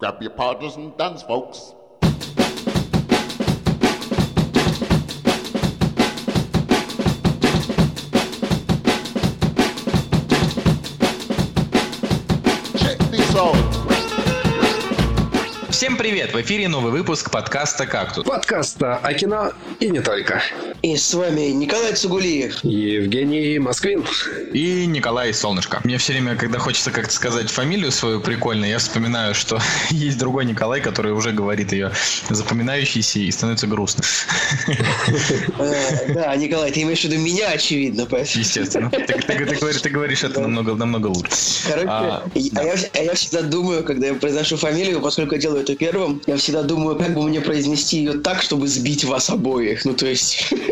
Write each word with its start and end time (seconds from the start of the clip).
Grab 0.00 0.22
your 0.22 0.30
partners 0.30 0.76
and 0.76 0.96
dance, 0.96 1.24
folks. 1.24 1.74
Check 12.76 12.98
this 13.10 13.34
out. 13.34 13.56
Всем 15.70 15.96
привет! 15.96 16.32
В 16.32 16.40
эфире 16.42 16.68
новый 16.68 16.92
выпуск 16.92 17.32
подкаста 17.32 17.84
«Кактус». 17.84 18.24
Подкаста 18.24 18.98
о 18.98 19.12
кино 19.14 19.50
и 19.80 19.90
не 19.90 20.00
только. 20.00 20.40
И 20.80 20.96
с 20.96 21.12
вами 21.12 21.48
Николай 21.50 21.92
Цугулиев. 21.94 22.62
Евгений 22.62 23.58
Москвин. 23.58 24.04
И 24.52 24.86
Николай 24.86 25.34
Солнышко. 25.34 25.80
Мне 25.82 25.98
все 25.98 26.12
время, 26.12 26.36
когда 26.36 26.60
хочется 26.60 26.92
как-то 26.92 27.12
сказать 27.12 27.50
фамилию 27.50 27.90
свою 27.90 28.20
прикольно, 28.20 28.64
я 28.64 28.78
вспоминаю, 28.78 29.34
что 29.34 29.58
есть 29.90 30.18
другой 30.18 30.44
Николай, 30.44 30.80
который 30.80 31.12
уже 31.12 31.32
говорит 31.32 31.72
ее 31.72 31.90
запоминающийся 32.30 33.18
и 33.18 33.30
становится 33.32 33.66
грустно. 33.66 34.04
Э, 35.58 36.12
Да, 36.14 36.36
Николай, 36.36 36.70
ты 36.70 36.82
имеешь 36.82 37.00
в 37.00 37.04
виду 37.04 37.18
меня, 37.18 37.48
очевидно. 37.48 38.06
поэтому- 38.08 38.38
Естественно. 38.44 38.90
Ты, 38.90 39.88
говоришь, 39.90 40.22
это 40.22 40.40
намного, 40.40 40.74
намного 40.74 41.08
лучше. 41.08 41.32
Короче, 41.66 41.88
А, 41.88 42.22
а 42.34 42.38
я, 42.38 42.74
а 42.94 42.98
я 42.98 43.14
всегда 43.14 43.42
думаю, 43.42 43.82
когда 43.82 44.06
я 44.08 44.14
произношу 44.14 44.56
фамилию, 44.56 45.00
поскольку 45.00 45.34
я 45.34 45.40
делаю 45.40 45.62
это 45.62 45.74
первым, 45.74 46.22
я 46.26 46.36
всегда 46.36 46.62
думаю, 46.62 46.96
как 46.96 47.14
бы 47.14 47.22
мне 47.28 47.40
произнести 47.40 47.98
ее 47.98 48.12
так, 48.20 48.42
чтобы 48.42 48.68
сбить 48.68 49.04
вас 49.04 49.30
обоих. 49.30 49.84
Ну, 49.84 49.94
то 49.94 50.06
есть, 50.06 50.52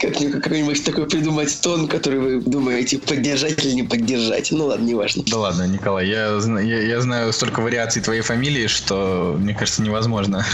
какой-нибудь 0.00 0.84
такой 0.84 1.06
придумать 1.08 1.60
тон, 1.60 1.88
который 1.88 2.18
вы 2.18 2.40
думаете, 2.40 2.98
поддержать 2.98 3.64
или 3.64 3.72
не 3.72 3.82
поддержать. 3.82 4.50
Ну 4.50 4.66
ладно, 4.66 4.84
неважно. 4.84 5.24
Да 5.26 5.38
ладно, 5.38 5.66
Николай, 5.66 6.08
я, 6.08 6.38
я, 6.60 6.82
я 6.82 7.00
знаю 7.00 7.32
столько 7.32 7.60
вариаций 7.60 8.02
твоей 8.02 8.22
фамилии, 8.22 8.66
что, 8.66 9.36
мне 9.38 9.54
кажется, 9.54 9.82
невозможно. 9.82 10.44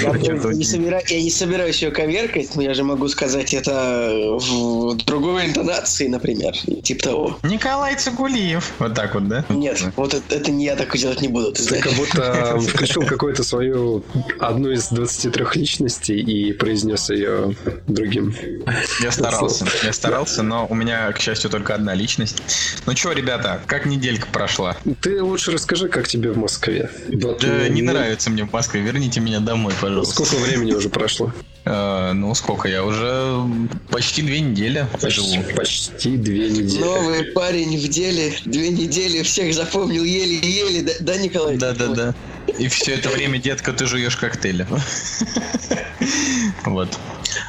Я 0.00 1.20
не, 1.20 1.30
собираюсь 1.30 1.82
ее 1.82 1.90
коверкать, 1.90 2.54
но 2.54 2.62
я 2.62 2.74
же 2.74 2.84
могу 2.84 3.08
сказать 3.08 3.54
это 3.54 4.38
в 4.38 4.96
другой 5.04 5.46
интонации, 5.46 6.06
например, 6.08 6.54
типа 6.82 7.04
того. 7.04 7.38
Николай 7.42 7.96
Цугулиев. 7.96 8.72
Вот 8.78 8.94
так 8.94 9.14
вот, 9.14 9.28
да? 9.28 9.44
Нет, 9.48 9.82
вот 9.96 10.14
это, 10.14 10.50
не 10.50 10.64
я 10.64 10.76
так 10.76 10.96
делать 10.96 11.20
не 11.20 11.28
буду, 11.28 11.52
ты 11.52 11.62
Ты 11.62 11.68
знаешь. 11.68 11.84
как 11.84 11.94
будто 11.94 12.58
включил 12.60 13.02
какую-то 13.02 13.42
свою 13.44 14.04
одну 14.38 14.70
из 14.70 14.88
23 14.88 15.44
личностей 15.54 16.20
и 16.20 16.52
произнес 16.52 17.10
ее 17.10 17.54
другим. 17.86 18.34
Я 19.00 19.12
старался, 19.12 19.66
я 19.82 19.92
старался, 19.92 20.42
но 20.42 20.66
у 20.68 20.74
меня, 20.74 21.12
к 21.12 21.20
счастью, 21.20 21.50
только 21.50 21.74
одна 21.74 21.94
личность. 21.94 22.42
Ну 22.86 22.96
что, 22.96 23.12
ребята, 23.12 23.60
как 23.66 23.86
неделька 23.86 24.26
прошла? 24.32 24.76
Ты 25.00 25.22
лучше 25.22 25.52
расскажи, 25.52 25.88
как 25.88 26.08
тебе 26.08 26.32
в 26.32 26.38
Москве. 26.38 26.90
Вот, 27.08 27.40
Да 27.40 27.68
не 27.68 27.82
ну, 27.82 27.92
нравится 27.92 28.30
мне 28.30 28.44
в 28.44 28.52
Москве, 28.52 28.80
верните 28.80 29.20
меня 29.20 29.40
домой, 29.40 29.72
пожалуйста. 29.80 30.24
Сколько 30.24 30.42
времени 30.42 30.72
уже 30.72 30.88
прошло? 30.88 31.32
Э, 31.66 32.12
ну, 32.12 32.34
сколько? 32.34 32.68
Я 32.68 32.84
уже 32.84 33.36
почти 33.90 34.22
две 34.22 34.40
недели 34.40 34.86
живу. 35.02 35.34
Почти, 35.42 35.54
почти 35.54 36.16
две 36.16 36.50
недели. 36.50 36.80
Новый 36.80 37.24
парень 37.32 37.78
в 37.78 37.88
деле, 37.88 38.34
две 38.44 38.68
недели, 38.70 39.22
всех 39.22 39.54
запомнил 39.54 40.04
еле-еле, 40.04 40.82
да, 40.82 40.92
да, 41.00 41.16
Николай? 41.16 41.56
Да-да-да. 41.56 42.14
И 42.58 42.68
все 42.68 42.94
это 42.94 43.08
время, 43.08 43.38
детка, 43.38 43.72
ты 43.72 43.86
жуешь 43.86 44.16
коктейли. 44.16 44.66
Вот. 46.66 46.88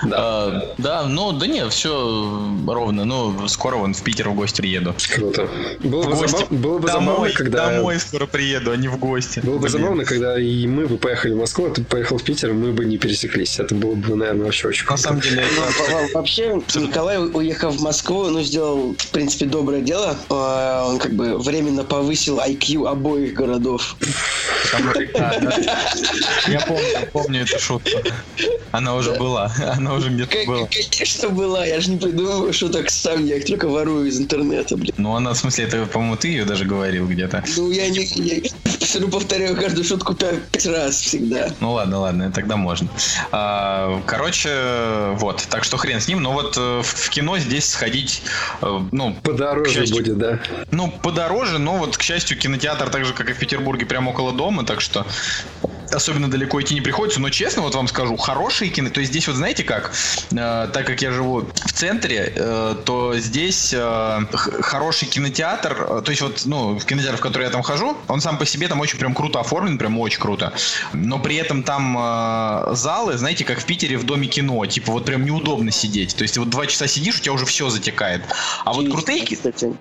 Да. 0.04 0.16
А, 0.18 0.76
Да, 0.78 1.04
ну, 1.06 1.32
да 1.32 1.48
не, 1.48 1.68
все 1.70 2.50
ровно. 2.68 3.06
Ну, 3.06 3.48
скоро 3.48 3.76
вон 3.78 3.94
в 3.94 4.02
Питер 4.02 4.30
в 4.30 4.36
гости 4.36 4.62
приеду. 4.62 4.94
Круто. 5.14 5.48
Было 5.84 6.04
В 6.04 6.06
бы, 6.10 6.16
гости. 6.16 6.36
забав- 6.38 6.52
было 6.52 6.78
бы 6.80 6.88
домой, 6.88 7.06
забавно, 7.08 7.34
когда... 7.34 7.72
домой 7.72 8.00
скоро 8.00 8.26
приеду, 8.26 8.72
а 8.72 8.78
не 8.78 8.88
в 8.88 8.98
гости. 8.98 9.40
Было 9.42 9.54
бы 9.56 9.60
Блин. 9.68 9.72
забавно, 9.72 10.06
когда 10.06 10.40
и 10.40 10.68
мы 10.68 10.88
бы 10.88 10.98
поехали 10.98 11.34
в 11.34 11.38
Москву, 11.38 11.68
а 11.68 11.70
ты 11.72 11.84
поехал 11.84 12.18
в 12.18 12.24
Питер, 12.24 12.54
мы 12.54 12.72
бы 12.74 12.86
не 12.86 12.98
пересеклись. 12.98 13.60
Это 13.60 13.74
было 13.76 13.96
бы, 13.96 14.05
наверное, 14.14 14.46
вообще 14.46 14.68
очень 14.68 14.86
На 14.88 14.98
самом 14.98 15.22
деле, 15.22 15.44
Ну, 15.90 16.10
Вообще, 16.14 16.62
Николай, 16.76 17.18
уехав 17.18 17.76
в 17.76 17.82
Москву, 17.82 18.30
ну, 18.30 18.42
сделал, 18.42 18.96
в 18.98 19.08
принципе, 19.08 19.46
доброе 19.46 19.82
дело. 19.82 20.18
А, 20.30 20.86
Он 20.88 21.00
как 21.00 21.14
бы 21.14 21.38
временно 21.38 21.84
повысил 21.84 22.40
IQ 22.40 22.88
обоих 22.88 23.34
городов. 23.34 23.96
Я 26.48 26.60
помню, 26.62 27.10
помню 27.12 27.42
эту 27.44 27.60
шутку. 27.60 27.90
Она 28.72 28.96
уже 28.96 29.14
была, 29.14 29.52
она 29.78 29.94
уже 29.94 30.10
где-то 30.10 30.38
была. 30.46 30.68
Конечно, 30.92 31.30
была. 31.30 31.66
Я 31.66 31.80
же 31.80 31.92
не 31.92 31.98
придумываю 31.98 32.54
шуток 32.54 32.90
сам, 32.90 33.26
я 33.26 33.38
их 33.38 33.46
только 33.46 33.68
ворую 33.68 34.08
из 34.08 34.20
интернета, 34.20 34.76
блин. 34.76 34.94
Ну, 34.98 35.16
она, 35.16 35.34
в 35.34 35.38
смысле, 35.38 35.66
это, 35.66 35.86
по-моему, 35.86 36.18
ты 36.18 36.28
ее 36.28 36.46
даже 36.46 36.66
говорил 36.66 37.08
где-то. 37.08 37.44
Ну, 37.58 37.72
я 37.72 37.90
не... 37.90 38.06
Я 38.06 38.42
все 38.80 39.00
равно 39.00 39.18
повторяю 39.18 39.56
каждую 39.56 39.84
шутку 39.84 40.14
пять, 40.14 40.42
пять 40.52 40.66
раз 40.66 40.96
всегда. 40.96 41.50
Ну 41.60 41.74
ладно, 41.74 42.00
ладно, 42.00 42.32
тогда 42.32 42.56
можно. 42.56 42.88
А, 43.32 43.95
короче, 44.06 45.12
вот, 45.14 45.46
так 45.50 45.64
что 45.64 45.78
хрен 45.78 46.00
с 46.00 46.08
ним. 46.08 46.22
Но 46.22 46.32
вот 46.34 46.56
э, 46.58 46.82
в 46.84 47.10
кино 47.10 47.38
здесь 47.38 47.70
сходить, 47.70 48.24
э, 48.62 48.80
ну, 48.92 49.16
Подороже 49.24 49.72
счастью, 49.72 49.98
будет, 49.98 50.18
да. 50.18 50.40
ну, 50.72 50.92
подороже, 50.92 51.60
но 51.60 51.78
вот, 51.78 51.98
к 51.98 52.02
счастью, 52.02 52.38
кинотеатр, 52.38 52.90
так 52.90 53.06
же, 53.06 53.14
как 53.14 53.30
и 53.30 53.34
в 53.34 53.40
Петербурге, 53.40 53.86
прямо 53.86 54.12
около 54.12 54.32
дома, 54.32 54.66
так 54.66 54.82
что 54.82 55.06
особенно 55.92 56.30
далеко 56.30 56.62
идти 56.62 56.74
не 56.74 56.82
приходится. 56.82 57.20
Но 57.20 57.30
честно, 57.30 57.62
вот 57.62 57.76
вам 57.76 57.88
скажу, 57.88 58.18
хорошие 58.18 58.70
кино, 58.70 58.90
то 58.90 59.00
есть 59.00 59.12
здесь 59.12 59.28
вот 59.28 59.36
знаете 59.36 59.64
как, 59.64 59.92
Э, 60.32 60.68
так 60.72 60.86
как 60.86 61.02
я 61.02 61.12
живу 61.12 61.42
в 61.42 61.72
центре, 61.72 62.34
э, 62.36 62.76
то 62.84 63.18
здесь 63.18 63.74
э, 63.74 64.20
хороший 64.34 65.08
кинотеатр, 65.08 65.88
э, 65.90 66.02
то 66.04 66.12
есть 66.12 66.22
вот, 66.22 66.42
ну, 66.46 66.78
в 66.78 66.86
кинотеатр, 66.86 67.18
в 67.18 67.22
который 67.22 67.44
я 67.44 67.50
там 67.50 67.62
хожу, 67.62 67.98
он 68.08 68.22
сам 68.22 68.38
по 68.38 68.46
себе 68.46 68.68
там 68.68 68.80
очень 68.80 69.00
прям 69.00 69.14
круто 69.14 69.40
оформлен, 69.40 69.78
прям 69.78 69.98
очень 70.00 70.20
круто. 70.20 70.54
Но 70.94 71.20
при 71.20 71.36
этом 71.36 71.64
там 71.64 71.98
э, 71.98 72.76
залы, 72.76 73.18
знаете, 73.18 73.46
как 73.46 73.60
в 73.60 73.66
Питере 73.66 73.98
в 73.98 74.04
доме 74.04 74.28
кино, 74.28 74.66
типа 74.66 74.92
вот 74.92 75.06
прям 75.06 75.26
неудобно 75.26 75.72
сидеть. 75.72 76.16
То 76.16 76.24
есть 76.24 76.38
вот 76.38 76.50
два 76.50 76.66
часа 76.66 76.88
сидишь, 76.88 77.20
у 77.20 77.22
тебя 77.22 77.34
уже 77.34 77.46
все 77.46 77.70
затекает. 77.70 78.22
А 78.64 78.74
вот 78.74 78.90
крутые, 78.90 79.26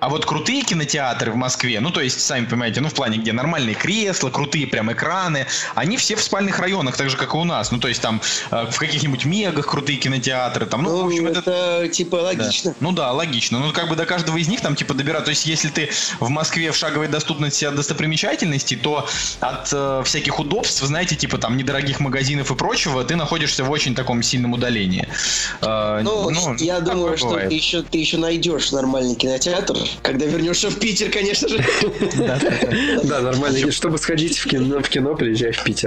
а 0.01 0.09
вот 0.09 0.27
крутые 0.27 0.63
кинотеатры 0.63 1.33
в 1.33 1.37
Москве, 1.37 1.81
ну 1.81 1.91
то 1.91 2.01
есть, 2.01 2.21
сами 2.21 2.47
понимаете, 2.47 2.81
ну 2.81 2.89
в 2.89 2.95
плане, 2.95 3.19
где 3.19 3.33
нормальные 3.33 3.75
кресла, 3.75 4.31
крутые 4.31 4.67
прям 4.67 4.93
экраны, 4.93 5.47
они 5.75 5.94
все 5.97 6.17
в 6.17 6.23
спальных 6.23 6.59
районах, 6.59 6.97
так 6.97 7.11
же, 7.11 7.17
как 7.17 7.35
и 7.35 7.37
у 7.37 7.45
нас. 7.45 7.71
Ну 7.71 7.79
то 7.79 7.89
есть 7.89 8.01
там 8.01 8.21
э, 8.51 8.67
в 8.71 8.79
каких-нибудь 8.79 9.25
мегах 9.25 9.67
крутые 9.67 9.99
кинотеатры, 9.99 10.67
там, 10.67 10.83
ну, 10.83 10.91
Ну, 10.91 11.03
в 11.05 11.07
общем, 11.07 11.27
это... 11.27 11.41
это, 11.41 11.89
типа 11.89 12.19
Да. 12.19 12.23
логично. 12.25 12.75
Ну 12.81 12.93
да, 12.93 13.13
логично. 13.13 13.59
Ну, 13.59 13.73
как 13.73 13.89
бы 13.89 13.97
до 13.97 14.07
каждого 14.07 14.37
из 14.37 14.49
них 14.49 14.61
там 14.61 14.75
типа 14.77 14.95
добирать. 14.95 15.25
То 15.25 15.31
есть, 15.31 15.47
если 15.47 15.69
ты 15.69 15.91
в 16.21 16.29
Москве 16.29 16.71
в 16.73 16.77
шаговой 16.77 17.09
доступности 17.09 17.65
от 17.65 17.75
достопримечательностей, 17.75 18.77
то 18.77 19.07
от 19.41 19.69
э, 19.73 20.03
всяких 20.05 20.39
удобств, 20.39 20.83
знаете, 20.83 21.17
типа 21.17 21.39
там 21.39 21.57
недорогих 21.57 22.01
магазинов 22.01 22.51
и 22.51 22.55
прочего, 22.55 23.05
ты 23.05 23.17
находишься 23.17 23.65
в 23.65 23.71
очень 23.71 23.95
таком 23.95 24.23
сильном 24.23 24.53
удалении. 24.53 25.09
Э, 25.61 26.01
Ну, 26.03 26.31
я 26.59 26.81
такое 26.81 26.95
думаю, 26.95 27.17
что 27.19 27.29
бывает. 27.29 27.49
ты 27.49 27.55
еще, 27.55 27.83
ты 27.83 27.99
еще 27.99 28.19
найдешь 28.19 28.73
нормальный 28.73 29.15
кинотеатр, 29.15 29.77
когда 30.03 30.27
вернешься 30.27 30.71
в 30.71 30.79
Питер, 30.79 31.11
конечно 31.11 31.49
же. 31.49 31.65
Да, 33.05 33.21
нормально. 33.21 33.71
Чтобы 33.73 33.99
сходить 33.99 34.39
в 34.39 34.47
кино, 34.49 34.81
в 34.81 34.89
кино, 34.89 35.15
приезжай 35.15 35.53
в 35.53 35.63
Питер. 35.65 35.84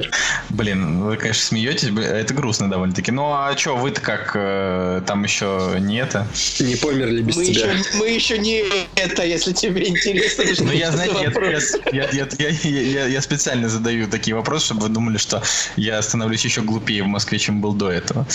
Блин, 0.49 1.01
вы, 1.03 1.17
конечно, 1.17 1.43
смеетесь, 1.43 1.89
это 1.97 2.33
грустно 2.33 2.69
довольно-таки. 2.69 3.11
Ну, 3.11 3.31
а 3.33 3.55
что, 3.57 3.75
вы-то 3.75 4.01
как, 4.01 4.31
э, 4.35 5.01
там 5.05 5.23
еще 5.23 5.77
не 5.79 5.97
это? 5.99 6.27
Не 6.59 6.75
померли 6.75 7.21
без 7.21 7.35
Мы 7.35 7.45
тебя. 7.45 7.71
еще, 7.73 7.83
мы 7.97 8.09
еще 8.09 8.37
не 8.37 8.63
это, 8.95 9.23
если 9.25 9.53
тебе 9.53 9.87
интересно. 9.87 10.43
Ну, 10.59 10.71
я, 10.71 10.91
знаете, 10.91 11.15
я, 11.21 11.29
вопрос. 11.29 11.75
я, 11.91 12.09
я, 12.11 12.27
я, 12.39 12.49
я- 12.49 12.81
я- 12.81 13.05
я 13.07 13.21
специально 13.21 13.69
задаю 13.69 14.07
такие 14.07 14.35
вопросы, 14.35 14.65
чтобы 14.67 14.81
вы 14.81 14.89
думали, 14.89 15.17
что 15.17 15.41
я 15.75 16.01
становлюсь 16.01 16.43
еще 16.45 16.61
глупее 16.61 17.03
в 17.03 17.07
Москве, 17.07 17.39
чем 17.39 17.61
был 17.61 17.73
до 17.73 17.91
этого. 17.91 18.25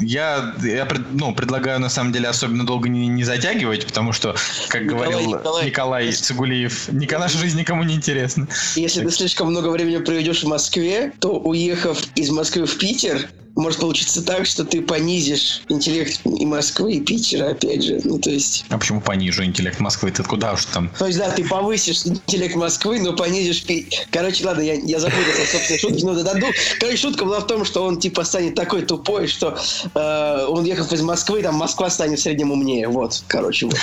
Я, 0.00 0.54
я 0.62 0.84
пред- 0.86 1.12
ну, 1.12 1.34
предлагаю, 1.34 1.80
на 1.80 1.88
самом 1.88 2.12
деле, 2.12 2.28
особенно 2.28 2.64
долго 2.66 2.88
не, 2.88 3.08
не 3.08 3.24
затягивать, 3.24 3.86
потому 3.86 4.12
что, 4.12 4.34
как 4.68 4.82
Николай, 4.82 5.10
говорил 5.10 5.28
Николай. 5.30 5.66
Николай 5.66 6.12
Цигулиев, 6.12 6.88
наша 7.26 7.38
жизнь 7.38 7.58
никому 7.58 7.82
не 7.82 7.94
интересна. 7.94 8.46
Если 8.76 9.02
ты 9.04 9.10
слишком 9.10 9.48
много 9.48 9.68
времени 9.68 9.98
проведешь 9.98 10.42
в 10.42 10.46
Москве, 10.48 10.95
то 11.18 11.38
уехав 11.38 12.02
из 12.14 12.30
Москвы 12.30 12.66
в 12.66 12.78
Питер, 12.78 13.28
может 13.56 13.80
получиться 13.80 14.22
так, 14.22 14.46
что 14.46 14.64
ты 14.64 14.82
понизишь 14.82 15.62
интеллект 15.68 16.20
и 16.24 16.44
Москвы, 16.44 16.94
и 16.94 17.00
Питера, 17.00 17.50
опять 17.50 17.82
же. 17.82 18.00
Ну, 18.04 18.18
то 18.18 18.30
есть... 18.30 18.66
А 18.68 18.78
почему 18.78 19.00
понижу 19.00 19.44
интеллект 19.44 19.80
Москвы? 19.80 20.10
Ты 20.10 20.22
куда 20.22 20.52
уж 20.52 20.66
там? 20.66 20.90
То 20.98 21.06
есть, 21.06 21.18
да, 21.18 21.30
ты 21.30 21.44
повысишь 21.44 22.06
интеллект 22.06 22.54
Москвы, 22.54 23.00
но 23.00 23.14
понизишь... 23.14 23.64
Короче, 24.10 24.44
ладно, 24.44 24.60
я, 24.60 24.74
я 24.74 25.00
запутался 25.00 25.42
в 25.42 25.48
собственной 25.48 25.78
шутке, 25.78 26.06
но 26.06 26.22
даду. 26.22 26.46
Короче, 26.78 26.98
шутка 26.98 27.24
была 27.24 27.40
в 27.40 27.46
том, 27.46 27.64
что 27.64 27.84
он, 27.84 27.98
типа, 27.98 28.24
станет 28.24 28.54
такой 28.54 28.82
тупой, 28.82 29.26
что 29.26 29.58
э, 29.94 30.46
он, 30.48 30.64
ехав 30.64 30.92
из 30.92 31.00
Москвы, 31.00 31.42
там, 31.42 31.54
Москва 31.54 31.88
станет 31.88 32.18
в 32.18 32.22
среднем 32.22 32.52
умнее. 32.52 32.88
Вот, 32.88 33.24
короче, 33.26 33.66
вот. 33.66 33.76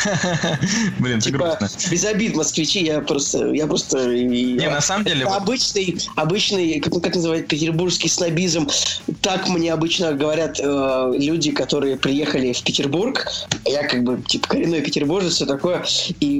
Блин, 1.00 1.18
это 1.18 1.32
Типа, 1.32 1.58
грустно. 1.60 1.90
без 1.90 2.06
обид, 2.06 2.36
москвичи, 2.36 2.84
я 2.84 3.02
просто... 3.02 3.48
Я 3.54 3.66
просто... 3.66 4.06
Не, 4.08 4.70
на 4.70 4.82
самом 4.82 5.06
деле, 5.06 5.26
обычный, 5.26 6.00
обычный, 6.16 6.80
как, 6.80 6.94
как 7.02 7.16
называют, 7.16 7.48
петербургский 7.48 8.10
снобизм. 8.10 8.70
Так 9.22 9.48
мне 9.48 9.63
мне 9.64 9.72
обычно 9.72 10.12
говорят 10.12 10.60
э, 10.62 11.14
люди, 11.18 11.52
которые 11.52 11.96
приехали 11.96 12.52
в 12.52 12.62
Петербург, 12.64 13.26
я 13.66 13.84
как 13.88 14.04
бы 14.04 14.22
типа 14.22 14.50
коренной 14.50 14.82
петербуржец, 14.82 15.36
все 15.36 15.46
такое, 15.46 15.86
и 16.20 16.40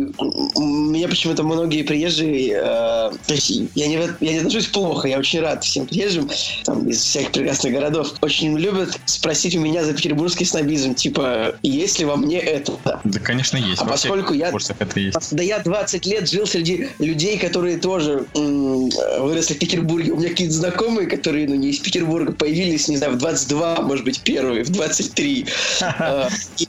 меня 0.58 1.08
почему-то 1.08 1.44
многие 1.44 1.84
приезжие, 1.84 2.52
э, 2.52 2.62
то 2.62 3.34
есть 3.34 3.50
я 3.76 3.88
не, 3.88 3.98
я 4.20 4.32
не 4.34 4.38
отношусь 4.40 4.68
плохо, 4.68 5.08
я 5.08 5.18
очень 5.18 5.40
рад 5.40 5.64
всем 5.64 5.86
приезжим 5.88 6.30
там, 6.66 6.90
из 6.90 7.02
всяких 7.02 7.32
прекрасных 7.32 7.72
городов, 7.72 8.14
очень 8.20 8.58
любят 8.58 9.00
спросить 9.06 9.56
у 9.56 9.62
меня 9.62 9.86
за 9.86 9.94
петербургский 9.94 10.44
снобизм, 10.44 10.94
типа, 10.94 11.56
есть 11.64 12.00
ли 12.00 12.06
во 12.06 12.18
мне 12.18 12.40
это? 12.40 12.74
Да, 12.84 13.20
конечно, 13.24 13.56
есть. 13.56 13.82
А 13.82 13.86
поскольку 13.86 14.34
я, 14.34 14.52
это 14.80 15.00
есть. 15.00 15.34
да 15.34 15.44
я 15.44 15.60
20 15.60 16.06
лет 16.08 16.30
жил 16.30 16.46
среди 16.46 16.90
людей, 17.00 17.38
которые 17.38 17.78
тоже 17.78 18.26
м- 18.36 18.90
выросли 19.22 19.54
в 19.54 19.60
Петербурге, 19.60 20.12
у 20.12 20.18
меня 20.18 20.28
какие-то 20.28 20.56
знакомые, 20.56 21.08
которые, 21.08 21.48
ну, 21.48 21.56
не 21.56 21.70
из 21.70 21.80
Петербурга, 21.80 22.34
появились, 22.34 22.90
не 22.90 22.98
знаю, 22.98 23.13
в 23.14 23.18
22, 23.18 23.82
может 23.82 24.06
быть, 24.06 24.24
первые, 24.24 24.64
в 24.64 24.70
23. 24.70 25.48
А, 25.82 26.28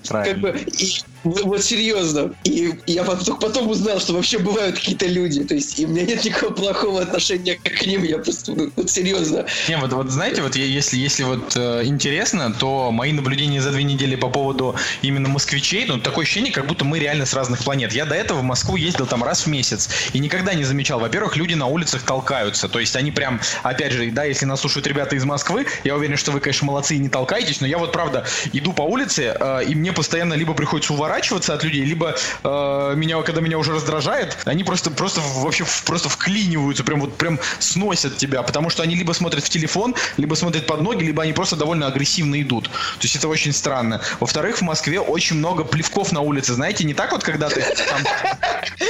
как 0.08 0.40
бы, 0.40 0.60
вот 1.24 1.64
серьезно. 1.64 2.32
И 2.44 2.72
я 2.86 3.02
потом, 3.02 3.38
потом 3.38 3.68
узнал, 3.68 3.98
что 3.98 4.12
вообще 4.12 4.38
бывают 4.38 4.76
какие-то 4.76 5.06
люди. 5.06 5.42
То 5.44 5.54
есть, 5.54 5.78
и 5.80 5.86
у 5.86 5.88
меня 5.88 6.04
нет 6.04 6.24
никакого 6.24 6.52
плохого 6.52 7.00
отношения 7.00 7.56
к 7.56 7.86
ним. 7.86 8.04
Я 8.04 8.18
просто, 8.18 8.52
вот 8.76 8.90
серьезно. 8.90 9.46
Не, 9.68 9.78
вот, 9.78 9.92
вот 9.92 10.10
знаете, 10.10 10.42
вот 10.42 10.54
если, 10.54 10.98
если 10.98 11.22
вот 11.22 11.56
э, 11.56 11.82
интересно, 11.84 12.52
то 12.52 12.90
мои 12.90 13.12
наблюдения 13.12 13.60
за 13.60 13.70
две 13.70 13.84
недели 13.84 14.16
по 14.16 14.28
поводу 14.28 14.76
именно 15.02 15.28
москвичей, 15.28 15.86
ну, 15.86 15.98
такое 15.98 16.24
ощущение, 16.24 16.52
как 16.52 16.66
будто 16.66 16.84
мы 16.84 16.98
реально 16.98 17.24
с 17.24 17.32
разных 17.32 17.64
планет. 17.64 17.92
Я 17.92 18.04
до 18.04 18.14
этого 18.14 18.40
в 18.40 18.44
Москву 18.44 18.76
ездил 18.76 19.06
там 19.06 19.24
раз 19.24 19.46
в 19.46 19.46
месяц 19.46 19.88
и 20.12 20.18
никогда 20.18 20.54
не 20.54 20.64
замечал. 20.64 21.00
Во-первых, 21.00 21.36
люди 21.36 21.54
на 21.54 21.66
улицах 21.66 22.02
толкаются. 22.02 22.68
То 22.68 22.80
есть 22.80 22.96
они 22.96 23.10
прям, 23.10 23.40
опять 23.62 23.92
же, 23.92 24.10
да, 24.10 24.24
если 24.24 24.44
нас 24.44 24.60
слушают 24.60 24.86
ребята 24.86 25.16
из 25.16 25.24
Москвы, 25.24 25.66
я 25.84 25.96
уверен, 25.96 26.18
что 26.18 26.32
вы, 26.32 26.40
конечно, 26.40 26.66
молодцы 26.66 26.96
и 26.96 26.98
не 26.98 27.08
толкаетесь, 27.08 27.60
но 27.60 27.66
я 27.66 27.78
вот, 27.78 27.92
правда, 27.92 28.26
иду 28.52 28.72
по 28.72 28.82
улице, 28.82 29.34
э, 29.38 29.64
и 29.66 29.74
мне 29.74 29.92
постоянно 29.92 30.34
либо 30.34 30.52
приходится 30.52 30.92
уворачиваться 30.92 31.13
от 31.54 31.64
людей, 31.64 31.84
либо 31.84 32.14
э, 32.42 32.92
меня, 32.96 33.20
когда 33.22 33.40
меня 33.40 33.58
уже 33.58 33.72
раздражает, 33.72 34.36
они 34.44 34.64
просто, 34.64 34.90
просто 34.90 35.20
вообще 35.36 35.64
просто 35.84 36.08
вклиниваются, 36.08 36.84
прям 36.84 37.00
вот 37.00 37.16
прям 37.16 37.38
сносят 37.58 38.16
тебя, 38.16 38.42
потому 38.42 38.70
что 38.70 38.82
они 38.82 38.94
либо 38.94 39.12
смотрят 39.12 39.44
в 39.44 39.48
телефон, 39.48 39.94
либо 40.16 40.34
смотрят 40.34 40.66
под 40.66 40.80
ноги, 40.80 41.04
либо 41.04 41.22
они 41.22 41.32
просто 41.32 41.56
довольно 41.56 41.86
агрессивно 41.86 42.40
идут. 42.40 42.64
То 42.64 43.02
есть 43.02 43.16
это 43.16 43.28
очень 43.28 43.52
странно. 43.52 44.00
Во-вторых, 44.20 44.58
в 44.58 44.62
Москве 44.62 45.00
очень 45.00 45.36
много 45.36 45.64
плевков 45.64 46.12
на 46.12 46.20
улице, 46.20 46.54
знаете, 46.54 46.84
не 46.84 46.94
так 46.94 47.12
вот, 47.12 47.22
когда 47.22 47.48
ты 47.48 47.62
там, 47.62 48.00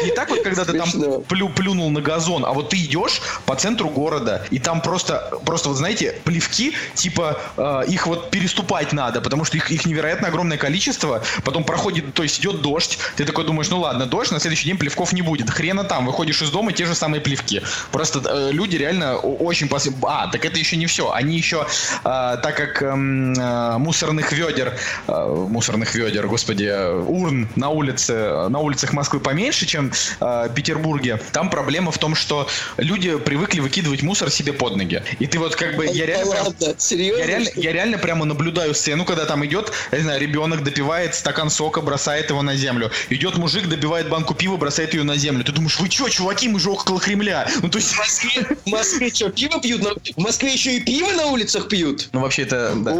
не 0.05 0.11
так 0.13 0.31
вот, 0.31 0.43
когда 0.43 0.65
ты 0.65 0.79
там 0.79 1.23
плю, 1.23 1.49
плюнул 1.49 1.91
на 1.91 2.01
газон, 2.01 2.45
а 2.45 2.53
вот 2.53 2.71
ты 2.71 2.77
идешь 2.77 3.21
по 3.47 3.55
центру 3.55 3.89
города, 3.89 4.47
и 4.51 4.59
там 4.59 4.81
просто, 4.81 5.31
просто 5.45 5.69
вот 5.69 5.79
знаете, 5.79 6.15
плевки, 6.25 6.75
типа 6.95 7.41
э, 7.57 7.83
их 7.89 8.07
вот 8.07 8.31
переступать 8.31 8.93
надо, 8.93 9.21
потому 9.21 9.45
что 9.45 9.57
их, 9.57 9.71
их 9.71 9.87
невероятно 9.87 10.29
огромное 10.29 10.59
количество, 10.59 11.23
потом 11.45 11.65
проходит, 11.65 12.14
то 12.15 12.23
есть 12.23 12.41
идет 12.41 12.63
дождь, 12.63 12.99
ты 13.17 13.25
такой 13.25 13.45
думаешь, 13.45 13.69
ну 13.71 13.81
ладно, 13.81 14.07
дождь, 14.07 14.31
на 14.31 14.41
следующий 14.41 14.67
день 14.67 14.79
плевков 14.79 15.13
не 15.13 15.23
будет, 15.23 15.51
хрена 15.51 15.85
там, 15.85 16.07
выходишь 16.07 16.41
из 16.43 16.51
дома, 16.51 16.73
те 16.73 16.87
же 16.87 16.95
самые 16.95 17.21
плевки. 17.21 17.63
Просто 17.91 18.23
э, 18.25 18.53
люди 18.53 18.77
реально 18.77 19.17
очень 19.17 19.69
пос... 19.69 19.89
А, 20.03 20.29
так 20.29 20.45
это 20.45 20.59
еще 20.59 20.77
не 20.77 20.87
все, 20.87 21.13
они 21.13 21.37
еще, 21.37 21.67
э, 22.05 22.05
так 22.05 22.57
как 22.57 22.83
эм, 22.83 23.35
э, 23.35 23.79
мусорных 23.79 24.33
ведер, 24.33 24.77
э, 25.09 25.47
мусорных 25.49 25.95
ведер, 25.95 26.27
господи, 26.27 26.71
урн 27.07 27.49
на 27.57 27.69
улице, 27.71 28.49
на 28.49 28.59
улицах 28.61 28.93
Москвы 28.93 29.21
поменьше, 29.21 29.67
чем 29.67 29.93
э, 30.21 30.49
Петербурге, 30.55 31.21
там 31.33 31.51
проблема 31.51 31.91
в 31.91 31.99
том, 31.99 32.15
что 32.15 32.49
люди 32.77 33.19
привыкли 33.19 33.61
выкидывать 33.61 34.03
мусор 34.03 34.31
себе 34.31 34.53
под 34.53 34.77
ноги. 34.77 35.03
И 35.19 35.27
ты 35.27 35.39
вот 35.39 35.57
как 35.57 35.77
бы, 35.77 35.87
я 35.87 36.07
реально, 36.07 36.35
прям, 36.35 36.75
Серьезно, 36.79 37.21
я, 37.21 37.27
реально, 37.27 37.49
я 37.57 37.73
реально 37.73 37.99
прямо 37.99 38.25
наблюдаю 38.25 38.75
сцену, 38.75 39.05
когда 39.05 39.25
там 39.25 39.45
идет, 39.45 39.73
я 39.91 39.99
не 39.99 40.05
знаю, 40.05 40.21
ребенок 40.21 40.63
допивает 40.63 41.15
стакан 41.15 41.51
сока, 41.51 41.81
бросает 41.95 42.29
его 42.29 42.43
на 42.43 42.57
землю. 42.57 42.91
Идет 43.09 43.39
мужик, 43.39 43.69
добивает 43.69 44.09
банку 44.09 44.35
пива, 44.35 44.57
бросает 44.57 44.95
ее 44.95 45.05
на 45.05 45.17
землю. 45.17 45.45
Ты 45.45 45.53
думаешь, 45.53 45.79
вы 45.79 45.89
что, 45.89 46.09
чуваки, 46.09 46.49
мы 46.49 46.59
же 46.59 46.71
около 46.71 46.99
Кремля. 46.99 47.49
Ну, 47.63 47.69
то 47.69 47.79
есть... 47.79 47.93
В 47.93 47.99
Москве, 47.99 48.57
в 48.65 48.69
Москве 48.69 49.15
что, 49.15 49.31
пиво 49.31 49.61
пьют? 49.61 49.83
В 50.17 50.21
Москве 50.21 50.53
еще 50.53 50.77
и 50.77 50.81
пиво 50.81 51.13
на 51.13 51.27
улицах 51.27 51.69
пьют? 51.69 52.09
Ну, 52.13 52.19
вообще 52.19 52.43
это... 52.43 52.73
Да. 52.75 52.91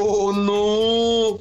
О, 0.00 0.32
ну... 0.32 1.40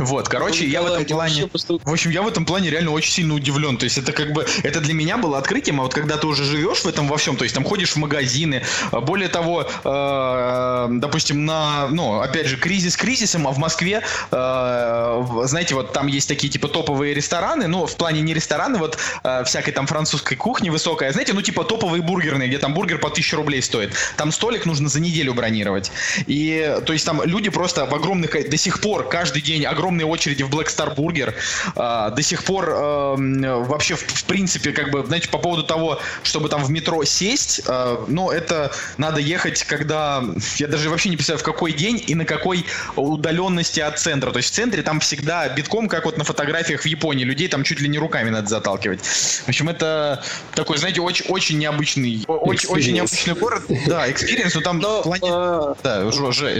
Вот, 0.00 0.28
короче, 0.28 0.66
я 0.66 0.82
в 0.82 0.86
этом 0.86 1.04
плане... 1.06 1.48
В 1.52 1.92
общем, 1.92 2.10
я 2.10 2.22
в 2.22 2.28
этом 2.28 2.44
плане 2.44 2.70
реально 2.70 2.90
очень 2.90 3.12
сильно 3.12 3.34
удивлен. 3.34 3.78
То 3.78 3.84
есть 3.84 3.96
это 3.96 4.12
как 4.12 4.32
бы... 4.34 4.46
Это 4.62 4.80
для 4.80 4.92
меня 4.92 5.16
было 5.16 5.38
открытием, 5.38 5.80
а 5.80 5.84
вот 5.84 5.94
когда 5.94 6.18
ты 6.18 6.26
уже 6.26 6.44
живешь 6.44 6.80
в 6.80 6.86
этом 6.86 7.08
во 7.08 7.16
всем, 7.16 7.36
то 7.36 7.44
есть 7.44 7.54
там 7.54 7.64
ходишь 7.64 7.92
в 7.92 7.96
магазины, 7.96 8.62
а 8.90 9.00
более 9.00 9.28
того, 9.28 9.62
э, 9.84 10.86
допустим, 10.90 11.46
на... 11.46 11.88
Ну, 11.88 12.20
опять 12.20 12.46
же, 12.46 12.56
кризис 12.58 12.96
кризисом, 12.96 13.46
а 13.46 13.52
в 13.52 13.58
Москве, 13.58 14.02
э, 14.30 15.24
знаете, 15.44 15.74
вот 15.78 15.92
там 15.92 16.06
есть 16.06 16.28
такие 16.28 16.50
типа 16.50 16.68
топовые 16.68 17.14
рестораны, 17.14 17.66
ну, 17.68 17.86
в 17.86 17.96
плане 17.96 18.20
не 18.20 18.34
рестораны, 18.34 18.78
вот 18.78 18.98
э, 19.22 19.44
всякой 19.44 19.72
там 19.72 19.86
французской 19.86 20.36
кухни 20.36 20.70
высокая, 20.70 21.12
знаете, 21.12 21.32
ну, 21.32 21.42
типа 21.42 21.64
топовые 21.64 22.02
бургерные, 22.02 22.48
где 22.48 22.58
там 22.58 22.74
бургер 22.74 22.98
по 22.98 23.08
1000 23.08 23.36
рублей 23.36 23.62
стоит. 23.62 23.92
Там 24.16 24.32
столик 24.32 24.66
нужно 24.66 24.88
за 24.88 25.00
неделю 25.00 25.34
бронировать. 25.34 25.90
И, 26.26 26.78
то 26.84 26.92
есть 26.92 27.06
там 27.06 27.22
люди 27.22 27.50
просто 27.50 27.86
в 27.86 27.94
огромных... 27.94 28.50
До 28.50 28.56
сих 28.56 28.80
пор 28.80 29.08
каждый 29.08 29.42
день 29.42 29.64
огромные 29.64 30.06
очереди 30.06 30.42
в 30.42 30.50
Black 30.50 30.66
Star 30.66 30.94
Burger. 30.94 31.34
Э, 31.76 32.14
до 32.14 32.22
сих 32.22 32.44
пор 32.44 32.70
э, 32.70 33.16
вообще, 33.64 33.94
в, 33.94 34.00
в 34.00 34.24
принципе, 34.24 34.72
как 34.72 34.90
бы, 34.90 35.04
знаете, 35.06 35.28
по 35.28 35.38
поводу 35.38 35.62
того, 35.62 36.00
чтобы 36.22 36.48
там 36.48 36.64
в 36.64 36.70
метро 36.70 37.04
сесть, 37.04 37.62
э, 37.66 37.96
ну, 38.08 38.30
это 38.30 38.72
надо 38.96 39.20
ехать, 39.20 39.62
когда... 39.64 40.24
Я 40.56 40.66
даже 40.66 40.90
вообще 40.90 41.08
не 41.08 41.16
представляю, 41.16 41.40
в 41.40 41.44
какой 41.44 41.72
день 41.72 42.02
и 42.06 42.14
на 42.14 42.24
какой 42.24 42.66
удаленности 42.96 43.80
от 43.80 43.98
центра. 43.98 44.32
То 44.32 44.38
есть 44.38 44.50
в 44.50 44.54
центре 44.54 44.82
там 44.82 45.00
всегда 45.00 45.48
битком, 45.68 45.88
как 45.88 46.04
вот 46.04 46.16
на 46.16 46.24
фотографиях 46.24 46.82
в 46.82 46.86
Японии. 46.86 47.24
Людей 47.24 47.48
там 47.48 47.64
чуть 47.64 47.80
ли 47.80 47.88
не 47.88 47.98
руками 47.98 48.30
надо 48.30 48.48
заталкивать. 48.48 49.00
В 49.02 49.48
общем, 49.48 49.68
это 49.68 50.22
такой, 50.54 50.78
знаете, 50.78 51.00
очень, 51.00 51.26
очень 51.28 51.58
необычный, 51.58 52.24
очень, 52.26 52.68
очень 52.68 52.94
необычный 52.94 53.34
город. 53.34 53.62
Да, 53.86 54.10
experience, 54.10 54.54
но 54.54 54.60
там 54.60 54.78
но, 54.78 55.00
в 55.00 55.02
плане... 55.04 55.28
Э, 55.30 55.74
да, 55.82 56.10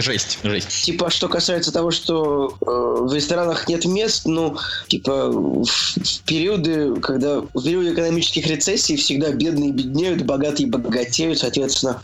жесть, 0.01 0.39
жесть. 0.43 0.83
Типа, 0.83 1.09
что 1.09 1.27
касается 1.27 1.71
того, 1.71 1.91
что 1.91 2.55
э, 2.61 2.65
в 2.65 3.13
ресторанах 3.13 3.67
нет 3.67 3.85
мест, 3.85 4.25
ну, 4.25 4.57
типа, 4.87 5.29
в, 5.29 5.65
в 5.65 6.21
периоды, 6.25 6.95
когда 7.01 7.41
в 7.41 7.63
периоды 7.63 7.93
экономических 7.93 8.45
рецессий 8.47 8.95
всегда 8.95 9.31
бедные 9.31 9.71
беднеют, 9.71 10.21
богатые 10.21 10.67
богатеют, 10.67 11.39
соответственно, 11.39 12.01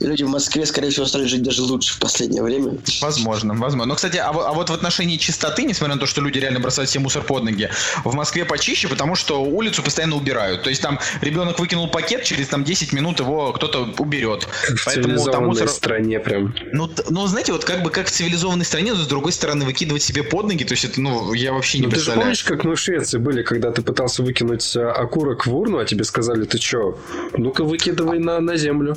люди 0.00 0.24
в 0.24 0.28
Москве, 0.28 0.66
скорее 0.66 0.90
всего, 0.90 1.06
стали 1.06 1.26
жить 1.26 1.42
даже 1.42 1.62
лучше 1.62 1.94
в 1.94 1.98
последнее 1.98 2.42
время. 2.42 2.78
Возможно, 3.00 3.54
возможно. 3.54 3.86
Но, 3.86 3.94
кстати, 3.94 4.16
а, 4.16 4.30
а 4.30 4.52
вот 4.52 4.70
в 4.70 4.72
отношении 4.72 5.16
чистоты, 5.16 5.62
несмотря 5.62 5.94
на 5.94 6.00
то, 6.00 6.06
что 6.06 6.20
люди 6.20 6.39
реально 6.40 6.60
бросают 6.60 6.90
себе 6.90 7.02
мусор 7.02 7.22
под 7.22 7.44
ноги, 7.44 7.70
в 8.04 8.14
Москве 8.14 8.44
почище, 8.44 8.88
потому 8.88 9.14
что 9.14 9.42
улицу 9.42 9.82
постоянно 9.82 10.16
убирают. 10.16 10.62
То 10.62 10.70
есть 10.70 10.82
там 10.82 10.98
ребенок 11.20 11.58
выкинул 11.58 11.88
пакет, 11.88 12.24
через 12.24 12.48
там 12.48 12.64
10 12.64 12.92
минут 12.92 13.20
его 13.20 13.52
кто-то 13.52 13.94
уберет. 13.98 14.44
В 14.44 14.84
Поэтому 14.84 15.24
там 15.26 15.46
мусор... 15.46 15.68
стране 15.68 16.20
прям. 16.20 16.54
Ну, 16.72 16.90
ну, 17.08 17.26
знаете, 17.26 17.52
вот 17.52 17.64
как 17.64 17.82
бы 17.82 17.90
как 17.90 18.06
в 18.06 18.10
цивилизованной 18.10 18.64
стране, 18.64 18.92
но 18.92 18.98
с 19.02 19.06
другой 19.06 19.32
стороны 19.32 19.64
выкидывать 19.64 20.02
себе 20.02 20.22
под 20.22 20.46
ноги, 20.46 20.64
то 20.64 20.72
есть 20.72 20.84
это, 20.84 21.00
ну, 21.00 21.32
я 21.32 21.52
вообще 21.52 21.78
не 21.78 21.84
ну, 21.84 21.90
представляю. 21.90 22.30
Ты 22.30 22.36
же 22.36 22.44
помнишь, 22.44 22.44
как 22.44 22.64
мы 22.64 22.76
в 22.76 22.80
Швеции 22.80 23.18
были, 23.18 23.42
когда 23.42 23.70
ты 23.70 23.82
пытался 23.82 24.22
выкинуть 24.22 24.76
а, 24.76 24.92
окурок 24.92 25.46
в 25.46 25.54
урну, 25.54 25.78
а 25.78 25.84
тебе 25.84 26.04
сказали, 26.04 26.44
ты 26.44 26.58
что, 26.58 26.98
ну-ка 27.36 27.64
выкидывай 27.64 28.18
на, 28.18 28.40
на 28.40 28.56
землю. 28.56 28.96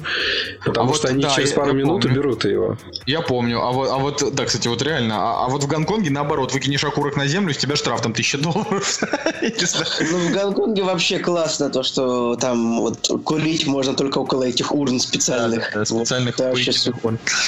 Потому 0.63 0.91
а 0.91 0.95
что 0.95 1.07
вот, 1.07 1.11
они 1.11 1.23
да, 1.23 1.29
через 1.29 1.51
пару 1.51 1.67
я 1.67 1.73
минут 1.73 2.03
помню. 2.03 2.19
уберут 2.19 2.45
его. 2.45 2.77
Я 3.05 3.21
помню. 3.21 3.61
А 3.61 3.71
вот, 3.71 3.89
а 3.89 3.97
вот, 3.97 4.35
да, 4.35 4.45
кстати, 4.45 4.67
вот 4.67 4.81
реально. 4.81 5.15
А, 5.17 5.45
а 5.45 5.49
вот 5.49 5.63
в 5.63 5.67
Гонконге 5.67 6.09
наоборот, 6.09 6.53
выкинешь 6.53 6.83
окурок 6.83 7.15
на 7.15 7.27
землю, 7.27 7.32
с 7.33 7.57
тебя 7.57 7.75
штраф 7.75 8.01
там 8.01 8.13
тысяча 8.13 8.37
долларов. 8.37 8.99
Ну, 9.43 10.17
в 10.17 10.31
Гонконге 10.31 10.83
вообще 10.83 11.19
классно 11.19 11.69
то, 11.69 11.83
что 11.83 12.35
там 12.35 12.79
вот 12.79 13.09
курить 13.23 13.65
можно 13.67 13.93
только 13.93 14.19
около 14.19 14.43
этих 14.43 14.73
урн 14.73 14.99
специальных. 14.99 15.71
Да, 15.73 15.85
специальных 15.85 16.35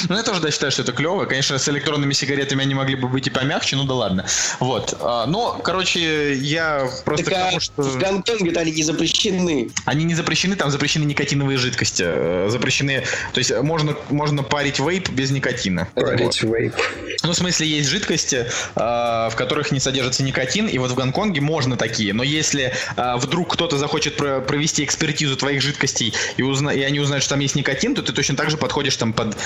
Ну, 0.09 0.15
я 0.15 0.23
тоже 0.23 0.41
да, 0.41 0.51
считаю, 0.51 0.71
что 0.71 0.81
это 0.81 0.91
клево. 0.91 1.25
Конечно, 1.25 1.57
с 1.57 1.69
электронными 1.69 2.13
сигаретами 2.13 2.63
они 2.63 2.73
могли 2.73 2.95
бы 2.95 3.07
быть 3.07 3.27
и 3.27 3.29
помягче, 3.29 3.75
ну 3.75 3.83
да 3.83 3.93
ладно. 3.93 4.25
Вот. 4.59 4.97
А, 5.01 5.25
но, 5.25 5.59
короче, 5.63 6.35
я 6.35 6.87
просто 7.05 7.25
так, 7.25 7.45
потому, 7.45 7.59
что... 7.59 7.81
В 7.81 7.97
Гонконге-то 7.97 8.59
они 8.59 8.71
не 8.71 8.83
запрещены. 8.83 9.69
Они 9.85 10.03
не 10.03 10.15
запрещены, 10.15 10.55
там 10.55 10.71
запрещены 10.71 11.05
никотиновые 11.05 11.57
жидкости. 11.57 12.03
Э, 12.05 12.47
запрещены... 12.49 13.03
То 13.33 13.39
есть 13.39 13.57
можно, 13.61 13.95
можно 14.09 14.43
парить 14.43 14.79
вейп 14.79 15.09
без 15.09 15.31
никотина. 15.31 15.87
Парить 15.95 16.43
вот. 16.43 16.51
вейп. 16.51 16.75
Ну, 17.23 17.31
в 17.31 17.35
смысле, 17.35 17.67
есть 17.67 17.89
жидкости, 17.89 18.45
в 18.75 19.33
которых 19.35 19.71
не 19.75 19.79
содержится 19.79 20.23
никотин, 20.23 20.67
и 20.67 20.77
вот 20.77 20.91
в 20.91 20.95
Гонконге 20.95 21.41
можно 21.41 21.77
такие. 21.77 22.13
Но 22.13 22.23
если 22.23 22.73
вдруг 22.95 23.53
кто-то 23.53 23.77
захочет 23.77 24.17
провести 24.17 24.83
экспертизу 24.83 25.35
твоих 25.35 25.61
жидкостей, 25.61 26.13
и, 26.37 26.41
узна... 26.41 26.69
и 26.69 26.81
они 26.81 26.99
узнают, 26.99 27.23
что 27.23 27.35
там 27.35 27.41
есть 27.41 27.55
никотин, 27.55 27.93
то 27.93 28.01
ты 28.01 28.13
точно 28.13 28.35
так 28.35 28.49
же 28.49 28.57
подходишь 28.57 28.95
там 28.95 29.13
под 29.13 29.37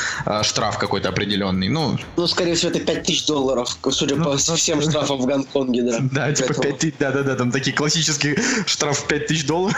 штраф 0.43 0.77
какой-то 0.77 1.09
определенный. 1.09 1.69
Ну, 1.69 1.98
ну 2.15 2.27
скорее 2.27 2.55
всего, 2.55 2.71
это 2.71 2.79
5000 2.79 3.25
долларов, 3.25 3.77
судя 3.91 4.15
ну, 4.15 4.24
по 4.24 4.31
ну, 4.31 4.55
всем 4.55 4.81
штрафам 4.81 5.17
в 5.17 5.25
Гонконге, 5.25 5.83
да. 5.83 6.00
Да, 6.01 6.33
типа 6.33 6.53
5 6.53 6.77
тысяч, 6.77 6.93
да-да-да, 7.00 7.36
там 7.36 7.51
такие 7.51 7.75
классические 7.75 8.38
штраф 8.65 9.05
5 9.07 9.27
тысяч 9.27 9.45
долларов. 9.45 9.77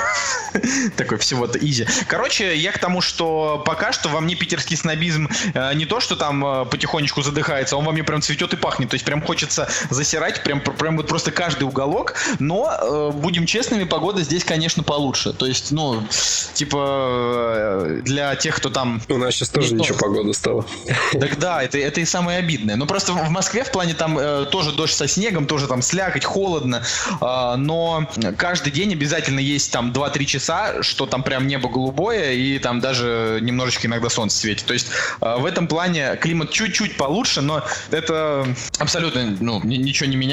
Такой 0.98 1.17
всего-то 1.17 1.58
изи. 1.60 1.88
Короче, 2.08 2.55
я 2.58 2.72
к 2.72 2.79
тому, 2.79 3.01
что 3.01 3.63
пока 3.65 3.91
что 3.91 4.10
во 4.10 4.20
мне 4.20 4.36
питерский 4.36 4.77
снобизм 4.77 5.29
э, 5.53 5.74
не 5.75 5.86
то, 5.86 6.00
что 6.00 6.15
там 6.15 6.46
э, 6.46 6.65
потихонечку 6.65 7.22
задыхается, 7.22 7.77
он 7.77 7.86
во 7.86 7.91
мне 7.91 8.03
прям 8.03 8.22
цветет 8.22 8.53
и 8.53 8.58
пахнет. 8.58 8.89
То 8.89 8.96
есть 8.96 9.05
прям 9.05 9.22
хочется 9.22 9.70
засирать, 9.89 10.40
прям, 10.43 10.62
прям 10.62 10.98
вот 10.98 11.07
просто 11.07 11.31
каждый 11.31 11.63
уголок. 11.63 12.15
Но, 12.39 12.71
э, 12.71 13.12
будем 13.13 13.45
честными, 13.45 13.83
погода 13.83 14.21
здесь, 14.21 14.43
конечно, 14.43 14.83
получше. 14.83 15.33
То 15.33 15.45
есть, 15.45 15.71
ну, 15.71 16.03
типа, 16.53 18.00
для 18.03 18.36
тех, 18.36 18.55
кто 18.55 18.69
там... 18.69 19.01
У 19.10 19.17
нас 19.17 19.36
сейчас 19.36 19.50
тоже 19.50 19.74
ничего 19.74 19.98
погода 19.98 20.33
стала. 20.33 20.65
Так 21.12 21.39
да, 21.39 21.63
это, 21.63 21.77
это 21.77 22.01
и 22.01 22.05
самое 22.05 22.39
обидное. 22.39 22.75
Но 22.75 22.86
просто 22.86 23.13
в 23.13 23.29
Москве 23.29 23.63
в 23.63 23.71
плане 23.71 23.93
там 23.93 24.17
э, 24.17 24.45
тоже 24.51 24.71
дождь 24.71 24.93
со 24.93 25.07
снегом, 25.07 25.45
тоже 25.45 25.67
там 25.67 25.81
слякоть, 25.81 26.25
холодно. 26.25 26.83
Э, 27.21 27.55
но 27.57 28.07
каждый 28.38 28.71
день 28.71 28.93
обязательно 28.93 29.39
есть 29.39 29.71
там 29.71 29.91
2-3 29.91 30.25
часа, 30.25 30.83
что 30.83 31.05
там 31.05 31.24
прям 31.24 31.48
небо 31.48 31.69
голубое 31.69 32.33
и 32.33 32.60
там 32.60 32.79
даже 32.79 33.39
немножечко 33.41 33.88
иногда 33.88 34.10
солнце 34.10 34.38
светит. 34.39 34.65
То 34.65 34.74
есть 34.74 34.88
э, 35.21 35.36
в 35.38 35.45
этом 35.45 35.67
плане 35.67 36.17
климат 36.19 36.51
чуть-чуть 36.51 36.98
получше, 36.98 37.41
но 37.41 37.63
это 37.91 38.48
абсолютно 38.79 39.38
ну, 39.39 39.62
ничего 39.63 40.10
не 40.10 40.15
меняет. 40.15 40.31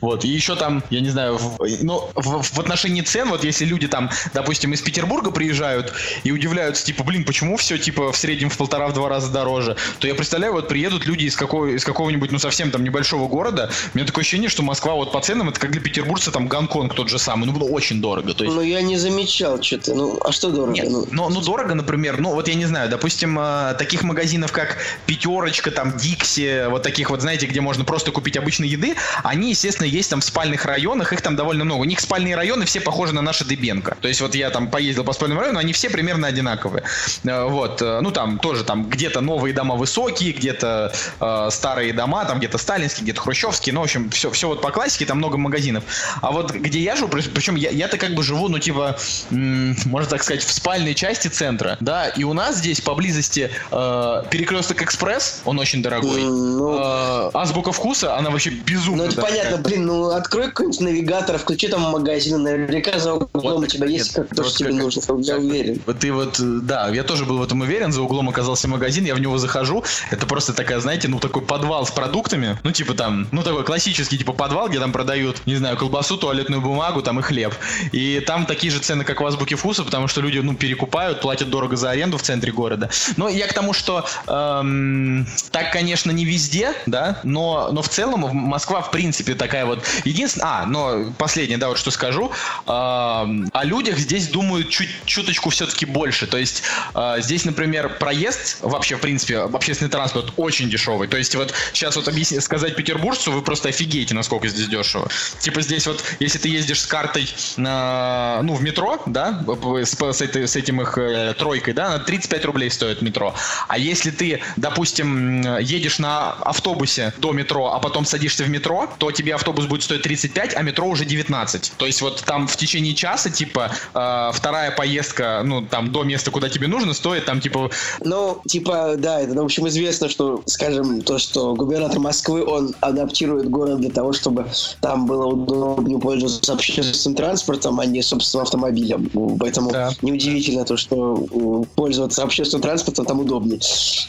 Вот. 0.00 0.24
И 0.24 0.28
еще 0.28 0.56
там, 0.56 0.82
я 0.90 1.00
не 1.00 1.10
знаю, 1.10 1.36
в, 1.36 1.58
ну, 1.82 2.10
в, 2.14 2.42
в 2.42 2.60
отношении 2.60 3.02
цен, 3.02 3.28
вот 3.28 3.44
если 3.44 3.64
люди 3.64 3.88
там, 3.88 4.10
допустим, 4.34 4.72
из 4.72 4.80
Петербурга 4.80 5.30
приезжают 5.30 5.92
и 6.24 6.32
удивляются, 6.32 6.84
типа, 6.84 7.04
блин, 7.04 7.24
почему 7.24 7.56
все 7.56 7.78
типа 7.78 8.12
в 8.12 8.16
среднем 8.16 8.50
в 8.50 8.56
полтора-два 8.56 9.08
раза 9.08 9.30
дороже, 9.30 9.76
то 9.98 10.06
я 10.06 10.14
представляю, 10.14 10.52
вот 10.52 10.68
приедут 10.68 11.06
люди 11.06 11.24
из, 11.24 11.36
какого, 11.36 11.66
из 11.66 11.84
какого-нибудь, 11.84 12.32
ну, 12.32 12.38
совсем 12.38 12.70
там 12.70 12.84
небольшого 12.84 13.28
города, 13.28 13.70
у 13.94 13.98
меня 13.98 14.06
такое 14.06 14.22
ощущение, 14.22 14.48
что 14.48 14.62
Москва 14.62 14.94
вот 14.94 15.12
по 15.12 15.20
ценам, 15.20 15.48
это 15.48 15.60
как 15.60 15.70
для 15.70 15.80
петербуржца 15.80 16.30
там 16.30 16.48
Гонконг 16.48 16.94
тот 16.94 17.08
же 17.08 17.18
самый, 17.18 17.46
ну, 17.46 17.52
было 17.52 17.68
очень 17.68 18.00
дорого. 18.00 18.34
То 18.34 18.44
есть... 18.44 18.56
Ну, 18.56 18.62
я 18.62 18.82
не 18.82 18.96
замечал 18.96 19.62
что-то, 19.62 19.94
ну, 19.94 20.18
а 20.24 20.32
что 20.32 20.50
дорого? 20.50 20.72
Нет, 20.72 20.88
ну, 20.90 21.06
ну, 21.10 21.28
ну, 21.28 21.40
дорого, 21.40 21.74
например, 21.74 22.20
ну, 22.20 22.34
вот 22.34 22.48
я 22.48 22.54
не 22.54 22.66
знаю, 22.66 22.88
допустим, 22.88 23.38
э, 23.38 23.74
таких 23.78 24.02
магазинов, 24.02 24.52
как 24.52 24.78
Пятерочка, 25.06 25.70
там, 25.70 25.96
Дикси, 25.96 26.68
вот 26.68 26.82
таких 26.82 27.10
вот, 27.10 27.20
знаете, 27.20 27.46
где 27.46 27.60
можно 27.60 27.84
просто 27.84 28.12
купить 28.12 28.36
обычной 28.36 28.68
еды, 28.68 28.94
они, 29.22 29.50
естественно, 29.50 29.86
есть 29.86 30.10
там 30.10 30.20
в 30.20 30.24
спальных 30.24 30.64
районах, 30.64 31.12
их 31.12 31.20
там 31.22 31.36
довольно 31.36 31.64
много. 31.64 31.80
У 31.80 31.84
них 31.84 32.00
спальные 32.00 32.36
районы 32.36 32.64
все 32.64 32.80
похожи 32.80 33.12
на 33.14 33.22
наши 33.22 33.44
Дебенко. 33.44 33.96
То 34.00 34.08
есть 34.08 34.20
вот 34.20 34.34
я 34.34 34.50
там 34.50 34.68
поездил 34.68 35.04
по 35.04 35.12
спальному 35.12 35.40
району, 35.40 35.58
они 35.58 35.72
все 35.72 35.90
примерно 35.90 36.26
одинаковые. 36.28 36.84
Э, 37.24 37.44
вот, 37.44 37.82
э, 37.82 38.00
ну 38.00 38.10
там 38.10 38.38
тоже 38.38 38.64
там 38.64 38.88
где-то 38.88 39.20
новые 39.20 39.54
дома 39.54 39.74
высокие, 39.76 40.32
где-то 40.32 40.92
э, 41.20 41.48
старые 41.50 41.92
дома, 41.92 42.24
там 42.24 42.38
где-то 42.38 42.58
сталинские, 42.58 43.04
где-то 43.04 43.20
хрущевские, 43.20 43.74
ну, 43.74 43.80
в 43.80 43.84
общем, 43.84 44.10
все, 44.10 44.30
все 44.30 44.48
вот 44.48 44.60
по 44.62 44.70
классике, 44.70 45.06
там 45.06 45.18
много 45.18 45.36
магазинов. 45.38 45.84
А 46.20 46.30
вот 46.30 46.52
где 46.52 46.80
я 46.80 46.96
живу, 46.96 47.08
причем 47.08 47.54
я, 47.56 47.70
я-то 47.70 47.98
как 47.98 48.14
бы 48.14 48.22
живу, 48.22 48.48
ну, 48.48 48.58
типа, 48.58 48.96
м- 49.30 49.76
можно 49.86 50.10
так 50.10 50.22
сказать, 50.22 50.42
в 50.44 50.52
спальной 50.52 50.94
части 50.94 51.28
центра, 51.28 51.76
да, 51.80 52.08
и 52.08 52.24
у 52.24 52.32
нас 52.32 52.56
здесь 52.56 52.80
поблизости 52.80 53.50
э, 53.70 54.22
перекресток 54.30 54.82
экспресс, 54.82 55.40
он 55.44 55.58
очень 55.58 55.82
дорогой. 55.82 56.22
Ну, 56.22 56.78
э, 56.78 57.30
азбука 57.34 57.72
вкуса, 57.72 58.16
она 58.16 58.30
вообще 58.30 58.50
безумно 58.50 58.87
Ну, 58.96 59.04
это 59.04 59.16
дорогая. 59.16 59.42
понятно, 59.42 59.58
блин, 59.58 59.86
ну, 59.86 60.10
открой 60.10 60.48
какой-нибудь 60.48 60.80
навигатор, 60.80 61.38
включи 61.38 61.68
там 61.68 61.82
магазин, 61.82 62.42
наверняка 62.42 62.98
за 62.98 63.14
углом 63.14 63.56
вот, 63.56 63.64
у 63.64 63.66
тебя 63.66 63.86
нет, 63.86 63.98
есть 63.98 64.14
как 64.14 64.34
то, 64.34 64.44
что 64.44 64.58
тебе 64.58 64.72
нужно, 64.72 65.02
я 65.20 65.36
уверен. 65.36 65.80
Вот 65.86 65.98
ты 65.98 66.12
вот, 66.12 66.36
да, 66.38 66.88
я 66.88 67.02
тоже 67.02 67.24
был 67.24 67.38
в 67.38 67.42
этом 67.42 67.60
уверен, 67.60 67.92
за 67.92 68.02
углом 68.02 68.28
оказался 68.28 68.68
магазин, 68.68 69.04
я 69.04 69.14
в 69.14 69.20
него 69.20 69.38
захожу, 69.38 69.84
это 70.10 70.26
просто 70.26 70.52
такая, 70.52 70.80
знаете, 70.80 71.08
ну, 71.08 71.18
такой 71.18 71.42
подвал 71.42 71.86
с 71.86 71.90
продуктами, 71.90 72.58
ну, 72.62 72.72
типа 72.72 72.94
там, 72.94 73.28
ну, 73.32 73.42
такой 73.42 73.64
классический, 73.64 74.18
типа, 74.18 74.32
подвал, 74.32 74.68
где 74.68 74.78
там 74.78 74.92
продают, 74.92 75.46
не 75.46 75.56
знаю, 75.56 75.76
колбасу, 75.76 76.16
туалетную 76.16 76.60
бумагу, 76.60 77.02
там 77.02 77.20
и 77.20 77.22
хлеб. 77.22 77.54
И 77.92 78.20
там 78.26 78.46
такие 78.46 78.72
же 78.72 78.78
цены, 78.78 79.04
как 79.04 79.20
в 79.20 79.26
Азбуке 79.26 79.56
Вкуса, 79.56 79.84
потому 79.84 80.08
что 80.08 80.20
люди, 80.20 80.38
ну, 80.38 80.54
перекупают, 80.54 81.20
платят 81.20 81.50
дорого 81.50 81.76
за 81.76 81.90
аренду 81.90 82.18
в 82.18 82.22
центре 82.22 82.52
города. 82.52 82.90
Но 83.16 83.28
я 83.28 83.46
к 83.46 83.52
тому, 83.52 83.72
что 83.72 84.06
эм, 84.26 85.26
так, 85.50 85.72
конечно, 85.72 86.10
не 86.10 86.24
везде, 86.24 86.72
да, 86.86 87.20
но, 87.22 87.70
но 87.72 87.82
в 87.82 87.88
целом 87.88 88.20
Москва, 88.32 88.77
в 88.80 88.90
принципе, 88.90 89.34
такая 89.34 89.64
вот... 89.64 89.84
Единственное... 90.04 90.48
А, 90.48 90.66
но 90.66 91.12
последнее, 91.18 91.58
да, 91.58 91.68
вот 91.68 91.78
что 91.78 91.90
скажу. 91.90 92.30
Эм, 92.66 93.48
о 93.52 93.64
людях 93.64 93.98
здесь 93.98 94.28
думают 94.28 94.70
чуть, 94.70 94.90
чуточку 95.04 95.50
все-таки 95.50 95.86
больше. 95.86 96.26
То 96.26 96.38
есть 96.38 96.62
э, 96.94 97.16
здесь, 97.20 97.44
например, 97.44 97.98
проезд 97.98 98.58
вообще, 98.62 98.96
в 98.96 99.00
принципе, 99.00 99.38
общественный 99.38 99.90
транспорт 99.90 100.32
очень 100.36 100.70
дешевый. 100.70 101.08
То 101.08 101.16
есть 101.16 101.34
вот 101.34 101.52
сейчас 101.72 101.96
вот 101.96 102.08
объяснить, 102.08 102.42
сказать 102.42 102.76
петербуржцу, 102.76 103.32
вы 103.32 103.42
просто 103.42 103.68
офигеете, 103.68 104.14
насколько 104.14 104.48
здесь 104.48 104.68
дешево. 104.68 105.08
Типа 105.40 105.62
здесь 105.62 105.86
вот, 105.86 106.02
если 106.20 106.38
ты 106.38 106.48
ездишь 106.48 106.80
с 106.80 106.86
картой, 106.86 107.28
на, 107.56 108.40
ну, 108.42 108.54
в 108.54 108.62
метро, 108.62 109.02
да, 109.06 109.44
с, 109.84 109.94
с, 109.94 110.22
этой, 110.22 110.46
с 110.46 110.56
этим 110.56 110.80
их 110.80 110.96
э, 110.98 111.34
тройкой, 111.38 111.74
да, 111.74 111.90
на 111.90 111.98
35 111.98 112.44
рублей 112.44 112.70
стоит 112.70 113.02
метро. 113.02 113.34
А 113.68 113.78
если 113.78 114.10
ты, 114.10 114.40
допустим, 114.56 115.58
едешь 115.58 115.98
на 115.98 116.32
автобусе 116.32 117.12
до 117.18 117.32
метро, 117.32 117.72
а 117.72 117.78
потом 117.78 118.04
садишься 118.04 118.44
в 118.44 118.50
метро, 118.50 118.67
то 118.98 119.10
тебе 119.10 119.34
автобус 119.34 119.66
будет 119.66 119.82
стоить 119.82 120.02
35, 120.02 120.56
а 120.56 120.62
метро 120.62 120.86
уже 120.86 121.04
19. 121.04 121.72
То 121.76 121.86
есть 121.86 122.02
вот 122.02 122.22
там 122.24 122.46
в 122.46 122.56
течение 122.56 122.94
часа, 122.94 123.30
типа, 123.30 123.70
э, 123.94 124.30
вторая 124.32 124.70
поездка, 124.70 125.42
ну, 125.44 125.62
там, 125.62 125.92
до 125.92 126.04
места, 126.04 126.30
куда 126.30 126.48
тебе 126.48 126.66
нужно, 126.66 126.94
стоит 126.94 127.24
там, 127.24 127.40
типа... 127.40 127.70
Ну, 128.00 128.40
типа, 128.46 128.94
да, 128.98 129.20
это, 129.20 129.34
в 129.34 129.44
общем, 129.44 129.68
известно, 129.68 130.08
что, 130.08 130.42
скажем, 130.46 131.02
то, 131.02 131.18
что 131.18 131.54
губернатор 131.54 131.98
Москвы, 131.98 132.44
он 132.44 132.74
адаптирует 132.80 133.48
город 133.48 133.80
для 133.80 133.90
того, 133.90 134.12
чтобы 134.12 134.46
там 134.80 135.06
было 135.06 135.26
удобнее 135.26 135.98
пользоваться 135.98 136.52
общественным 136.52 137.16
транспортом, 137.16 137.80
а 137.80 137.86
не 137.86 138.02
собственным 138.02 138.44
автомобилем. 138.44 139.10
Поэтому 139.38 139.70
да. 139.70 139.90
неудивительно 140.02 140.64
то, 140.64 140.76
что 140.76 141.64
пользоваться 141.74 142.22
общественным 142.22 142.62
транспортом 142.62 143.06
там 143.06 143.20
удобнее. 143.20 143.60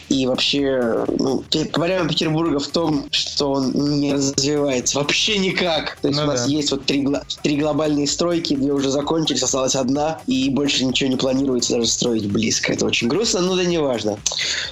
И 0.10 0.26
вообще, 0.26 1.06
ну, 1.20 1.44
проблема 1.72 2.10
Петербурга 2.10 2.60
в 2.60 2.68
том, 2.68 3.06
что 3.12 3.54
он 3.54 4.00
не 4.00 4.14
развивается 4.14 4.49
вообще 4.58 5.38
никак. 5.38 5.98
То 6.02 6.08
есть 6.08 6.20
ну, 6.20 6.26
у 6.26 6.28
нас 6.28 6.46
да. 6.46 6.52
есть 6.52 6.72
вот 6.72 6.86
три, 6.86 7.08
три 7.44 7.58
глобальные 7.58 8.08
стройки, 8.08 8.56
две 8.56 8.72
уже 8.72 8.90
закончились, 8.90 9.44
осталась 9.44 9.76
одна, 9.76 10.20
и 10.28 10.50
больше 10.50 10.84
ничего 10.86 11.10
не 11.10 11.18
планируется 11.18 11.74
даже 11.74 11.88
строить 11.88 12.28
близко. 12.28 12.74
Это 12.74 12.86
очень 12.86 13.08
грустно, 13.08 13.42
но 13.42 13.56
да 13.56 13.64
не 13.64 13.80
важно. 13.80 14.18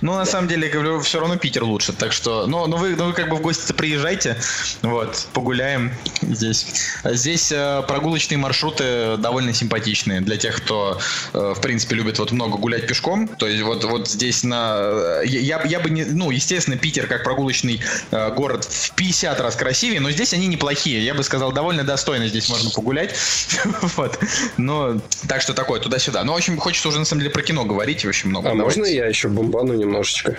Ну, 0.02 0.14
на 0.14 0.20
да. 0.20 0.26
самом 0.26 0.48
деле, 0.48 0.70
говорю, 0.70 1.00
все 1.02 1.20
равно 1.20 1.38
Питер 1.38 1.64
лучше, 1.64 1.94
так 1.94 2.14
что, 2.14 2.48
ну, 2.48 2.68
ну 2.68 2.78
вы, 2.78 2.96
ну, 2.96 3.08
вы 3.08 3.14
как 3.14 3.30
бы 3.30 3.36
в 3.38 3.42
гости 3.42 3.74
приезжайте, 3.74 4.38
вот, 4.82 5.28
погуляем 5.34 5.92
здесь. 6.22 6.66
Здесь 7.04 7.52
э, 7.52 7.84
прогулочные 7.88 8.38
маршруты 8.38 9.18
довольно 9.18 9.54
симпатичные 9.54 10.22
для 10.22 10.38
тех, 10.38 10.58
кто, 10.58 11.00
э, 11.34 11.54
в 11.56 11.62
принципе, 11.62 11.96
любит 11.96 12.20
вот 12.20 12.32
много 12.32 12.58
гулять 12.58 12.88
пешком. 12.88 13.28
То 13.28 13.48
есть 13.48 13.64
вот, 13.64 13.84
вот 13.84 14.08
здесь 14.08 14.44
на... 14.44 14.78
Э, 14.80 15.22
я, 15.26 15.62
я 15.64 15.80
бы 15.80 15.90
не... 15.90 16.06
Ну, 16.06 16.32
естественно, 16.32 16.78
Питер 16.78 17.08
как 17.08 17.24
прогулочный 17.24 17.82
э, 18.12 18.34
город 18.34 18.66
в 18.66 18.96
50 18.96 19.40
раз 19.42 19.56
красивее, 19.68 20.00
но 20.00 20.12
здесь 20.12 20.34
они 20.34 20.48
неплохие. 20.48 21.04
Я 21.04 21.14
бы 21.14 21.24
сказал, 21.24 21.52
довольно 21.52 21.84
достойно 21.84 22.30
здесь 22.30 22.48
можно 22.48 22.70
погулять. 22.70 23.14
вот. 23.98 24.18
Но 24.56 25.02
так 25.28 25.42
что 25.42 25.54
такое, 25.54 25.82
туда-сюда. 25.82 26.24
Но 26.24 26.34
очень 26.34 26.56
хочется 26.56 26.88
уже, 26.88 27.00
на 27.00 27.06
самом 27.06 27.20
деле, 27.20 27.34
про 27.34 27.42
кино 27.42 27.66
говорить 27.66 28.06
очень 28.06 28.30
много. 28.30 28.50
А 28.50 28.54
можно 28.54 28.86
я 28.86 29.08
еще 29.08 29.28
бомбану 29.28 29.74
немножечко? 29.74 30.38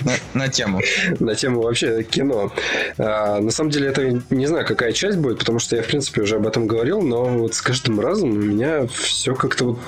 на, 0.00 0.16
на 0.34 0.48
тему. 0.48 0.80
на 1.20 1.36
тему 1.36 1.62
вообще 1.62 2.02
кино. 2.02 2.52
А, 2.98 3.38
на 3.38 3.52
самом 3.52 3.70
деле, 3.70 3.90
это 3.90 4.20
не 4.30 4.46
знаю, 4.46 4.66
какая 4.66 4.90
часть 4.90 5.18
будет, 5.18 5.38
потому 5.38 5.60
что 5.60 5.76
я, 5.76 5.82
в 5.84 5.86
принципе, 5.86 6.22
уже 6.22 6.34
об 6.34 6.46
этом 6.48 6.66
говорил, 6.66 7.00
но 7.00 7.26
вот 7.26 7.54
с 7.54 7.62
каждым 7.62 8.00
разом 8.00 8.30
у 8.30 8.34
меня 8.34 8.88
все 8.88 9.36
как-то 9.36 9.66
вот 9.66 9.78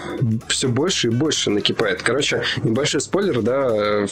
все 0.47 0.69
больше 0.69 1.09
и 1.09 1.11
больше 1.11 1.50
накипает. 1.50 2.03
Короче, 2.03 2.45
небольшой 2.62 3.00
спойлер, 3.00 3.43
да, 3.43 4.07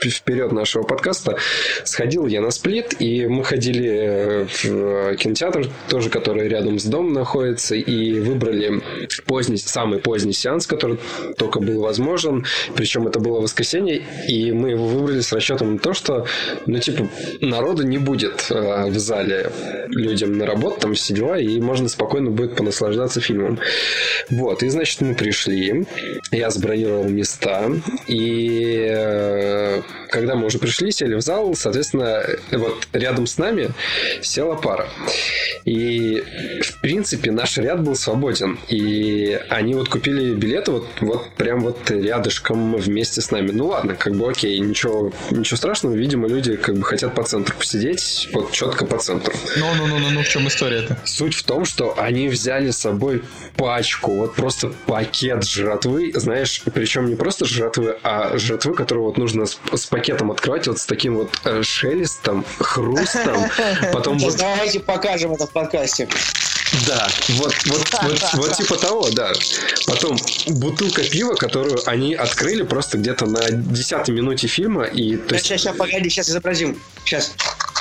вперед 0.00 0.52
нашего 0.52 0.84
подкаста. 0.84 1.36
Сходил 1.82 2.28
я 2.28 2.40
на 2.40 2.52
сплит, 2.52 2.94
и 3.00 3.26
мы 3.26 3.42
ходили 3.42 3.87
э, 3.88 4.44
в 4.44 5.16
кинотеатр, 5.16 5.68
тоже 5.88 6.10
который 6.10 6.48
рядом 6.48 6.78
с 6.78 6.84
домом 6.84 7.12
находится, 7.12 7.74
и 7.74 8.20
выбрали 8.20 8.82
поздний, 9.26 9.56
самый 9.56 9.98
поздний 9.98 10.32
сеанс, 10.32 10.66
который 10.66 10.98
только 11.36 11.60
был 11.60 11.80
возможен. 11.80 12.44
Причем 12.74 13.06
это 13.06 13.20
было 13.20 13.40
воскресенье, 13.40 14.02
и 14.28 14.52
мы 14.52 14.70
его 14.70 14.86
выбрали 14.86 15.20
с 15.20 15.32
расчетом 15.32 15.74
на 15.74 15.78
то, 15.78 15.94
что, 15.94 16.26
ну, 16.66 16.78
типа, 16.78 17.08
народу 17.40 17.82
не 17.82 17.98
будет 17.98 18.46
э, 18.50 18.86
в 18.86 18.98
зале 18.98 19.50
людям 19.88 20.38
на 20.38 20.46
работу, 20.46 20.80
там 20.80 20.94
все 20.94 21.14
дела, 21.14 21.38
и 21.38 21.60
можно 21.60 21.88
спокойно 21.88 22.30
будет 22.30 22.56
понаслаждаться 22.56 23.20
фильмом. 23.20 23.58
Вот, 24.30 24.62
и, 24.62 24.68
значит, 24.68 25.00
мы 25.00 25.14
пришли, 25.14 25.86
я 26.30 26.50
сбронировал 26.50 27.04
места, 27.08 27.70
и 28.06 28.86
э, 28.90 29.82
когда 30.10 30.34
мы 30.34 30.46
уже 30.46 30.58
пришли, 30.58 30.90
сели 30.90 31.14
в 31.14 31.20
зал, 31.20 31.54
соответственно, 31.54 32.22
вот 32.52 32.86
рядом 32.92 33.26
с 33.26 33.38
нами 33.38 33.70
села 34.22 34.54
пара. 34.54 34.88
И, 35.64 36.22
в 36.62 36.80
принципе, 36.80 37.30
наш 37.30 37.58
ряд 37.58 37.82
был 37.82 37.94
свободен. 37.94 38.58
И 38.68 39.38
они 39.50 39.74
вот 39.74 39.88
купили 39.88 40.34
билеты 40.34 40.72
вот, 40.72 40.86
вот 41.00 41.30
прям 41.36 41.60
вот 41.60 41.90
рядышком 41.90 42.76
вместе 42.76 43.20
с 43.20 43.30
нами. 43.30 43.50
Ну 43.50 43.66
ладно, 43.66 43.94
как 43.94 44.14
бы 44.14 44.30
окей, 44.30 44.58
ничего, 44.60 45.12
ничего 45.30 45.56
страшного. 45.56 45.94
Видимо, 45.94 46.28
люди 46.28 46.56
как 46.56 46.76
бы 46.76 46.84
хотят 46.84 47.14
по 47.14 47.22
центру 47.22 47.56
посидеть 47.56 48.28
вот 48.32 48.52
четко 48.52 48.86
по 48.86 48.98
центру. 48.98 49.34
Ну-ну-ну-ну, 49.56 50.22
в 50.22 50.28
чем 50.28 50.48
история-то? 50.48 50.98
Суть 51.04 51.34
в 51.34 51.42
том, 51.42 51.64
что 51.64 51.94
они 51.98 52.28
взяли 52.28 52.70
с 52.70 52.78
собой 52.78 53.22
пачку, 53.56 54.12
вот 54.12 54.34
просто 54.34 54.72
пакет 54.86 55.44
жратвы, 55.44 56.12
знаешь, 56.14 56.62
причем 56.72 57.06
не 57.08 57.16
просто 57.16 57.44
жратвы, 57.44 57.98
а 58.02 58.38
жратвы, 58.38 58.74
которую 58.74 59.04
вот 59.06 59.18
нужно 59.18 59.46
с, 59.46 59.58
с 59.74 59.86
пакетом 59.86 60.30
открывать 60.30 60.68
вот 60.68 60.78
с 60.78 60.86
таким 60.86 61.16
вот 61.16 61.40
э, 61.44 61.62
шелестом, 61.62 62.44
хрустом, 62.58 63.44
потом 63.92 64.18
вот... 64.18 64.36
Давайте 64.36 64.80
покажем 64.80 65.32
это 65.32 65.46
в 65.46 65.50
подкасте. 65.50 66.08
Да, 66.86 67.08
вот, 67.30 67.54
вот, 67.66 67.82
вот, 68.02 68.30
вот 68.34 68.52
типа 68.56 68.76
того, 68.76 69.08
да. 69.10 69.32
Потом 69.86 70.16
бутылка 70.48 71.02
пива, 71.02 71.34
которую 71.34 71.80
они 71.88 72.14
открыли 72.14 72.62
просто 72.62 72.98
где-то 72.98 73.26
на 73.26 73.50
десятой 73.50 74.10
минуте 74.10 74.46
фильма. 74.48 74.84
И, 74.84 75.16
то 75.16 75.34
есть... 75.34 75.46
Сейчас, 75.46 75.62
сейчас, 75.62 75.76
погоди, 75.76 76.08
сейчас 76.10 76.28
изобразим. 76.28 76.78
Сейчас. 77.04 77.32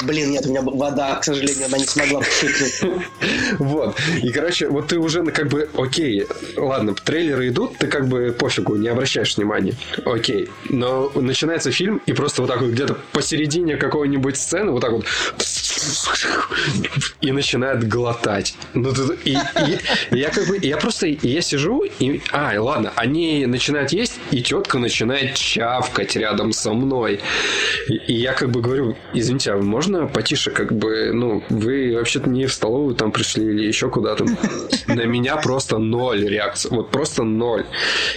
Блин, 0.03 0.31
нет, 0.31 0.45
у 0.45 0.49
меня 0.49 0.61
вода, 0.61 1.15
к 1.15 1.23
сожалению, 1.23 1.65
она 1.65 1.77
не 1.77 1.85
смогла 1.85 2.21
пшикнуть. 2.21 2.81
Вот. 3.59 3.97
И, 4.21 4.29
короче, 4.29 4.67
вот 4.69 4.87
ты 4.87 4.99
уже 4.99 5.23
ну, 5.23 5.31
как 5.31 5.47
бы, 5.47 5.69
окей, 5.75 6.27
ладно, 6.55 6.93
трейлеры 6.93 7.49
идут, 7.49 7.77
ты 7.77 7.87
как 7.87 8.07
бы 8.07 8.35
пофигу, 8.37 8.75
не 8.75 8.87
обращаешь 8.87 9.35
внимания. 9.35 9.75
Окей. 10.05 10.49
Но 10.69 11.11
начинается 11.15 11.71
фильм, 11.71 12.01
и 12.05 12.13
просто 12.13 12.41
вот 12.41 12.49
так 12.49 12.61
вот 12.61 12.71
где-то 12.71 12.97
посередине 13.11 13.75
какой-нибудь 13.75 14.37
сцены 14.37 14.71
вот 14.71 14.81
так 14.81 14.91
вот 14.91 15.05
и 17.21 17.31
начинает 17.31 17.87
глотать. 17.87 18.55
Ну, 18.73 18.93
тут, 18.93 19.17
и, 19.25 19.31
и, 19.31 20.17
я 20.17 20.29
как 20.29 20.47
бы, 20.47 20.57
я 20.61 20.77
просто, 20.77 21.07
я 21.07 21.41
сижу, 21.41 21.83
и, 21.99 22.21
а, 22.31 22.53
ладно, 22.59 22.93
они 22.95 23.45
начинают 23.45 23.91
есть, 23.91 24.19
и 24.31 24.41
тетка 24.41 24.79
начинает 24.79 25.35
чавкать 25.35 26.15
рядом 26.15 26.51
со 26.51 26.73
мной. 26.73 27.19
И, 27.87 27.95
и 27.95 28.13
я 28.13 28.33
как 28.33 28.51
бы 28.51 28.61
говорю, 28.61 28.95
извините, 29.13 29.51
а 29.53 29.57
можно 29.57 30.07
потише, 30.07 30.51
как 30.51 30.71
бы, 30.71 31.11
ну, 31.13 31.43
вы 31.49 31.95
вообще-то 31.95 32.29
не 32.29 32.45
в 32.45 32.53
столовую 32.53 32.95
там 32.95 33.11
пришли 33.11 33.45
или 33.45 33.67
еще 33.67 33.89
куда-то. 33.89 34.25
На 34.87 35.05
меня 35.05 35.37
просто 35.37 35.77
ноль 35.77 36.27
реакции, 36.27 36.69
вот 36.69 36.91
просто 36.91 37.23
ноль. 37.23 37.65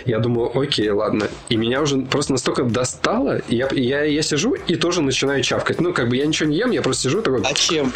Я 0.04 0.18
думаю, 0.18 0.56
окей, 0.58 0.90
ладно. 0.90 1.28
И 1.48 1.56
меня 1.56 1.82
уже 1.82 1.98
просто 1.98 2.32
настолько 2.32 2.64
достало, 2.64 3.40
я, 3.48 3.68
я, 3.72 4.02
я 4.04 4.22
сижу 4.22 4.54
и 4.54 4.76
тоже 4.76 5.02
начинаю 5.02 5.42
чавкать. 5.42 5.80
Ну, 5.80 5.92
как 5.92 6.08
бы 6.08 6.16
я 6.16 6.26
ничего 6.26 6.48
не 6.48 6.56
ем, 6.56 6.70
я 6.70 6.82
просто 6.82 7.04
сижу 7.04 7.22
такой... 7.22 7.42
А 7.42 7.54
чем? 7.60 7.92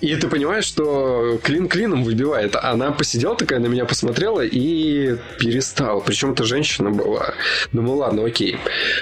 И 0.00 0.14
ты 0.16 0.28
понимаешь, 0.28 0.64
что 0.64 1.38
клин 1.42 1.68
клином 1.68 2.04
выбивает. 2.04 2.56
Она 2.56 2.92
посидела 2.92 3.36
такая 3.36 3.58
на 3.58 3.66
меня, 3.66 3.84
посмотрела 3.84 4.40
и 4.40 5.16
перестала. 5.38 6.00
Причем 6.00 6.32
это 6.32 6.44
женщина 6.44 6.90
была. 6.90 7.34
Думаю, 7.72 7.96
ладно, 7.96 8.24
окей. 8.24 8.58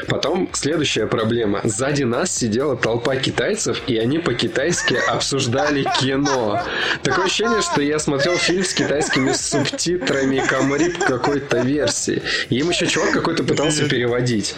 Потом 0.08 0.48
следующая 0.52 1.06
проблема. 1.06 1.60
Сзади 1.64 2.04
нас 2.04 2.34
сидела 2.36 2.76
толпа 2.76 3.16
китайцев, 3.16 3.80
и 3.86 3.96
они 3.96 4.18
по-китайски 4.18 4.94
обсуждали 4.94 5.86
кино. 6.00 6.62
Такое 7.02 7.26
ощущение, 7.26 7.62
что 7.62 7.82
я 7.82 7.98
смотрел 7.98 8.36
фильм 8.36 8.64
с 8.64 8.74
китайскими 8.74 9.32
субтитрами 9.32 10.42
Камрип 10.46 10.98
какой-то 10.98 11.58
версии. 11.58 12.22
И 12.48 12.58
им 12.58 12.70
еще 12.70 12.86
чувак 12.86 13.12
какой-то 13.12 13.44
пытался 13.44 13.88
переводить. 13.88 14.54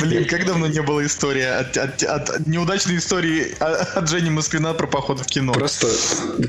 Блин, 0.00 0.24
как 0.26 0.44
давно 0.46 0.66
не 0.66 0.82
было 0.82 1.04
истории 1.04 1.42
от, 1.42 1.76
от, 1.76 2.02
от 2.02 2.46
неудачной 2.46 2.96
истории 2.96 3.54
от 3.60 4.08
Жени 4.08 4.30
Москвина 4.30 4.74
про 4.74 4.86
поход 4.86 5.20
в 5.20 5.26
кино. 5.26 5.52
Просто, 5.52 5.86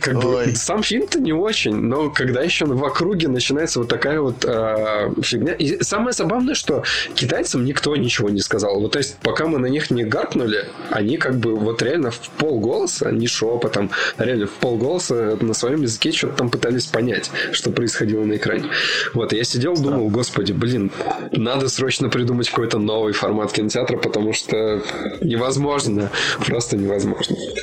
как 0.01 0.21
бы, 0.21 0.53
сам 0.55 0.83
фильм-то 0.83 1.19
не 1.19 1.33
очень, 1.33 1.75
но 1.75 2.09
когда 2.09 2.41
еще 2.41 2.65
в 2.65 2.83
округе 2.83 3.27
начинается 3.27 3.79
вот 3.79 3.87
такая 3.87 4.19
вот 4.19 4.43
э, 4.45 5.11
фигня. 5.21 5.53
И 5.53 5.81
самое 5.83 6.13
забавное, 6.13 6.55
что 6.55 6.83
китайцам 7.15 7.65
никто 7.65 7.95
ничего 7.95 8.29
не 8.29 8.41
сказал. 8.41 8.79
Вот, 8.79 8.91
то 8.91 8.99
есть, 8.99 9.17
пока 9.17 9.47
мы 9.47 9.59
на 9.59 9.67
них 9.67 9.89
не 9.91 10.03
гаркнули, 10.03 10.65
они 10.91 11.17
как 11.17 11.37
бы 11.37 11.55
вот 11.55 11.81
реально 11.81 12.11
в 12.11 12.19
полголоса, 12.37 13.11
не 13.11 13.27
шепотом, 13.27 13.91
а 14.17 14.25
реально 14.25 14.47
в 14.47 14.51
полголоса 14.51 15.37
на 15.41 15.53
своем 15.53 15.81
языке 15.81 16.11
что-то 16.11 16.37
там 16.37 16.49
пытались 16.49 16.85
понять, 16.85 17.31
что 17.51 17.71
происходило 17.71 18.23
на 18.23 18.35
экране. 18.35 18.69
Вот, 19.13 19.33
я 19.33 19.43
сидел, 19.43 19.75
думал, 19.75 20.09
господи, 20.09 20.51
блин, 20.51 20.91
надо 21.31 21.69
срочно 21.69 22.09
придумать 22.09 22.49
какой-то 22.49 22.79
новый 22.79 23.13
формат 23.13 23.51
кинотеатра, 23.51 23.97
потому 23.97 24.33
что 24.33 24.81
невозможно, 25.21 26.11
просто 26.45 26.75
невозможно. 26.75 26.96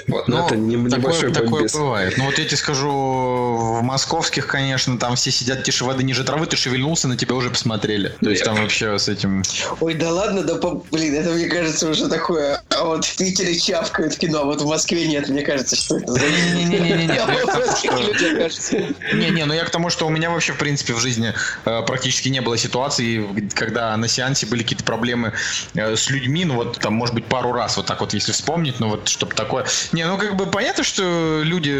Вот, 0.09 0.29
но, 0.29 0.39
Ну, 0.39 0.47
это 0.47 0.57
не, 0.57 0.77
такое, 0.77 0.99
небольшой 0.99 1.33
такое 1.33 1.51
бомбез. 1.51 1.73
бывает. 1.75 2.15
Ну 2.19 2.25
вот 2.25 2.39
я 2.39 2.45
тебе 2.45 2.57
скажу, 2.57 2.91
в 2.91 3.83
московских, 3.83 4.47
конечно, 4.47 4.99
там 4.99 5.17
все 5.17 5.31
сидят 5.31 5.63
тише 5.65 5.85
воды, 5.85 6.03
ниже 6.05 6.25
травы, 6.25 6.47
ты 6.47 6.57
шевельнулся, 6.57 7.09
на 7.09 7.17
тебя 7.17 7.35
уже 7.35 7.51
посмотрели. 7.51 8.15
То 8.23 8.31
есть 8.31 8.45
там 8.45 8.57
вообще 8.57 8.99
с 8.99 9.09
этим... 9.09 9.43
Ой, 9.81 9.95
да 9.95 10.13
ладно, 10.13 10.43
да 10.43 10.55
блин, 10.91 11.15
это 11.15 11.31
мне 11.31 11.47
кажется 11.47 11.89
уже 11.89 12.09
такое. 12.09 12.63
А 12.71 12.85
вот 12.85 13.05
в 13.05 13.17
Питере 13.17 13.59
чавкают 13.59 14.17
кино, 14.17 14.41
а 14.41 14.45
вот 14.45 14.61
в 14.61 14.67
Москве 14.67 15.07
нет. 15.07 15.29
Мне 15.29 15.43
кажется, 15.43 15.77
что 15.77 15.99
это 15.99 16.13
за 16.13 16.21
к 16.21 17.47
тому, 17.47 17.67
таких 17.67 17.93
что- 17.93 18.03
людей, 18.03 18.37
кажется. 18.37 18.77
Не-не, 19.15 19.45
ну 19.45 19.55
я 19.55 19.65
к 19.65 19.71
тому, 19.71 19.91
что 19.91 20.07
у 20.07 20.11
меня 20.11 20.31
вообще, 20.31 20.53
в 20.53 20.59
принципе, 20.59 20.93
в 20.95 20.99
жизни 20.99 21.33
э, 21.65 21.83
практически 21.87 22.29
не 22.29 22.41
было 22.41 22.57
ситуации, 22.57 23.27
когда 23.55 23.97
на 23.97 24.09
сеансе 24.09 24.47
были 24.47 24.63
какие-то 24.63 24.85
проблемы 24.85 25.33
э, 25.75 25.97
с 25.97 26.11
людьми, 26.11 26.45
ну 26.45 26.55
вот 26.55 26.79
там, 26.79 26.95
может 26.95 27.15
быть, 27.15 27.27
пару 27.27 27.53
раз, 27.53 27.77
вот 27.77 27.87
так 27.87 28.01
вот, 28.01 28.15
если 28.15 28.33
вспомнить, 28.33 28.81
ну 28.81 28.89
вот, 28.89 29.09
чтобы 29.25 29.35
такое... 29.35 29.67
Не, 29.93 30.07
ну 30.07 30.19
как 30.19 30.37
бы 30.37 30.47
понятно, 30.47 30.85
что 30.85 31.41
люди, 31.43 31.71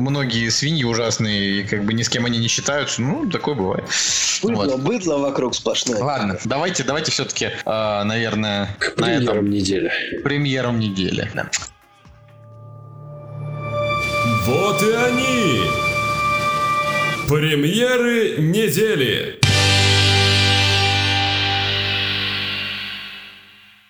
многие 0.00 0.48
свиньи 0.50 0.84
ужасные, 0.84 1.60
и 1.60 1.64
как 1.64 1.84
бы 1.84 1.92
ни 1.94 2.02
с 2.02 2.08
кем 2.08 2.26
они 2.26 2.38
не 2.38 2.48
считаются, 2.48 3.02
ну, 3.02 3.28
такое 3.30 3.54
бывает. 3.54 3.84
Быдло, 4.42 4.64
Вот. 4.64 4.80
быдло 4.80 5.18
вокруг 5.18 5.54
сплошное. 5.54 6.02
Ладно, 6.02 6.38
давайте, 6.44 6.84
давайте 6.84 7.10
все-таки, 7.10 7.50
наверное, 7.64 8.76
К 8.78 8.96
на 8.98 9.06
этом 9.14 9.26
премьерам 9.26 9.50
недели. 9.50 9.92
премьером 10.22 10.78
недели. 10.78 11.30
Да. 11.34 11.48
Вот 14.46 14.82
и 14.82 14.92
они! 14.92 15.60
Премьеры 17.28 18.36
недели! 18.38 19.38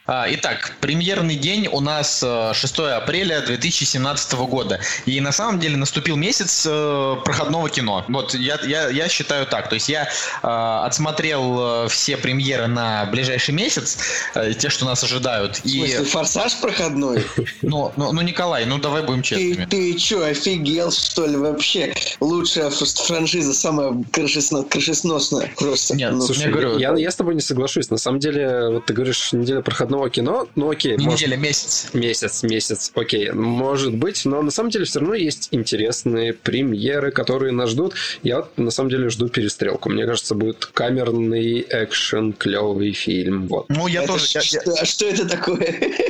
Итак, 0.07 0.73
премьерный 0.81 1.37
день 1.37 1.69
у 1.71 1.79
нас 1.81 2.23
э, 2.25 2.53
6 2.55 2.79
апреля 2.81 3.41
2017 3.41 4.33
года. 4.35 4.81
И 5.07 5.21
на 5.21 5.31
самом 5.31 5.61
деле 5.61 5.77
наступил 5.77 6.17
месяц 6.17 6.67
э, 6.69 7.17
проходного 7.25 7.71
кино. 7.71 8.05
Вот 8.09 8.35
я, 8.35 8.59
я, 8.65 8.89
я 8.89 9.09
считаю 9.09 9.47
так. 9.47 9.69
То 9.69 9.75
есть 9.77 9.89
я 9.89 10.09
э, 10.43 10.47
отсмотрел 10.87 11.85
э, 11.85 11.89
все 11.89 12.17
премьеры 12.17 12.67
на 12.67 13.05
ближайший 13.07 13.55
месяц, 13.55 13.97
э, 14.35 14.55
те, 14.55 14.71
что 14.71 14.87
нас 14.87 15.05
ожидают. 15.05 15.59
В 15.59 15.69
смысле, 15.71 16.03
И, 16.03 16.05
форсаж 16.05 16.57
проходной? 16.61 17.25
ну, 17.63 17.93
ну, 17.97 18.13
ну, 18.13 18.21
Николай, 18.23 18.65
ну 18.65 18.79
давай 18.79 19.03
будем 19.03 19.23
Ты, 19.23 19.29
честными. 19.29 19.67
ты 19.67 19.95
чё, 19.95 20.25
офигел, 20.25 20.91
что 20.91 21.27
ли, 21.27 21.37
вообще? 21.37 21.95
Лучшая 22.19 22.71
франшиза, 22.71 23.55
самая 23.55 23.93
крышесно- 24.11 24.69
крышесносная 24.69 25.53
просто. 25.57 25.95
Нет, 25.95 26.13
Ну, 26.13 26.23
слушай, 26.23 26.47
я 26.47 26.51
говорю, 26.51 26.77
Я, 26.79 26.93
я 26.97 27.11
с 27.13 27.15
тобой 27.15 27.37
не 27.37 27.41
соглашусь. 27.41 27.89
На 27.89 27.99
самом 27.99 28.19
деле, 28.19 28.69
вот 28.69 28.87
ты 28.87 28.95
говоришь, 28.95 29.33
неделя 29.33 29.63
проходного 29.93 30.11
кино, 30.11 30.49
ну 30.55 30.71
окей, 30.71 30.97
не 30.97 31.05
может, 31.05 31.21
неделя, 31.21 31.37
месяц. 31.37 31.91
месяц, 31.93 32.43
месяц, 32.43 32.93
окей, 32.95 33.31
может 33.31 33.95
быть, 33.95 34.25
но 34.25 34.43
на 34.43 34.51
самом 34.51 34.71
деле 34.71 34.85
все 34.85 35.01
равно 35.01 35.15
есть 35.15 35.49
интересные 35.51 36.33
премьеры, 36.33 37.11
которые 37.11 37.53
нас 37.53 37.71
ждут. 37.71 37.95
Я 38.23 38.37
вот 38.39 38.59
на 38.59 38.71
самом 38.71 38.91
деле 38.91 39.09
жду 39.11 39.29
перестрелку. 39.29 39.91
Мне 39.91 40.07
кажется, 40.07 40.35
будет 40.35 40.67
камерный 40.67 41.65
экшен, 41.69 42.33
клевый 42.33 42.93
фильм. 42.93 43.47
Вот. 43.49 43.67
Ну, 43.69 43.87
я 43.87 44.03
это 44.03 44.15
тоже... 44.15 44.27
я- 44.35 44.43
что, 44.43 44.59
я- 44.65 44.81
а 44.81 44.85
что 44.85 45.07
это 45.07 45.29
такое? 45.29 45.59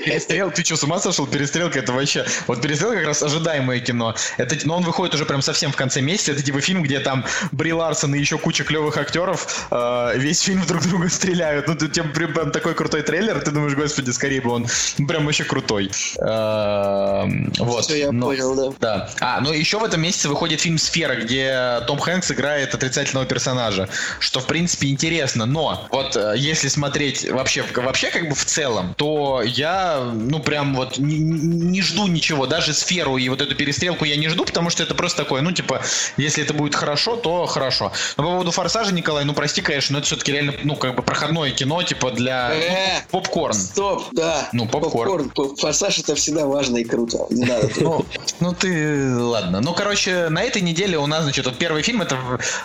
Перестрел, 0.04 0.50
ты 0.50 0.64
что, 0.64 0.76
с 0.76 0.84
ума 0.84 0.98
сошел? 0.98 1.26
Перестрелка 1.26 1.78
это 1.78 1.92
вообще... 1.92 2.24
Вот 2.46 2.60
перестрелка 2.62 2.96
как 2.98 3.06
раз 3.06 3.22
ожидаемое 3.22 3.80
кино. 3.80 4.14
Это, 4.36 4.56
но 4.64 4.76
он 4.76 4.84
выходит 4.84 5.14
уже 5.14 5.24
прям 5.24 5.42
совсем 5.42 5.72
в 5.72 5.76
конце 5.76 6.00
месяца. 6.00 6.32
Это 6.32 6.42
типа 6.42 6.60
фильм, 6.60 6.82
где 6.82 7.00
там 7.00 7.24
Бри 7.52 7.72
Ларсон 7.72 8.14
и 8.14 8.18
еще 8.18 8.38
куча 8.38 8.64
клевых 8.64 8.96
актеров 8.96 9.66
э, 9.70 10.12
весь 10.16 10.40
фильм 10.40 10.64
друг 10.66 10.82
друга 10.86 11.08
стреляют. 11.08 11.68
Ну, 11.68 11.74
тут 11.76 11.92
тебе 11.92 12.04
прям 12.04 12.50
такой 12.52 12.74
крутой 12.74 13.02
трейлер, 13.02 13.40
ты 13.40 13.50
думаешь, 13.50 13.71
господи, 13.76 14.10
скорее 14.10 14.40
бы 14.40 14.50
он 14.50 14.66
ну, 14.98 15.06
прям 15.08 15.26
вообще 15.26 15.44
крутой. 15.44 15.90
Э, 16.18 17.24
вот. 17.58 17.84
Все, 17.84 17.96
я 17.96 18.08
понял, 18.08 18.74
да. 18.78 19.10
А, 19.20 19.40
ну 19.40 19.52
еще 19.52 19.78
в 19.78 19.84
этом 19.84 20.00
месяце 20.00 20.28
выходит 20.28 20.60
фильм 20.60 20.78
«Сфера», 20.78 21.16
где 21.16 21.80
Том 21.86 21.98
Хэнкс 21.98 22.30
играет 22.32 22.74
отрицательного 22.74 23.26
персонажа, 23.26 23.88
что, 24.18 24.40
в 24.40 24.46
принципе, 24.46 24.88
интересно. 24.88 25.46
Но 25.46 25.86
вот 25.90 26.16
э, 26.16 26.34
если 26.36 26.68
смотреть 26.68 27.28
вообще, 27.30 27.64
вообще 27.74 28.10
как 28.10 28.28
бы 28.28 28.34
в 28.34 28.44
целом, 28.44 28.94
то 28.94 29.42
я, 29.44 30.00
ну, 30.12 30.40
прям 30.40 30.74
вот 30.74 30.98
не, 30.98 31.18
не 31.18 31.82
жду 31.82 32.06
ничего. 32.06 32.46
Даже 32.46 32.74
«Сферу» 32.74 33.16
и 33.16 33.28
вот 33.28 33.40
эту 33.40 33.54
перестрелку 33.54 34.04
я 34.04 34.16
не 34.16 34.28
жду, 34.28 34.44
потому 34.44 34.70
что 34.70 34.82
это 34.82 34.94
просто 34.94 35.22
такое, 35.22 35.42
ну, 35.42 35.52
типа, 35.52 35.82
если 36.16 36.42
это 36.42 36.54
будет 36.54 36.74
хорошо, 36.74 37.16
то 37.16 37.46
хорошо. 37.46 37.92
Но 38.16 38.24
по 38.24 38.30
поводу 38.30 38.50
«Форсажа», 38.50 38.92
Николай, 38.92 39.24
ну, 39.24 39.34
прости, 39.34 39.62
конечно, 39.62 39.94
но 39.94 39.98
это 39.98 40.06
все-таки 40.06 40.32
реально, 40.32 40.54
ну, 40.64 40.76
как 40.76 40.94
бы 40.94 41.02
проходное 41.02 41.50
кино, 41.50 41.82
типа, 41.82 42.10
для 42.10 42.52
Э, 42.62 43.02
попкорн. 43.10 43.56
Стоп, 43.62 44.04
да. 44.12 44.48
Ну, 44.52 44.66
попкорн. 44.66 45.30
П- 45.30 45.56
Форсаж 45.58 45.98
это 45.98 46.14
всегда 46.14 46.46
важно 46.46 46.78
и 46.78 46.84
круто. 46.84 47.26
Не 47.30 47.44
надо. 47.44 47.68
Ну, 47.80 48.04
ну 48.40 48.52
ты, 48.52 49.16
ладно. 49.16 49.60
Ну, 49.60 49.72
короче, 49.74 50.28
на 50.28 50.42
этой 50.42 50.62
неделе 50.62 50.98
у 50.98 51.06
нас, 51.06 51.22
значит, 51.22 51.46
вот 51.46 51.56
первый 51.58 51.82
фильм 51.82 52.02
это 52.02 52.16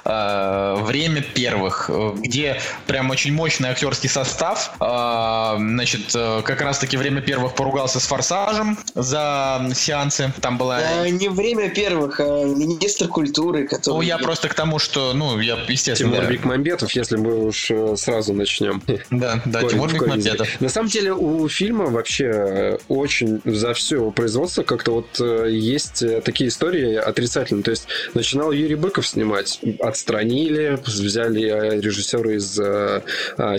э, 0.05 0.75
«Время 0.83 1.21
первых», 1.21 1.89
э, 1.89 2.13
где 2.17 2.59
прям 2.85 3.09
очень 3.09 3.33
мощный 3.33 3.69
актерский 3.69 4.09
состав. 4.09 4.71
Э, 4.79 5.55
значит, 5.57 6.11
как 6.11 6.61
раз-таки 6.61 6.97
«Время 6.97 7.21
первых» 7.21 7.55
поругался 7.55 7.99
с 7.99 8.03
«Форсажем» 8.03 8.77
за 8.95 9.69
сеансы. 9.75 10.31
Там 10.41 10.57
была... 10.57 11.07
Не 11.09 11.29
время 11.29 11.69
первых, 11.69 12.19
а 12.19 12.43
министр 12.43 13.07
культуры, 13.07 13.67
который... 13.67 13.95
Ну, 13.95 14.01
я 14.01 14.17
просто 14.17 14.49
к 14.49 14.53
тому, 14.53 14.79
что, 14.79 15.13
ну, 15.13 15.39
я, 15.39 15.57
естественно... 15.67 16.11
Тимур 16.11 16.25
да. 16.25 16.31
Бекмамбетов, 16.31 16.91
если 16.91 17.17
мы 17.17 17.45
уж 17.45 17.71
сразу 17.95 18.33
начнем. 18.33 18.81
Да, 19.09 19.41
да, 19.45 19.63
Тимур 19.63 19.91
Бекмамбетов. 19.91 20.59
На 20.61 20.69
самом 20.69 20.86
деле 20.87 21.13
у 21.13 21.47
фильма 21.47 21.85
вообще 21.85 22.25
э, 22.25 22.77
очень 22.87 23.41
за 23.45 23.73
все 23.73 23.97
его 23.97 24.11
производство 24.11 24.63
как-то 24.63 24.91
вот 24.91 25.19
э, 25.19 25.49
есть 25.51 26.01
э, 26.01 26.21
такие 26.21 26.49
истории 26.49 26.95
отрицательные. 26.95 27.63
То 27.63 27.71
есть 27.71 27.87
начинал 28.13 28.51
Юрий 28.51 28.75
Быков 28.75 29.07
снимать, 29.07 29.59
отстранили, 29.79 30.79
взяли 30.85 31.79
режиссера 31.79 32.31
из 32.31 32.59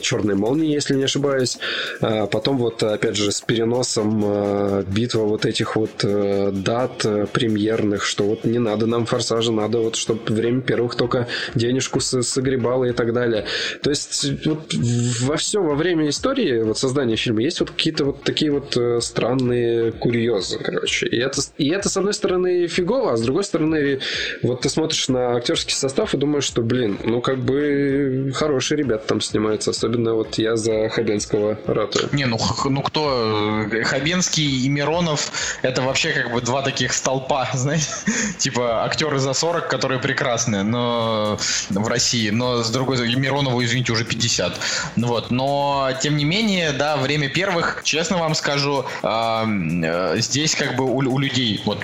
«Черной 0.03 0.35
молнии», 0.35 0.73
если 0.73 0.95
не 0.95 1.05
ошибаюсь. 1.05 1.59
А 2.01 2.27
Потом 2.27 2.59
вот 2.59 2.83
опять 2.83 3.17
же 3.17 3.33
с 3.33 3.41
переносом 3.41 4.83
битва 4.85 5.23
вот 5.23 5.47
этих 5.47 5.77
вот 5.77 5.91
дат 6.03 7.07
премьерных, 7.33 8.05
что 8.05 8.25
вот 8.25 8.45
не 8.45 8.59
надо 8.59 8.87
нам 8.87 9.07
«Форсажа», 9.07 9.53
надо 9.53 9.79
вот, 9.79 9.97
чтобы 9.97 10.21
время 10.33 10.61
первых 10.61 10.95
только 10.95 11.29
денежку 11.55 12.01
согребало 12.01 12.85
и 12.85 12.93
так 12.93 13.13
далее. 13.13 13.47
То 13.83 13.91
есть 13.91 14.47
вот 14.47 14.73
во 15.23 15.37
все 15.37 15.61
во 15.61 15.75
время 15.75 16.09
истории 16.09 16.63
вот 16.63 16.79
создания 16.79 17.17
фильма 17.19 17.43
есть 17.43 17.61
вот 17.61 17.71
какие-то 17.71 18.05
вот 18.05 18.23
такие 18.23 18.51
вот 18.51 18.77
э, 18.77 19.01
странные 19.01 19.93
курьезы, 19.93 20.59
короче. 20.59 21.07
И 21.07 21.19
это, 21.19 21.41
и 21.57 21.69
это, 21.71 21.89
с 21.89 21.97
одной 21.97 22.15
стороны, 22.15 22.67
фигово, 22.67 23.13
а 23.13 23.17
с 23.17 23.23
другой 23.23 23.45
стороны, 23.45 24.01
вот 24.43 24.63
ты 24.63 24.69
смотришь 24.69 25.09
на 25.09 25.37
актерский 25.37 25.75
состав 25.75 26.15
и 26.15 26.17
думаешь, 26.17 26.45
что, 26.45 26.63
блин, 26.63 26.99
ну 27.05 27.21
как 27.21 27.39
бы 27.39 28.33
хорошие 28.35 28.79
ребята 28.79 29.09
там 29.09 29.21
снимаются. 29.21 29.71
Особенно 29.71 30.15
вот 30.15 30.39
я 30.39 30.57
за 30.57 30.89
Хабенского 30.89 31.59
ратую. 31.67 32.09
Не, 32.13 32.27
ну, 32.27 32.39
ну 32.65 32.83
кто? 32.83 33.69
э, 33.73 33.83
Хабенский 33.85 34.65
и 34.65 34.69
Миронов 34.69 35.59
это 35.63 35.83
вообще 35.83 36.13
как 36.13 36.33
бы 36.33 36.41
два 36.41 36.63
таких 36.63 36.93
столпа, 36.93 37.49
знаете? 37.55 37.87
типа 38.39 38.85
актеры 38.85 39.19
за 39.19 39.33
40, 39.33 39.69
которые 39.69 40.01
прекрасные, 40.01 40.63
но 40.63 41.39
в 41.71 41.89
России, 41.89 42.31
но 42.31 42.63
с 42.63 42.71
другой 42.71 42.97
стороны, 42.97 43.17
Миронову, 43.17 43.63
извините, 43.63 43.93
уже 43.93 44.05
50. 44.05 44.61
Ну 44.97 45.09
Вот, 45.09 45.31
но 45.31 45.91
тем 46.03 46.17
не 46.17 46.25
менее, 46.25 46.73
да, 46.73 46.97
время 47.09 47.31
первых, 47.31 47.81
честно 47.85 48.19
вам 48.19 48.35
скажу, 48.35 48.85
э, 49.03 50.15
здесь 50.19 50.55
как 50.55 50.77
бы 50.77 50.85
у, 50.85 50.97
у 50.99 51.19
людей, 51.19 51.63
вот 51.65 51.83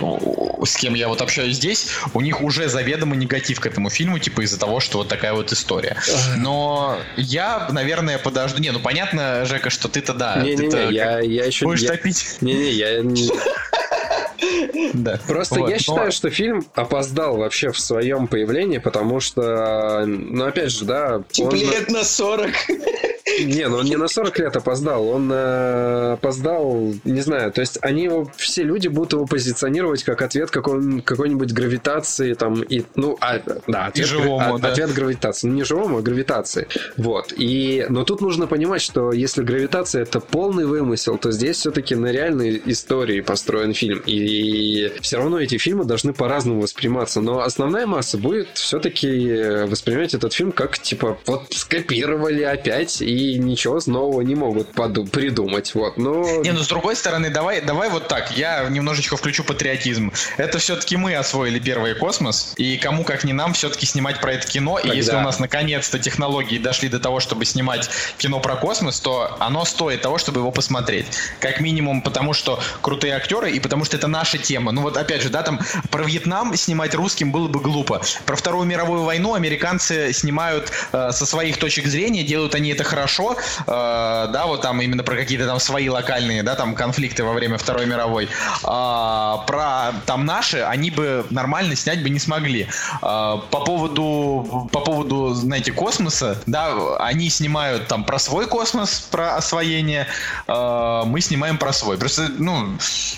с 0.69 0.77
кем 0.77 0.93
я 0.95 1.09
вот 1.09 1.23
общаюсь 1.23 1.57
здесь, 1.57 1.89
у 2.13 2.21
них 2.21 2.43
уже 2.43 2.69
заведомо 2.69 3.17
негатив 3.17 3.59
к 3.59 3.67
этому 3.67 3.89
фильму, 3.89 4.19
типа 4.19 4.43
из-за 4.43 4.61
того, 4.61 4.81
что 4.81 4.99
вот 4.99 5.09
такая 5.09 5.33
вот 5.33 5.51
история. 5.51 5.97
Но 6.37 6.99
я, 7.17 7.69
наверное, 7.73 8.19
подожду. 8.19 8.61
Не, 8.61 8.71
ну 8.71 8.81
понятно, 8.81 9.47
Жека, 9.47 9.71
что 9.71 9.89
ты-то 9.89 10.13
да. 10.13 10.37
Не-не-не, 10.43 10.93
я, 10.95 11.21
я 11.21 11.45
еще... 11.47 11.65
Будешь 11.65 11.81
я- 11.81 11.89
топить? 11.89 12.37
Не-не, 12.43 12.71
я... 12.73 13.01
не- 13.01 13.31
Да. 14.93 15.19
Просто 15.27 15.61
Вот, 15.61 15.71
я 15.71 15.77
но- 15.77 15.81
считаю, 15.81 16.13
что 16.13 16.29
фильм 16.29 16.67
опоздал 16.75 17.37
вообще 17.39 17.71
в 17.73 17.79
своем 17.81 18.27
появлении, 18.27 18.77
потому 18.79 19.21
что, 19.21 20.05
ну, 20.07 20.45
опять 20.45 20.71
же, 20.71 20.85
да, 20.85 21.23
Типа 21.31 21.49
он... 21.49 21.55
лет 21.55 21.91
на 21.91 22.05
40. 22.05 22.51
Не, 23.41 23.69
ну 23.69 23.79
он 23.79 23.85
не 23.87 23.97
на 23.97 24.09
40 24.09 24.39
лет 24.39 24.57
опоздал, 24.57 25.09
он 25.09 25.31
э, 25.33 26.13
опоздал, 26.13 26.93
не 27.05 27.21
знаю, 27.21 27.53
то 27.53 27.61
есть 27.61 27.79
они 27.83 28.05
его, 28.05 28.31
все 28.37 28.63
люди 28.63 28.89
будут 28.89 29.13
его 29.15 29.27
позиционировать 29.27 30.05
как 30.05 30.23
ответ 30.23 30.51
какой- 30.51 31.01
какой-нибудь 31.03 31.53
гравитации, 31.53 32.35
там, 32.35 32.63
и, 32.63 32.85
ну, 32.95 33.17
а, 33.21 33.41
да, 33.67 33.87
ответ, 33.87 34.07
живому, 34.07 34.55
а- 34.55 34.59
да. 34.59 34.69
ответ 34.69 34.93
гравитации, 34.93 35.49
ну, 35.49 35.55
не 35.55 35.65
живому, 35.65 35.99
а 35.99 36.03
гравитации, 36.03 36.69
вот, 36.97 37.33
и, 37.37 37.87
но 37.89 38.05
тут 38.05 38.21
нужно 38.21 38.47
понимать, 38.47 38.83
что 38.83 39.13
если 39.13 39.43
гравитация 39.43 40.03
это 40.03 40.21
полный 40.21 40.67
вымысел, 40.67 41.19
то 41.19 41.31
здесь 41.33 41.57
все-таки 41.59 41.95
на 41.95 42.13
реальной 42.13 42.61
истории 42.67 43.21
построен 43.21 43.75
фильм, 43.75 44.03
и 44.07 44.93
все 45.01 45.17
равно 45.19 45.41
эти 45.41 45.59
фильмы 45.59 45.85
должны 45.85 46.13
по-разному 46.13 46.61
восприниматься, 46.61 47.21
но 47.21 47.41
основная 47.41 47.87
масса 47.87 48.19
будет 48.19 48.49
все-таки 48.55 49.65
воспринимать 49.67 50.15
этот 50.15 50.33
фильм 50.33 50.53
как, 50.53 50.79
типа, 50.79 51.19
вот 51.27 51.47
скопировали 51.51 52.43
опять, 52.43 53.01
и 53.03 53.24
ничего 53.33 53.81
нового 53.87 54.21
не 54.23 54.35
могут 54.35 54.69
придумать, 55.11 55.75
вот, 55.75 55.97
но... 55.97 56.43
Не, 56.43 56.53
ну 56.53 56.61
с 56.61 56.69
другой 56.69 56.97
стороны, 56.97 57.31
давай, 57.31 57.61
давай 57.61 57.91
вот 57.91 58.09
так. 58.09 58.37
Я 58.37 58.69
немножечко 58.69 59.17
включу 59.17 59.45
патриотизм. 59.45 60.13
Это 60.37 60.59
все-таки 60.59 60.97
мы 60.97 61.15
освоили 61.15 61.59
первый 61.59 61.95
космос, 61.95 62.55
и 62.57 62.77
кому 62.77 63.05
как 63.05 63.25
не 63.25 63.33
нам 63.33 63.53
все-таки 63.53 63.87
снимать 63.87 64.21
про 64.21 64.35
это 64.35 64.47
кино. 64.47 64.79
И 64.79 64.83
Тогда. 64.83 64.97
если 64.97 65.17
у 65.17 65.21
нас 65.21 65.39
наконец-то 65.39 65.99
технологии 65.99 66.59
дошли 66.59 66.89
до 66.89 67.01
того, 67.01 67.21
чтобы 67.21 67.45
снимать 67.45 67.89
кино 68.19 68.41
про 68.41 68.57
космос, 68.57 69.01
то 69.01 69.37
оно 69.41 69.65
стоит 69.65 70.03
того, 70.03 70.19
чтобы 70.19 70.41
его 70.41 70.51
посмотреть. 70.51 71.07
Как 71.41 71.61
минимум, 71.61 72.03
потому 72.03 72.33
что 72.33 72.61
крутые 72.81 73.15
актеры 73.15 73.51
и 73.51 73.61
потому 73.61 73.85
что 73.85 73.97
это 73.97 74.09
наша 74.09 74.39
тема. 74.39 74.73
Ну 74.73 74.83
вот 74.83 74.97
опять 74.97 75.23
же, 75.23 75.29
да, 75.29 75.43
там 75.43 75.61
про 75.91 76.05
Вьетнам 76.05 76.55
снимать 76.57 76.95
русским 76.95 77.33
было 77.33 77.49
бы 77.49 77.61
глупо. 77.61 78.03
Про 78.27 78.37
Вторую 78.37 78.67
мировую 78.67 79.03
войну 79.03 79.35
американцы 79.35 80.13
снимают 80.13 80.71
э, 80.93 81.11
со 81.13 81.27
своих 81.27 81.59
точек 81.59 81.87
зрения, 81.87 82.23
делают 82.23 82.55
они 82.55 82.71
это 82.71 82.85
хорошо, 82.85 83.14
э, 83.21 83.65
да, 83.67 84.45
вот 84.47 84.61
там 84.63 84.81
именно 84.81 85.03
про 85.03 85.17
какие-то 85.17 85.47
там 85.47 85.61
свои 85.61 85.89
локальные, 85.89 86.43
да, 86.43 86.55
там 86.55 86.75
конфликты 86.75 87.25
во 87.25 87.33
время 87.33 87.59
Второй 87.59 87.87
мировой. 87.87 88.29
А, 88.65 89.39
про 89.47 89.93
там 90.07 90.25
наши 90.25 90.59
они 90.59 90.91
бы 90.91 91.25
нормально 91.31 91.77
снять 91.77 92.03
бы 92.03 92.11
не 92.11 92.19
смогли. 92.19 92.69
А, 93.03 93.39
по 93.51 93.61
поводу, 93.61 94.69
по 94.73 94.81
поводу, 94.81 95.35
знаете, 95.35 95.73
космоса, 95.73 96.39
да, 96.47 96.97
они 96.99 97.29
снимают 97.31 97.87
там 97.89 98.05
про 98.05 98.19
свой 98.19 98.47
космос, 98.47 99.07
про 99.11 99.37
освоение, 99.37 100.07
а, 100.47 101.05
мы 101.05 101.21
снимаем 101.21 101.59
про 101.59 101.73
свой. 101.73 101.99
Просто, 101.99 102.29
ну, 102.39 102.69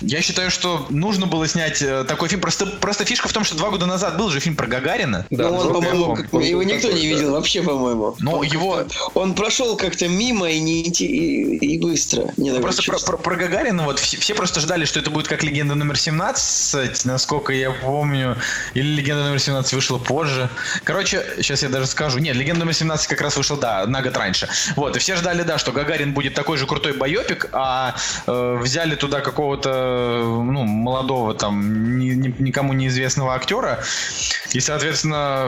я 0.01 0.21
считаю, 0.21 0.51
что 0.51 0.85
нужно 0.89 1.25
было 1.25 1.47
снять 1.47 1.81
э, 1.81 2.03
такой 2.03 2.29
фильм. 2.29 2.41
Просто, 2.41 2.65
просто 2.65 3.05
фишка 3.05 3.27
в 3.27 3.33
том, 3.33 3.43
что 3.43 3.55
два 3.55 3.69
года 3.69 3.85
назад 3.85 4.17
был 4.17 4.29
же 4.29 4.39
фильм 4.39 4.55
про 4.55 4.67
Гагарина. 4.67 5.25
Да, 5.29 5.49
Ну, 5.49 5.57
он, 5.57 5.73
по-моему, 5.73 6.15
как- 6.15 6.33
его 6.41 6.63
никто 6.63 6.87
не 6.89 6.93
да. 7.01 7.07
видел 7.07 7.31
вообще, 7.33 7.61
по-моему. 7.61 8.15
Он 8.25 8.43
его- 8.43 8.83
Он 9.13 9.33
прошел 9.33 9.75
как-то 9.89 10.07
мимо 10.07 10.49
и 10.49 10.59
не 10.59 10.81
и, 10.83 11.57
и 11.73 11.77
быстро. 11.79 12.23
Такое 12.35 12.59
Просто 12.61 12.83
про, 12.83 12.93
чувство. 12.93 13.11
про- 13.13 13.17
про 13.23 13.35
Гагарина, 13.35 13.83
вот 13.83 13.99
все, 13.99 14.17
все 14.17 14.33
просто 14.35 14.59
ждали, 14.59 14.85
что 14.85 14.99
это 14.99 15.09
будет 15.09 15.27
как 15.27 15.43
легенда 15.43 15.75
номер 15.75 15.97
17, 15.97 17.05
насколько 17.05 17.53
я 17.53 17.71
помню, 17.71 18.37
или 18.73 18.87
легенда 18.87 19.23
номер 19.23 19.39
17 19.39 19.73
вышла 19.73 19.97
позже. 19.97 20.49
Короче, 20.83 21.23
сейчас 21.37 21.63
я 21.63 21.69
даже 21.69 21.87
скажу. 21.87 22.19
Нет, 22.19 22.35
легенда 22.35 22.59
номер 22.61 22.73
17 22.73 23.07
как 23.07 23.21
раз 23.21 23.37
вышла, 23.37 23.57
да, 23.57 23.85
на 23.87 24.01
год 24.01 24.17
раньше. 24.17 24.47
Вот, 24.75 24.95
и 24.95 24.99
все 24.99 25.15
ждали, 25.15 25.43
да, 25.43 25.57
что 25.57 25.71
Гагарин 25.71 26.13
будет 26.13 26.33
такой 26.33 26.57
же 26.57 26.65
крутой 26.67 26.93
байопик, 26.93 27.49
а 27.53 27.95
э, 28.27 28.59
взяли 28.61 28.95
туда 28.95 29.21
какого-то, 29.21 29.69
ну, 30.43 30.63
молодого 30.63 31.33
там, 31.33 31.97
ни- 31.99 32.13
ни- 32.13 32.35
никому 32.39 32.73
неизвестного 32.73 33.33
актера, 33.35 33.83
и, 34.53 34.59
соответственно, 34.59 35.45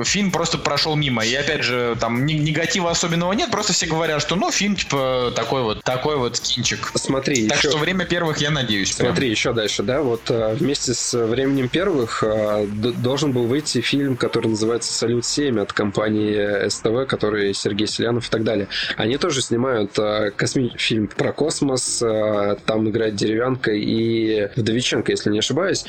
э, 0.00 0.02
фильм 0.04 0.30
просто 0.30 0.58
прошел 0.58 0.96
мимо. 0.96 1.24
И 1.24 1.34
опять 1.34 1.62
же, 1.62 1.96
там 2.00 2.26
ни- 2.26 2.32
негатива 2.34 2.90
особенного 2.90 3.32
нет, 3.32 3.50
просто 3.50 3.72
все 3.76 3.86
говорят, 3.86 4.22
что 4.22 4.36
ну 4.36 4.50
фильм 4.50 4.74
типа 4.74 5.32
такой 5.36 5.62
вот, 5.62 5.82
такой 5.84 6.16
вот 6.16 6.40
кинчик. 6.40 6.90
Смотри, 6.94 7.46
Так 7.46 7.58
еще... 7.58 7.68
что 7.68 7.78
время 7.78 8.06
первых 8.06 8.38
я 8.38 8.50
надеюсь. 8.50 8.92
прям. 8.92 9.10
Смотри, 9.10 9.28
еще 9.28 9.52
дальше, 9.52 9.82
да, 9.82 10.00
вот 10.00 10.30
э, 10.30 10.54
вместе 10.54 10.94
с 10.94 11.12
временем 11.12 11.68
первых 11.68 12.24
э, 12.26 12.66
должен 12.66 13.32
был 13.32 13.44
выйти 13.44 13.82
фильм, 13.82 14.16
который 14.16 14.48
называется 14.48 14.92
«Салют-7» 14.94 15.60
от 15.60 15.74
компании 15.74 16.68
СТВ, 16.68 17.06
который 17.06 17.52
Сергей 17.52 17.86
Селянов 17.86 18.28
и 18.28 18.30
так 18.30 18.44
далее. 18.44 18.68
Они 18.96 19.18
тоже 19.18 19.42
снимают 19.42 19.98
э, 19.98 20.30
косми... 20.34 20.72
фильм 20.78 21.08
про 21.08 21.32
космос, 21.32 22.00
э, 22.02 22.56
там 22.64 22.88
играет 22.88 23.14
Деревянка 23.14 23.72
и 23.72 24.48
Вдовиченко, 24.56 25.12
если 25.12 25.28
не 25.28 25.40
ошибаюсь. 25.40 25.84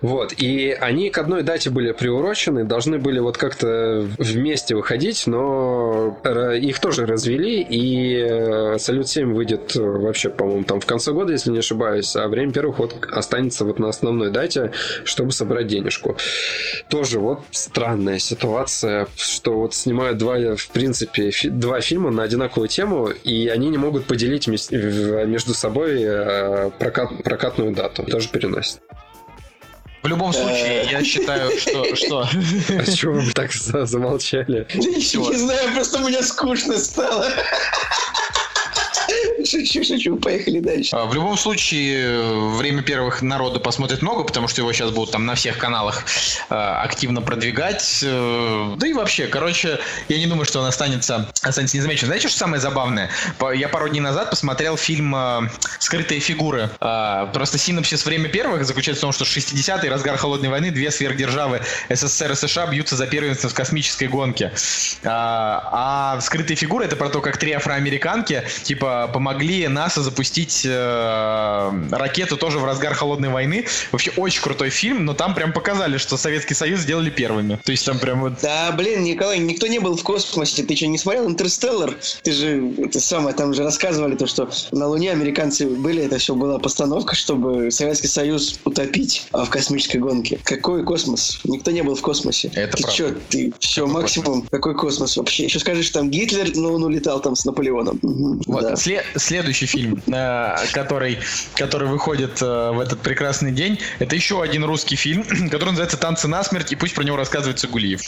Вот, 0.00 0.32
и 0.32 0.70
они 0.80 1.10
к 1.10 1.18
одной 1.18 1.42
дате 1.42 1.68
были 1.68 1.92
приурочены, 1.92 2.64
должны 2.64 2.98
были 2.98 3.18
вот 3.18 3.36
как-то 3.36 4.08
вместе 4.16 4.74
выходить, 4.74 5.26
но 5.26 6.18
их 6.58 6.78
тоже 6.78 7.04
развели, 7.18 7.62
и 7.62 8.16
э, 8.16 8.78
Салют-7 8.78 9.32
выйдет 9.34 9.74
э, 9.76 9.82
вообще, 9.82 10.30
по-моему, 10.30 10.62
там 10.64 10.80
в 10.80 10.86
конце 10.86 11.12
года, 11.12 11.32
если 11.32 11.50
не 11.50 11.58
ошибаюсь, 11.58 12.14
а 12.16 12.28
время 12.28 12.52
первых 12.52 12.78
вот 12.78 12.94
останется 13.10 13.64
вот 13.64 13.78
на 13.80 13.88
основной 13.88 14.30
дате, 14.30 14.70
чтобы 15.04 15.32
собрать 15.32 15.66
денежку. 15.66 16.16
Тоже 16.88 17.18
вот 17.18 17.40
странная 17.50 18.18
ситуация, 18.20 19.08
что 19.16 19.54
вот 19.54 19.74
снимают 19.74 20.18
два, 20.18 20.38
в 20.56 20.68
принципе, 20.68 21.30
фи- 21.30 21.50
два 21.50 21.80
фильма 21.80 22.10
на 22.10 22.22
одинаковую 22.22 22.68
тему, 22.68 23.08
и 23.08 23.48
они 23.48 23.68
не 23.68 23.78
могут 23.78 24.04
поделить 24.04 24.46
между 24.46 25.54
собой 25.54 26.00
э, 26.00 26.70
прокат- 26.78 27.22
прокатную 27.24 27.74
дату. 27.74 28.04
Тоже 28.04 28.28
переносят. 28.28 28.80
В 30.08 30.10
любом 30.10 30.32
случае, 30.32 30.88
я 30.90 31.04
считаю, 31.04 31.50
что... 31.58 31.94
что... 31.94 32.20
А 32.22 32.86
с 32.86 32.94
чего 32.94 33.12
вы 33.12 33.30
так 33.32 33.52
за- 33.52 33.84
замолчали? 33.84 34.66
Не 34.74 35.36
знаю, 35.36 35.74
просто 35.74 35.98
мне 35.98 36.22
скучно 36.22 36.78
стало. 36.78 37.26
Шучу, 39.48 39.82
шучу, 39.82 40.16
поехали 40.16 40.60
дальше. 40.60 40.94
А, 40.94 41.06
В 41.06 41.14
любом 41.14 41.38
случае, 41.38 42.20
время 42.56 42.82
первых 42.82 43.22
народа 43.22 43.60
посмотрит 43.60 44.02
много, 44.02 44.24
потому 44.24 44.46
что 44.48 44.60
его 44.60 44.72
сейчас 44.72 44.90
будут 44.90 45.12
там 45.12 45.24
на 45.24 45.34
всех 45.34 45.56
каналах 45.56 46.04
э, 46.50 46.54
активно 46.54 47.22
продвигать. 47.22 48.00
Э, 48.02 48.74
Да 48.76 48.86
и 48.86 48.92
вообще, 48.92 49.26
короче, 49.26 49.78
я 50.08 50.18
не 50.18 50.26
думаю, 50.26 50.44
что 50.44 50.60
он 50.60 50.66
останется, 50.66 51.30
останется 51.42 51.76
незамеченным. 51.76 52.08
Знаете, 52.08 52.28
что 52.28 52.38
самое 52.38 52.60
забавное? 52.60 53.10
Я 53.54 53.68
пару 53.68 53.88
дней 53.88 54.00
назад 54.00 54.30
посмотрел 54.30 54.76
фильм 54.76 55.14
э, 55.16 55.48
«Скрытые 55.78 56.20
фигуры». 56.20 56.68
Просто 56.78 57.58
синопсис 57.58 58.04
«Время 58.04 58.28
первых» 58.28 58.64
заключается 58.64 59.00
в 59.00 59.02
том, 59.02 59.12
что 59.12 59.24
60-й, 59.24 59.88
разгар 59.88 60.16
холодной 60.16 60.48
войны, 60.50 60.70
две 60.70 60.90
сверхдержавы 60.90 61.62
СССР 61.88 62.32
и 62.32 62.34
США 62.34 62.66
бьются 62.66 62.96
за 62.96 63.06
первенство 63.06 63.48
в 63.48 63.54
космической 63.54 64.08
гонке. 64.08 64.52
А, 65.04 66.16
а 66.16 66.20
«Скрытые 66.20 66.56
фигуры»— 66.56 66.84
это 66.86 66.96
про 66.96 67.08
то, 67.08 67.20
как 67.20 67.36
три 67.38 67.52
афроамериканки, 67.52 68.42
типа, 68.62 69.08
помогли 69.38 69.68
НАСА 69.68 70.02
запустить 70.02 70.62
э, 70.64 71.72
ракету 71.92 72.36
тоже 72.36 72.58
в 72.58 72.64
разгар 72.64 72.94
холодной 72.94 73.28
войны. 73.28 73.66
Вообще 73.92 74.10
очень 74.16 74.42
крутой 74.42 74.70
фильм, 74.70 75.04
но 75.04 75.14
там 75.14 75.34
прям 75.34 75.52
показали, 75.52 75.96
что 75.96 76.16
Советский 76.16 76.54
Союз 76.54 76.80
сделали 76.80 77.08
первыми. 77.08 77.60
То 77.64 77.70
есть 77.70 77.86
там 77.86 78.00
прям 78.00 78.20
вот... 78.20 78.32
Да, 78.42 78.72
блин, 78.72 79.04
Николай, 79.04 79.38
никто 79.38 79.68
не 79.68 79.78
был 79.78 79.96
в 79.96 80.02
космосе. 80.02 80.64
Ты 80.64 80.74
что, 80.74 80.86
не 80.86 80.98
смотрел 80.98 81.28
«Интерстеллар»? 81.28 81.96
Ты 82.24 82.32
же, 82.32 82.72
это 82.78 83.00
самое, 83.00 83.34
там 83.34 83.54
же 83.54 83.62
рассказывали 83.62 84.16
то, 84.16 84.26
что 84.26 84.50
на 84.72 84.88
Луне 84.88 85.12
американцы 85.12 85.66
были, 85.66 86.02
это 86.04 86.18
все 86.18 86.34
была 86.34 86.58
постановка, 86.58 87.14
чтобы 87.14 87.70
Советский 87.70 88.08
Союз 88.08 88.58
утопить 88.64 89.28
а, 89.30 89.44
в 89.44 89.50
космической 89.50 89.98
гонке. 89.98 90.40
Какой 90.42 90.82
космос? 90.82 91.40
Никто 91.44 91.70
не 91.70 91.82
был 91.82 91.94
в 91.94 92.02
космосе. 92.02 92.50
Это 92.54 92.76
ты 92.76 92.82
правда. 92.82 92.92
что, 92.92 93.14
ты 93.28 93.52
все, 93.60 93.86
максимум, 93.86 94.42
какой 94.50 94.74
космос 94.74 95.16
вообще? 95.16 95.44
Еще 95.44 95.60
скажешь, 95.60 95.86
что 95.86 96.00
там 96.00 96.10
Гитлер 96.10 96.56
на 96.56 96.68
Луну 96.68 96.88
летал 96.88 97.20
там 97.20 97.36
с 97.36 97.44
Наполеоном. 97.44 98.00
Вот, 98.02 98.62
да. 98.62 98.72
сле- 98.74 99.04
следующий 99.28 99.66
фильм, 99.66 100.02
э, 100.06 100.56
который, 100.72 101.18
который 101.54 101.86
выходит 101.86 102.40
э, 102.40 102.70
в 102.72 102.80
этот 102.80 103.00
прекрасный 103.00 103.52
день, 103.52 103.78
это 103.98 104.16
еще 104.16 104.42
один 104.42 104.64
русский 104.64 104.96
фильм, 104.96 105.22
который 105.50 105.70
называется 105.70 105.98
«Танцы 105.98 106.28
насмерть», 106.28 106.72
и 106.72 106.76
пусть 106.76 106.94
про 106.94 107.04
него 107.04 107.16
рассказывает 107.16 107.58
Цигулиев. 107.58 108.00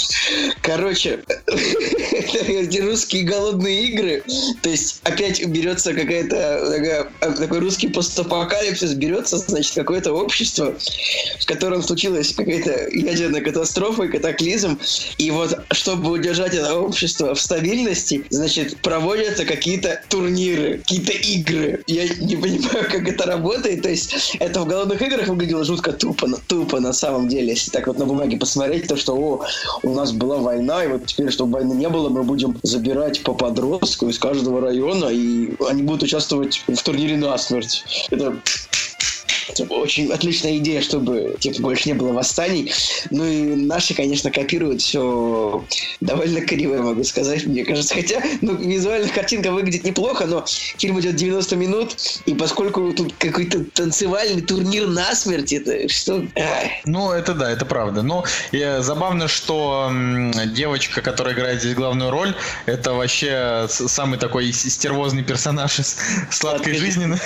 Короче, 0.62 1.20
русские 2.80 3.24
голодные 3.24 3.84
игры. 3.84 4.22
То 4.62 4.70
есть 4.70 5.00
опять 5.04 5.44
берется 5.46 5.94
какая-то 5.94 6.70
такая- 6.70 7.36
такой 7.36 7.58
русский 7.60 7.88
постапокалипсис, 7.88 8.94
берется, 8.94 9.38
значит, 9.38 9.74
какое-то 9.74 10.12
общество, 10.12 10.74
в 11.40 11.46
котором 11.46 11.82
случилась 11.82 12.32
какая-то 12.34 12.88
ядерная 12.90 13.40
катастрофа 13.40 14.04
и 14.04 14.08
катаклизм. 14.08 14.78
И 15.18 15.30
вот, 15.30 15.58
чтобы 15.72 16.10
удержать 16.10 16.54
это 16.54 16.74
общество 16.74 17.34
в 17.34 17.40
стабильности, 17.40 18.24
значит, 18.30 18.76
проводятся 18.78 19.44
какие-то 19.44 20.02
турниры, 20.08 20.78
какие-то 20.78 21.12
игры. 21.12 21.82
Я 21.86 22.08
не 22.08 22.36
понимаю, 22.36 22.86
как 22.90 23.08
это 23.08 23.24
работает. 23.24 23.82
То 23.82 23.88
есть 23.88 24.36
это 24.40 24.60
в 24.60 24.66
голодных 24.66 25.00
играх 25.02 25.28
выглядело 25.28 25.64
жутко 25.64 25.92
тупо, 25.92 26.28
тупо 26.46 26.80
на 26.80 26.92
самом 26.92 27.28
деле. 27.28 27.50
Если 27.50 27.70
так 27.70 27.86
вот 27.86 27.98
на 27.98 28.06
бумаге 28.06 28.36
посмотреть, 28.36 28.88
то 28.88 28.96
что, 28.96 29.14
о, 29.16 29.44
у 29.82 29.94
нас 29.94 30.12
была 30.12 30.38
война, 30.38 30.84
и 30.84 30.88
вот 30.88 31.06
теперь, 31.06 31.30
чтобы 31.40 31.54
войны 31.54 31.72
не 31.72 31.88
было, 31.88 32.10
мы 32.10 32.22
будем 32.22 32.58
забирать 32.62 33.22
по 33.22 33.32
подростку 33.32 34.10
из 34.10 34.18
каждого 34.18 34.60
района, 34.60 35.06
и 35.06 35.54
они 35.66 35.82
будут 35.82 36.02
участвовать 36.02 36.62
в 36.68 36.82
турнире 36.82 37.16
насмерть. 37.16 37.82
Это 38.10 38.36
это 39.52 39.64
очень 39.74 40.10
отличная 40.12 40.56
идея, 40.58 40.80
чтобы 40.80 41.36
типа, 41.38 41.60
больше 41.60 41.88
не 41.88 41.94
было 41.94 42.12
восстаний. 42.12 42.72
Ну 43.10 43.24
и 43.24 43.54
наши, 43.56 43.94
конечно, 43.94 44.30
копируют 44.30 44.82
все 44.82 45.64
довольно 46.00 46.40
криво, 46.40 46.74
я 46.74 46.82
могу 46.82 47.04
сказать, 47.04 47.46
мне 47.46 47.64
кажется. 47.64 47.94
Хотя, 47.94 48.22
ну, 48.40 48.54
визуально 48.54 49.08
картинка 49.08 49.50
выглядит 49.50 49.84
неплохо, 49.84 50.26
но 50.26 50.44
фильм 50.46 51.00
идет 51.00 51.16
90 51.16 51.56
минут, 51.56 51.96
и 52.26 52.34
поскольку 52.34 52.92
тут 52.92 53.14
какой-то 53.18 53.64
танцевальный 53.64 54.42
турнир 54.42 54.86
насмерть, 54.86 55.52
это 55.52 55.88
что... 55.88 56.24
Ну, 56.84 57.12
это 57.12 57.34
да, 57.34 57.50
это 57.50 57.64
правда. 57.64 58.02
Но 58.02 58.24
э, 58.52 58.80
забавно, 58.82 59.28
что 59.28 59.88
м, 59.90 60.32
девочка, 60.54 61.02
которая 61.02 61.34
играет 61.34 61.60
здесь 61.60 61.74
главную 61.74 62.10
роль, 62.10 62.34
это 62.66 62.92
вообще 62.92 63.66
самый 63.68 64.18
такой 64.18 64.52
стервозный 64.52 65.22
персонаж 65.22 65.78
из 65.78 65.96
сладкой 66.30 66.74
жизни. 66.74 67.00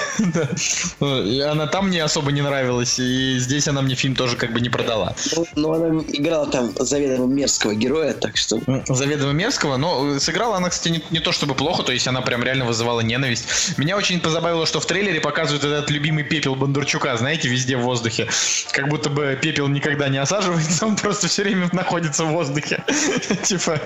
Ну, 1.00 1.50
Она 1.50 1.66
там 1.66 1.88
мне 1.88 2.02
особо 2.02 2.13
не 2.22 2.42
нравилась, 2.42 2.98
и 2.98 3.38
здесь 3.38 3.68
она 3.68 3.82
мне 3.82 3.94
фильм 3.94 4.14
тоже 4.14 4.36
как 4.36 4.52
бы 4.52 4.60
не 4.60 4.68
продала. 4.68 5.14
Ну, 5.36 5.46
ну, 5.56 5.72
она 5.72 6.02
играла 6.12 6.46
там 6.46 6.72
заведомо 6.78 7.26
мерзкого 7.26 7.74
героя, 7.74 8.12
так 8.14 8.36
что... 8.36 8.60
Заведомо 8.88 9.32
мерзкого, 9.32 9.76
но 9.76 10.14
э, 10.14 10.20
сыграла 10.20 10.56
она, 10.56 10.70
кстати, 10.70 10.88
не, 10.88 11.02
не 11.10 11.20
то 11.20 11.32
чтобы 11.32 11.54
плохо, 11.54 11.82
то 11.82 11.92
есть 11.92 12.06
она 12.08 12.20
прям 12.22 12.42
реально 12.42 12.64
вызывала 12.64 13.00
ненависть. 13.00 13.76
Меня 13.78 13.96
очень 13.96 14.20
позабавило, 14.20 14.66
что 14.66 14.80
в 14.80 14.86
трейлере 14.86 15.20
показывают 15.20 15.64
этот 15.64 15.90
любимый 15.90 16.24
пепел 16.24 16.54
Бондарчука, 16.54 17.16
знаете, 17.16 17.48
везде 17.48 17.76
в 17.76 17.82
воздухе. 17.82 18.28
Как 18.72 18.88
будто 18.88 19.10
бы 19.10 19.38
пепел 19.40 19.68
никогда 19.68 20.08
не 20.08 20.18
осаживается, 20.18 20.86
он 20.86 20.96
просто 20.96 21.28
все 21.28 21.42
время 21.42 21.68
находится 21.72 22.24
в 22.24 22.28
воздухе. 22.28 22.82
Типа, 23.42 23.80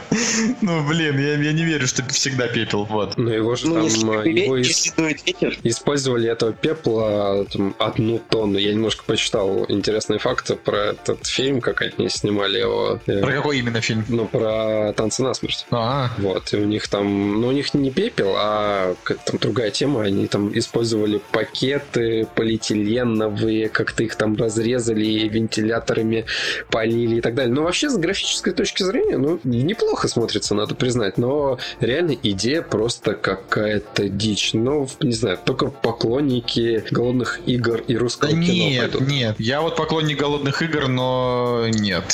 ну 0.61 0.87
блин, 0.87 1.19
я, 1.19 1.35
я 1.35 1.53
не 1.53 1.64
верю, 1.64 1.87
что 1.87 2.05
всегда 2.09 2.49
пепел, 2.49 2.85
вот. 2.85 3.17
Но 3.17 3.33
его 3.33 3.55
же 3.55 3.69
Ну, 3.69 3.88
там, 3.88 5.07
ветер, 5.07 5.59
использовали 5.62 6.31
этого 6.31 6.53
пепла 6.53 7.45
там, 7.53 7.75
одну 8.09 8.21
тонну. 8.31 8.59
Я 8.59 8.73
немножко 8.73 9.05
почитал 9.05 9.66
интересные 9.68 10.18
факты 10.18 10.57
про 10.57 10.92
этот 10.92 11.27
фильм, 11.27 11.61
как 11.61 11.83
они 11.83 12.09
снимали 12.09 12.59
его. 12.59 12.99
э, 13.07 13.21
Про 13.21 13.33
какой 13.33 13.59
именно 13.59 13.81
фильм? 13.81 14.05
Ну, 14.09 14.27
про 14.27 14.92
танцы 14.94 15.23
насмерть. 15.23 15.66
А, 15.71 16.11
Вот, 16.18 16.53
и 16.55 16.57
у 16.57 16.64
них 16.64 16.88
там, 16.88 17.40
ну, 17.40 17.49
у 17.49 17.53
них 17.53 17.75
не 17.75 17.90
пепел, 17.90 18.35
а 18.37 18.94
там 19.27 19.38
другая 19.38 19.71
тема. 19.71 20.03
Они 20.03 20.27
там 20.27 20.57
использовали 20.59 21.21
пакеты 21.33 22.27
полиэтиленовые, 22.35 23.68
как-то 23.68 24.03
их 24.03 24.16
там 24.16 24.37
разрезали 24.37 25.05
и 25.05 25.29
вентиляторами 25.29 26.25
полили 26.71 27.16
и 27.16 27.21
так 27.21 27.35
далее. 27.35 27.55
Ну, 27.55 27.64
вообще, 27.64 27.90
с 27.90 27.97
графической 27.97 28.53
точки 28.53 28.83
зрения, 28.83 29.18
ну, 29.18 29.38
неплохо 29.44 30.09
смотрится, 30.09 30.55
надо 30.55 30.75
признать. 30.75 31.18
Но 31.18 31.59
реально 31.81 32.16
идея 32.23 32.62
просто 32.62 33.14
какая-то 33.14 34.09
дичь. 34.09 34.51
Ну, 34.55 34.88
не 35.01 35.12
знаю, 35.12 35.38
только 35.44 35.66
поклонники 35.66 36.85
голодных 36.90 37.40
игр 37.47 37.83
и 37.87 37.97
русского 37.99 38.31
Да 38.33 38.37
кино 38.37 38.53
нет, 38.53 38.93
пойдут. 38.93 39.09
нет. 39.09 39.37
Я 39.39 39.61
вот 39.61 39.77
поклонник 39.77 40.19
голодных 40.19 40.63
игр, 40.63 40.89
но 40.89 41.67
нет. 41.69 42.05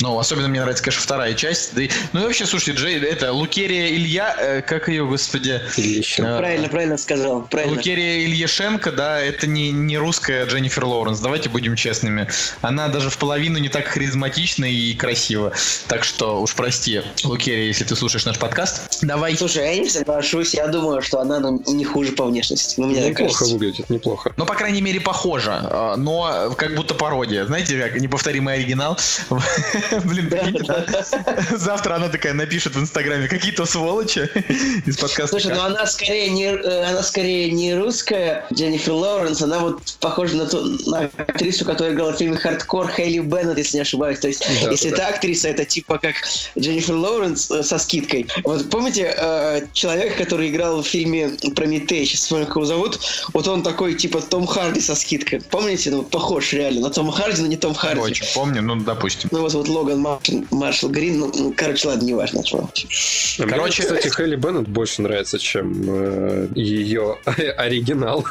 Ну, 0.00 0.18
особенно 0.18 0.48
мне 0.48 0.60
нравится, 0.60 0.82
конечно, 0.82 1.02
вторая 1.02 1.34
часть. 1.34 1.74
Да 1.74 1.82
и- 1.82 1.90
ну 2.12 2.20
и 2.20 2.24
вообще, 2.24 2.46
слушайте, 2.46 2.80
Джей, 2.80 2.98
это 3.00 3.32
Лукерия 3.32 3.88
Илья, 3.88 4.34
э, 4.38 4.62
как 4.62 4.88
ее, 4.88 5.04
господи? 5.06 5.60
Еще. 5.76 6.22
А, 6.24 6.38
правильно, 6.38 6.68
правильно 6.68 6.96
сказал, 6.98 7.42
правильно. 7.42 7.76
Лукерия 7.76 8.24
Ильяшенко, 8.26 8.92
да, 8.92 9.20
это 9.20 9.46
не, 9.46 9.70
не 9.70 9.98
русская 9.98 10.46
Дженнифер 10.46 10.84
Лоуренс, 10.84 11.20
давайте 11.20 11.48
будем 11.48 11.76
честными. 11.76 12.28
Она 12.60 12.88
даже 12.88 13.10
в 13.10 13.18
половину 13.18 13.58
не 13.58 13.68
так 13.68 13.86
харизматична 13.86 14.64
и 14.66 14.94
красива. 14.94 15.52
Так 15.88 16.04
что 16.04 16.40
уж 16.42 16.54
прости, 16.54 17.02
Лукерия, 17.24 17.66
если 17.66 17.84
ты 17.84 17.96
слушаешь 17.96 18.24
наш 18.24 18.38
подкаст. 18.38 18.98
Давай. 19.02 19.36
Слушай, 19.36 19.76
я 19.76 19.82
не 19.82 19.88
соглашусь, 19.88 20.54
я 20.54 20.66
думаю, 20.68 21.02
что 21.02 21.20
она 21.20 21.40
ну, 21.40 21.62
не 21.68 21.84
хуже 21.84 22.12
по 22.12 22.24
внешности. 22.24 22.74
Ну, 22.78 22.86
мне 22.86 23.08
Неплохо 23.08 23.32
кажется. 23.34 23.54
выглядит, 23.54 23.90
неплохо. 23.90 24.32
Ну, 24.36 24.46
по 24.46 24.54
крайней 24.54 24.82
мере, 24.82 25.00
похоже, 25.14 25.52
э, 25.70 25.94
но 25.96 26.52
как 26.58 26.74
будто 26.74 26.94
пародия. 26.94 27.46
Знаете, 27.46 27.78
как 27.78 28.00
неповторимый 28.00 28.54
оригинал. 28.54 28.98
Блин? 30.04 30.28
Завтра 31.56 31.94
она 31.94 32.08
такая 32.08 32.32
напишет 32.32 32.74
в 32.74 32.80
Инстаграме 32.80 33.28
какие-то 33.28 33.64
сволочи 33.64 34.28
из 34.86 34.96
подкаста. 34.96 35.38
Слушай, 35.38 35.54
ну 35.54 35.62
она 35.62 35.86
скорее 35.86 36.30
не, 36.30 36.46
э, 36.46 36.84
она 36.90 37.02
скорее 37.02 37.52
не 37.52 37.74
русская 37.74 38.44
Дженнифер 38.52 38.92
Лоуренс, 38.92 39.40
она 39.40 39.60
вот 39.60 39.80
похожа 40.00 40.34
на 40.34 40.46
ту 40.46 40.64
на 40.90 41.10
актрису, 41.16 41.64
которая 41.64 41.94
играла 41.94 42.12
в 42.12 42.16
фильме 42.16 42.36
«Хардкор» 42.36 42.90
Хейли 42.90 43.20
Беннет, 43.20 43.58
если 43.58 43.76
не 43.76 43.82
ошибаюсь. 43.82 44.18
То 44.18 44.26
есть, 44.28 44.44
если 44.70 44.90
та 44.90 45.08
актриса, 45.08 45.48
это 45.48 45.64
типа 45.64 45.98
как 45.98 46.16
Дженнифер 46.58 46.96
Лоуренс 46.96 47.52
э, 47.52 47.62
со 47.62 47.78
скидкой. 47.78 48.26
Вот 48.42 48.68
помните 48.68 49.14
э, 49.16 49.66
человек, 49.72 50.16
который 50.16 50.50
играл 50.50 50.82
в 50.82 50.86
фильме 50.86 51.30
«Прометей», 51.54 52.04
сейчас 52.04 52.22
вспомню, 52.22 52.46
как 52.46 52.56
его 52.56 52.66
зовут, 52.66 52.98
вот 53.32 53.46
он 53.46 53.62
такой 53.62 53.94
типа 53.94 54.20
Том 54.20 54.46
Харди 54.46 54.80
со 54.80 54.96
скидкой. 55.04 55.40
Помните? 55.40 55.90
Ну, 55.90 56.02
похож 56.02 56.52
реально 56.52 56.80
на 56.82 56.90
Тома 56.90 57.12
Харди, 57.12 57.40
но 57.42 57.46
не 57.48 57.56
Том 57.56 57.74
Харди. 57.74 58.00
Очень 58.00 58.26
помню, 58.34 58.62
ну, 58.62 58.76
допустим. 58.76 59.28
Ну 59.32 59.40
вот, 59.42 59.52
вот 59.54 59.68
Логан 59.68 59.98
Маршал, 60.00 60.44
Маршал 60.50 60.90
Грин, 60.90 61.18
ну, 61.20 61.32
ну, 61.34 61.54
короче, 61.56 61.88
ладно, 61.88 62.04
неважно, 62.06 62.42
чего. 62.44 62.68
А 63.38 63.42
мне, 63.42 63.52
Короче- 63.52 63.82
кстати, 63.82 64.08
Хелли 64.08 64.36
Беннет 64.36 64.68
больше 64.68 65.02
нравится, 65.02 65.38
чем 65.38 65.74
э, 65.86 66.48
ее 66.54 67.18
оригинал. 67.56 68.24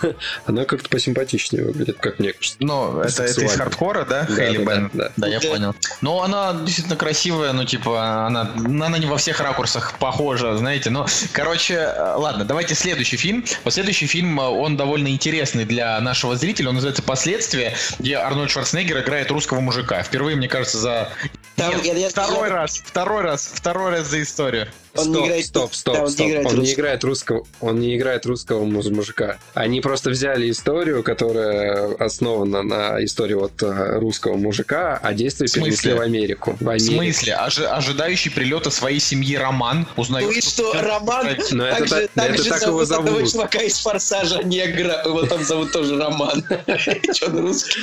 Она 0.46 0.66
как-то 0.66 0.90
посимпатичнее 0.90 1.64
выглядит, 1.66 1.98
как 2.00 2.20
мне 2.20 2.34
кажется. 2.34 2.58
Ну, 2.60 3.00
это, 3.00 3.24
это 3.24 3.42
из 3.46 3.54
хардкора, 3.54 4.06
да, 4.06 4.26
Да, 4.30 4.36
Хейли 4.36 4.58
да, 4.58 4.64
да, 4.66 4.72
Беннет? 4.76 4.92
да. 4.94 5.12
Да, 5.18 5.28
я 5.28 5.40
Да. 5.40 5.48
понял. 5.50 5.76
Ну, 6.02 6.22
она 6.22 6.54
действительно 6.54 6.96
красивая, 6.96 7.54
ну, 7.54 7.66
типа, 7.66 8.26
она, 8.26 8.52
она 8.56 8.98
не 8.98 9.06
во 9.06 9.18
всех 9.18 9.40
ракурсах 9.40 9.98
похожа, 10.00 10.58
знаете. 10.58 10.90
Ну, 10.90 11.06
короче, 11.32 11.76
э, 11.76 12.16
ладно, 12.18 12.46
давайте 12.46 12.76
следующий 12.76 13.18
фильм. 13.18 13.44
Вот 13.64 13.74
следующий 13.74 14.08
фильм, 14.08 14.40
э, 14.40 14.44
он 14.44 14.78
довольно 14.78 15.10
интересный 15.10 15.66
для 15.66 16.00
нашего 16.02 16.36
зрителя. 16.36 16.63
Он 16.68 16.76
называется 16.76 17.04
«Последствия», 17.04 17.76
где 18.00 18.16
Арнольд 18.16 18.52
Шварценеггер 18.52 19.00
играет 19.02 19.30
русского 19.32 19.60
мужика. 19.60 20.02
Впервые, 20.04 20.36
мне 20.36 20.48
кажется, 20.48 20.78
за... 20.78 21.10
Там, 21.56 21.72
Нет, 21.76 21.86
я- 21.86 21.94
я- 21.94 22.10
второй 22.10 22.50
я- 22.50 22.56
раз, 22.56 22.82
второй 22.84 23.22
раз, 23.22 23.52
второй 23.54 23.92
раз 23.92 24.08
за 24.08 24.22
историю. 24.22 24.68
Он 24.96 25.08
не 25.08 25.14
стоп, 25.14 25.26
играет- 25.26 25.46
стоп, 25.46 25.74
стоп, 25.74 25.94
да, 25.96 26.00
он 26.02 26.06
не 26.08 26.12
стоп. 26.14 26.28
играет 26.28 26.46
он 26.46 26.52
не 26.54 26.60
русского. 26.60 26.74
играет 26.82 27.04
русского, 27.04 27.48
он 27.62 27.80
не 27.80 27.96
играет 27.98 28.26
русского 28.28 28.64
муж- 28.64 28.86
мужика. 28.86 29.38
Они 29.56 29.82
просто 29.82 30.10
взяли 30.12 30.52
историю, 30.52 31.02
которая 31.04 31.96
основана 31.96 32.62
на 32.64 33.04
истории 33.04 33.34
вот 33.34 33.62
э, 33.64 33.98
русского 34.00 34.36
мужика, 34.38 35.00
а 35.02 35.14
действие 35.14 35.48
В 35.50 35.54
перенесли 35.54 35.94
в 35.94 36.02
Америку. 36.02 36.56
В 36.60 36.64
В 36.64 36.70
Америку. 36.70 36.94
смысле? 36.94 37.34
Ожи- 37.40 37.66
ожидающий 37.66 38.30
прилета 38.32 38.70
своей 38.70 39.00
семьи 39.00 39.36
Роман 39.36 39.88
узнает... 39.98 40.28
Ну 40.28 40.32
и 40.34 40.42
что, 40.42 40.74
Роман? 40.74 41.28
Но 41.52 41.66
это 41.66 41.78
так 41.80 41.88
же, 41.88 42.10
так- 42.14 42.30
это 42.30 42.44
же 42.44 42.50
так 42.50 42.62
его 42.62 42.80
одного 42.82 43.08
зовут. 43.08 43.32
чувака 43.32 43.60
из 43.62 43.80
«Форсажа» 43.80 44.44
негра. 44.44 45.02
Его 45.06 45.24
там 45.26 45.44
зовут 45.44 45.72
тоже 45.72 45.98
Роман. 45.98 46.44
Че, 47.14 47.26
он 47.28 47.40
русский? 47.40 47.80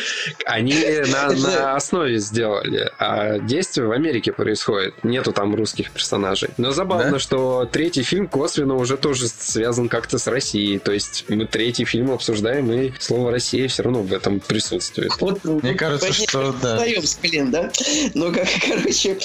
Они 0.46 0.75
на, 1.12 1.33
на 1.33 1.75
основе 1.75 2.18
сделали, 2.18 2.90
а 2.99 3.38
действие 3.38 3.87
в 3.88 3.92
Америке 3.92 4.33
происходит. 4.33 4.94
Нету 5.03 5.33
там 5.33 5.55
русских 5.57 5.90
персонажей. 5.90 6.51
Но 6.57 6.70
забавно, 6.70 6.99
Да? 7.10 7.18
что 7.18 7.68
третий 7.70 8.02
фильм 8.02 8.26
косвенно 8.28 8.74
уже 8.76 8.96
тоже 8.96 9.28
связан 9.28 9.88
как-то 9.88 10.18
с 10.18 10.26
Россией. 10.26 10.78
То 10.78 10.92
есть 10.92 11.24
мы 11.28 11.46
третий 11.46 11.84
фильм 11.84 12.10
обсуждаем, 12.10 12.70
и 12.72 12.92
слово 12.98 13.30
«Россия» 13.30 13.68
все 13.68 13.82
равно 13.84 14.02
в 14.02 14.12
этом 14.12 14.40
присутствует. 14.40 15.12
Вот, 15.20 15.44
Мне 15.44 15.74
кажется, 15.74 16.06
понятно, 16.06 16.26
что 16.28 16.52
да. 16.62 16.76
Встаем 16.76 17.02
с 17.06 17.14
колен, 17.16 17.50
да? 17.50 17.70
Ну, 18.14 18.32
как, 18.32 18.48
короче, 18.68 19.18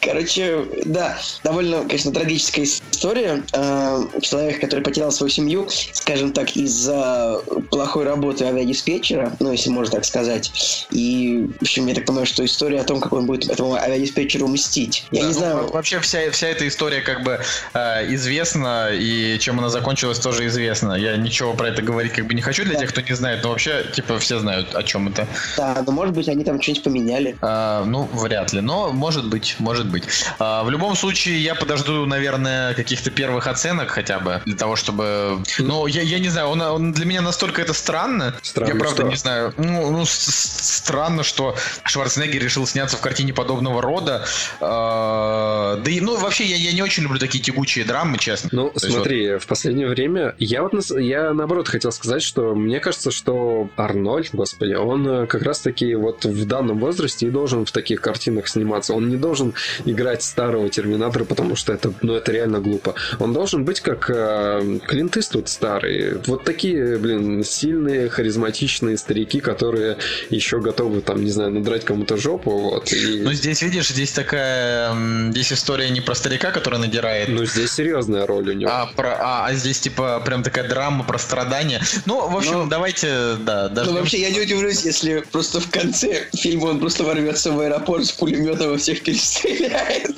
короче, 0.00 0.64
да, 0.84 1.18
довольно, 1.44 1.82
конечно, 1.84 2.12
трагическая 2.12 2.64
история. 2.64 3.42
Э, 3.52 3.98
Человек, 4.22 4.60
который 4.60 4.80
потерял 4.82 5.10
свою 5.12 5.30
семью, 5.30 5.68
скажем 5.92 6.32
так, 6.32 6.56
из-за 6.56 7.40
плохой 7.70 8.04
работы 8.04 8.44
авиадиспетчера, 8.44 9.36
ну, 9.40 9.52
если 9.52 9.70
можно 9.70 9.92
так 9.96 10.04
сказать. 10.04 10.86
И, 10.90 11.48
в 11.58 11.62
общем, 11.62 11.86
я 11.86 11.94
так 11.94 12.06
понимаю, 12.06 12.26
что 12.26 12.44
история 12.44 12.80
о 12.80 12.84
том, 12.84 13.00
как 13.00 13.12
он 13.12 13.26
будет 13.26 13.48
этому 13.50 13.74
авиадиспетчеру 13.74 14.46
мстить. 14.48 15.04
Я 15.10 15.20
Да, 15.22 15.26
не 15.28 15.32
ну, 15.34 15.38
знаю, 15.38 15.56
во- 15.56 15.80
Вообще 15.80 16.00
вся, 16.00 16.30
вся 16.30 16.48
эта 16.48 16.66
история 16.68 17.00
как 17.00 17.19
бы 17.22 17.40
э, 17.74 18.14
известна, 18.14 18.88
и 18.92 19.38
чем 19.38 19.58
она 19.58 19.68
закончилась, 19.68 20.18
тоже 20.18 20.46
известно. 20.46 20.94
Я 20.94 21.16
ничего 21.16 21.54
про 21.54 21.68
это 21.68 21.82
говорить 21.82 22.12
как 22.12 22.26
бы 22.26 22.34
не 22.34 22.42
хочу 22.42 22.64
для 22.64 22.74
тех, 22.78 22.90
кто 22.90 23.00
не 23.00 23.14
знает, 23.14 23.42
но 23.42 23.50
вообще, 23.50 23.84
типа, 23.94 24.18
все 24.18 24.38
знают, 24.38 24.74
о 24.74 24.82
чем 24.82 25.08
это. 25.08 25.26
да, 25.56 25.82
но, 25.86 25.92
может 25.92 26.14
быть, 26.14 26.28
они 26.28 26.44
там 26.44 26.60
что-нибудь 26.60 26.84
поменяли. 26.84 27.36
А, 27.42 27.84
ну, 27.84 28.08
вряд 28.12 28.52
ли, 28.52 28.60
но 28.60 28.90
может 28.92 29.26
быть, 29.28 29.56
может 29.58 29.86
быть. 29.86 30.04
А, 30.38 30.62
в 30.64 30.70
любом 30.70 30.96
случае, 30.96 31.42
я 31.42 31.54
подожду, 31.54 32.06
наверное, 32.06 32.74
каких-то 32.74 33.10
первых 33.10 33.46
оценок 33.46 33.90
хотя 33.90 34.18
бы, 34.18 34.40
для 34.44 34.56
того, 34.56 34.76
чтобы... 34.76 35.42
Ну, 35.58 35.86
я, 35.86 36.02
я 36.02 36.18
не 36.18 36.28
знаю, 36.28 36.48
он, 36.48 36.60
он 36.62 36.92
для 36.92 37.04
меня 37.06 37.20
настолько 37.22 37.62
это 37.62 37.72
странно. 37.72 38.34
Странно 38.42 38.72
я 38.72 38.78
правда 38.78 39.02
что? 39.02 39.08
не 39.08 39.16
знаю. 39.16 39.54
Ну, 39.56 39.90
ну, 39.90 40.04
с- 40.04 40.10
с- 40.10 40.76
странно, 40.78 41.22
что 41.22 41.56
Шварценеггер 41.84 42.42
решил 42.42 42.66
сняться 42.66 42.96
в 42.96 43.00
картине 43.00 43.32
подобного 43.32 43.82
рода. 43.82 44.24
А, 44.60 45.76
да 45.76 45.90
и, 45.90 46.00
ну, 46.00 46.16
вообще, 46.16 46.44
я, 46.44 46.56
я 46.56 46.72
не 46.72 46.82
очень 46.82 47.06
люблю 47.10 47.20
такие 47.20 47.42
тягучие 47.42 47.84
драмы, 47.84 48.18
честно. 48.18 48.48
Ну, 48.52 48.70
То 48.70 48.80
смотри, 48.80 49.38
в 49.38 49.46
последнее 49.46 49.88
время 49.88 50.34
я 50.38 50.62
вот 50.62 50.72
я 50.98 51.32
наоборот 51.32 51.68
хотел 51.68 51.90
сказать, 51.92 52.22
что 52.22 52.54
мне 52.54 52.78
кажется, 52.80 53.10
что 53.10 53.68
Арнольд, 53.76 54.30
господи, 54.32 54.74
он 54.74 55.06
э, 55.06 55.26
как 55.26 55.42
раз-таки 55.42 55.94
вот 55.94 56.24
в 56.24 56.46
данном 56.46 56.78
возрасте 56.78 57.26
и 57.26 57.30
должен 57.30 57.66
в 57.66 57.72
таких 57.72 58.00
картинах 58.00 58.48
сниматься. 58.48 58.94
Он 58.94 59.08
не 59.08 59.16
должен 59.16 59.54
играть 59.84 60.22
старого 60.22 60.68
Терминатора, 60.68 61.24
потому 61.24 61.56
что 61.56 61.72
это, 61.72 61.92
ну, 62.02 62.14
это 62.14 62.32
реально 62.32 62.60
глупо. 62.60 62.94
Он 63.18 63.32
должен 63.32 63.64
быть 63.64 63.80
как 63.80 64.08
э, 64.08 64.78
Клинт 64.86 65.16
Иствуд 65.16 65.48
старый. 65.48 66.18
Вот 66.26 66.44
такие, 66.44 66.96
блин, 66.98 67.42
сильные, 67.42 68.08
харизматичные 68.08 68.96
старики, 68.96 69.40
которые 69.40 69.98
еще 70.30 70.60
готовы, 70.60 71.00
там, 71.00 71.24
не 71.24 71.30
знаю, 71.30 71.50
надрать 71.50 71.84
кому-то 71.84 72.16
жопу, 72.16 72.50
вот. 72.50 72.92
И... 72.92 73.20
Ну, 73.22 73.32
здесь, 73.32 73.62
видишь, 73.62 73.88
здесь 73.88 74.12
такая... 74.12 74.94
Здесь 75.30 75.52
история 75.52 75.90
не 75.90 76.00
про 76.00 76.14
старика, 76.14 76.52
который 76.52 76.78
надирает, 77.00 77.28
Ну, 77.28 77.44
здесь 77.44 77.72
серьезная 77.72 78.26
роль 78.26 78.48
у 78.50 78.52
него. 78.52 78.70
А, 78.70 78.86
про, 78.86 79.16
а, 79.20 79.46
а 79.46 79.54
здесь 79.54 79.80
типа 79.80 80.20
прям 80.24 80.42
такая 80.42 80.68
драма 80.68 81.04
про 81.04 81.18
страдания. 81.18 81.82
Ну, 82.06 82.28
в 82.28 82.36
общем, 82.36 82.52
Ну, 82.52 82.66
давайте, 82.66 83.34
да, 83.40 83.68
даже. 83.68 83.90
Ну, 83.90 83.98
вообще, 83.98 84.20
я 84.20 84.30
не 84.30 84.40
удивлюсь, 84.40 84.82
если 84.84 85.20
просто 85.32 85.60
в 85.60 85.70
конце 85.70 86.28
фильма 86.34 86.66
он 86.66 86.80
просто 86.80 87.04
ворвется 87.04 87.52
в 87.52 87.60
аэропорт 87.60 88.06
с 88.06 88.12
пулемета 88.12 88.68
во 88.68 88.78
всех 88.78 89.02
перестреляет. 89.02 90.10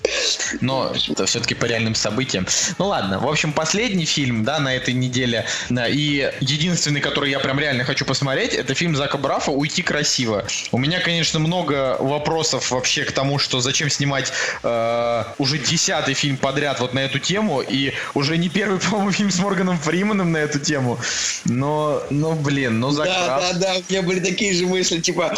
Но 0.61 0.93
это 1.09 1.27
все-таки 1.27 1.55
по 1.55 1.67
реальным 1.67 1.95
событиям. 1.95 2.47
Ну 2.79 2.87
ладно, 2.87 3.19
в 3.19 3.29
общем, 3.29 3.53
последний 3.53 4.05
фильм, 4.05 4.45
да, 4.45 4.59
на 4.59 4.75
этой 4.75 4.95
неделе, 4.95 5.47
да, 5.71 5.89
и 5.89 6.31
единственный, 6.41 7.01
который 7.01 7.31
я 7.31 7.39
прям 7.39 7.59
реально 7.59 7.85
хочу 7.85 8.05
посмотреть, 8.05 8.55
это 8.55 8.75
фильм 8.75 8.97
Зака 8.97 9.19
Брафа 9.19 9.51
«Уйти 9.51 9.83
красиво». 9.83 10.45
У 10.71 10.79
меня, 10.79 11.01
конечно, 11.01 11.39
много 11.39 11.97
вопросов 12.01 12.71
вообще 12.71 13.05
к 13.05 13.13
тому, 13.13 13.39
что 13.39 13.61
зачем 13.61 13.91
снимать 13.91 14.33
э, 14.63 15.25
уже 15.39 15.59
десятый 15.59 16.15
фильм 16.15 16.37
подряд 16.37 16.72
вот 16.81 16.95
на 16.95 17.01
эту 17.01 17.19
тему, 17.19 17.61
и 17.61 17.93
уже 18.15 18.39
не 18.39 18.49
первый, 18.49 18.81
по-моему, 18.91 19.13
фильм 19.13 19.31
с 19.31 19.39
Морганом 19.39 19.79
Фриманом 19.79 20.33
на 20.33 20.39
эту 20.39 20.59
тему. 20.59 20.99
Но, 21.45 22.03
ну, 22.11 22.35
блин, 22.35 22.81
ну, 22.81 22.91
Зак 22.91 23.07
Да, 23.07 23.27
Браф... 23.27 23.41
да, 23.41 23.59
да, 23.59 23.75
у 23.77 23.93
меня 23.93 24.03
были 24.03 24.21
такие 24.21 24.55
же 24.55 24.67
мысли, 24.67 25.01
типа, 25.01 25.35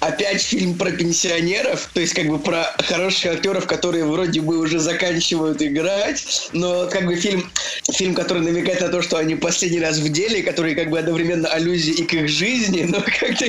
опять 0.00 0.42
фильм 0.42 0.74
про 0.74 0.90
пенсионеров, 0.90 1.88
то 1.92 2.00
есть 2.00 2.14
как 2.14 2.26
бы 2.26 2.38
про 2.38 2.64
хороших 2.78 3.32
актеров, 3.32 3.66
которые 3.66 4.04
вроде 4.04 4.40
бы 4.40 4.58
уже 4.58 4.78
заканчивают 4.78 5.62
играть, 5.62 6.48
но 6.52 6.86
как 6.86 7.06
бы 7.06 7.16
фильм, 7.16 7.50
фильм, 7.92 8.14
который 8.14 8.42
намекает 8.42 8.80
на 8.80 8.88
то, 8.88 9.02
что 9.02 9.16
они 9.16 9.34
последний 9.34 9.80
раз 9.80 9.98
в 9.98 10.08
деле, 10.08 10.42
который 10.42 10.74
как 10.74 10.90
бы 10.90 10.98
одновременно 10.98 11.48
аллюзия 11.48 11.94
и 11.94 12.04
к 12.04 12.14
их 12.14 12.28
жизни, 12.28 12.82
но 12.88 13.00
как-то... 13.20 13.46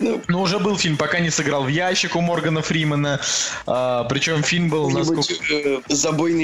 Ну, 0.00 0.20
Ну, 0.28 0.42
уже 0.42 0.58
был 0.58 0.76
фильм, 0.76 0.96
пока 0.96 1.20
не 1.20 1.30
сыграл 1.30 1.64
в 1.64 1.68
ящик 1.68 2.16
у 2.16 2.20
Моргана 2.20 2.62
Фримена. 2.62 3.20
А, 3.66 4.04
причем 4.04 4.42
фильм 4.42 4.68
был, 4.68 4.90
насколько... 4.90 5.34
э, 5.50 5.80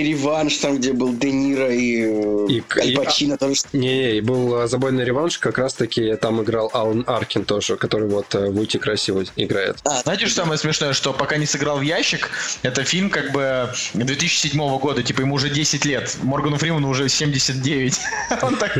забойный 0.00 0.12
реванш, 0.12 0.56
там, 0.58 0.78
где 0.78 0.92
был 0.92 1.12
Де 1.14 1.30
Ниро 1.30 1.68
и, 1.72 2.02
э, 2.02 2.46
И- 2.48 2.62
Аль 2.78 2.90
и- 2.92 2.96
Пачино, 2.96 3.36
тоже 3.36 3.62
Не, 3.72 4.16
и 4.16 4.20
был 4.20 4.62
э, 4.62 4.68
забойный 4.68 5.04
реванш, 5.04 5.38
как 5.38 5.58
раз-таки 5.58 6.14
там 6.16 6.42
играл 6.42 6.70
Алан 6.72 7.04
Аркин 7.06 7.44
тоже, 7.44 7.76
который 7.76 8.08
вот 8.08 8.34
э, 8.34 8.50
в 8.50 8.58
«Уйти 8.58 8.78
красиво» 8.78 9.24
играет. 9.36 9.78
Знаете, 10.02 10.26
что 10.26 10.42
самое 10.42 10.58
смешное, 10.58 10.92
что 10.92 11.12
пока 11.12 11.36
не 11.36 11.46
сыграл 11.46 11.78
в 11.78 11.82
ящик, 11.82 12.30
это 12.62 12.84
фильм 12.84 13.10
как 13.10 13.32
бы 13.32 13.68
2007 13.94 14.78
года, 14.78 15.02
типа 15.02 15.20
ему 15.22 15.34
уже 15.34 15.50
10 15.50 15.84
лет, 15.84 16.16
Моргану 16.22 16.56
Фримену 16.56 16.88
уже 16.88 17.08
79. 17.08 17.98
Он 18.42 18.56
так, 18.56 18.76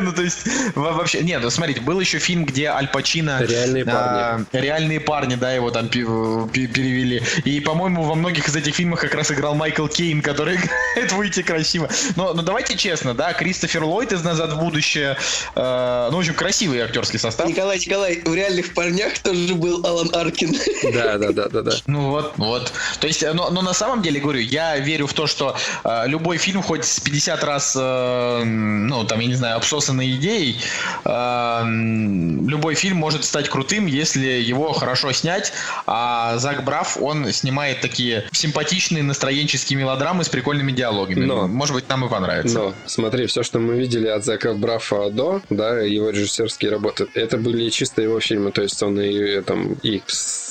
ну 0.00 0.12
то 0.12 0.22
есть 0.22 0.38
во- 0.74 0.92
вообще, 0.92 1.20
нет, 1.22 1.40
ну, 1.42 1.50
смотрите, 1.50 1.80
был 1.80 2.00
еще 2.00 2.18
фильм, 2.18 2.44
где 2.44 2.66
Аль 2.66 2.88
Пачино... 2.88 3.42
«Реальные 3.42 3.84
а, 3.88 4.40
Реальные 4.52 5.00
парни, 5.00 5.34
да, 5.34 5.52
его 5.52 5.70
там 5.70 5.88
пе- 5.88 6.04
пе- 6.52 6.66
перевели. 6.66 7.22
И, 7.44 7.60
по-моему, 7.60 8.02
во 8.04 8.14
многих 8.14 8.48
из 8.48 8.56
этих 8.56 8.74
фильмов 8.74 9.00
как 9.00 9.14
раз 9.14 9.30
играл 9.30 9.54
Майкл 9.54 9.86
Кейн, 9.86 10.21
который 10.22 10.56
играет 10.94 11.12
«Выйти 11.12 11.42
красиво». 11.42 11.88
Но, 12.16 12.32
но 12.34 12.42
давайте 12.42 12.76
честно, 12.76 13.14
да, 13.14 13.32
Кристофер 13.32 13.84
Ллойд 13.84 14.12
из 14.12 14.22
«Назад 14.22 14.52
в 14.52 14.58
будущее», 14.58 15.16
э, 15.54 16.08
ну, 16.10 16.16
в 16.16 16.20
общем, 16.20 16.34
красивый 16.34 16.80
актерский 16.80 17.18
состав. 17.18 17.48
Николай, 17.48 17.78
Николай, 17.78 18.22
в 18.24 18.34
реальных 18.34 18.74
парнях 18.74 19.18
тоже 19.18 19.54
был 19.54 19.84
Алан 19.84 20.10
Аркин. 20.14 20.56
Да, 20.92 21.16
да, 21.16 21.32
да, 21.32 21.48
да, 21.48 21.62
да. 21.62 21.72
Ну 21.86 22.10
вот, 22.10 22.34
вот. 22.36 22.72
То 23.00 23.06
есть, 23.06 23.24
но, 23.34 23.50
но 23.50 23.62
на 23.62 23.72
самом 23.72 24.02
деле, 24.02 24.20
говорю, 24.20 24.40
я 24.40 24.76
верю 24.78 25.06
в 25.06 25.14
то, 25.14 25.26
что 25.26 25.56
э, 25.84 26.04
любой 26.06 26.38
фильм, 26.38 26.62
хоть 26.62 26.84
с 26.84 27.00
50 27.00 27.44
раз, 27.44 27.76
э, 27.78 28.42
ну, 28.44 29.04
там, 29.04 29.20
я 29.20 29.26
не 29.26 29.34
знаю, 29.34 29.56
обсосанной 29.56 30.12
идеей, 30.16 30.60
э, 31.04 31.62
любой 31.64 32.74
фильм 32.74 32.96
может 32.98 33.24
стать 33.24 33.48
крутым, 33.48 33.86
если 33.86 34.26
его 34.26 34.72
хорошо 34.72 35.12
снять, 35.12 35.52
а 35.86 36.36
Зак 36.38 36.64
Браф, 36.64 36.96
он 37.00 37.32
снимает 37.32 37.80
такие 37.80 38.24
симпатичные 38.32 39.02
настроенческие 39.02 39.78
мелодрамы 39.78 40.11
с 40.20 40.28
прикольными 40.28 40.72
диалогами. 40.72 41.24
Но. 41.24 41.48
Может 41.48 41.74
быть, 41.74 41.88
нам 41.88 42.04
и 42.04 42.08
понравится. 42.08 42.58
Но, 42.58 42.74
смотри, 42.86 43.26
все, 43.26 43.42
что 43.42 43.58
мы 43.58 43.78
видели 43.78 44.08
от 44.08 44.24
Зака 44.24 44.54
Брафа 44.54 45.10
до, 45.10 45.42
да, 45.50 45.80
его 45.80 46.10
режиссерские 46.10 46.70
работы, 46.70 47.08
это 47.14 47.38
были 47.38 47.68
чисто 47.70 48.02
его 48.02 48.20
фильмы, 48.20 48.52
то 48.52 48.62
есть 48.62 48.82
он 48.82 49.00
и 49.00 49.40
там 49.42 49.74
и 49.82 50.02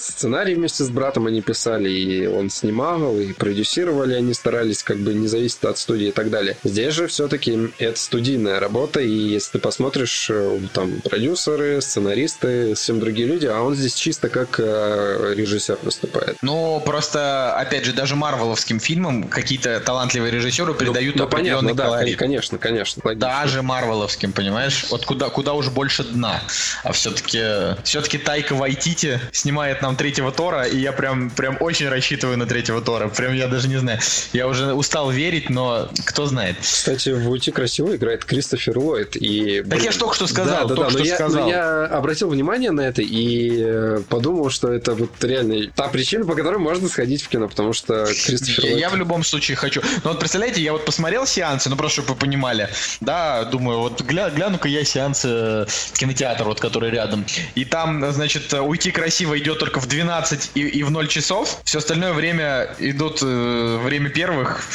сценарий 0.01 0.55
вместе 0.55 0.83
с 0.83 0.89
братом 0.89 1.27
они 1.27 1.41
писали, 1.41 1.89
и 1.89 2.27
он 2.27 2.49
снимал, 2.49 3.17
и 3.17 3.33
продюсировали 3.33 4.13
они 4.13 4.33
старались, 4.33 4.83
как 4.83 4.97
бы 4.97 5.13
не 5.13 5.27
зависит 5.27 5.63
от 5.65 5.77
студии 5.77 6.07
и 6.07 6.11
так 6.11 6.29
далее. 6.29 6.57
Здесь 6.63 6.93
же 6.93 7.07
все-таки 7.07 7.71
это 7.77 7.99
студийная 7.99 8.59
работа, 8.59 8.99
и 8.99 9.11
если 9.11 9.53
ты 9.53 9.59
посмотришь, 9.59 10.29
э, 10.29 10.59
там 10.73 11.01
продюсеры, 11.01 11.81
сценаристы, 11.81 12.75
совсем 12.75 12.99
другие 12.99 13.27
люди, 13.27 13.45
а 13.45 13.61
он 13.61 13.75
здесь 13.75 13.93
чисто 13.93 14.29
как 14.29 14.59
э, 14.59 15.33
режиссер 15.35 15.79
выступает. 15.83 16.37
Ну, 16.41 16.81
просто, 16.85 17.55
опять 17.55 17.85
же, 17.85 17.93
даже 17.93 18.15
марвеловским 18.15 18.79
фильмам 18.79 19.23
какие-то 19.23 19.79
талантливые 19.79 20.31
режиссеры 20.31 20.73
придают 20.73 21.15
ну, 21.15 21.23
определенный 21.23 21.73
понятно, 21.73 21.75
да, 21.75 21.83
колорит. 21.85 22.17
конечно, 22.17 22.57
конечно. 22.57 23.01
логично. 23.03 23.27
Даже 23.27 23.61
марвеловским, 23.61 24.31
понимаешь? 24.31 24.85
Вот 24.89 25.05
куда, 25.05 25.29
куда 25.29 25.53
уж 25.53 25.69
больше 25.69 26.03
дна. 26.03 26.41
А 26.83 26.91
все-таки 26.91 27.41
все-таки 27.83 28.17
Тайка 28.17 28.53
Вайтити 28.55 29.19
снимает 29.31 29.81
нам 29.81 29.90
нам 29.91 29.97
третьего 29.97 30.31
Тора, 30.31 30.63
и 30.63 30.77
я 30.77 30.93
прям, 30.93 31.29
прям 31.29 31.57
очень 31.59 31.89
рассчитываю 31.89 32.37
на 32.37 32.45
третьего 32.45 32.81
Тора. 32.81 33.09
Прям 33.09 33.33
я 33.33 33.47
даже 33.47 33.67
не 33.67 33.77
знаю. 33.77 33.99
Я 34.31 34.47
уже 34.47 34.73
устал 34.73 35.11
верить, 35.11 35.49
но 35.49 35.89
кто 36.05 36.25
знает. 36.25 36.55
Кстати, 36.61 37.09
в 37.09 37.29
«Уйти 37.29 37.51
красиво» 37.51 37.95
играет 37.95 38.23
Кристофер 38.23 38.77
Ллойд. 38.77 39.17
И, 39.17 39.61
Так 39.69 39.83
я 39.83 39.91
ж 39.91 39.97
только 39.97 40.15
что 40.15 40.27
сказал, 40.27 40.67
да, 40.67 40.75
да, 40.75 40.83
да, 40.83 40.89
но 40.89 40.99
я, 40.99 41.15
сказал. 41.15 41.43
но 41.43 41.49
я 41.49 41.85
обратил 41.85 42.29
внимание 42.29 42.71
на 42.71 42.81
это 42.81 43.01
и 43.01 43.61
э, 43.61 44.01
подумал, 44.07 44.49
что 44.49 44.71
это 44.71 44.93
вот 44.93 45.11
реально 45.23 45.69
та 45.75 45.89
причина, 45.89 46.25
по 46.25 46.35
которой 46.35 46.57
можно 46.57 46.87
сходить 46.87 47.21
в 47.21 47.27
кино, 47.27 47.49
потому 47.49 47.73
что 47.73 48.05
Кристофер 48.05 48.63
Ллойд... 48.63 48.79
я 48.79 48.89
в 48.89 48.95
любом 48.95 49.23
случае 49.23 49.57
хочу. 49.57 49.81
Ну 50.03 50.11
вот 50.11 50.19
представляете, 50.19 50.61
я 50.61 50.71
вот 50.71 50.85
посмотрел 50.85 51.27
сеансы, 51.27 51.69
ну 51.69 51.75
просто 51.75 52.01
чтобы 52.01 52.13
вы 52.13 52.19
понимали. 52.19 52.69
Да, 53.01 53.43
думаю, 53.43 53.79
вот 53.79 54.01
гля- 54.01 54.33
гляну-ка 54.33 54.69
я 54.69 54.85
сеанс 54.85 55.23
э, 55.25 55.65
кинотеатр, 55.93 56.45
вот 56.45 56.61
который 56.61 56.91
рядом. 56.91 57.25
И 57.55 57.65
там, 57.65 58.09
значит, 58.13 58.53
уйти 58.53 58.91
красиво 58.91 59.37
идет 59.37 59.59
только 59.59 59.80
в 59.81 59.87
12 59.87 60.51
и, 60.55 60.61
и 60.61 60.83
в 60.83 60.91
0 60.91 61.07
часов. 61.07 61.59
Все 61.63 61.79
остальное 61.79 62.13
время 62.13 62.75
идут 62.79 63.19
э, 63.21 63.77
время 63.83 64.09
первых. 64.09 64.61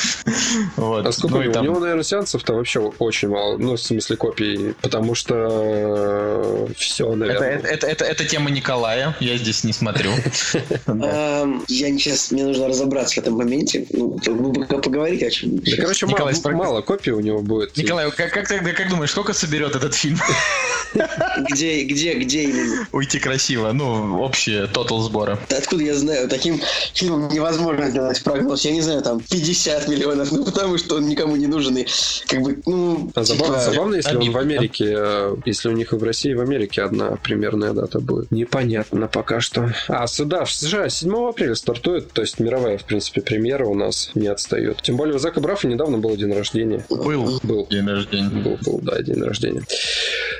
Вот. 0.76 1.06
А 1.06 1.12
сколько 1.12 1.38
Ну 1.38 1.50
у 1.50 1.52
там- 1.52 1.62
У 1.62 1.68
него, 1.70 1.80
наверное, 1.80 2.02
сеансов 2.04 2.42
то 2.42 2.54
вообще 2.54 2.80
очень 2.80 3.28
мало. 3.28 3.56
Ну, 3.56 3.74
в 3.76 3.80
смысле, 3.80 4.16
копий. 4.16 4.74
Потому 4.82 5.14
что 5.14 6.68
все, 6.76 7.06
это, 7.08 7.16
наверное. 7.16 7.48
это, 7.58 7.68
это, 7.68 7.86
это- 7.86 8.04
это 8.04 8.24
тема 8.24 8.50
Николая, 8.50 9.16
я 9.20 9.36
здесь 9.36 9.64
не 9.64 9.72
смотрю. 9.72 10.10
Эм, 10.86 11.64
Я 11.68 11.90
не 11.90 11.98
сейчас, 11.98 12.30
мне 12.32 12.44
нужно 12.44 12.68
разобраться 12.68 13.16
в 13.16 13.18
этом 13.18 13.34
моменте. 13.34 13.86
Ну, 13.90 14.18
пока 14.52 14.78
поговорите 14.78 15.26
о 15.26 15.30
чем. 15.30 15.56
Да, 15.58 15.76
короче, 15.78 16.06
Николай, 16.06 16.34
мало, 16.44 16.56
мало 16.56 16.80
копий 16.82 17.10
у 17.12 17.20
него 17.20 17.40
будет. 17.40 17.76
Николай, 17.76 18.10
как, 18.10 18.32
как, 18.32 18.48
ты, 18.48 18.58
как 18.60 18.88
думаешь, 18.88 19.10
сколько 19.10 19.32
соберет 19.32 19.74
этот 19.76 19.94
фильм? 19.94 20.18
Где, 21.50 21.84
где, 21.84 22.14
где 22.14 22.44
именно? 22.44 22.86
Уйти 22.92 23.18
красиво, 23.18 23.72
ну, 23.72 24.20
общие 24.20 24.66
тотал 24.96 25.00
сбора. 25.00 25.38
Да 25.48 25.56
Откуда 25.58 25.82
я 25.82 25.94
знаю? 25.94 26.28
Таким 26.28 26.60
фильмом 26.94 27.28
невозможно 27.28 27.88
сделать 27.90 28.22
прогноз. 28.22 28.64
Я 28.64 28.72
не 28.72 28.80
знаю, 28.80 29.02
там 29.02 29.20
50 29.20 29.88
миллионов, 29.88 30.32
ну 30.32 30.44
потому 30.44 30.78
что 30.78 30.96
он 30.96 31.08
никому 31.08 31.36
не 31.36 31.46
нужен. 31.46 31.76
И 31.76 31.86
как 32.26 32.42
бы, 32.42 32.58
ну, 32.66 33.10
А 33.14 33.24
забавно, 33.24 33.58
типа, 33.58 33.70
забавно, 33.70 33.94
если 33.96 34.10
он 34.10 34.16
обидно, 34.16 34.32
в 34.32 34.42
Америке, 34.42 34.94
э, 34.96 35.36
если 35.44 35.68
у 35.68 35.72
них 35.72 35.92
и 35.92 35.96
в 35.96 36.02
России, 36.02 36.32
и 36.32 36.34
в 36.34 36.40
Америке 36.40 36.82
одна 36.82 37.16
примерная 37.22 37.72
дата 37.72 38.00
будет. 38.00 38.30
Непонятно 38.30 39.08
пока 39.08 39.40
что. 39.40 39.72
А, 39.88 40.06
сюда, 40.06 40.44
в 40.44 40.52
США 40.52 40.88
7 40.88 41.28
апреля 41.28 41.54
стартует, 41.54 42.12
то 42.12 42.22
есть 42.22 42.38
мировая, 42.38 42.78
в 42.78 42.84
принципе, 42.84 43.20
премьера 43.20 43.66
у 43.66 43.74
нас 43.74 44.10
не 44.14 44.28
отстает. 44.28 44.82
Тем 44.82 44.96
более 44.96 45.16
у 45.16 45.18
Зака 45.18 45.40
Брафа 45.40 45.66
недавно 45.68 45.98
был 45.98 46.16
день 46.16 46.32
рождения. 46.32 46.84
Был 46.88 47.40
Был. 47.42 47.66
день 47.70 47.86
рождения. 47.86 48.28
Был, 48.28 48.58
был, 48.64 48.80
да, 48.82 49.00
день 49.02 49.22
рождения. 49.22 49.62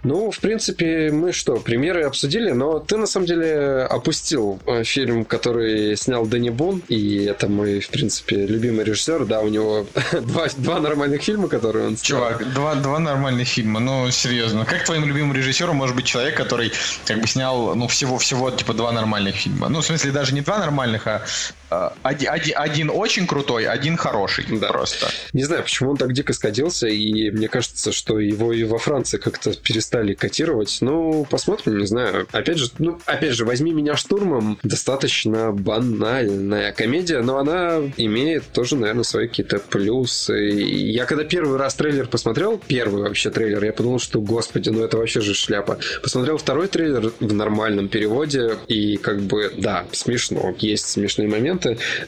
Ну, 0.02 0.30
в 0.30 0.38
принципе, 0.40 1.10
мы 1.10 1.32
что, 1.32 1.56
премьеры 1.56 2.04
обсудили, 2.04 2.50
но 2.50 2.78
ты, 2.78 2.96
на 2.96 3.06
самом 3.06 3.26
деле, 3.26 3.86
опустил 3.90 4.45
э, 4.66 4.84
фильм, 4.84 5.24
который 5.24 5.96
снял 5.96 6.26
Дэнни 6.26 6.50
Бун, 6.50 6.82
и 6.88 7.24
это 7.24 7.48
мой, 7.48 7.80
в 7.80 7.88
принципе, 7.88 8.46
любимый 8.46 8.84
режиссер, 8.84 9.24
да, 9.24 9.40
у 9.40 9.48
него 9.48 9.86
два, 10.12 10.46
два 10.56 10.80
нормальных 10.80 11.22
фильма, 11.22 11.48
которые 11.48 11.86
он 11.86 11.96
снял. 11.96 12.20
Чувак, 12.20 12.52
два, 12.54 12.74
два 12.74 12.98
нормальных 12.98 13.48
фильма, 13.48 13.80
ну, 13.80 14.10
серьезно. 14.10 14.64
Как 14.64 14.84
твоим 14.84 15.04
любимым 15.04 15.34
режиссером 15.34 15.76
может 15.76 15.96
быть 15.96 16.06
человек, 16.06 16.36
который 16.36 16.72
как 17.04 17.20
бы 17.20 17.26
снял, 17.26 17.74
ну, 17.74 17.88
всего-всего, 17.88 18.50
типа, 18.50 18.74
два 18.74 18.92
нормальных 18.92 19.36
фильма? 19.36 19.68
Ну, 19.68 19.80
в 19.80 19.86
смысле, 19.86 20.12
даже 20.12 20.34
не 20.34 20.40
два 20.40 20.58
нормальных, 20.58 21.06
а 21.06 21.22
а, 21.65 21.65
один, 22.02 22.30
один, 22.30 22.54
один 22.56 22.90
очень 22.90 23.26
крутой, 23.26 23.66
один 23.66 23.96
хороший 23.96 24.44
Да. 24.58 24.68
просто. 24.68 25.08
Не 25.32 25.44
знаю, 25.44 25.62
почему 25.62 25.90
он 25.90 25.96
так 25.96 26.12
дико 26.12 26.32
скатился, 26.32 26.86
и 26.86 27.30
мне 27.30 27.48
кажется, 27.48 27.92
что 27.92 28.18
его 28.18 28.52
и 28.52 28.64
во 28.64 28.78
Франции 28.78 29.18
как-то 29.18 29.54
перестали 29.54 30.14
котировать. 30.14 30.78
Ну, 30.80 31.26
посмотрим, 31.28 31.78
не 31.78 31.86
знаю. 31.86 32.26
Опять 32.32 32.58
же, 32.58 32.70
ну, 32.78 32.98
опять 33.06 33.32
же, 33.32 33.44
возьми 33.44 33.72
меня 33.72 33.96
штурмом. 33.96 34.58
Достаточно 34.62 35.52
банальная 35.52 36.72
комедия, 36.72 37.20
но 37.20 37.38
она 37.38 37.80
имеет 37.96 38.44
тоже, 38.52 38.76
наверное, 38.76 39.04
свои 39.04 39.28
какие-то 39.28 39.58
плюсы. 39.58 40.50
И 40.50 40.90
я 40.92 41.04
когда 41.04 41.24
первый 41.24 41.58
раз 41.58 41.74
трейлер 41.74 42.06
посмотрел, 42.06 42.60
первый 42.66 43.02
вообще 43.02 43.30
трейлер, 43.30 43.64
я 43.64 43.72
подумал, 43.72 43.98
что, 43.98 44.20
господи, 44.20 44.70
ну 44.70 44.84
это 44.84 44.96
вообще 44.96 45.20
же 45.20 45.34
шляпа. 45.34 45.78
Посмотрел 46.02 46.36
второй 46.38 46.68
трейлер 46.68 47.12
в 47.20 47.32
нормальном 47.32 47.88
переводе, 47.88 48.56
и 48.68 48.96
как 48.96 49.20
бы, 49.20 49.52
да, 49.56 49.86
смешно, 49.92 50.54
есть 50.58 50.88
смешные 50.88 51.28
моменты, 51.28 51.55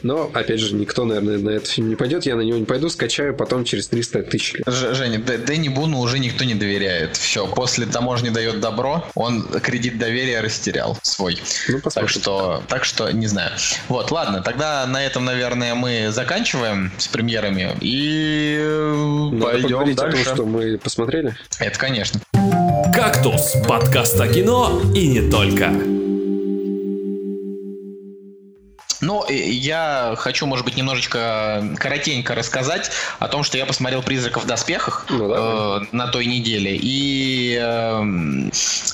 но, 0.03 0.29
опять 0.33 0.59
же, 0.59 0.75
никто, 0.75 1.05
наверное, 1.05 1.37
на 1.37 1.49
этот 1.51 1.67
фильм 1.67 1.89
не 1.89 1.95
пойдет, 1.95 2.25
я 2.25 2.35
на 2.35 2.41
него 2.41 2.57
не 2.57 2.65
пойду, 2.65 2.89
скачаю 2.89 3.33
потом 3.35 3.63
через 3.65 3.87
300 3.87 4.23
тысяч 4.23 4.53
лет. 4.53 4.63
Ж- 4.67 4.93
Женя, 4.95 5.17
Д- 5.19 5.37
Дэнни 5.37 5.69
Буну 5.69 5.99
уже 5.99 6.19
никто 6.19 6.43
не 6.43 6.53
доверяет. 6.55 7.17
Все, 7.17 7.47
после 7.47 7.85
таможни 7.85 8.29
дает 8.29 8.59
добро, 8.59 9.05
он 9.15 9.43
кредит 9.43 9.97
доверия 9.97 10.41
растерял 10.41 10.97
свой. 11.01 11.37
Ну, 11.67 11.79
посмотрим. 11.79 12.07
Так 12.07 12.09
что, 12.09 12.63
так 12.67 12.83
что, 12.85 13.11
не 13.11 13.27
знаю. 13.27 13.51
Вот, 13.87 14.11
ладно, 14.11 14.41
тогда 14.41 14.85
на 14.85 15.03
этом, 15.05 15.25
наверное, 15.25 15.75
мы 15.75 16.07
заканчиваем 16.11 16.91
с 16.97 17.07
премьерами 17.07 17.75
и 17.81 18.57
э, 18.59 19.29
Надо 19.33 19.45
пойдем 19.45 19.95
дальше. 19.95 20.23
том, 20.25 20.33
что 20.35 20.45
мы 20.45 20.77
посмотрели. 20.77 21.35
Это, 21.59 21.77
конечно. 21.79 22.19
«Кактус»– 22.93 23.53
подкаст 23.67 24.19
о 24.19 24.27
кино 24.27 24.81
и 24.95 25.07
не 25.07 25.29
только. 25.29 25.71
Ну, 29.01 29.23
и 29.23 29.33
я 29.35 30.15
хочу, 30.17 30.45
может 30.45 30.65
быть, 30.65 30.75
немножечко 30.75 31.63
коротенько 31.77 32.35
рассказать 32.35 32.91
о 33.19 33.27
том, 33.27 33.43
что 33.43 33.57
я 33.57 33.65
посмотрел 33.65 34.01
«Призраков 34.01 34.43
в 34.43 34.47
доспехах» 34.47 35.05
Ну, 35.09 35.33
э, 35.33 35.85
на 35.91 36.07
той 36.07 36.25
неделе. 36.25 36.77
И 36.79 37.59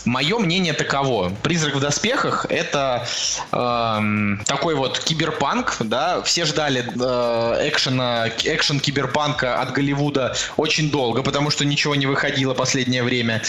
мое 0.06 0.40
мнение 0.40 0.74
таково. 0.74 1.32
«Призрак 1.44 1.76
в 1.76 1.80
доспехах»— 1.80 2.46
это 2.50 3.08
эм, 3.52 4.42
такой 4.46 4.76
вот 4.76 5.00
киберпанк, 5.00 5.78
да, 5.80 6.22
все 6.22 6.46
ждали 6.46 6.86
э, 6.86 7.70
экшена, 7.70 8.30
экшен 8.44 8.80
киберпанка 8.80 9.62
от 9.62 9.74
Голливуда 9.74 10.36
очень 10.58 10.92
долго, 10.92 11.24
потому 11.24 11.50
что 11.50 11.66
ничего 11.66 11.96
не 11.96 12.06
выходило 12.06 12.54
последнее 12.54 13.04
время. 13.04 13.42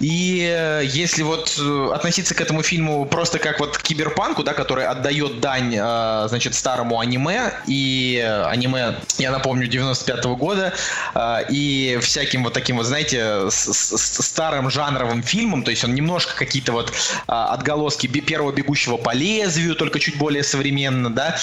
И 0.00 0.46
э, 0.48 0.82
если 0.84 1.22
вот 1.22 1.56
э, 1.58 1.90
относиться 1.94 2.34
к 2.34 2.40
этому 2.40 2.62
фильму 2.62 3.04
просто 3.06 3.38
как 3.38 3.60
вот 3.60 3.78
к 3.78 3.82
киберпанку, 3.82 4.42
да, 4.42 4.52
который 4.52 4.86
отдает 4.86 5.40
дань, 5.40 5.77
э, 5.78 6.28
значит, 6.28 6.54
старому 6.54 7.00
аниме, 7.00 7.52
и 7.66 8.20
э, 8.22 8.44
аниме, 8.44 8.96
я 9.18 9.30
напомню, 9.30 9.68
95-го 9.68 10.36
года, 10.36 10.72
э, 11.14 11.36
и 11.50 11.98
всяким 12.00 12.44
вот 12.44 12.52
таким 12.52 12.76
вот, 12.76 12.86
знаете, 12.86 13.48
старым 13.50 14.70
жанровым 14.70 15.22
фильмом, 15.22 15.62
то 15.62 15.70
есть 15.70 15.84
он 15.84 15.94
немножко 15.94 16.36
какие-то 16.36 16.72
вот 16.72 16.90
э, 16.90 16.92
отголоски 17.32 18.06
первого 18.06 18.52
бегущего 18.52 18.96
по 18.96 19.14
лезвию, 19.14 19.74
только 19.74 20.00
чуть 20.00 20.18
более 20.18 20.42
современно, 20.42 21.10
да, 21.10 21.38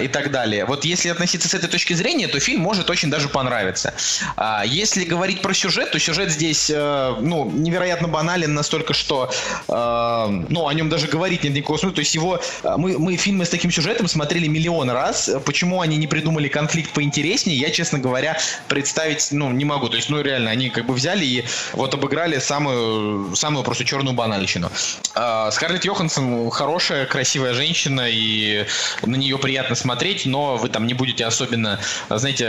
и 0.00 0.08
так 0.08 0.30
далее. 0.30 0.64
Вот 0.64 0.84
если 0.84 1.08
относиться 1.08 1.48
с 1.48 1.54
этой 1.54 1.68
точки 1.68 1.92
зрения, 1.92 2.28
то 2.28 2.40
фильм 2.40 2.60
может 2.60 2.90
очень 2.90 3.10
даже 3.10 3.28
понравиться. 3.28 3.94
А 4.36 4.64
если 4.64 5.04
говорить 5.04 5.42
про 5.42 5.54
сюжет, 5.54 5.90
то 5.90 5.98
сюжет 5.98 6.30
здесь, 6.30 6.70
э, 6.70 7.14
ну, 7.20 7.50
невероятно 7.50 8.08
банален 8.08 8.54
настолько, 8.54 8.94
что, 8.94 9.30
э, 9.68 10.44
ну, 10.48 10.68
о 10.68 10.74
нем 10.74 10.88
даже 10.88 11.06
говорить 11.06 11.44
нет 11.44 11.54
никакого 11.54 11.78
смысла. 11.78 11.96
То 11.96 12.00
есть 12.00 12.14
его, 12.14 12.40
мы, 12.76 12.98
мы 12.98 13.16
фильмы 13.16 13.44
с 13.44 13.48
таким 13.48 13.70
сюжетом 13.74 14.08
смотрели 14.08 14.46
миллион 14.46 14.90
раз. 14.90 15.28
Почему 15.44 15.80
они 15.80 15.96
не 15.96 16.06
придумали 16.06 16.48
конфликт 16.48 16.92
поинтереснее, 16.92 17.58
я, 17.58 17.70
честно 17.70 17.98
говоря, 17.98 18.38
представить, 18.68 19.28
ну, 19.32 19.50
не 19.50 19.64
могу. 19.64 19.88
То 19.88 19.96
есть, 19.96 20.08
ну, 20.08 20.20
реально, 20.20 20.50
они 20.50 20.70
как 20.70 20.86
бы 20.86 20.94
взяли 20.94 21.24
и 21.24 21.44
вот 21.72 21.92
обыграли 21.94 22.38
самую, 22.38 23.34
самую 23.34 23.64
просто 23.64 23.84
черную 23.84 24.14
банальщину. 24.14 24.70
А, 25.14 25.50
Скарлетт 25.50 25.84
Йоханссон 25.84 26.50
хорошая, 26.50 27.06
красивая 27.06 27.54
женщина, 27.54 28.06
и 28.08 28.66
на 29.02 29.16
нее 29.16 29.38
приятно 29.38 29.74
смотреть, 29.74 30.26
но 30.26 30.56
вы 30.56 30.68
там 30.68 30.86
не 30.86 30.94
будете 30.94 31.24
особенно, 31.24 31.80
знаете, 32.08 32.44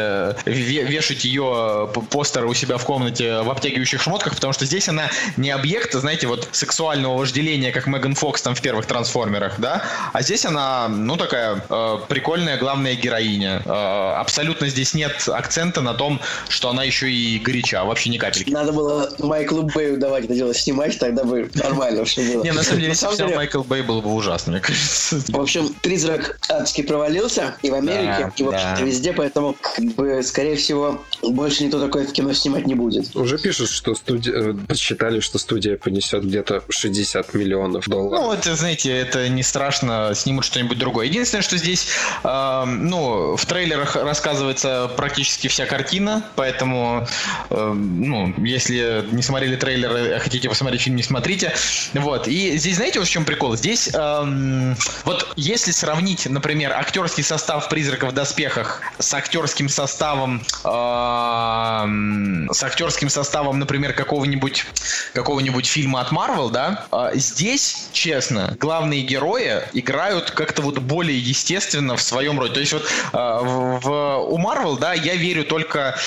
ве- 0.46 0.86
вешать 0.86 1.26
ее 1.26 1.90
п- 1.94 2.02
постеры 2.02 2.48
у 2.48 2.54
себя 2.54 2.78
в 2.78 2.86
комнате 2.86 3.42
в 3.42 3.50
обтягивающих 3.50 4.02
шмотках, 4.02 4.36
потому 4.36 4.54
что 4.54 4.66
здесь 4.66 4.88
она 4.90 5.10
не 5.38 5.50
объект, 5.50 5.94
знаете, 5.94 6.28
вот 6.28 6.48
сексуального 6.52 7.18
вожделения, 7.18 7.72
как 7.72 7.88
Меган 7.88 8.14
Фокс 8.16 8.42
там 8.42 8.54
в 8.54 8.62
первых 8.62 8.86
трансформерах, 8.86 9.60
да, 9.60 9.84
а 10.14 10.22
здесь 10.22 10.46
она, 10.46 10.88
ну, 10.88 11.15
такая 11.18 11.64
э, 11.70 11.98
прикольная 12.08 12.58
главная 12.58 12.96
героиня. 12.96 13.62
Э, 13.66 14.16
абсолютно 14.20 14.68
здесь 14.68 14.94
нет 14.94 15.28
акцента 15.28 15.82
на 15.82 15.94
том, 15.94 16.20
что 16.50 16.70
она 16.70 16.84
еще 16.84 17.12
и 17.12 17.40
горяча, 17.40 17.84
вообще 17.84 18.10
ни 18.10 18.18
капельки. 18.18 18.52
Надо 18.52 18.72
было 18.72 19.10
Майклу 19.20 19.64
Бэю 19.64 19.98
давать 19.98 20.26
это 20.26 20.36
дело 20.36 20.54
снимать, 20.54 20.98
тогда 21.00 21.24
бы 21.24 21.50
нормально 21.54 22.06
все 22.06 22.22
было. 22.34 22.44
Не, 22.44 22.52
на 22.52 22.64
самом 22.64 22.80
деле, 22.82 22.92
если 22.92 23.18
деле, 23.18 23.36
Майкл 23.36 23.62
Бэй, 23.62 23.82
было 23.82 24.02
бы 24.02 24.14
ужасно, 24.14 24.54
мне 24.54 24.62
кажется. 24.62 25.22
В 25.30 25.40
общем, 25.40 25.74
призрак 25.82 26.40
адски 26.50 26.82
провалился 26.82 27.56
и 27.62 27.70
в 27.70 27.74
Америке, 27.74 28.32
и 28.38 28.44
вообще-то 28.44 28.76
да. 28.80 28.86
везде, 28.86 29.14
поэтому, 29.14 29.56
как 29.60 29.86
бы, 29.96 30.22
скорее 30.24 30.56
всего, 30.56 31.04
больше 31.22 31.64
никто 31.64 31.80
такое 31.80 32.08
в 32.08 32.12
кино 32.12 32.34
снимать 32.34 32.66
не 32.66 32.76
будет. 32.76 33.16
Уже 33.16 33.38
пишут, 33.38 33.70
что 33.70 33.96
студия, 33.96 34.34
э, 34.34 34.54
посчитали, 34.68 35.20
что 35.20 35.38
студия 35.38 35.78
понесет 35.78 36.26
где-то 36.26 36.64
60 36.70 37.34
миллионов 37.34 37.88
долларов. 37.88 38.24
Ну, 38.24 38.32
это, 38.34 38.56
знаете, 38.56 38.92
это 38.92 39.30
не 39.30 39.44
страшно, 39.44 40.14
снимут 40.16 40.46
что-нибудь 40.46 40.78
другое. 40.78 41.05
Единственное, 41.06 41.42
что 41.44 41.58
здесь, 41.58 41.88
э, 42.24 42.64
ну, 42.66 43.36
в 43.36 43.46
трейлерах 43.46 43.96
рассказывается 43.96 44.92
практически 44.96 45.48
вся 45.48 45.66
картина, 45.66 46.24
поэтому, 46.36 47.08
э, 47.50 47.74
ну, 47.74 48.34
если 48.38 49.06
не 49.12 49.22
смотрели 49.22 49.56
трейлеры, 49.56 50.16
а 50.16 50.20
хотите 50.20 50.50
посмотреть 50.50 50.82
фильм, 50.82 50.96
не 50.96 51.04
смотрите. 51.04 51.54
Вот. 51.94 52.28
И 52.28 52.58
здесь, 52.58 52.76
знаете, 52.76 53.00
в 53.00 53.10
чем 53.10 53.26
прикол? 53.26 53.56
Здесь, 53.56 53.90
эм, 53.94 54.76
вот 55.04 55.34
если 55.36 55.72
сравнить, 55.72 56.28
например, 56.28 56.74
актерский 56.74 57.24
состав 57.24 57.70
«Призраков 57.70 58.12
в 58.12 58.14
доспехах» 58.14 58.82
с 59.00 59.14
актерским 59.14 59.70
составом, 59.70 60.44
эм, 60.64 62.50
с 62.52 62.64
актерским 62.64 63.10
составом, 63.10 63.60
например, 63.60 63.94
какого-нибудь 63.94 64.66
какого-нибудь 65.14 65.66
фильма 65.66 66.02
от 66.02 66.12
Marvel, 66.12 66.52
да, 66.52 66.86
э, 66.92 67.12
здесь, 67.16 67.90
честно, 67.92 68.56
главные 68.60 69.02
герои 69.02 69.64
играют 69.74 70.32
как-то 70.32 70.62
вот 70.62 70.80
более 70.96 71.20
естественно 71.20 71.98
в 71.98 72.02
своем 72.02 72.40
роде. 72.40 72.54
То 72.54 72.60
есть 72.62 72.72
вот 72.72 72.84
э, 72.84 73.18
в, 73.18 73.80
в, 73.82 74.18
у 74.30 74.38
Marvel, 74.40 74.80
да, 74.80 74.94
я 74.94 75.16
верю 75.16 75.44
только 75.44 75.98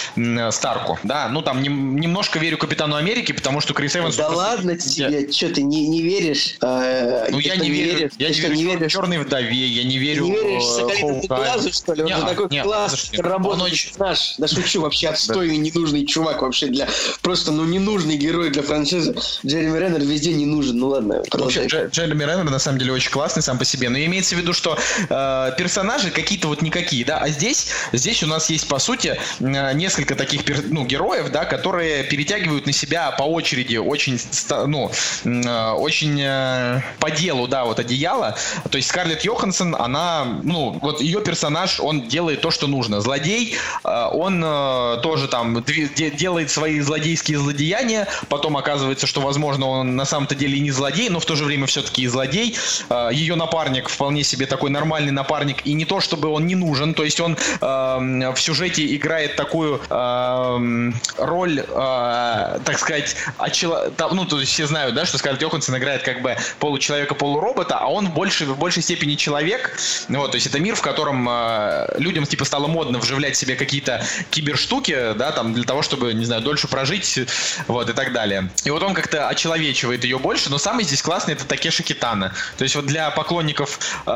Старку, 0.51 0.99
да, 1.03 1.29
ну 1.29 1.43
там 1.43 1.63
нем, 1.63 1.99
немножко 1.99 2.39
верю 2.39 2.57
Капитану 2.57 2.97
Америки, 2.97 3.33
потому 3.33 3.61
что 3.61 3.75
Крис 3.75 3.97
Эванс... 3.97 4.17
Да 4.17 4.25
просто- 4.29 4.43
ладно 4.45 4.79
тебе, 4.79 5.31
что 5.31 5.49
ты 5.51 5.63
не, 5.63 5.87
не 5.89 6.01
веришь? 6.03 6.57
э, 6.63 7.27
Ну 7.31 7.39
я 7.39 7.55
что, 7.55 7.65
не 7.65 7.71
верю, 7.71 7.99
веришь? 7.99 8.13
я 8.19 8.29
не 8.31 8.41
верю 8.41 8.55
не 8.55 8.65
веришь? 8.65 8.93
черной 8.93 9.19
вдове, 9.19 9.67
я 9.67 9.85
не 9.85 9.99
верю 9.99 10.25
Не 10.25 10.33
веришь 10.33 10.63
э, 10.63 10.81
Соколинову 10.81 11.19
Хоукаю. 11.21 11.43
глазу, 11.45 11.73
что 11.73 11.93
ли? 11.95 12.03
Он 12.03 12.09
Не, 12.09 12.17
же 12.17 12.23
такой 12.23 12.47
не, 12.51 12.63
класс 12.63 13.11
очень- 13.13 13.93
Наш, 13.99 14.35
да 14.39 14.49
шучу, 14.49 14.81
вообще 14.81 15.09
отстойный, 15.09 15.59
ненужный 15.59 16.07
чувак 16.07 16.41
вообще 16.43 16.67
для... 16.69 16.89
Просто, 17.21 17.53
ну, 17.53 17.65
ненужный 17.65 18.17
герой 18.17 18.51
для 18.51 18.63
франшизы. 18.63 19.15
Джереми 19.45 19.79
Реннер 19.79 20.01
везде 20.01 20.33
не 20.33 20.47
нужен. 20.47 20.79
Ну 20.79 20.89
ладно, 20.89 21.23
Вообще, 21.33 21.67
Джереми 21.67 22.25
Реннер 22.25 22.45
на 22.45 22.59
самом 22.59 22.79
деле 22.79 22.93
очень 22.93 23.11
классный 23.11 23.43
сам 23.43 23.59
по 23.59 23.65
себе, 23.65 23.89
но 23.89 23.99
имеется 23.99 24.35
в 24.35 24.39
виду, 24.39 24.53
что 24.53 24.78
э, 25.09 25.53
персонажи 25.57 26.11
какие-то 26.11 26.49
вот 26.49 26.63
никакие, 26.63 27.05
да, 27.05 27.19
а 27.19 27.29
здесь, 27.29 27.69
здесь 27.93 28.23
у 28.23 28.27
нас 28.27 28.51
есть 28.51 28.69
по 28.69 28.79
сути 28.79 29.19
э, 29.41 29.73
несколько 29.75 30.15
таких 30.15 30.43
ну, 30.71 30.85
героев, 30.85 31.31
да, 31.31 31.45
которые 31.45 32.05
перетягивают 32.05 32.67
на 32.67 32.73
себя 32.73 33.11
по 33.13 33.23
очереди 33.23 33.77
очень, 33.77 34.19
ну, 34.67 34.91
э, 35.25 35.71
очень 35.73 36.21
э, 36.21 36.83
по 37.01 37.11
делу, 37.11 37.47
да, 37.47 37.65
вот 37.65 37.79
одеяло. 37.79 38.37
То 38.71 38.77
есть 38.77 38.89
Скарлетт 38.89 39.25
Йоханссон, 39.25 39.75
она, 39.75 40.25
ну, 40.43 40.79
вот 40.81 41.01
ее 41.01 41.21
персонаж, 41.21 41.81
он 41.81 42.09
делает 42.09 42.41
то, 42.41 42.51
что 42.51 42.67
нужно. 42.67 43.01
Злодей, 43.01 43.57
э, 43.85 44.09
он 44.13 44.43
э, 44.45 44.99
тоже 45.03 45.29
там 45.29 45.65
делает 45.65 46.51
свои 46.51 46.81
злодейские 46.81 47.39
злодеяния, 47.39 48.09
потом 48.29 48.57
оказывается, 48.57 49.07
что, 49.07 49.21
возможно, 49.21 49.67
он 49.67 49.97
на 49.97 50.05
самом-то 50.05 50.35
деле 50.35 50.57
и 50.57 50.61
не 50.61 50.71
злодей, 50.71 51.09
но 51.09 51.21
в 51.21 51.25
то 51.25 51.37
же 51.37 51.45
время 51.45 51.67
все-таки 51.67 52.03
и 52.03 52.07
злодей. 52.07 52.57
Э, 52.91 53.11
Ее 53.13 53.35
напарник 53.35 53.89
вполне 53.89 54.23
себе 54.25 54.47
такой 54.47 54.68
нормальный 54.69 55.13
напарник, 55.13 55.67
и 55.67 55.73
не 55.73 55.85
то, 55.85 56.01
чтобы 56.01 56.29
он 56.29 56.47
не 56.47 56.55
нужен, 56.55 56.95
то 56.95 57.05
есть 57.05 57.21
он 57.21 57.37
эм, 57.61 58.35
в 58.35 58.41
сюжете 58.41 58.95
играет 58.95 59.37
такую 59.37 59.81
эм, 59.91 60.95
роль, 61.17 61.61
э, 61.61 62.59
так 62.65 62.79
сказать, 62.79 63.17
очела- 63.39 63.91
там, 63.91 64.17
ну, 64.17 64.25
то 64.25 64.41
есть 64.41 64.53
все 64.53 64.67
знают, 64.67 64.95
да, 64.95 65.07
что 65.07 65.19
Скарлетт 65.19 65.43
Йоханссон 65.43 65.77
играет 65.77 66.03
как 66.03 66.23
бы 66.23 66.37
получеловека, 66.59 67.15
полуробота, 67.15 67.79
а 67.79 67.87
он 67.87 68.09
в 68.09 68.15
большей, 68.15 68.47
в 68.47 68.59
большей 68.59 68.83
степени 68.83 69.15
человек, 69.15 69.79
вот, 70.09 70.33
то 70.33 70.37
есть 70.37 70.47
это 70.47 70.59
мир, 70.61 70.75
в 70.75 70.83
котором 70.83 71.29
э, 71.29 71.95
людям, 71.99 72.25
типа, 72.25 72.45
стало 72.45 72.67
модно 72.67 72.99
вживлять 72.99 73.37
себе 73.37 73.57
какие-то 73.57 74.03
киберштуки, 74.31 75.15
да, 75.15 75.33
там, 75.33 75.55
для 75.55 75.65
того, 75.65 75.83
чтобы, 75.83 76.15
не 76.15 76.25
знаю, 76.25 76.43
дольше 76.43 76.69
прожить, 76.69 77.21
вот, 77.67 77.91
и 77.91 77.93
так 77.93 78.13
далее. 78.13 78.51
И 78.65 78.71
вот 78.71 78.83
он 78.83 78.95
как-то 78.95 79.29
очеловечивает 79.29 80.05
ее 80.05 80.19
больше, 80.19 80.51
но 80.51 80.59
самый 80.59 80.85
здесь 80.85 81.03
классный 81.03 81.35
это 81.35 81.45
Такеши 81.47 81.83
Китана. 81.83 82.35
То 82.57 82.65
есть 82.65 82.77
вот 82.77 82.87
для 82.87 83.11
поклонников, 83.11 83.79
э, 84.07 84.11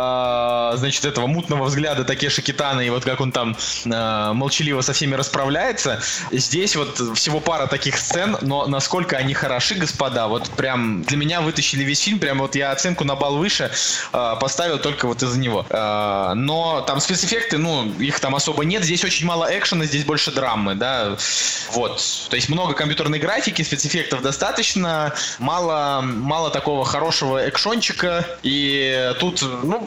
значит, 0.76 1.04
этого 1.04 1.26
мутного 1.26 1.64
взгляда 1.64 2.04
Такеши 2.04 2.42
Китана 2.42 2.80
и 2.80 2.90
вот 2.90 3.04
как 3.04 3.20
он 3.20 3.32
там 3.32 3.56
э, 3.84 4.32
молчаливо 4.32 4.80
со 4.80 4.92
всеми 4.92 5.14
расправляется, 5.14 6.00
здесь 6.30 6.76
вот 6.76 7.00
всего 7.16 7.40
пара 7.40 7.66
таких 7.66 7.96
сцен, 7.96 8.36
но 8.40 8.66
насколько 8.66 9.16
они 9.16 9.34
хороши, 9.34 9.74
господа, 9.74 10.28
вот 10.28 10.50
прям 10.50 11.02
для 11.02 11.16
меня 11.16 11.40
вытащили 11.40 11.84
весь 11.84 12.00
фильм, 12.00 12.18
прям 12.18 12.38
вот 12.38 12.54
я 12.54 12.70
оценку 12.70 13.04
на 13.04 13.16
балл 13.16 13.36
выше 13.36 13.70
э, 14.12 14.34
поставил 14.40 14.78
только 14.78 15.06
вот 15.06 15.22
из-за 15.22 15.38
него. 15.38 15.66
Э, 15.68 16.32
но 16.34 16.82
там 16.82 17.00
спецэффекты, 17.00 17.58
ну, 17.58 17.92
их 17.98 18.20
там 18.20 18.34
особо 18.34 18.64
нет, 18.64 18.84
здесь 18.84 19.04
очень 19.04 19.26
мало 19.26 19.46
экшена, 19.50 19.84
здесь 19.84 20.04
больше 20.04 20.30
драмы, 20.32 20.74
да, 20.74 21.16
вот. 21.72 22.02
То 22.30 22.36
есть 22.36 22.48
много 22.48 22.74
компьютерной 22.74 23.18
графики, 23.18 23.62
спецэффектов 23.62 24.22
достаточно, 24.22 25.14
мало, 25.38 26.00
мало 26.02 26.50
такого 26.50 26.84
хорошего 26.84 27.48
экшончика, 27.48 28.26
и 28.42 29.12
тут, 29.20 29.42
ну, 29.62 29.86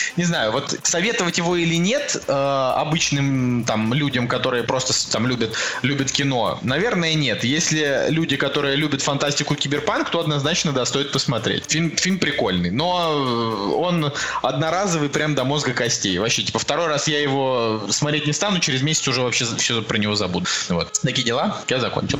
не 0.17 0.23
знаю, 0.23 0.51
вот 0.51 0.77
советовать 0.83 1.37
его 1.37 1.55
или 1.55 1.75
нет 1.75 2.21
э, 2.27 2.31
обычным 2.31 3.63
там 3.65 3.93
людям, 3.93 4.27
которые 4.27 4.63
просто 4.63 4.93
там 5.11 5.27
любят, 5.27 5.55
любят 5.81 6.11
кино, 6.11 6.59
наверное, 6.61 7.13
нет. 7.13 7.43
Если 7.43 8.07
люди, 8.09 8.35
которые 8.37 8.75
любят 8.75 9.01
фантастику 9.01 9.55
киберпанк, 9.55 10.09
то 10.09 10.19
однозначно, 10.19 10.71
да, 10.71 10.85
стоит 10.85 11.11
посмотреть. 11.11 11.65
Фильм, 11.69 11.91
фильм 11.91 12.19
прикольный, 12.19 12.71
но 12.71 13.11
э, 13.11 13.73
он 13.75 14.11
одноразовый 14.41 15.09
прям 15.09 15.35
до 15.35 15.43
мозга 15.43 15.73
костей. 15.73 16.17
Вообще, 16.17 16.43
типа, 16.43 16.59
второй 16.59 16.87
раз 16.87 17.07
я 17.07 17.19
его 17.19 17.83
смотреть 17.89 18.27
не 18.27 18.33
стану, 18.33 18.59
через 18.59 18.81
месяц 18.81 19.07
уже 19.07 19.21
вообще 19.21 19.45
все 19.57 19.81
про 19.81 19.97
него 19.97 20.15
забуду. 20.15 20.45
Вот. 20.69 20.99
Такие 21.01 21.23
дела, 21.23 21.57
я 21.67 21.79
закончил. 21.79 22.19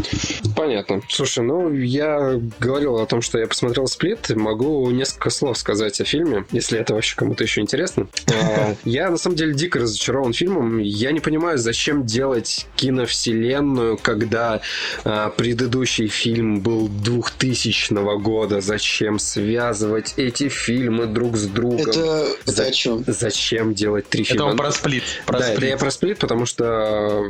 Понятно. 0.56 1.02
Слушай, 1.10 1.44
ну, 1.44 1.72
я 1.74 2.40
говорил 2.60 2.98
о 2.98 3.06
том, 3.06 3.22
что 3.22 3.38
я 3.38 3.48
посмотрел 3.48 3.88
«Сплит», 3.88 4.30
могу 4.36 4.90
несколько 4.92 5.30
слов 5.30 5.58
сказать 5.58 6.00
о 6.02 6.06
фильме, 6.06 6.46
если 6.52 6.80
это 6.80 6.94
вообще 6.94 7.16
кому-то 7.16 7.44
еще 7.44 7.62
интересно. 7.62 7.81
А, 8.34 8.76
Я, 8.86 9.10
на 9.10 9.18
самом 9.18 9.36
деле, 9.36 9.54
дико 9.54 9.80
разочарован 9.80 10.34
фильмом. 10.34 10.80
Я 10.80 11.12
не 11.12 11.20
понимаю, 11.20 11.58
зачем 11.58 12.06
делать 12.06 12.66
киновселенную, 12.76 13.98
когда 13.98 14.62
а, 15.04 15.30
предыдущий 15.30 16.08
фильм 16.08 16.62
был 16.62 16.88
2000 16.88 18.20
года. 18.22 18.62
Зачем 18.62 19.20
связывать 19.20 20.14
эти 20.18 20.48
фильмы 20.50 21.06
друг 21.08 21.38
с 21.38 21.46
другом? 21.48 21.90
Это, 21.90 22.28
это 22.46 22.52
За- 22.52 22.64
о 22.66 22.72
чем? 22.72 23.04
Зачем 23.08 23.74
делать 23.74 24.08
три 24.08 24.24
Это 24.24 24.34
фильма? 24.34 24.46
он 24.52 24.58
про 24.58 24.72
сплит. 24.72 25.04
Про 25.26 25.40
да, 25.40 25.50
это 25.54 25.66
я 25.66 25.78
про 25.78 25.92
сплит, 25.92 26.18
потому 26.20 26.46
что 26.46 27.26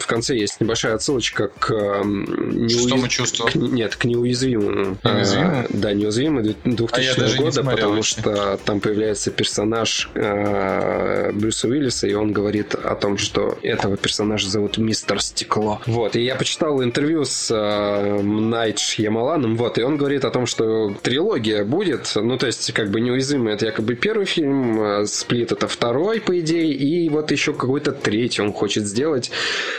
в 0.00 0.06
конце 0.06 0.36
есть 0.36 0.60
небольшая 0.60 0.94
отсылочка 0.94 1.48
к 1.48 1.72
неуяз- 2.04 3.08
чувству. 3.08 3.46
к- 3.46 3.54
нет, 3.54 3.96
к 3.96 4.04
неуязвимому. 4.04 4.98
Неуязвимому? 5.04 5.50
А, 5.58 5.66
да, 5.70 5.92
неуязвимый 5.92 6.56
2000 6.64 6.94
А 6.94 7.00
я 7.00 7.14
даже 7.14 7.38
не 7.38 7.44
года, 7.44 7.62
потому 7.64 8.02
что 8.02 8.58
там 8.64 8.80
появляется 8.80 9.30
персонаж 9.30 9.83
э, 10.14 11.32
Брюса 11.32 11.68
Уиллиса, 11.68 12.06
и 12.06 12.14
он 12.14 12.32
говорит 12.32 12.74
о 12.74 12.94
том, 12.94 13.18
что 13.18 13.58
этого 13.62 13.96
персонажа 13.96 14.48
зовут 14.48 14.78
Мистер 14.78 15.20
Стекло. 15.20 15.80
Вот, 15.86 16.16
и 16.16 16.22
я 16.22 16.34
почитал 16.34 16.82
интервью 16.82 17.24
с 17.24 17.50
э, 17.50 18.22
Найт 18.22 18.78
Шьямаланом, 18.78 19.56
вот, 19.56 19.78
и 19.78 19.82
он 19.82 19.96
говорит 19.96 20.24
о 20.24 20.30
том, 20.30 20.46
что 20.46 20.94
трилогия 21.02 21.64
будет, 21.64 22.10
ну, 22.14 22.36
то 22.38 22.46
есть, 22.46 22.72
как 22.72 22.90
бы 22.90 23.00
неуязвимый 23.00 23.54
это 23.54 23.66
якобы 23.66 23.94
первый 23.94 24.26
фильм, 24.26 24.80
э, 24.80 25.06
Сплит 25.06 25.52
это 25.52 25.68
второй, 25.68 26.20
по 26.20 26.38
идее, 26.40 26.72
и 26.72 27.08
вот 27.08 27.30
еще 27.30 27.52
какой-то 27.52 27.92
третий 27.92 28.42
он 28.42 28.52
хочет 28.52 28.86
сделать. 28.86 29.30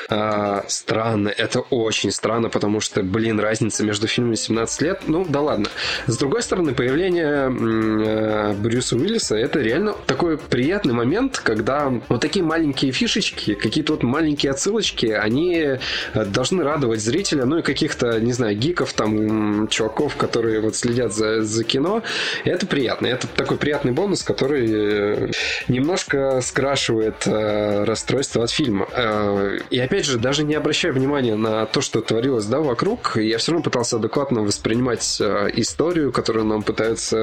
А, 0.10 0.64
странно, 0.68 1.30
это 1.30 1.62
очень 1.62 2.12
странно, 2.12 2.50
потому 2.50 2.80
что, 2.80 3.02
блин, 3.04 3.40
разница 3.40 3.84
между 3.84 4.08
фильмами 4.08 4.36
17 4.36 4.82
лет, 4.82 5.02
ну 5.08 5.26
да 5.28 5.42
ладно. 5.42 5.68
С 6.08 6.18
другой 6.18 6.44
стороны, 6.44 6.74
появление 6.74 7.50
э, 7.50 8.54
Брюса 8.54 8.96
Уиллиса 8.96 9.36
это 9.36 9.60
реально 9.60 9.95
такой 10.06 10.38
приятный 10.38 10.94
момент, 10.94 11.40
когда 11.44 11.92
вот 12.10 12.22
такие 12.22 12.44
маленькие 12.44 12.92
фишечки, 12.92 13.54
какие-то 13.54 13.94
вот 13.94 14.04
маленькие 14.04 14.52
отсылочки, 14.52 15.08
они 15.08 15.56
э, 15.56 15.80
должны 16.26 16.64
радовать 16.64 17.02
зрителя, 17.02 17.46
ну 17.46 17.58
и 17.58 17.62
каких-то, 17.62 18.20
не 18.20 18.34
знаю, 18.34 18.56
гиков, 18.56 18.94
там, 18.94 19.68
чуваков, 19.68 20.16
которые 20.16 20.62
вот 20.62 20.76
следят 20.76 21.14
за, 21.14 21.42
за 21.42 21.64
кино. 21.64 22.04
Это 22.44 22.66
приятно. 22.68 23.08
Это 23.08 23.28
такой 23.28 23.58
приятный 23.58 23.92
бонус, 23.92 24.24
который 24.24 24.68
э, 24.70 25.32
немножко 25.68 26.42
скрашивает 26.42 27.26
э, 27.26 27.84
расстройство 27.84 28.44
от 28.44 28.52
фильма. 28.52 28.88
Э, 28.92 29.60
и 29.70 29.80
опять 29.80 30.06
же, 30.06 30.18
даже 30.18 30.44
не 30.44 30.56
обращая 30.56 30.92
внимания 30.92 31.36
на 31.36 31.66
то, 31.66 31.82
что 31.82 32.02
творилось 32.02 32.46
да, 32.46 32.60
вокруг, 32.60 33.18
я 33.18 33.38
все 33.38 33.52
равно 33.52 33.64
пытался 33.64 33.98
адекватно 33.98 34.42
воспринимать 34.42 35.18
э, 35.20 35.50
историю, 35.56 36.12
которую 36.12 36.46
нам 36.46 36.64
пытаются 36.64 37.18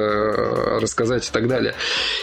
рассказать 0.79 1.27
и 1.27 1.31
так 1.31 1.47
далее. 1.47 1.75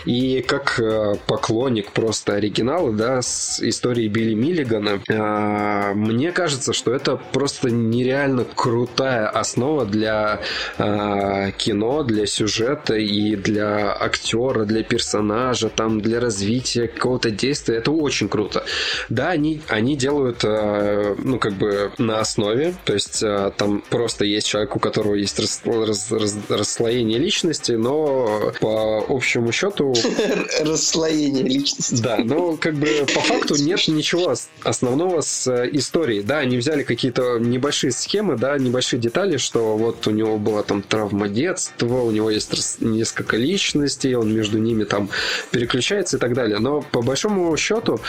И 0.05 0.40
как 0.41 0.79
э, 0.81 1.15
поклонник 1.27 1.93
просто 1.93 2.35
оригинала, 2.35 2.93
да, 2.93 3.23
с 3.23 3.61
историей 3.61 4.09
Билли 4.09 4.35
Миллигана, 4.35 5.01
э, 5.09 5.93
мне 5.95 6.33
кажется, 6.33 6.73
что 6.73 6.93
это 6.93 7.17
просто 7.17 7.71
нереально 7.71 8.45
крутая 8.45 9.29
основа 9.29 9.85
для 9.85 10.41
э, 10.79 11.51
кино, 11.57 12.03
для 12.03 12.27
сюжета 12.27 12.95
и 12.95 13.37
для 13.37 13.93
актера, 13.93 14.65
для 14.65 14.83
персонажа, 14.83 15.69
там, 15.69 16.01
для 16.01 16.21
развития 16.21 16.89
какого-то 16.89 17.31
действия. 17.31 17.77
Это 17.77 17.91
очень 17.91 18.29
круто. 18.29 18.65
Да, 19.09 19.31
они, 19.31 19.61
они 19.69 19.97
делают, 19.97 20.45
э, 20.45 21.15
ну, 21.19 21.39
как 21.39 21.55
бы 21.55 21.93
на 21.99 22.21
основе, 22.21 22.75
то 22.85 22.95
есть 22.95 23.23
там 23.57 23.83
просто 23.91 24.25
есть 24.25 24.47
человек, 24.47 24.77
у 24.77 24.79
которого 24.79 25.15
есть 25.15 25.39
рас- 25.39 25.63
раз- 25.65 26.11
раз- 26.11 26.39
расслоение 26.49 27.19
личности, 27.19 27.73
но 27.73 28.53
по 28.61 29.05
общему 29.09 29.53
счету 29.53 29.95
Расслоение 30.61 31.43
личности. 31.43 32.03
Да, 32.03 32.19
но 32.19 32.57
как 32.57 32.75
бы 32.75 33.07
по 33.13 33.21
факту 33.21 33.57
нет 33.57 33.81
ничего 33.89 34.35
основного 34.63 35.21
с 35.21 35.47
э, 35.47 35.69
историей. 35.73 36.23
Да, 36.23 36.39
они 36.39 36.57
взяли 36.57 36.83
какие-то 36.83 37.39
небольшие 37.39 37.93
схемы, 37.93 38.37
да, 38.37 38.59
небольшие 38.59 39.01
детали, 39.01 39.37
что 39.37 39.77
вот 39.77 40.07
у 40.07 40.11
него 40.11 40.39
была 40.39 40.63
там 40.63 40.83
травма 40.83 41.29
детства, 41.29 42.03
у 42.03 42.11
него 42.11 42.31
есть 42.31 42.81
несколько 42.81 43.37
личностей, 43.37 44.15
он 44.15 44.33
между 44.33 44.59
ними 44.59 44.85
там 44.85 45.09
переключается 45.51 46.17
и 46.17 46.21
так 46.21 46.35
далее. 46.35 46.59
Но 46.59 46.83
по 46.83 47.03
большому 47.03 47.57
счету 47.57 48.01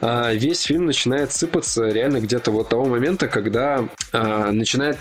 а, 0.00 0.32
весь 0.32 0.62
фильм 0.62 0.86
начинает 0.86 1.32
сыпаться 1.32 1.88
реально 1.88 2.20
где-то 2.20 2.50
вот 2.50 2.68
того 2.68 2.86
момента, 2.86 3.28
когда 3.28 3.88
а, 4.12 4.50
начинает, 4.52 4.98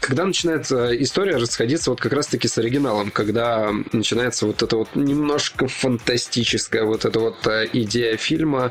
когда 0.00 0.24
начинает 0.24 0.70
э, 0.70 0.96
история 1.00 1.36
расходиться 1.36 1.90
вот 1.90 2.00
как 2.00 2.12
раз-таки 2.12 2.48
с 2.48 2.58
оригиналом, 2.58 3.10
когда 3.10 3.72
начинается 3.92 4.46
вот 4.46 4.62
это 4.62 4.76
вот 4.76 4.94
немножко 4.94 5.66
фантастическая 6.06 6.84
вот 6.84 7.04
эта 7.04 7.18
вот 7.18 7.46
э, 7.46 7.66
идея 7.72 8.16
фильма, 8.16 8.70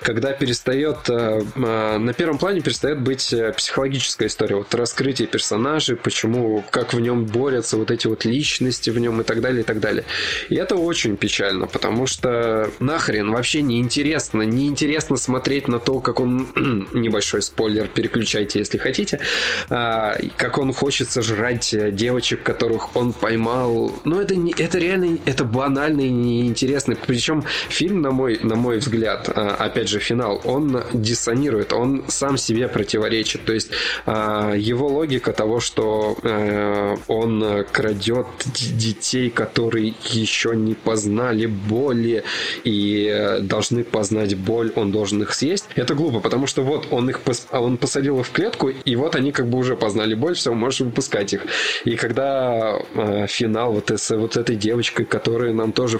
когда 0.00 0.32
перестает 0.32 1.08
э, 1.08 1.42
на 1.56 2.12
первом 2.12 2.38
плане 2.38 2.60
перестает 2.60 3.00
быть 3.00 3.34
психологическая 3.56 4.28
история, 4.28 4.56
вот 4.56 4.72
раскрытие 4.74 5.26
персонажей, 5.26 5.96
почему, 5.96 6.64
как 6.70 6.94
в 6.94 7.00
нем 7.00 7.24
борются 7.24 7.76
вот 7.76 7.90
эти 7.90 8.06
вот 8.06 8.24
личности 8.24 8.90
в 8.90 8.98
нем 8.98 9.20
и 9.20 9.24
так 9.24 9.40
далее, 9.40 9.62
и 9.62 9.64
так 9.64 9.80
далее. 9.80 10.04
И 10.48 10.54
это 10.54 10.76
очень 10.76 11.16
печально, 11.16 11.66
потому 11.66 12.06
что 12.06 12.70
нахрен 12.78 13.32
вообще 13.32 13.62
неинтересно, 13.62 14.42
неинтересно 14.42 15.16
смотреть 15.16 15.66
на 15.68 15.80
то, 15.80 16.00
как 16.00 16.20
он, 16.20 16.48
небольшой 16.92 17.42
спойлер, 17.42 17.88
переключайте, 17.88 18.60
если 18.60 18.78
хотите, 18.78 19.20
как 19.68 20.58
он 20.58 20.72
хочет 20.72 21.10
сожрать 21.10 21.74
девочек, 21.92 22.42
которых 22.42 22.94
он 22.94 23.12
поймал. 23.12 23.92
Ну, 24.04 24.20
это, 24.20 24.36
не, 24.36 24.52
это 24.52 24.78
реально, 24.78 25.18
это 25.26 25.44
банально 25.44 26.02
и 26.02 26.10
неинтересно. 26.10 26.67
Причем 27.06 27.44
фильм, 27.68 28.00
на 28.02 28.10
мой, 28.10 28.38
на 28.42 28.56
мой 28.56 28.78
взгляд, 28.78 29.28
а, 29.34 29.56
опять 29.58 29.88
же, 29.88 29.98
финал, 29.98 30.40
он 30.44 30.82
диссонирует, 30.92 31.72
он 31.72 32.04
сам 32.08 32.36
себе 32.36 32.68
противоречит. 32.68 33.44
То 33.44 33.52
есть 33.52 33.70
а, 34.06 34.54
его 34.54 34.88
логика 34.88 35.32
того, 35.32 35.60
что 35.60 36.16
э, 36.22 36.96
он 37.06 37.64
крадет 37.72 38.26
детей, 38.54 39.30
которые 39.30 39.94
еще 40.04 40.54
не 40.56 40.74
познали 40.74 41.46
боли 41.46 42.24
и 42.64 43.08
э, 43.10 43.40
должны 43.40 43.84
познать 43.84 44.36
боль, 44.36 44.72
он 44.74 44.92
должен 44.92 45.22
их 45.22 45.34
съесть. 45.34 45.66
Это 45.74 45.94
глупо, 45.94 46.20
потому 46.20 46.46
что 46.46 46.62
вот 46.62 46.88
он 46.90 47.10
их 47.10 47.20
пос... 47.20 47.46
он 47.50 47.76
посадил 47.76 48.22
в 48.22 48.30
клетку, 48.30 48.68
и 48.68 48.96
вот 48.96 49.16
они 49.16 49.32
как 49.32 49.48
бы 49.48 49.58
уже 49.58 49.76
познали 49.76 50.14
боль, 50.14 50.34
все, 50.34 50.52
можешь 50.52 50.80
выпускать 50.80 51.32
их. 51.32 51.42
И 51.84 51.96
когда 51.96 52.78
э, 52.94 53.26
финал 53.28 53.72
вот, 53.72 53.90
с 53.90 54.16
вот 54.16 54.36
этой 54.36 54.56
девочкой, 54.56 55.06
которую 55.06 55.54
нам 55.54 55.72
тоже 55.72 55.98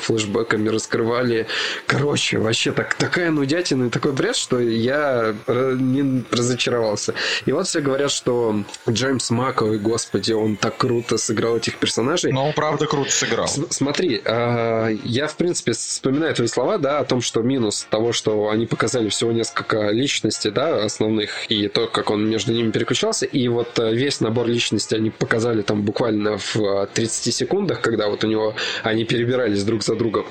флешбеками 0.58 0.68
раскрывали, 0.68 1.46
короче, 1.86 2.38
вообще 2.38 2.72
так, 2.72 2.94
такая 2.94 3.30
нудятина 3.30 3.86
и 3.86 3.90
такой 3.90 4.12
бред, 4.12 4.36
что 4.36 4.58
я 4.60 5.34
э, 5.46 5.76
не 5.78 6.24
разочаровался. 6.30 7.14
И 7.46 7.52
вот 7.52 7.66
все 7.66 7.80
говорят, 7.80 8.10
что 8.10 8.64
Джеймс 8.88 9.30
Маковый, 9.30 9.78
господи, 9.78 10.32
он 10.32 10.56
так 10.56 10.76
круто 10.76 11.18
сыграл 11.18 11.56
этих 11.56 11.76
персонажей. 11.76 12.32
Но 12.32 12.46
он 12.46 12.52
правда 12.52 12.86
круто 12.86 13.10
сыграл. 13.10 13.48
С 13.48 13.58
смотри, 13.70 14.20
э, 14.24 14.96
я 15.04 15.26
в 15.26 15.36
принципе 15.36 15.72
вспоминаю 15.72 16.34
твои 16.34 16.48
слова, 16.48 16.78
да, 16.78 16.98
о 16.98 17.04
том, 17.04 17.20
что 17.20 17.42
минус 17.42 17.86
того, 17.90 18.12
что 18.12 18.48
они 18.48 18.66
показали 18.66 19.08
всего 19.08 19.32
несколько 19.32 19.90
личностей, 19.90 20.50
да, 20.50 20.84
основных, 20.84 21.50
и 21.50 21.68
то, 21.68 21.86
как 21.86 22.10
он 22.10 22.28
между 22.28 22.52
ними 22.52 22.70
переключался, 22.70 23.26
и 23.26 23.48
вот 23.48 23.78
э, 23.78 23.94
весь 23.94 24.20
набор 24.20 24.46
личностей 24.46 24.96
они 24.96 25.10
показали 25.10 25.62
там 25.62 25.82
буквально 25.82 26.38
в 26.38 26.86
30 26.94 27.26
э, 27.26 27.30
секундах, 27.30 27.80
когда 27.80 28.08
вот 28.08 28.24
у 28.24 28.26
него 28.26 28.54
они 28.82 29.04
перебирались 29.04 29.64
друг 29.64 29.82
за 29.82 29.94
другом. 29.94 30.26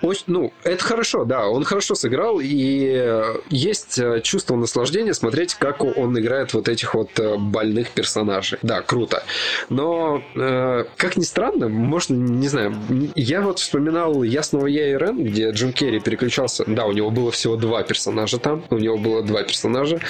Очень, 0.00 0.24
ну, 0.26 0.52
это 0.64 0.82
хорошо, 0.82 1.24
да, 1.24 1.48
он 1.48 1.64
хорошо 1.64 1.94
сыграл, 1.94 2.40
и 2.40 3.30
есть 3.50 4.00
чувство 4.22 4.56
наслаждения 4.56 5.14
смотреть, 5.14 5.54
как 5.54 5.82
он 5.82 6.18
играет 6.18 6.54
вот 6.54 6.68
этих 6.68 6.94
вот 6.94 7.10
больных 7.38 7.90
персонажей. 7.90 8.58
Да, 8.62 8.82
круто. 8.82 9.22
Но, 9.68 10.22
э, 10.34 10.84
как 10.96 11.16
ни 11.16 11.22
странно, 11.22 11.68
можно, 11.68 12.14
не 12.14 12.48
знаю, 12.48 12.74
я 13.14 13.40
вот 13.40 13.58
вспоминал 13.58 14.22
«Ясного 14.22 14.66
я 14.66 14.90
и 14.90 14.96
Рен», 14.96 15.24
где 15.24 15.50
Джим 15.50 15.72
Керри 15.72 16.00
переключался. 16.00 16.64
Да, 16.66 16.86
у 16.86 16.92
него 16.92 17.10
было 17.10 17.30
всего 17.30 17.56
два 17.56 17.82
персонажа 17.82 18.38
там, 18.38 18.64
у 18.70 18.78
него 18.78 18.98
было 18.98 19.22
два 19.22 19.42
персонажа. 19.42 20.00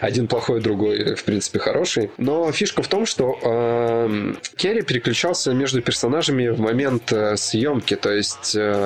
Один 0.00 0.26
плохой, 0.26 0.60
другой, 0.60 1.14
в 1.14 1.24
принципе, 1.24 1.58
хороший. 1.58 2.10
Но 2.16 2.50
фишка 2.52 2.82
в 2.82 2.88
том, 2.88 3.06
что 3.06 3.38
э, 3.42 4.34
Керри 4.56 4.82
переключался 4.82 5.52
между 5.52 5.82
персонажами 5.82 6.48
в 6.48 6.60
момент 6.60 7.12
э, 7.12 7.36
съемки, 7.36 7.96
то 7.96 8.12
есть 8.12 8.54
э, 8.54 8.79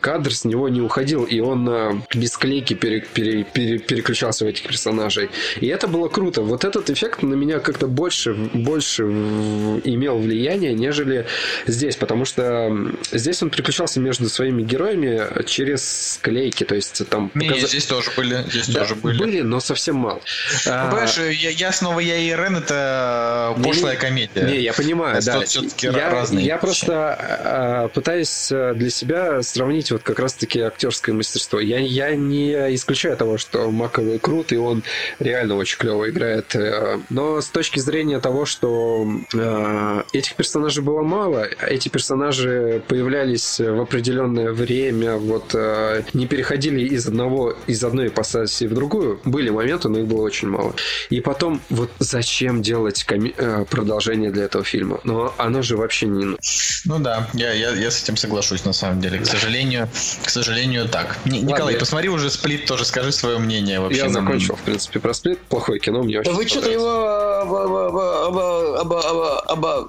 кадр 0.00 0.34
с 0.34 0.44
него 0.44 0.68
не 0.68 0.80
уходил, 0.80 1.24
и 1.24 1.40
он 1.40 1.68
э, 1.68 1.94
без 2.14 2.36
клейки 2.36 2.74
пере, 2.74 3.00
пере, 3.00 3.44
пере, 3.44 3.78
переключался 3.78 4.44
в 4.44 4.48
этих 4.48 4.64
персонажей. 4.64 5.30
И 5.60 5.66
это 5.66 5.88
было 5.88 6.08
круто. 6.08 6.42
Вот 6.42 6.64
этот 6.64 6.90
эффект 6.90 7.22
на 7.22 7.34
меня 7.34 7.58
как-то 7.58 7.86
больше, 7.86 8.34
больше 8.34 9.02
имел 9.02 10.18
влияние, 10.18 10.74
нежели 10.74 11.26
здесь, 11.66 11.96
потому 11.96 12.24
что 12.24 12.70
здесь 13.12 13.42
он 13.42 13.50
переключался 13.50 14.00
между 14.00 14.28
своими 14.28 14.62
героями 14.62 15.44
через 15.44 16.14
склейки, 16.14 16.64
то 16.64 16.74
есть 16.74 17.08
там... 17.08 17.30
Не, 17.34 17.48
показ... 17.48 17.68
здесь 17.68 17.86
тоже 17.86 18.10
были, 18.16 18.44
здесь 18.48 18.68
да, 18.68 18.80
тоже 18.80 18.94
были. 18.94 19.18
Были, 19.18 19.40
но 19.40 19.60
совсем 19.60 19.96
мало. 19.96 20.20
Ну, 20.66 20.72
понимаешь, 20.90 21.18
я, 21.18 21.50
я 21.50 21.72
снова 21.72 22.00
я 22.00 22.16
и 22.16 22.28
Рен 22.28 22.56
это 22.56 23.56
пошлая 23.62 23.94
не, 23.94 24.00
комедия. 24.00 24.42
Не, 24.42 24.60
я 24.60 24.72
понимаю, 24.72 25.18
это 25.18 25.26
да. 25.26 25.40
все-таки 25.42 25.86
я, 25.86 26.10
разные. 26.10 26.46
Я 26.46 26.58
просто 26.58 27.16
а, 27.18 27.88
пытаюсь 27.88 28.50
э, 28.50 28.74
для 28.74 28.90
себя 28.90 29.27
сравнить 29.42 29.90
вот 29.90 30.02
как 30.02 30.18
раз-таки 30.18 30.60
актерское 30.60 31.14
мастерство. 31.14 31.60
Я, 31.60 31.78
я 31.78 32.14
не 32.14 32.52
исключаю 32.74 33.16
того, 33.16 33.38
что 33.38 33.70
Маковый 33.70 34.18
крут, 34.18 34.52
и 34.52 34.56
он 34.56 34.82
реально 35.18 35.56
очень 35.56 35.78
клево 35.78 36.08
играет. 36.08 36.54
Э, 36.54 36.98
но 37.10 37.40
с 37.40 37.48
точки 37.48 37.78
зрения 37.78 38.20
того, 38.20 38.44
что 38.44 39.06
э, 39.34 40.02
этих 40.12 40.34
персонажей 40.34 40.82
было 40.82 41.02
мало, 41.02 41.46
эти 41.60 41.88
персонажи 41.88 42.82
появлялись 42.88 43.60
в 43.60 43.80
определенное 43.80 44.52
время, 44.52 45.16
вот 45.16 45.54
э, 45.54 46.02
не 46.12 46.26
переходили 46.26 46.80
из 46.80 47.06
одного 47.06 47.56
из 47.66 47.82
одной 47.84 48.08
ипостаси 48.08 48.64
в 48.64 48.74
другую. 48.74 49.20
Были 49.24 49.50
моменты, 49.50 49.88
но 49.88 50.00
их 50.00 50.06
было 50.06 50.22
очень 50.22 50.48
мало. 50.48 50.74
И 51.10 51.20
потом, 51.20 51.60
вот 51.70 51.90
зачем 51.98 52.62
делать 52.62 53.04
коми- 53.04 53.34
продолжение 53.66 54.30
для 54.30 54.44
этого 54.44 54.64
фильма? 54.64 55.00
Но 55.04 55.34
оно 55.38 55.62
же 55.62 55.76
вообще 55.76 56.06
не... 56.06 56.36
Ну 56.84 56.98
да, 56.98 57.28
я, 57.34 57.52
я, 57.52 57.70
я 57.72 57.90
с 57.90 58.02
этим 58.02 58.16
соглашусь 58.16 58.64
на 58.64 58.72
самом 58.72 59.00
деле. 59.00 59.17
К 59.22 59.26
сожалению, 59.26 59.88
к 60.24 60.30
сожалению, 60.30 60.88
так. 60.88 61.18
Н- 61.24 61.46
Николай, 61.46 61.74
я... 61.74 61.80
посмотри 61.80 62.08
уже 62.08 62.30
сплит, 62.30 62.66
тоже 62.66 62.84
скажи 62.84 63.12
свое 63.12 63.38
мнение 63.38 63.80
вообще. 63.80 64.02
Я 64.02 64.08
закончил, 64.08 64.56
в 64.56 64.62
принципе, 64.62 65.00
про 65.00 65.14
сплит. 65.14 65.40
Плохое 65.48 65.80
кино, 65.80 66.02
мне 66.02 66.20
очень 66.20 66.30
Да 66.30 66.36
вы 66.36 66.46
что-то 66.46 66.70
его 66.70 67.18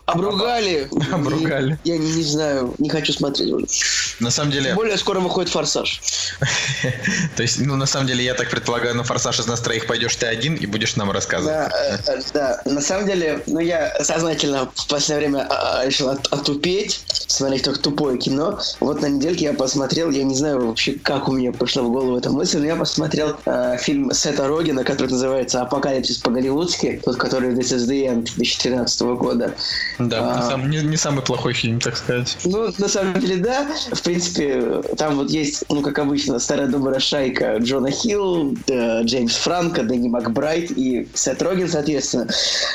обругали. 0.05 0.89
Обругали. 1.11 1.80
Я 1.84 1.97
не, 1.97 2.11
не 2.11 2.23
знаю, 2.23 2.73
не 2.77 2.89
хочу 2.89 3.13
смотреть. 3.13 3.84
На 4.19 4.32
самом 4.32 4.51
деле... 4.51 4.73
Более 4.73 4.97
скоро 4.97 5.19
выходит 5.19 5.51
«Форсаж». 5.51 6.01
То 7.36 7.43
есть, 7.43 7.59
ну, 7.59 7.75
на 7.75 7.86
самом 7.86 8.07
деле, 8.07 8.23
я 8.23 8.34
так 8.34 8.49
предполагаю, 8.49 8.95
на 8.95 9.03
«Форсаж» 9.03 9.39
из 9.39 9.47
нас 9.47 9.61
троих 9.61 9.88
пойдешь 9.88 10.15
ты 10.15 10.25
один 10.25 10.55
и 10.55 10.65
будешь 10.65 10.95
нам 10.95 11.11
рассказывать. 11.11 11.71
Да, 12.05 12.13
э, 12.13 12.21
да. 12.34 12.61
На 12.65 12.82
самом 12.82 13.07
деле, 13.07 13.41
ну, 13.47 13.59
я 13.59 14.03
сознательно 14.03 14.69
в 14.75 14.88
последнее 14.88 15.30
время 15.30 15.47
а, 15.49 15.80
а, 15.80 15.86
решил 15.86 16.09
отупеть, 16.09 17.01
смотреть 17.27 17.63
только 17.63 17.80
тупое 17.80 18.17
кино. 18.17 18.59
Вот 18.80 19.01
на 19.01 19.09
недельке 19.20 19.45
я 19.45 19.53
посмотрел, 19.53 20.09
я 20.09 20.24
не 20.24 20.36
знаю 20.36 20.67
вообще, 20.67 20.93
как 20.93 21.28
у 21.28 21.34
меня 21.34 21.51
пришла 21.51 21.84
в 21.84 21.91
голову 21.91 22.17
эта 22.17 22.32
мысль, 22.32 22.59
но 22.59 22.65
я 22.65 22.76
посмотрел 22.76 23.36
э, 23.45 23.78
фильм 23.80 24.11
Сета 24.11 24.47
Рогина, 24.47 24.84
который 24.84 25.11
называется 25.11 25.61
«Апокалипсис 25.61 26.17
по-голливудски», 26.17 27.01
тот, 27.03 27.17
который 27.17 27.53
This 27.53 27.76
is 27.76 27.88
the 27.88 28.05
End 28.05 28.24
2013 28.36 29.01
года. 29.01 29.55
Да, 29.99 30.39
а, 30.39 30.49
сам, 30.49 30.70
не, 30.70 30.82
не 30.82 30.97
самый 30.97 31.24
плохой 31.24 31.53
фильм, 31.53 31.80
так 31.80 31.97
сказать. 31.97 32.38
Ну, 32.45 32.72
на 32.78 32.88
самом 32.88 33.20
деле, 33.20 33.38
да. 33.38 33.67
В 33.91 34.01
принципе, 34.01 34.82
там 34.97 35.15
вот 35.15 35.30
есть, 35.30 35.65
ну, 35.70 35.82
как 35.82 35.99
обычно, 35.99 36.39
старая 36.39 36.67
добрая 36.67 36.99
шайка 36.99 37.57
Джона 37.57 37.91
Хилл, 37.91 38.55
э, 38.67 39.03
Джеймс 39.03 39.36
Франко, 39.36 39.84
Дэнни 39.84 40.07
Макбрайт 40.07 40.72
и 40.72 41.07
Сет 41.13 41.41
Роген, 41.41 41.67
соответственно. 41.67 42.28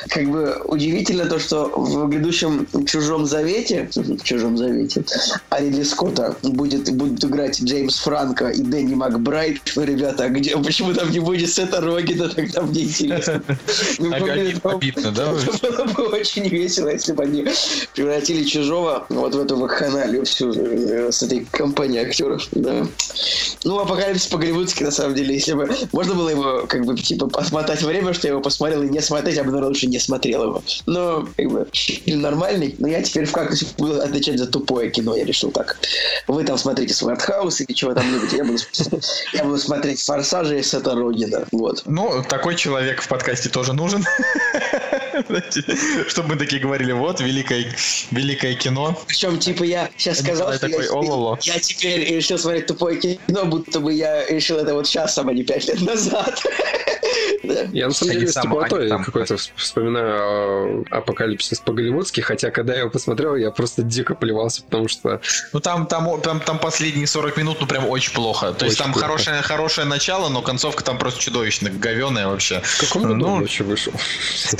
Как 0.08 0.28
бы 0.30 0.60
удивительно 0.66 1.26
то, 1.26 1.38
что 1.38 1.66
в 1.74 2.08
грядущем 2.08 2.66
«Чужом 2.86 3.26
завете», 3.26 3.88
«Чужом 4.22 4.58
завете», 4.58 5.04
а 5.48 5.60
Ридли 5.60 5.82
Скотта 5.82 6.33
будет, 6.42 6.94
будет 6.94 7.24
играть 7.24 7.60
Джеймс 7.62 7.98
Франко 7.98 8.48
и 8.48 8.62
Дэнни 8.62 8.94
Макбрайт. 8.94 9.60
Ребята, 9.76 10.24
а 10.24 10.28
где, 10.28 10.56
почему 10.56 10.92
там 10.94 11.10
не 11.10 11.20
будет 11.20 11.52
Сета 11.52 11.80
Рогена, 11.80 12.28
тогда 12.28 12.62
мне 12.62 12.84
интересно. 12.84 13.42
А 14.64 14.70
Обидно, 14.70 15.12
да? 15.12 15.32
Это 15.62 15.84
было 15.84 16.08
бы 16.08 16.16
очень 16.18 16.48
весело, 16.48 16.88
если 16.88 17.12
бы 17.12 17.22
они 17.22 17.46
превратили 17.94 18.44
Чужого 18.44 19.06
вот 19.08 19.34
в 19.34 19.40
эту 19.40 19.56
вакханалию 19.56 20.24
всю 20.24 20.52
э, 20.52 21.12
с 21.12 21.22
этой 21.22 21.46
компанией 21.50 22.04
актеров, 22.04 22.46
да. 22.52 22.86
Ну, 23.64 23.78
апокалипсис 23.78 24.26
по-голливудски, 24.26 24.84
на 24.84 24.90
самом 24.90 25.14
деле, 25.14 25.34
если 25.34 25.52
бы 25.52 25.68
можно 25.92 26.14
было 26.14 26.28
его, 26.28 26.66
как 26.66 26.84
бы, 26.84 26.96
типа, 26.96 27.28
посмотреть 27.28 27.82
время, 27.82 28.12
что 28.12 28.26
я 28.26 28.32
его 28.32 28.42
посмотрел 28.42 28.82
и 28.82 28.88
не 28.88 29.00
смотреть, 29.00 29.36
я 29.36 29.42
бы, 29.42 29.50
наверное, 29.50 29.68
лучше 29.68 29.86
не 29.86 29.98
смотрел 29.98 30.44
его. 30.44 30.62
Но, 30.86 31.28
как 31.36 31.50
бы, 31.50 31.66
фильм 31.72 32.20
нормальный, 32.20 32.74
но 32.78 32.88
я 32.88 33.02
теперь 33.02 33.24
в 33.24 33.32
кактусе 33.32 33.66
буду 33.78 34.00
отвечать 34.00 34.38
за 34.38 34.46
тупое 34.46 34.90
кино, 34.90 35.16
я 35.16 35.24
решил 35.24 35.50
так. 35.50 35.76
Вы 36.26 36.44
там 36.44 36.56
смотрите 36.56 36.94
свой 36.94 37.12
артхаус 37.12 37.60
или 37.60 37.72
чего 37.72 37.92
там 37.94 38.10
любите, 38.10 38.38
я 38.38 38.44
буду, 38.44 38.58
я 39.32 39.44
буду 39.44 39.58
смотреть 39.58 40.00
«Форсажи» 40.02 40.58
и 40.58 40.62
Сета 40.62 40.94
Рогина, 40.94 41.46
вот. 41.52 41.82
Ну, 41.84 42.22
такой 42.28 42.56
человек 42.56 43.02
в 43.02 43.08
подкасте 43.08 43.50
тоже 43.50 43.74
нужен. 43.74 44.04
Чтобы 46.08 46.30
мы 46.30 46.36
такие 46.36 46.60
говорили, 46.60 46.92
вот, 46.92 47.20
великое, 47.20 47.66
великое 48.10 48.54
кино. 48.54 48.98
Причем, 49.06 49.38
типа, 49.38 49.64
я 49.64 49.90
сейчас 49.96 50.20
сказал, 50.20 50.52
что 50.52 50.68
такой, 50.68 50.84
я, 50.84 51.54
я 51.54 51.60
теперь 51.60 52.16
решил 52.16 52.38
смотреть 52.38 52.66
тупое 52.66 52.98
кино, 52.98 53.44
будто 53.46 53.80
бы 53.80 53.92
я 53.92 54.26
решил 54.26 54.58
это 54.58 54.74
вот 54.74 54.86
сейчас, 54.86 55.16
а 55.18 55.22
не 55.24 55.42
пять 55.42 55.66
лет 55.66 55.80
назад. 55.80 56.42
Да. 57.42 57.66
Я 57.72 57.88
на 57.88 57.94
самом 57.94 58.12
деле 58.14 58.28
с 58.28 58.34
теплотой 58.34 58.88
какой-то 58.88 59.34
вс- 59.34 59.50
вспоминаю 59.56 60.84
апокалипсис 60.90 61.60
по-голливудски, 61.60 62.20
хотя 62.20 62.50
когда 62.50 62.72
я 62.72 62.80
его 62.80 62.90
посмотрел, 62.90 63.36
я 63.36 63.50
просто 63.50 63.82
дико 63.82 64.14
плевался, 64.14 64.62
потому 64.62 64.88
что 64.88 65.20
Ну 65.52 65.60
там, 65.60 65.86
там, 65.86 66.20
там, 66.20 66.40
там 66.40 66.58
последние 66.58 67.06
40 67.06 67.36
минут, 67.36 67.58
ну 67.60 67.66
прям 67.66 67.86
очень 67.88 68.12
плохо. 68.12 68.52
То 68.52 68.64
есть 68.64 68.78
там 68.78 68.92
плохо. 68.92 69.06
хорошее, 69.06 69.42
хорошее 69.42 69.86
начало, 69.86 70.28
но 70.28 70.42
концовка 70.42 70.82
там 70.84 70.98
просто 70.98 71.20
чудовищно 71.20 71.70
говеная 71.70 72.28
вообще. 72.28 72.60
в 72.64 72.80
каком 72.80 73.02
году 73.02 73.14
Ну, 73.16 73.32
он 73.34 73.40
вообще 73.40 73.64
вышел? 73.64 73.92
в 73.92 74.54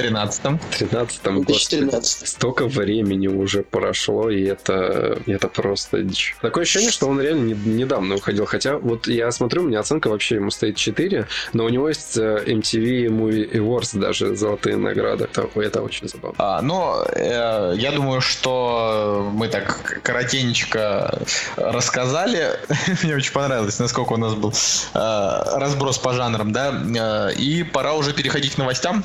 13-м. 0.45 0.59
В 0.59 0.83
13-м, 0.83 1.43
господи. 1.43 1.47
2014. 1.47 2.29
Столько 2.29 2.67
времени 2.67 3.29
уже 3.29 3.63
прошло, 3.63 4.31
и 4.31 4.45
это, 4.45 5.19
это 5.27 5.49
просто 5.49 6.03
дичь. 6.03 6.37
Такое 6.43 6.63
ощущение, 6.63 6.91
что 6.91 7.07
он 7.07 7.21
реально 7.21 7.45
не- 7.55 7.75
недавно 7.75 8.17
уходил. 8.17 8.45
Хотя 8.47 8.77
вот 8.79 9.07
я 9.07 9.31
смотрю, 9.31 9.63
у 9.63 9.67
меня 9.67 9.81
оценка 9.81 10.09
вообще 10.09 10.37
ему 10.37 10.51
стоит 10.51 10.77
4, 10.77 11.27
но 11.53 11.65
у 11.65 11.69
него 11.69 11.89
есть 11.89 12.17
э, 12.17 12.45
MTV 12.47 13.07
Movie 13.09 13.53
Awards 13.53 13.99
даже 13.99 14.37
золотые 14.37 14.77
награды. 14.77 15.25
Это, 15.25 15.49
это 15.61 15.83
очень 15.83 16.09
забавно. 16.09 16.37
А, 16.39 16.63
но 16.63 17.05
э, 17.13 17.75
я 17.77 17.93
думаю, 17.93 18.21
что 18.21 19.31
мы 19.33 19.49
так 19.49 20.01
коротенечко 20.03 21.21
рассказали. 21.57 22.51
Мне 23.03 23.17
очень 23.17 23.33
понравилось, 23.33 23.79
насколько 23.79 24.13
у 24.13 24.17
нас 24.17 24.35
был 24.35 24.53
э, 24.53 24.99
разброс 25.59 25.99
по 25.99 26.13
жанрам, 26.13 26.53
да. 26.53 27.29
Э, 27.31 27.35
и 27.35 27.63
пора 27.63 27.95
уже 27.95 28.13
переходить 28.13 28.55
к 28.55 28.59
новостям. 28.59 29.05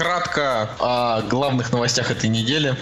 Кратко 0.00 0.70
о 0.78 1.20
главных 1.20 1.72
новостях 1.72 2.10
этой 2.10 2.30
недели. 2.30 2.74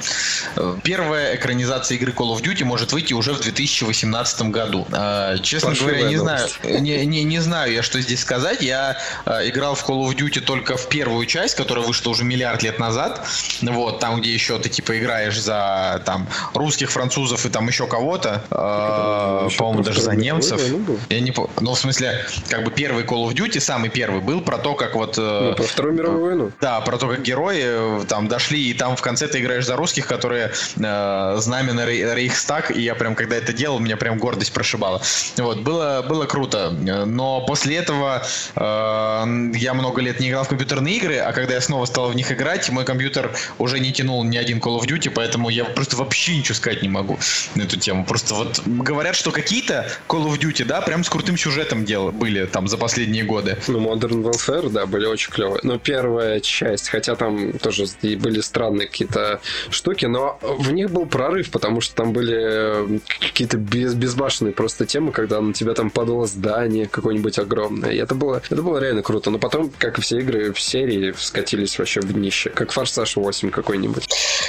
Первая 0.85 1.35
экранизация 1.35 1.97
игры 1.97 2.13
Call 2.13 2.33
of 2.33 2.43
Duty 2.43 2.63
может 2.65 2.93
выйти 2.93 3.13
уже 3.13 3.33
в 3.33 3.41
2018 3.41 4.43
году. 4.43 4.87
Э, 4.93 5.37
Честно 5.43 5.71
Паршивая 5.71 5.95
говоря, 5.95 6.09
не 6.11 6.17
знаю, 6.17 6.49
не, 6.63 7.05
не, 7.07 7.25
не 7.25 7.41
знаю 7.41 7.73
я, 7.73 7.83
что 7.83 8.01
здесь 8.01 8.21
сказать. 8.21 8.63
Я 8.63 8.99
э, 9.27 9.49
играл 9.49 9.75
в 9.75 9.85
Call 9.85 10.09
of 10.09 10.15
Duty 10.15 10.39
только 10.43 10.77
в 10.77 10.89
первую 10.89 11.27
часть, 11.27 11.57
которая 11.57 11.85
вышла 11.85 12.11
уже 12.11 12.23
миллиард 12.23 12.63
лет 12.63 12.79
назад. 12.79 13.27
Вот, 13.63 13.99
там, 13.99 14.21
где 14.21 14.33
еще 14.33 14.57
ты 14.61 14.69
типа 14.69 14.97
играешь 14.97 15.41
за 15.41 16.01
там 16.07 16.29
русских, 16.55 16.93
французов 16.93 17.45
и 17.47 17.49
там 17.49 17.67
еще 17.67 17.89
кого-то. 17.89 18.45
Э, 18.53 19.49
По-моему, 19.59 19.83
даже 19.83 20.03
за 20.03 20.15
немцев. 20.15 20.61
был? 20.87 21.01
Я 21.09 21.19
не 21.19 21.35
Ну, 21.59 21.75
в 21.75 21.79
смысле, 21.79 22.25
как 22.49 22.63
бы 22.63 22.71
первый 22.71 23.03
Call 23.03 23.29
of 23.29 23.35
Duty, 23.35 23.59
самый 23.59 23.91
первый, 23.91 24.21
был 24.21 24.41
про 24.41 24.59
то, 24.59 24.75
как 24.75 24.95
вот... 24.95 25.17
Ну, 25.17 25.55
про 25.55 25.65
Вторую 25.65 25.97
мировую 25.97 26.25
войну. 26.25 26.53
да, 26.61 26.81
про 26.81 26.97
то, 26.97 27.08
как 27.09 27.23
герои 27.23 28.05
там 28.07 28.29
дошли, 28.29 28.71
и 28.71 28.75
там 28.75 28.97
в 28.97 29.03
конце 29.03 29.29
ты 29.29 29.41
играешь 29.41 29.67
за 29.67 29.77
русских, 29.77 30.07
которые 30.07 30.53
э, 30.77 31.37
знамена 31.39 31.87
Рей- 31.87 32.15
Рейхстаг, 32.15 32.71
и 32.71 32.81
я 32.81 32.95
прям, 32.95 33.15
когда 33.15 33.37
это 33.37 33.53
делал, 33.53 33.79
меня 33.79 33.97
прям 33.97 34.19
гордость 34.19 34.53
прошибала. 34.53 35.01
Вот, 35.37 35.61
было, 35.61 36.05
было 36.09 36.27
круто. 36.27 36.71
Но 36.71 37.41
после 37.47 37.77
этого 37.77 38.23
э, 38.55 39.51
я 39.55 39.75
много 39.75 40.01
лет 40.01 40.21
не 40.21 40.29
играл 40.31 40.45
в 40.45 40.49
компьютерные 40.49 40.97
игры, 40.97 41.17
а 41.19 41.33
когда 41.33 41.55
я 41.55 41.61
снова 41.61 41.85
стал 41.87 42.11
в 42.11 42.17
них 42.17 42.31
играть, 42.33 42.69
мой 42.71 42.85
компьютер 42.85 43.31
уже 43.59 43.81
не 43.81 43.93
тянул 43.93 44.25
ни 44.25 44.37
один 44.37 44.59
Call 44.59 44.81
of 44.81 44.87
Duty, 44.87 45.11
поэтому 45.11 45.49
я 45.49 45.65
просто 45.65 45.97
вообще 45.97 46.37
ничего 46.37 46.55
сказать 46.55 46.83
не 46.83 46.89
могу 46.89 47.19
на 47.55 47.63
эту 47.63 47.79
тему. 47.79 48.05
Просто 48.05 48.35
вот 48.35 48.61
говорят, 48.67 49.17
что 49.17 49.31
какие-то 49.31 49.89
Call 50.09 50.27
of 50.27 50.39
Duty, 50.39 50.65
да, 50.65 50.81
прям 50.81 51.05
с 51.05 51.09
крутым 51.09 51.37
сюжетом 51.37 51.85
дел 51.85 52.13
были 52.13 52.47
там 52.47 52.69
за 52.69 52.77
последние 52.77 53.25
годы. 53.25 53.59
Ну, 53.67 53.81
Modern 53.81 54.23
Warfare, 54.23 54.71
да, 54.71 54.87
были 54.87 55.07
очень 55.07 55.31
клевые. 55.33 55.61
Но 55.63 55.79
первая 55.79 56.41
часть, 56.41 56.89
хотя 56.99 57.15
там 57.15 57.53
тоже 57.53 57.87
и 58.03 58.17
были 58.17 58.41
странные 58.41 58.89
какие-то 58.89 59.41
штуки, 59.71 60.07
но 60.07 60.39
в 60.43 60.73
них 60.73 60.91
был 60.91 61.07
прорыв, 61.07 61.51
потому 61.53 61.81
что 61.81 61.95
там 61.95 62.13
были 62.13 62.37
э, 62.37 62.99
какие-то 63.21 63.57
без, 63.57 63.95
безбашенные 63.95 64.53
просто 64.53 64.85
темы, 64.85 65.13
когда 65.13 65.41
на 65.41 65.53
тебя 65.53 65.75
там 65.75 65.91
падало 65.91 66.27
здание 66.27 66.89
какое-нибудь 66.89 67.39
огромное. 67.39 67.91
И 67.91 67.99
это 67.99 68.17
было, 68.17 68.43
это 68.51 68.63
было 68.63 68.79
реально 68.79 69.03
круто. 69.03 69.31
Но 69.31 69.39
потом, 69.39 69.71
как 69.79 69.99
и 69.99 70.01
все 70.01 70.19
игры 70.19 70.53
в 70.53 70.61
серии, 70.61 71.15
скатились 71.17 71.79
вообще 71.79 72.01
в 72.01 72.13
днище. 72.13 72.51
Как 72.51 72.73
Форсаж 72.73 73.15
8 73.15 73.51
какой-нибудь. 73.51 74.09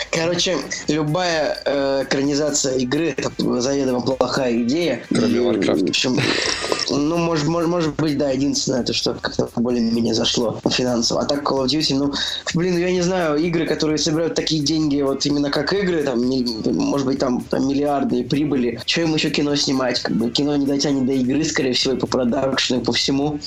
Короче, 0.10 0.58
любая 0.88 1.62
э, 1.66 2.04
экранизация 2.04 2.78
игры 2.78 3.14
это 3.16 3.32
заведомо 3.62 4.02
плохая 4.02 4.58
идея. 4.64 5.04
Кроме 5.10 5.38
Warcraft. 5.38 5.86
В 5.86 5.89
общем, 5.89 6.18
ну, 6.89 7.17
может, 7.17 7.47
может, 7.47 7.69
может 7.69 7.95
быть, 7.95 8.17
да, 8.17 8.31
единственное, 8.31 8.83
то, 8.83 8.93
что 8.93 9.13
как-то 9.13 9.49
более-менее 9.55 10.13
зашло 10.13 10.59
финансово. 10.69 11.21
А 11.21 11.25
так 11.25 11.43
Call 11.43 11.65
of 11.65 11.67
Duty, 11.67 11.95
ну, 11.95 12.13
блин, 12.53 12.77
я 12.77 12.91
не 12.91 13.01
знаю, 13.01 13.37
игры, 13.37 13.65
которые 13.65 13.97
собирают 13.97 14.35
такие 14.35 14.61
деньги, 14.61 15.01
вот 15.01 15.25
именно 15.25 15.49
как 15.49 15.73
игры, 15.73 16.03
там, 16.03 16.21
может 16.73 17.05
быть, 17.05 17.19
там, 17.19 17.41
там 17.41 17.67
миллиардные 17.67 18.23
прибыли. 18.23 18.79
Че 18.85 19.03
им 19.03 19.13
еще 19.13 19.29
кино 19.29 19.55
снимать? 19.55 19.99
Как 20.01 20.15
бы 20.15 20.29
кино 20.31 20.55
не 20.55 20.65
дотянет 20.65 21.05
до 21.05 21.13
игры, 21.13 21.43
скорее 21.43 21.73
всего, 21.73 21.93
и 21.93 21.97
по 21.97 22.07
продакшну, 22.07 22.81
и 22.81 22.83
по 22.83 22.93
всему. 22.93 23.39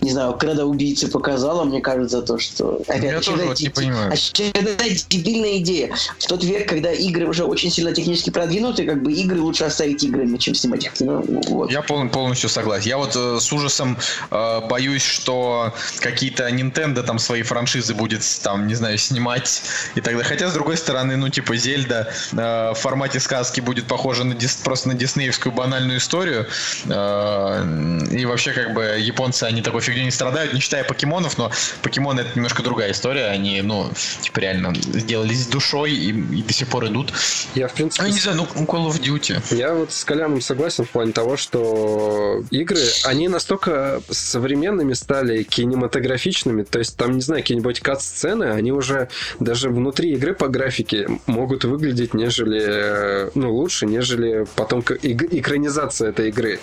Не 0.00 0.10
знаю, 0.10 0.36
когда 0.38 0.64
убийцы 0.64 1.08
показала, 1.08 1.64
мне 1.64 1.80
кажется, 1.80 2.22
то, 2.22 2.38
что... 2.38 2.82
Опять, 2.86 3.02
Я 3.02 3.20
тоже 3.20 3.44
вот 3.44 3.60
не 3.60 3.68
понимаю. 3.68 4.12
очередная 4.12 4.90
дебильная 5.08 5.58
идея. 5.58 5.94
В 6.18 6.26
тот 6.26 6.44
век, 6.44 6.68
когда 6.68 6.92
игры 6.92 7.26
уже 7.26 7.44
очень 7.44 7.70
сильно 7.70 7.92
технически 7.92 8.30
продвинуты, 8.30 8.84
как 8.84 9.02
бы 9.02 9.12
игры 9.12 9.40
лучше 9.40 9.64
оставить 9.64 10.02
играми, 10.04 10.36
чем 10.36 10.54
снимать 10.54 10.84
их 10.84 10.92
кино. 10.92 11.22
Вот. 11.26 11.70
Я 11.70 11.82
пол- 11.82 12.08
полностью 12.08 12.48
согласен. 12.48 12.89
Я 12.90 12.96
вот 12.96 13.14
э, 13.14 13.38
с 13.40 13.52
ужасом 13.52 13.96
э, 14.32 14.60
боюсь, 14.68 15.04
что 15.04 15.72
какие-то 16.00 16.48
Nintendo 16.48 17.04
там 17.04 17.20
свои 17.20 17.42
франшизы 17.42 17.94
будет 17.94 18.22
там, 18.42 18.66
не 18.66 18.74
знаю, 18.74 18.98
снимать 18.98 19.62
и 19.94 20.00
так 20.00 20.14
далее. 20.14 20.24
Хотя, 20.28 20.48
с 20.50 20.52
другой 20.54 20.76
стороны, 20.76 21.16
ну, 21.16 21.28
типа, 21.28 21.54
Зельда 21.54 22.12
э, 22.32 22.72
в 22.72 22.74
формате 22.74 23.20
сказки 23.20 23.60
будет 23.60 23.86
похожа 23.86 24.24
на 24.24 24.32
дис- 24.34 24.58
просто 24.64 24.88
на 24.88 24.94
диснеевскую 24.94 25.52
банальную 25.54 25.98
историю. 25.98 26.48
Э, 26.88 28.00
и 28.10 28.24
вообще, 28.26 28.52
как 28.52 28.74
бы, 28.74 28.82
японцы, 28.98 29.44
они 29.44 29.62
такой 29.62 29.82
фигней 29.82 30.06
не 30.06 30.10
страдают, 30.10 30.52
не 30.52 30.58
считая 30.60 30.82
покемонов, 30.82 31.38
но 31.38 31.52
покемоны 31.82 32.22
это 32.22 32.30
немножко 32.34 32.62
другая 32.64 32.90
история. 32.90 33.26
Они, 33.26 33.62
ну, 33.62 33.88
типа, 34.22 34.40
реально 34.40 34.74
сделались 34.74 35.44
с 35.44 35.46
душой 35.46 35.92
и, 35.92 36.08
и 36.10 36.42
до 36.42 36.52
сих 36.52 36.66
пор 36.66 36.86
идут. 36.86 37.12
Я, 37.54 37.68
в 37.68 37.72
принципе, 37.74 38.02
Ну, 38.02 38.12
не 38.12 38.18
знаю, 38.18 38.38
ну, 38.56 38.64
Call 38.64 38.88
of 38.90 39.00
Duty. 39.00 39.54
Я 39.56 39.74
вот 39.74 39.92
с 39.92 40.04
Коляном 40.04 40.40
согласен 40.40 40.84
в 40.84 40.90
плане 40.90 41.12
того, 41.12 41.36
что 41.36 42.42
игры, 42.50 42.79
они 43.04 43.28
настолько 43.28 44.02
современными 44.10 44.92
стали, 44.94 45.42
кинематографичными, 45.42 46.62
то 46.62 46.78
есть 46.78 46.96
там, 46.96 47.12
не 47.12 47.20
знаю, 47.20 47.42
какие-нибудь 47.42 47.80
кат-сцены, 47.80 48.44
они 48.44 48.72
уже 48.72 49.08
даже 49.38 49.68
внутри 49.68 50.12
игры 50.12 50.34
по 50.34 50.48
графике 50.48 51.08
могут 51.26 51.64
выглядеть 51.64 52.14
нежели, 52.14 52.60
э, 52.62 53.30
ну, 53.34 53.54
лучше, 53.54 53.86
нежели 53.86 54.46
потом 54.56 54.82
к- 54.82 54.92
иг- 55.02 55.32
экранизация 55.32 56.10
этой 56.10 56.28
игры. 56.28 56.58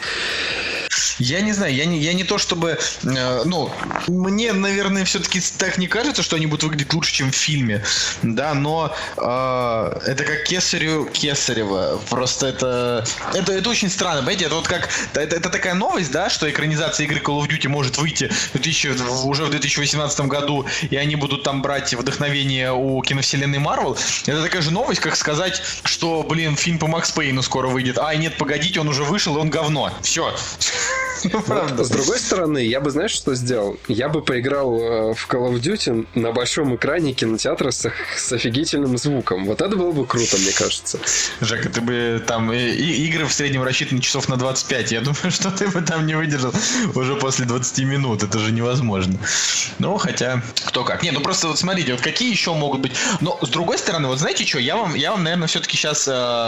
Я 1.19 1.41
не 1.41 1.51
знаю, 1.53 1.73
я 1.73 1.85
не, 1.85 1.99
я 1.99 2.13
не 2.13 2.23
то 2.23 2.37
чтобы, 2.37 2.77
э, 3.03 3.41
ну, 3.45 3.71
мне, 4.07 4.53
наверное, 4.53 5.03
все-таки 5.05 5.41
так 5.57 5.77
не 5.77 5.87
кажется, 5.87 6.21
что 6.23 6.35
они 6.35 6.45
будут 6.45 6.63
выглядеть 6.63 6.93
лучше, 6.93 7.13
чем 7.13 7.31
в 7.31 7.35
фильме, 7.35 7.83
да, 8.21 8.53
но 8.53 8.93
э, 9.17 9.99
это 10.05 10.23
как 10.23 10.43
Кесарю 10.43 11.05
Кесарева, 11.05 11.99
просто 12.09 12.47
это, 12.47 13.05
это, 13.33 13.51
это 13.53 13.69
очень 13.69 13.89
странно, 13.89 14.19
понимаете, 14.19 14.45
это 14.45 14.55
вот 14.55 14.67
как, 14.67 14.89
это, 15.13 15.35
это 15.35 15.49
такая 15.49 15.73
новость, 15.73 16.11
да, 16.11 16.29
что 16.29 16.49
экранизация 16.49 17.05
игры 17.05 17.19
Call 17.19 17.41
of 17.41 17.47
Duty 17.47 17.67
может 17.67 17.97
выйти 17.97 18.29
в 18.53 18.59
2000 18.59 18.87
в- 18.97 19.27
уже 19.27 19.45
в 19.45 19.49
2018 19.49 20.19
году, 20.27 20.65
и 20.89 20.95
они 20.95 21.15
будут 21.15 21.43
там 21.43 21.61
брать 21.61 21.93
вдохновение 21.93 22.73
у 22.73 23.01
киновселенной 23.01 23.59
Марвел, 23.59 23.97
это 24.25 24.41
такая 24.43 24.61
же 24.61 24.71
новость, 24.71 25.01
как 25.01 25.15
сказать, 25.15 25.61
что, 25.83 26.23
блин, 26.23 26.55
фильм 26.55 26.77
по 26.79 26.87
Макс 26.87 27.11
Пейну 27.11 27.41
скоро 27.41 27.67
выйдет, 27.67 27.97
а, 27.97 28.13
нет, 28.15 28.37
погодите, 28.37 28.79
он 28.79 28.87
уже 28.87 29.03
вышел, 29.03 29.35
и 29.37 29.39
он 29.39 29.49
говно, 29.49 29.91
все. 30.01 30.35
Ну, 31.23 31.41
правда. 31.41 31.83
С 31.83 31.89
другой 31.89 32.19
стороны, 32.19 32.59
я 32.59 32.79
бы, 32.79 32.91
знаешь, 32.91 33.11
что 33.11 33.33
сделал? 33.35 33.77
Я 33.87 34.09
бы 34.09 34.21
поиграл 34.21 34.75
э, 34.79 35.13
в 35.13 35.27
Call 35.27 35.51
of 35.51 35.59
Duty 35.61 36.05
на 36.15 36.31
большом 36.31 36.75
экране 36.75 37.13
кинотеатра 37.13 37.71
с, 37.71 37.91
с 38.15 38.31
офигительным 38.31 38.97
звуком. 38.97 39.45
Вот 39.45 39.61
это 39.61 39.75
было 39.75 39.91
бы 39.91 40.05
круто, 40.05 40.37
мне 40.37 40.51
кажется. 40.51 40.99
Жека, 41.41 41.69
ты 41.69 41.81
бы 41.81 42.23
там 42.25 42.51
и, 42.53 42.57
и- 42.57 43.07
игры 43.07 43.25
в 43.25 43.33
среднем 43.33 43.63
рассчитаны 43.63 43.99
часов 44.01 44.29
на 44.29 44.37
25. 44.37 44.91
Я 44.91 45.01
думаю, 45.01 45.17
что 45.31 45.51
ты 45.51 45.67
бы 45.67 45.81
там 45.81 46.05
не 46.05 46.15
выдержал 46.15 46.53
уже 46.95 47.15
после 47.15 47.45
20 47.45 47.79
минут. 47.85 48.23
Это 48.23 48.39
же 48.39 48.51
невозможно. 48.51 49.17
Ну, 49.79 49.97
хотя, 49.97 50.41
кто 50.65 50.83
как. 50.83 51.03
Не, 51.03 51.11
ну 51.11 51.21
просто 51.21 51.47
вот 51.47 51.57
смотрите, 51.57 51.93
вот 51.93 52.01
какие 52.01 52.29
еще 52.29 52.53
могут 52.53 52.81
быть. 52.81 52.93
Но 53.21 53.39
с 53.41 53.49
другой 53.49 53.77
стороны, 53.77 54.07
вот 54.07 54.19
знаете 54.19 54.45
что, 54.45 54.59
я 54.59 54.75
вам, 54.77 54.93
я 54.95 55.11
вам, 55.11 55.23
наверное, 55.23 55.47
все-таки 55.47 55.77
сейчас 55.77 56.07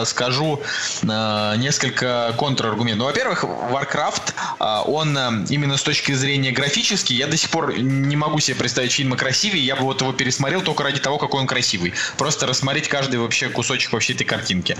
скажу 0.09 0.61
э, 1.03 1.53
несколько 1.57 2.33
контраргументов. 2.37 2.99
Ну, 2.99 3.05
во-первых, 3.05 3.43
Warcraft, 3.43 4.29
э, 4.29 4.48
он 4.59 5.17
э, 5.17 5.45
именно 5.49 5.77
с 5.77 5.83
точки 5.83 6.13
зрения 6.13 6.51
графический, 6.51 7.15
я 7.15 7.27
до 7.27 7.37
сих 7.37 7.49
пор 7.49 7.77
не 7.77 8.15
могу 8.15 8.39
себе 8.39 8.55
представить 8.55 8.91
фильма 8.91 9.15
красивее. 9.17 9.65
Я 9.65 9.75
бы 9.75 9.83
вот 9.83 10.01
его 10.01 10.13
пересмотрел 10.13 10.61
только 10.61 10.83
ради 10.83 10.99
того, 10.99 11.17
какой 11.17 11.41
он 11.41 11.47
красивый. 11.47 11.93
Просто 12.17 12.47
рассмотреть 12.47 12.87
каждый 12.87 13.19
вообще 13.19 13.49
кусочек 13.49 13.91
вообще 13.93 14.13
этой 14.13 14.25
картинки. 14.25 14.77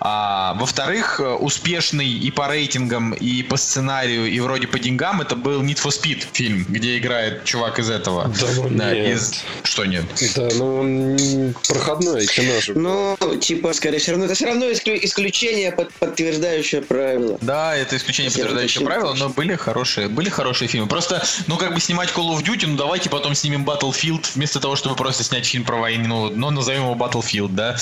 А, 0.00 0.54
во-вторых, 0.54 1.20
э, 1.20 1.28
успешный 1.34 2.08
и 2.08 2.30
по 2.30 2.48
рейтингам, 2.48 3.12
и 3.12 3.42
по 3.42 3.56
сценарию, 3.56 4.26
и 4.26 4.40
вроде 4.40 4.66
по 4.66 4.78
деньгам, 4.78 5.20
это 5.20 5.36
был 5.36 5.62
Need 5.62 5.78
for 5.82 5.90
Speed 5.90 6.26
фильм, 6.32 6.64
где 6.68 6.98
играет 6.98 7.44
чувак 7.44 7.78
из 7.78 7.90
этого. 7.90 8.32
Да 8.40 8.46
ну 8.56 8.68
нет. 8.68 9.16
из... 9.16 9.44
Что 9.62 9.84
нет? 9.84 10.04
Да, 10.36 10.48
ну 10.54 10.76
он 10.80 11.54
проходное 11.66 12.26
кино 12.26 12.60
же. 12.60 12.74
Ну, 12.74 13.16
типа, 13.40 13.72
скорее, 13.72 13.98
все 13.98 14.12
равно, 14.12 14.26
это 14.26 14.34
все 14.34 14.46
равно 14.46 14.66
исклю- 14.66 14.98
исключение, 15.02 15.72
под- 15.72 15.92
подтверждающее 15.94 16.82
правило. 16.82 17.38
Да, 17.40 17.76
это 17.76 17.96
исключение 17.96 18.30
подтверждающее 18.30 18.82
это 18.82 18.90
правило, 19.08 19.28
но 19.28 19.34
были 19.34 19.54
хорошие, 19.56 20.08
были 20.08 20.28
хорошие 20.28 20.68
фильмы. 20.68 20.88
Просто, 20.88 21.22
ну 21.46 21.56
как 21.56 21.74
бы 21.74 21.80
снимать 21.80 22.10
Call 22.10 22.36
of 22.36 22.42
Duty, 22.44 22.66
ну 22.66 22.76
давайте 22.76 23.10
потом 23.10 23.34
снимем 23.34 23.64
Battlefield, 23.64 24.26
вместо 24.34 24.60
того, 24.60 24.76
чтобы 24.76 24.96
просто 24.96 25.24
снять 25.24 25.46
фильм 25.46 25.64
про 25.64 25.76
войну, 25.76 26.30
ну 26.34 26.50
назовем 26.50 26.82
его 26.82 26.94
Battlefield, 26.94 27.50
да. 27.50 27.76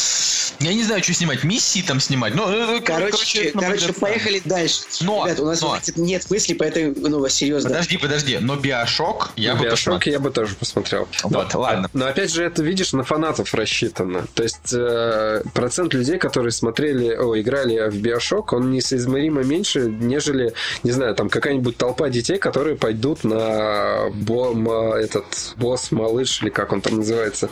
Я 0.60 0.74
не 0.74 0.84
знаю, 0.84 1.02
что 1.02 1.12
снимать, 1.12 1.44
миссии 1.44 1.82
там 1.82 2.00
снимать. 2.00 2.34
Ну, 2.34 2.48
э, 2.48 2.80
Короче, 2.80 3.44
это 3.48 3.58
короче, 3.58 3.86
будет- 3.88 4.00
поехали 4.00 4.42
дальше. 4.44 4.82
Но, 5.00 5.26
Ребят, 5.26 5.40
у 5.40 5.44
нас 5.46 5.60
но. 5.60 5.78
нет 5.96 6.30
мыслей 6.30 6.54
по 6.54 6.64
этой, 6.64 6.94
ну, 6.94 7.28
серьезно. 7.28 7.70
Подожди, 7.70 7.96
подожди, 7.98 8.38
но 8.38 8.56
Биошок 8.56 9.30
я 9.36 9.54
бы 9.54 9.64
Биошок 9.64 10.06
я 10.06 10.18
бы 10.18 10.30
тоже 10.30 10.54
посмотрел. 10.54 11.08
Вот, 11.24 11.54
ладно. 11.54 11.90
Но 11.92 12.06
опять 12.06 12.32
же, 12.32 12.44
это, 12.44 12.62
видишь, 12.62 12.92
на 12.92 13.04
фанатов 13.04 13.52
рассчитано. 13.54 14.26
То 14.34 14.42
есть 14.42 14.72
э, 14.72 15.42
процент 15.54 15.94
людей, 15.94 16.18
которые 16.18 16.52
смотрели, 16.52 17.14
о, 17.14 17.38
играли 17.38 17.88
в 17.88 17.96
Биошок, 17.96 18.52
он 18.52 18.70
несоизмеримо 18.70 19.42
меньше, 19.42 19.80
нежели, 19.80 20.54
не 20.82 20.90
знаю, 20.92 21.05
там 21.14 21.28
какая-нибудь 21.28 21.76
толпа 21.76 22.08
детей, 22.08 22.38
которые 22.38 22.76
пойдут 22.76 23.24
на 23.24 24.08
бо- 24.14 24.52
ма- 24.54 24.94
этот 24.96 25.24
босс 25.56 25.90
малыш, 25.92 26.42
или 26.42 26.50
как 26.50 26.72
он 26.72 26.80
там 26.80 26.96
называется. 26.96 27.48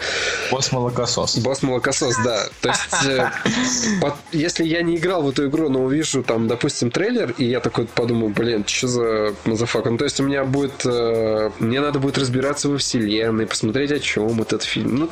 Босс 0.50 0.72
молокосос. 0.72 1.38
Босс 1.38 1.62
молокосос, 1.62 2.16
да. 2.24 2.44
То 2.60 2.68
есть, 2.68 3.06
э, 3.06 3.30
под- 4.00 4.14
если 4.32 4.64
я 4.64 4.82
не 4.82 4.96
играл 4.96 5.22
в 5.22 5.28
эту 5.30 5.46
игру, 5.48 5.68
но 5.68 5.84
увижу 5.84 6.22
там, 6.22 6.48
допустим, 6.48 6.90
трейлер, 6.90 7.34
и 7.38 7.44
я 7.44 7.60
такой 7.60 7.86
подумаю, 7.86 8.32
блин, 8.32 8.64
что 8.66 8.88
за 8.88 9.34
motherfucker? 9.44 9.90
Ну, 9.90 9.98
то 9.98 10.04
есть 10.04 10.20
у 10.20 10.24
меня 10.24 10.44
будет... 10.44 10.84
э, 10.84 11.50
мне 11.58 11.80
надо 11.80 11.98
будет 11.98 12.18
разбираться 12.18 12.68
во 12.68 12.78
вселенной, 12.78 13.46
посмотреть, 13.46 13.92
о 13.92 13.98
чем 14.00 14.40
этот 14.40 14.62
фильм. 14.62 14.96
Ну, 14.96 15.10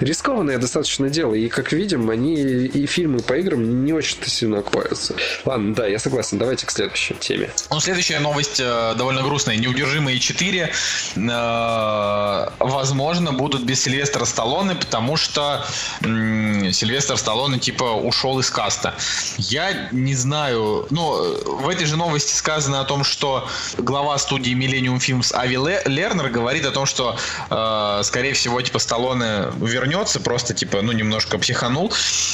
рискованное 0.00 0.58
достаточно 0.58 1.08
дело. 1.08 1.34
И, 1.34 1.48
как 1.48 1.72
видим, 1.72 2.10
они 2.10 2.34
и 2.34 2.86
фильмы 2.86 3.20
по 3.20 3.34
играм 3.34 3.84
не 3.84 3.92
очень-то 3.92 4.28
сильно 4.30 4.58
окупаются. 4.58 5.14
Ладно, 5.44 5.74
да, 5.74 5.86
я 5.86 5.98
согласен. 5.98 6.38
Давайте 6.38 6.66
к 6.66 6.70
следующей 6.70 7.14
теме. 7.14 7.50
Ну, 7.78 7.82
следующая 7.82 8.18
новость 8.18 8.58
э, 8.58 8.94
довольно 8.96 9.22
грустная. 9.22 9.54
Неудержимые 9.56 10.18
4, 10.18 10.72
э, 11.14 12.48
возможно, 12.58 13.32
будут 13.32 13.62
без 13.62 13.80
Сильвестра 13.80 14.24
Сталлоне, 14.24 14.74
потому 14.74 15.16
что 15.16 15.64
м, 16.02 16.72
Сильвестр 16.72 17.16
Сталлоне, 17.16 17.60
типа, 17.60 17.84
ушел 17.84 18.40
из 18.40 18.50
каста. 18.50 18.94
Я 19.36 19.90
не 19.92 20.16
знаю... 20.16 20.88
Ну, 20.90 21.60
в 21.60 21.68
этой 21.68 21.86
же 21.86 21.96
новости 21.96 22.34
сказано 22.34 22.80
о 22.80 22.84
том, 22.84 23.04
что 23.04 23.48
глава 23.76 24.18
студии 24.18 24.54
Millennium 24.54 24.98
Films 24.98 25.32
Ави 25.32 25.54
Ле- 25.54 25.82
Лернер 25.84 26.30
говорит 26.30 26.66
о 26.66 26.72
том, 26.72 26.84
что, 26.84 27.16
э, 27.48 28.00
скорее 28.02 28.32
всего, 28.32 28.60
типа, 28.60 28.80
Сталлоне 28.80 29.52
вернется, 29.60 30.18
просто, 30.18 30.52
типа, 30.52 30.82
ну, 30.82 30.90
немножко 30.90 31.38
психанул. 31.38 31.92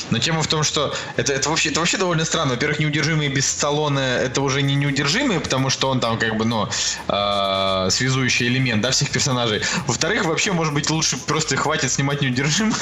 Но 0.08 0.18
тема 0.18 0.40
в 0.42 0.46
том, 0.46 0.62
что 0.62 0.94
это, 1.18 1.34
это, 1.34 1.50
вообще, 1.50 1.68
это 1.68 1.80
вообще 1.80 1.98
довольно 1.98 2.24
странно. 2.24 2.52
Во-первых, 2.52 2.78
неудержимые 2.78 3.28
без 3.28 3.46
Сталлоне 3.46 4.00
это 4.00 4.40
уже 4.40 4.62
не 4.62 4.74
неудержимые, 4.74 5.33
потому 5.40 5.70
что 5.70 5.88
он 5.88 6.00
там 6.00 6.18
как 6.18 6.36
бы, 6.36 6.44
ну, 6.44 6.68
э, 7.08 7.86
связующий 7.90 8.48
элемент, 8.48 8.82
да, 8.82 8.90
всех 8.90 9.10
персонажей. 9.10 9.62
Во-вторых, 9.86 10.24
вообще, 10.24 10.52
может 10.52 10.74
быть, 10.74 10.90
лучше 10.90 11.16
просто 11.16 11.56
хватит 11.56 11.90
снимать 11.92 12.20
неудержимых. 12.20 12.78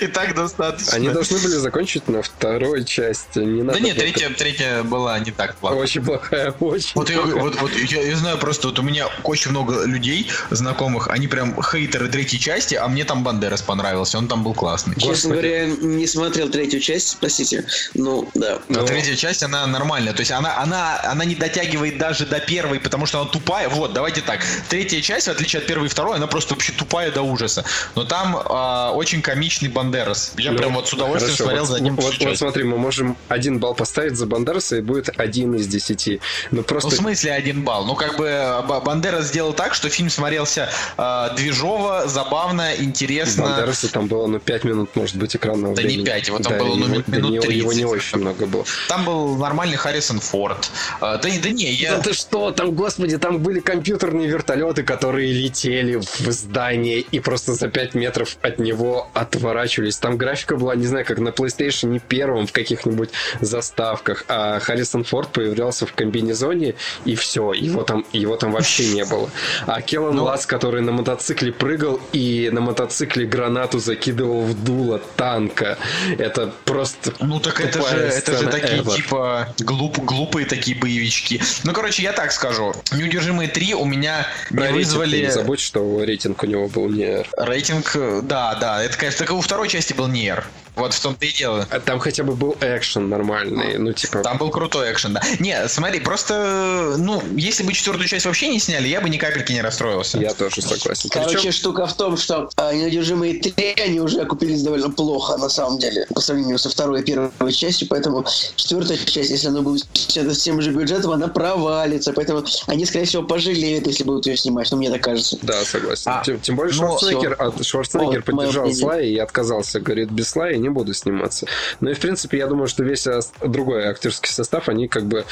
И 0.00 0.06
так 0.06 0.34
достаточно. 0.34 0.92
Они 0.94 1.08
должны 1.10 1.38
были 1.38 1.54
закончить 1.56 2.08
на 2.08 2.22
второй 2.22 2.84
части. 2.84 3.38
Не 3.38 3.62
надо 3.62 3.78
Да 3.78 3.84
нет, 3.84 3.96
было- 3.96 4.02
третья, 4.04 4.30
третья 4.30 4.82
была 4.82 5.18
не 5.18 5.30
так 5.30 5.56
плохо. 5.56 5.74
Очень 5.74 6.04
плохая, 6.04 6.50
очень 6.60 6.92
Вот, 6.94 7.10
я, 7.10 7.16
плохая. 7.20 7.40
вот, 7.42 7.60
вот 7.60 7.72
я, 7.72 8.02
я 8.02 8.16
знаю 8.16 8.38
просто, 8.38 8.68
вот 8.68 8.78
у 8.78 8.82
меня 8.82 9.08
очень 9.22 9.50
много 9.50 9.84
людей 9.84 10.30
знакомых, 10.50 11.08
они 11.08 11.26
прям 11.28 11.60
хейтеры 11.62 12.08
третьей 12.08 12.38
части, 12.40 12.74
а 12.74 12.86
мне 12.88 13.04
там 13.04 13.24
Бандерас 13.24 13.62
понравился, 13.62 14.18
он 14.18 14.28
там 14.28 14.42
был 14.44 14.54
классный. 14.54 14.94
Честно 14.94 15.08
Господи. 15.10 15.32
говоря, 15.32 15.66
не 15.66 16.06
смотрел 16.06 16.48
третью 16.48 16.80
часть, 16.80 17.18
простите. 17.20 17.64
Ну, 17.94 18.28
да. 18.34 18.54
А 18.56 18.60
Ну, 18.68 18.86
третья 18.86 19.16
часть, 19.16 19.42
она 19.42 19.66
нормальная. 19.66 20.12
То 20.12 20.20
есть 20.20 20.30
она, 20.32 20.58
она, 20.58 21.00
она 21.04 21.24
не 21.24 21.34
дотягивает 21.34 21.98
даже 21.98 22.26
до 22.26 22.40
первой, 22.40 22.80
потому 22.80 23.06
что 23.06 23.20
она 23.20 23.28
тупая. 23.30 23.68
Вот, 23.68 23.92
давайте 23.92 24.20
так. 24.20 24.40
Третья 24.68 25.00
часть, 25.00 25.26
в 25.26 25.30
отличие 25.30 25.60
от 25.60 25.66
первой 25.66 25.86
и 25.86 25.88
второй, 25.88 26.16
она 26.16 26.26
просто 26.26 26.54
вообще 26.54 26.72
тупая 26.72 27.10
до 27.10 27.22
ужаса. 27.22 27.64
Но 27.94 28.04
там 28.04 28.36
а, 28.44 28.92
очень 28.92 29.22
комичный 29.24 29.68
Бандерас. 29.70 30.32
Я 30.36 30.52
Ну, 30.52 30.58
прям 30.58 30.74
вот 30.74 30.86
с 30.88 30.92
удовольствием 30.92 31.36
хорошо, 31.36 31.44
смотрел 31.44 31.64
вот, 31.64 31.72
за 31.78 31.82
ним 31.82 31.96
Вот, 31.96 32.14
вот 32.20 32.36
смотри, 32.38 32.64
мы 32.64 32.76
можем 32.78 33.16
один 33.28 33.58
балл 33.58 33.74
поставить 33.74 34.16
за 34.16 34.26
Бандераса, 34.26 34.76
и 34.76 34.80
будет 34.82 35.08
один 35.18 35.54
из 35.54 35.66
десяти. 35.66 36.20
Ну 36.50 36.58
Ну, 36.58 36.62
просто... 36.62 36.90
в 36.90 36.94
смысле 36.94 37.32
один 37.32 37.62
балл? 37.62 37.84
Ну, 37.86 37.94
как 37.94 38.16
бы 38.18 38.62
Ба- 38.68 38.80
Бандерас 38.80 39.26
сделал 39.28 39.52
так, 39.54 39.74
что 39.74 39.88
фильм 39.88 40.10
смотрелся 40.10 40.68
э, 40.98 41.28
движово, 41.36 42.04
забавно, 42.06 42.72
интересно. 42.78 43.44
Бандераса 43.44 43.90
там 43.90 44.06
было, 44.06 44.26
ну, 44.26 44.38
5 44.38 44.64
минут, 44.64 44.94
может 44.94 45.16
быть, 45.16 45.34
экранного 45.34 45.74
Да 45.74 45.82
не 45.82 45.88
времени. 45.88 46.04
пять, 46.06 46.28
его 46.28 46.38
там 46.38 46.52
Да, 46.52 46.58
было, 46.58 46.74
ну, 46.76 46.86
минут 46.88 47.04
да 47.06 47.16
не- 47.18 47.34
Его 47.36 47.70
30. 47.70 47.76
не 47.76 47.84
очень 47.84 48.18
много 48.18 48.46
было. 48.46 48.64
Там 48.88 49.04
был 49.04 49.36
нормальный 49.36 49.76
Харрисон 49.76 50.20
Форд. 50.20 50.70
Э, 51.00 51.18
да, 51.22 51.28
да 51.42 51.48
не, 51.50 51.72
я... 51.72 51.96
Да 51.96 52.02
ты 52.02 52.12
что, 52.12 52.50
там, 52.50 52.72
господи, 52.72 53.16
там 53.18 53.38
были 53.38 53.60
компьютерные 53.60 54.28
вертолеты, 54.28 54.82
которые 54.82 55.32
летели 55.32 55.96
в 55.96 56.30
здание 56.30 57.00
и 57.00 57.20
просто 57.20 57.54
за 57.54 57.68
5 57.68 57.94
метров 57.94 58.36
от 58.42 58.58
него 58.58 59.08
отворачивались. 59.14 59.96
Там 59.98 60.16
графика 60.16 60.56
была, 60.56 60.74
не 60.74 60.86
знаю, 60.86 61.04
как 61.04 61.18
на 61.18 61.28
PlayStation 61.30 61.86
не 61.88 61.98
первом 62.00 62.46
в 62.46 62.52
каких-нибудь 62.52 63.10
заставках, 63.40 64.24
а 64.28 64.58
Харрисон 64.60 65.04
Форд 65.04 65.30
появлялся 65.32 65.86
в 65.86 65.92
комбинезоне, 65.92 66.74
и 67.04 67.14
все, 67.14 67.52
его 67.52 67.82
там, 67.82 68.04
его 68.12 68.36
там 68.36 68.52
вообще 68.52 68.86
не 68.92 69.04
было. 69.04 69.30
А 69.66 69.80
Келлан 69.82 70.16
Ну. 70.16 70.24
Ласс, 70.24 70.46
который 70.46 70.82
на 70.82 70.92
мотоцикле 70.92 71.52
прыгал 71.52 72.00
и 72.12 72.50
на 72.52 72.60
мотоцикле 72.60 73.26
гранату 73.26 73.78
закидывал 73.78 74.42
в 74.42 74.64
дуло 74.64 75.00
танка, 75.16 75.78
это 76.18 76.52
просто 76.64 77.12
Ну 77.20 77.40
так 77.40 77.60
это 77.60 77.80
же, 77.88 77.96
это 77.96 78.38
же 78.38 78.46
такие 78.48 78.80
ever. 78.82 78.94
типа 78.96 79.48
глуп, 79.60 79.98
глупые 79.98 80.46
такие 80.46 80.76
боевички. 80.76 81.40
Ну 81.64 81.72
короче, 81.72 82.02
я 82.02 82.12
так 82.12 82.32
скажу. 82.32 82.74
Неудержимые 82.92 83.48
3 83.48 83.74
у 83.74 83.84
меня 83.84 84.26
не 84.50 84.56
Про 84.56 84.66
ты 84.68 84.72
вызвали 84.72 85.18
Не 85.20 85.30
забудь, 85.30 85.60
что 85.60 86.02
рейтинг 86.04 86.42
у 86.42 86.46
него 86.46 86.68
был 86.68 86.88
не 86.88 87.24
рейтинг. 87.36 87.94
э, 87.96 88.20
Да, 88.22 88.54
да, 88.60 88.82
это 88.82 88.96
конечно, 89.04 89.26
так 89.26 89.30
и 89.30 89.32
у 89.34 89.40
второй 89.42 89.68
части 89.68 89.92
был 89.92 90.08
не 90.08 90.26
R. 90.26 90.44
Вот 90.76 90.92
в 90.92 91.00
том-то 91.00 91.24
и 91.24 91.32
дело. 91.32 91.66
А 91.70 91.80
Там 91.80 91.98
хотя 91.98 92.24
бы 92.24 92.34
был 92.34 92.56
экшен 92.60 93.08
нормальный, 93.08 93.78
ну 93.78 93.92
типа... 93.92 94.22
Там 94.22 94.38
был 94.38 94.50
крутой 94.50 94.92
экшен, 94.92 95.14
да. 95.14 95.22
Не, 95.38 95.68
смотри, 95.68 96.00
просто, 96.00 96.96
ну, 96.98 97.22
если 97.36 97.62
бы 97.62 97.72
четвертую 97.72 98.08
часть 98.08 98.26
вообще 98.26 98.48
не 98.48 98.58
сняли, 98.58 98.88
я 98.88 99.00
бы 99.00 99.08
ни 99.08 99.16
капельки 99.16 99.52
не 99.52 99.62
расстроился. 99.62 100.18
Я 100.18 100.34
тоже 100.34 100.62
согласен. 100.62 101.10
Короче, 101.10 101.36
Причем- 101.36 101.52
штука 101.52 101.86
в 101.86 101.94
том, 101.96 102.16
что 102.16 102.50
а, 102.56 102.72
неудержимые 102.72 103.40
три, 103.40 103.74
они 103.74 104.00
уже 104.00 104.20
окупились 104.20 104.62
довольно 104.62 104.90
плохо, 104.90 105.36
на 105.36 105.48
самом 105.48 105.78
деле, 105.78 106.06
по 106.12 106.20
сравнению 106.20 106.58
со 106.58 106.70
второй 106.70 107.00
и 107.00 107.04
первой 107.04 107.52
частью, 107.52 107.88
поэтому 107.88 108.24
четвертая 108.56 108.98
часть, 108.98 109.30
если 109.30 109.48
она 109.48 109.62
будет 109.62 109.86
снята 109.92 110.34
с 110.34 110.42
тем 110.42 110.60
же 110.60 110.72
бюджетом, 110.72 111.12
она 111.12 111.28
провалится, 111.28 112.12
поэтому 112.12 112.44
они, 112.66 112.84
скорее 112.84 113.04
всего, 113.04 113.22
пожалеют, 113.22 113.86
если 113.86 114.04
будут 114.04 114.26
ее 114.26 114.36
снимать, 114.36 114.70
ну, 114.70 114.76
мне 114.76 114.90
так 114.90 115.02
кажется. 115.02 115.38
Да, 115.42 115.64
согласен. 115.64 116.10
А, 116.10 116.22
тем, 116.24 116.40
тем 116.40 116.56
более 116.56 116.74
ну, 116.74 116.98
Шварценеггер, 116.98 117.36
а, 117.38 117.62
Шварценеггер 117.62 118.20
О, 118.20 118.22
поддержал. 118.22 118.72
Слая 118.72 119.04
и 119.04 119.18
отказался. 119.18 119.80
Говорит, 119.80 120.10
без 120.10 120.28
Слая 120.30 120.56
не 120.64 120.70
буду 120.70 120.94
сниматься. 120.94 121.46
Ну 121.80 121.90
и, 121.90 121.94
в 121.94 122.00
принципе, 122.00 122.38
я 122.38 122.46
думаю, 122.46 122.66
что 122.66 122.82
весь 122.82 123.06
другой 123.42 123.86
актерский 123.86 124.30
состав, 124.30 124.68
они 124.68 124.88
как 124.88 125.04
бы, 125.04 125.24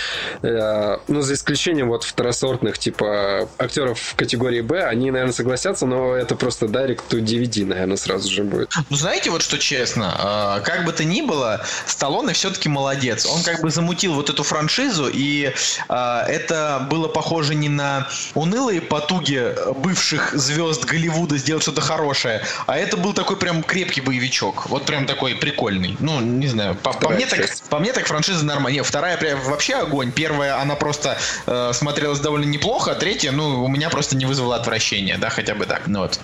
э, 0.43 0.97
ну, 1.09 1.22
за 1.22 1.35
исключением 1.35 1.89
вот 1.89 2.05
второсортных, 2.05 2.78
типа, 2.78 3.49
актеров 3.59 3.99
в 3.99 4.14
категории 4.14 4.61
Б, 4.61 4.85
они, 4.85 5.11
наверное, 5.11 5.33
согласятся, 5.33 5.87
но 5.87 6.14
это 6.14 6.37
просто 6.37 6.66
direct 6.66 7.01
to 7.09 7.20
DVD, 7.20 7.64
наверное, 7.64 7.97
сразу 7.97 8.30
же 8.30 8.45
будет. 8.45 8.70
Ну, 8.91 8.97
знаете, 8.97 9.30
вот 9.30 9.43
что 9.43 9.59
честно, 9.59 10.59
э, 10.59 10.64
как 10.64 10.85
бы 10.85 10.93
то 10.93 11.05
ни 11.05 11.22
было, 11.22 11.64
Сталлоне 11.87 12.35
все-таки 12.35 12.68
молодец. 12.68 13.26
Он 13.26 13.43
как 13.43 13.62
бы 13.62 13.70
замутил 13.70 14.14
вот 14.14 14.28
эту 14.28 14.43
франшизу, 14.43 15.09
и 15.12 15.53
э, 15.89 15.95
это 16.28 16.87
было 16.91 17.09
похоже 17.09 17.55
не 17.55 17.68
на 17.68 18.09
унылые 18.35 18.80
потуги 18.80 19.55
бывших 19.76 20.35
звезд 20.35 20.85
Голливуда 20.85 21.39
сделать 21.39 21.62
что-то 21.62 21.80
хорошее, 21.80 22.43
а 22.66 22.76
это 22.76 22.97
был 22.97 23.14
такой 23.14 23.37
прям 23.37 23.62
крепкий 23.62 24.03
боевичок. 24.03 24.68
Вот 24.68 24.85
прям 24.85 25.07
такой 25.07 25.22
прикольный. 25.31 25.97
Ну, 26.01 26.20
не 26.20 26.49
знаю, 26.49 26.75
по, 26.75 26.93
по 26.93 27.09
мне, 27.11 27.27
так, 27.27 27.41
по 27.70 27.79
мне 27.79 27.93
так 27.93 28.07
франшиза 28.07 28.45
нормальная. 28.45 28.83
Вторая 28.83 29.16
прям 29.16 29.41
вообще 29.43 29.75
огонь. 29.75 30.12
Первая, 30.12 30.61
она 30.61 30.75
просто 30.75 31.16
э, 31.47 31.70
смотрелась 31.75 32.20
довольно 32.20 32.45
неплохо, 32.47 32.93
а 32.93 32.95
третья, 32.95 33.33
ну, 33.33 33.64
у 33.64 33.68
меня 33.68 33.89
просто 33.91 34.16
не 34.16 34.27
вызвала 34.27 34.57
отвращения, 34.57 35.16
да, 35.18 35.31
хотя 35.31 35.55
бы 35.55 35.66
так. 35.66 35.87
Ну 35.87 36.01
вот. 36.01 36.18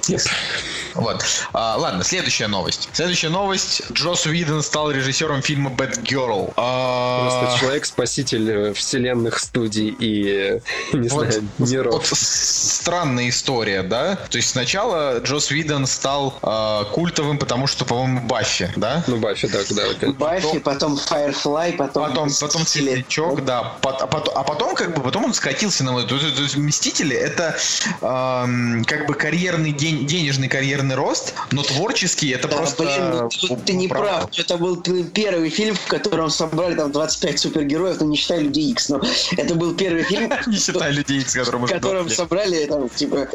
Вот. 0.95 1.25
А, 1.53 1.77
ладно, 1.77 2.03
следующая 2.03 2.49
новость. 2.49 2.89
Следующая 2.93 3.29
новость. 3.29 3.83
Джос 3.93 4.27
Уидон 4.27 4.63
стал 4.63 4.91
режиссером 4.91 5.43
фильма 5.43 5.71
Bad 5.71 6.03
Girl. 6.03 6.53
А, 6.57 7.29
Просто 7.41 7.61
человек-спаситель 7.61 8.51
э, 8.51 8.73
вселенных 8.75 9.39
студий 9.39 9.89
и, 9.89 10.61
э, 10.93 10.97
не 10.97 11.09
вот, 11.09 11.27
знаю, 11.33 11.49
вот 11.59 11.69
миров. 11.71 12.07
с- 12.07 12.79
странная 12.81 13.29
история, 13.29 13.83
да? 13.83 14.17
То 14.17 14.39
есть 14.39 14.51
сначала 14.51 15.19
Джос 15.21 15.51
Уидон 15.51 15.87
стал 15.87 16.37
а, 16.43 16.85
культовым, 16.85 17.39
потому 17.39 17.67
что, 17.67 17.85
по-моему, 17.85 18.21
Баффи, 18.27 18.73
да? 18.77 18.88
Ну, 19.07 19.17
Баффи, 19.19 19.49
да, 19.49 19.59
да. 19.71 20.13
Баффи, 20.13 20.59
потом 20.59 20.95
Firefly, 20.95 21.77
потом... 21.77 22.09
Потом, 22.09 22.29
потом. 22.41 22.67
Светлячок, 22.67 23.45
да. 23.45 23.77
Пот- 23.83 24.01
А 24.03 24.07
потом, 24.07 24.35
а 24.37 24.43
потом, 24.45 24.75
как 24.75 24.95
бы, 24.95 25.03
потом 25.03 25.25
он 25.27 25.35
скатился 25.35 25.85
на 25.85 25.93
вот. 25.93 26.09
То 26.09 26.15
есть, 26.17 26.37
то 26.37 26.43
есть 26.43 26.57
Мстители 26.57 27.17
это 27.17 27.57
эм, 28.01 28.85
как 28.85 29.07
бы 29.07 29.15
карьерный 29.15 29.73
день, 29.73 30.07
денежный 30.07 30.49
карьерный 30.49 30.95
рост, 30.95 31.35
но 31.51 31.63
творческий 31.63 32.31
это 32.31 32.49
Да, 32.49 32.57
просто. 32.57 32.83
блин, 32.85 33.11
ну, 33.11 33.29
ты, 33.29 33.57
ты 33.67 33.73
не 33.75 33.89
провал. 33.89 34.21
прав. 34.29 34.39
Это 34.39 34.57
был 34.57 34.77
первый 34.81 35.51
фильм, 35.51 35.75
в 35.75 35.87
котором 35.87 36.31
собрали 36.31 36.75
там 36.75 36.93
25 36.93 37.39
супергероев, 37.39 38.01
ну 38.01 38.07
не 38.09 38.17
считая 38.17 38.41
Людей 38.41 38.71
Икс, 38.71 38.89
но 38.89 39.01
это 39.37 39.55
был 39.55 39.75
первый 39.75 40.03
фильм, 40.05 40.33
Не 40.47 40.57
считая 40.59 40.91
людей, 40.91 41.21
с 41.21 41.33
которым 41.35 41.67
в 41.67 41.71
котором 41.71 42.07
20 42.07 42.11
лет. 42.11 42.17
собрали 42.17 42.65
там 42.67 42.89
типа 42.89 43.29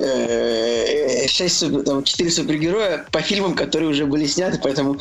6 1.27 1.57
супер, 1.57 1.83
там, 1.83 2.03
4 2.03 2.31
супергероя 2.31 3.05
по 3.11 3.21
фильмам, 3.21 3.53
которые 3.55 3.89
уже 3.89 4.05
были 4.05 4.25
сняты, 4.25 4.59
поэтому 4.61 4.97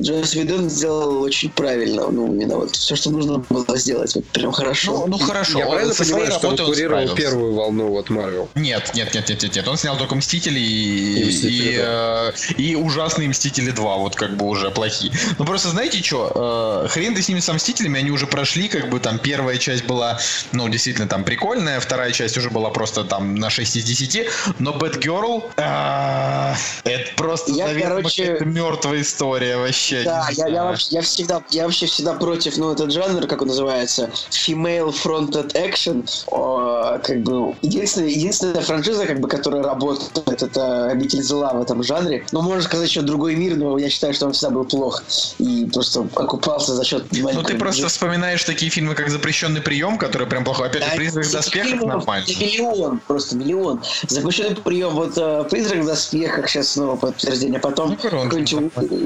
Джос 0.00 0.34
Видон 0.34 0.70
сделал 0.70 1.22
очень 1.22 1.50
правильно. 1.50 2.08
Ну, 2.08 2.26
именно 2.26 2.56
вот 2.56 2.74
все, 2.74 2.96
что 2.96 3.10
нужно 3.10 3.38
было 3.48 3.76
сделать. 3.76 4.14
Вот 4.14 4.24
прям 4.26 4.52
хорошо. 4.52 5.06
Ну, 5.06 5.18
ну 5.18 5.18
хорошо. 5.18 5.58
Я 5.58 5.66
он 5.66 5.72
правильно 5.72 5.94
со 5.94 6.04
своей 6.04 6.26
понимаю, 6.26 6.38
что 6.38 6.48
он 6.48 6.56
курировал 6.56 7.14
первую 7.14 7.54
волну 7.54 7.88
вот 7.88 8.10
Марвел? 8.10 8.48
Нет, 8.54 8.92
нет, 8.94 9.14
нет, 9.14 9.28
нет, 9.28 9.42
нет, 9.42 9.56
нет. 9.56 9.68
Он 9.68 9.76
снял 9.76 9.96
только 9.96 10.14
Мстители 10.14 10.58
и, 10.58 11.20
И 11.20 11.24
Мстители, 11.24 11.72
и, 11.72 11.78
э, 11.78 12.32
и 12.56 12.76
ужасные 12.76 13.28
Мстители 13.28 13.70
2, 13.70 13.96
вот 13.96 14.16
как 14.16 14.36
бы 14.36 14.46
уже 14.46 14.70
плохие. 14.70 15.12
Ну 15.38 15.44
просто 15.44 15.68
знаете 15.68 16.02
что, 16.02 16.86
хрен 16.90 17.14
ты 17.14 17.22
с 17.22 17.28
ними 17.28 17.40
со 17.40 17.52
Мстителями, 17.52 17.98
они 17.98 18.10
уже 18.10 18.26
прошли, 18.26 18.68
как 18.68 18.88
бы 18.90 19.00
там 19.00 19.18
первая 19.18 19.58
часть 19.58 19.84
была, 19.84 20.18
ну 20.52 20.68
действительно 20.68 21.08
там 21.08 21.24
прикольная, 21.24 21.80
вторая 21.80 22.12
часть 22.12 22.36
уже 22.36 22.50
была 22.50 22.70
просто 22.70 23.04
там 23.04 23.34
на 23.36 23.50
6 23.50 23.76
из 23.76 23.84
10, 23.84 24.26
но 24.58 24.72
Bad 24.72 25.00
Girl, 25.00 25.44
э, 25.56 26.54
это 26.84 27.10
просто, 27.16 27.52
Я, 27.52 27.66
наверное, 27.66 27.98
короче, 27.98 28.38
мертвая 28.40 29.02
история 29.02 29.56
вообще. 29.56 29.85
Да, 30.04 30.26
не 30.30 30.36
я, 30.36 30.46
я, 30.48 30.64
вообще, 30.64 30.86
я 30.90 31.00
всегда, 31.02 31.42
я 31.50 31.64
вообще 31.64 31.86
всегда 31.86 32.14
против, 32.14 32.56
ну, 32.56 32.72
этот 32.72 32.90
жанр, 32.92 33.26
как 33.26 33.42
он 33.42 33.48
называется, 33.48 34.10
female 34.30 34.92
fronted 34.94 35.52
action. 35.54 36.08
О, 36.28 36.98
как 37.02 37.22
бы 37.22 37.54
единственная, 37.62 38.08
единственная 38.08 38.62
франшиза, 38.62 39.06
как 39.06 39.20
бы, 39.20 39.28
которая 39.28 39.62
работает, 39.62 40.42
это 40.42 40.86
обитель 40.86 41.22
зла 41.22 41.52
в 41.52 41.62
этом 41.62 41.82
жанре. 41.82 42.26
Ну, 42.32 42.42
можно 42.42 42.62
сказать, 42.62 42.90
что 42.90 43.02
другой 43.02 43.34
мир, 43.36 43.56
но 43.56 43.78
я 43.78 43.88
считаю, 43.88 44.14
что 44.14 44.26
он 44.26 44.32
всегда 44.32 44.50
был 44.54 44.64
плох 44.64 45.02
и 45.38 45.68
просто 45.72 46.06
окупался 46.14 46.74
за 46.74 46.84
счет 46.84 47.04
Ну 47.12 47.42
ты 47.42 47.54
просто 47.56 47.82
бюджета. 47.82 47.88
вспоминаешь 47.88 48.44
такие 48.44 48.70
фильмы, 48.70 48.94
как 48.94 49.08
«Запрещенный 49.10 49.60
прием», 49.60 49.98
который 49.98 50.26
прям 50.26 50.44
плохой. 50.44 50.68
Опять 50.68 50.82
же, 50.82 50.90
Да, 50.90 50.96
«Призрак 50.96 51.26
в 51.26 51.32
доспехах» 51.32 51.82
нормально. 51.82 52.26
Миллион, 52.28 53.00
просто 53.06 53.36
миллион. 53.36 53.82
Запрещенный 54.08 54.56
прием, 54.56 54.90
вот 54.94 55.12
э, 55.16 55.44
призрак 55.50 55.80
в 55.80 55.86
доспехах, 55.86 56.48
сейчас 56.48 56.68
снова 56.68 56.96
подтверждение, 56.96 57.60
потом 57.60 57.90
Ну, 57.90 57.96
какой-нибудь 57.96 58.52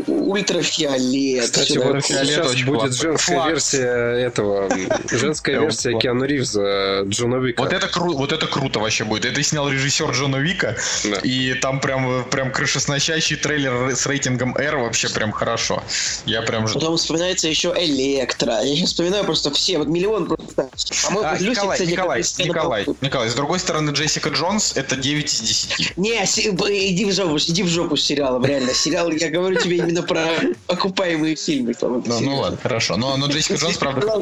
у- 0.07 0.31
ультрафиолет. 0.61 1.45
Кстати, 1.45 1.79
вот 1.79 2.05
сейчас 2.05 2.51
очень 2.51 2.67
будет 2.67 2.81
классный. 2.81 3.01
женская 3.11 3.49
версия 3.49 4.27
этого, 4.27 4.69
женская 5.11 5.61
версия 5.61 5.99
Киану 5.99 6.25
Ривза, 6.25 7.03
Джона 7.07 7.39
Уика. 7.39 7.61
Вот 7.63 7.73
это, 7.73 7.87
кру- 7.87 8.15
вот 8.15 8.33
это 8.33 8.47
круто 8.47 8.79
вообще 8.81 9.05
будет. 9.05 9.25
Это 9.25 9.43
снял 9.43 9.69
режиссер 9.69 10.11
Джона 10.11 10.37
Вика. 10.37 10.77
Да. 11.05 11.17
И 11.23 11.55
там 11.55 11.81
прям, 11.81 12.25
прям 12.31 12.53
крышесносящий 12.53 13.37
трейлер 13.37 13.95
с 13.97 14.07
рейтингом 14.07 14.57
R 14.57 14.77
вообще 14.77 15.09
прям 15.09 15.33
хорошо. 15.33 15.83
Я 16.27 16.43
прям 16.43 16.69
жду. 16.69 16.79
Потом 16.81 16.97
вспоминается 16.97 17.49
еще 17.49 17.75
Электро. 17.77 18.61
Я 18.63 18.77
сейчас 18.77 18.91
вспоминаю 18.91 19.25
просто 19.25 19.51
все, 19.53 19.79
вот 19.79 19.89
миллион 19.89 20.27
просто. 20.27 20.69
По-моему, 21.07 21.29
А, 21.29 21.39
Люси, 21.39 21.51
Николай, 21.51 21.79
кстати, 21.79 21.91
Николай, 21.91 22.83
Николай, 22.83 22.87
Николай, 23.01 23.29
с 23.31 23.35
другой 23.35 23.59
стороны, 23.59 23.91
Джессика 23.91 24.31
Джонс 24.31 24.77
это 24.77 24.97
9 24.97 25.25
из 25.33 25.41
10. 25.41 25.97
Не, 25.97 26.25
иди 26.25 27.05
в 27.05 27.13
жопу, 27.13 27.39
иди 27.39 27.63
в 27.63 27.69
жопу 27.69 27.97
с 27.97 28.05
сериалом, 28.05 28.45
реально. 28.45 28.75
Сериал, 28.75 29.11
я 29.11 29.31
говорю 29.31 29.59
тебе 29.59 29.77
именно 29.79 30.03
про 30.03 30.27
окупаемые 30.67 31.37
фильмы. 31.37 31.75
по-моему, 31.75 32.05
Ну, 32.07 32.21
ну 32.21 32.37
ладно, 32.39 32.59
хорошо. 32.63 32.97
Но, 32.97 33.17
но 33.17 33.27
Джессика 33.27 33.55
Джонс, 33.55 33.77
правда. 33.77 34.21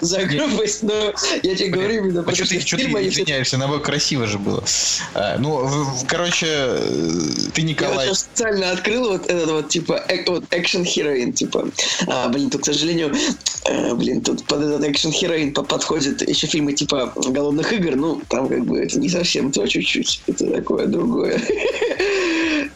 За 0.00 0.24
грубость, 0.24 0.82
но 0.82 1.12
я 1.42 1.54
тебе 1.54 1.68
говорю 1.68 2.04
именно 2.04 2.24
А 2.26 2.34
что 2.34 2.46
ты, 2.46 2.60
что 2.60 2.76
ты 2.76 2.84
извиняешься? 2.84 3.58
Наоборот, 3.58 3.84
красиво 3.84 4.26
же 4.26 4.38
было. 4.38 4.62
А, 5.14 5.36
ну, 5.38 5.68
короче, 6.08 6.46
э, 6.48 7.20
ты, 7.54 7.62
Я 7.62 7.66
Николай, 7.66 8.06
сейчас 8.06 8.20
специально 8.20 8.70
открыл 8.70 9.10
вот 9.10 9.26
этот 9.26 9.50
вот, 9.50 9.68
типа, 9.68 10.04
вот 10.26 10.44
action 10.50 10.84
heroine, 10.84 11.32
типа. 11.32 11.68
А, 12.06 12.28
блин, 12.28 12.50
тут, 12.50 12.62
к 12.62 12.66
сожалению, 12.66 13.14
э, 13.64 13.94
блин, 13.94 14.20
тут 14.22 14.44
под 14.46 14.62
этот 14.62 14.84
action 14.84 15.12
heroine 15.12 15.52
подходят 15.52 16.26
еще 16.26 16.46
фильмы 16.46 16.72
типа 16.72 17.12
голодных 17.16 17.72
игр, 17.72 17.96
ну, 17.96 18.20
там 18.28 18.48
как 18.48 18.64
бы 18.64 18.80
это 18.80 18.98
не 18.98 19.08
совсем 19.08 19.52
то, 19.52 19.66
чуть-чуть. 19.66 20.22
Это 20.26 20.50
такое 20.50 20.86
другое. 20.86 21.40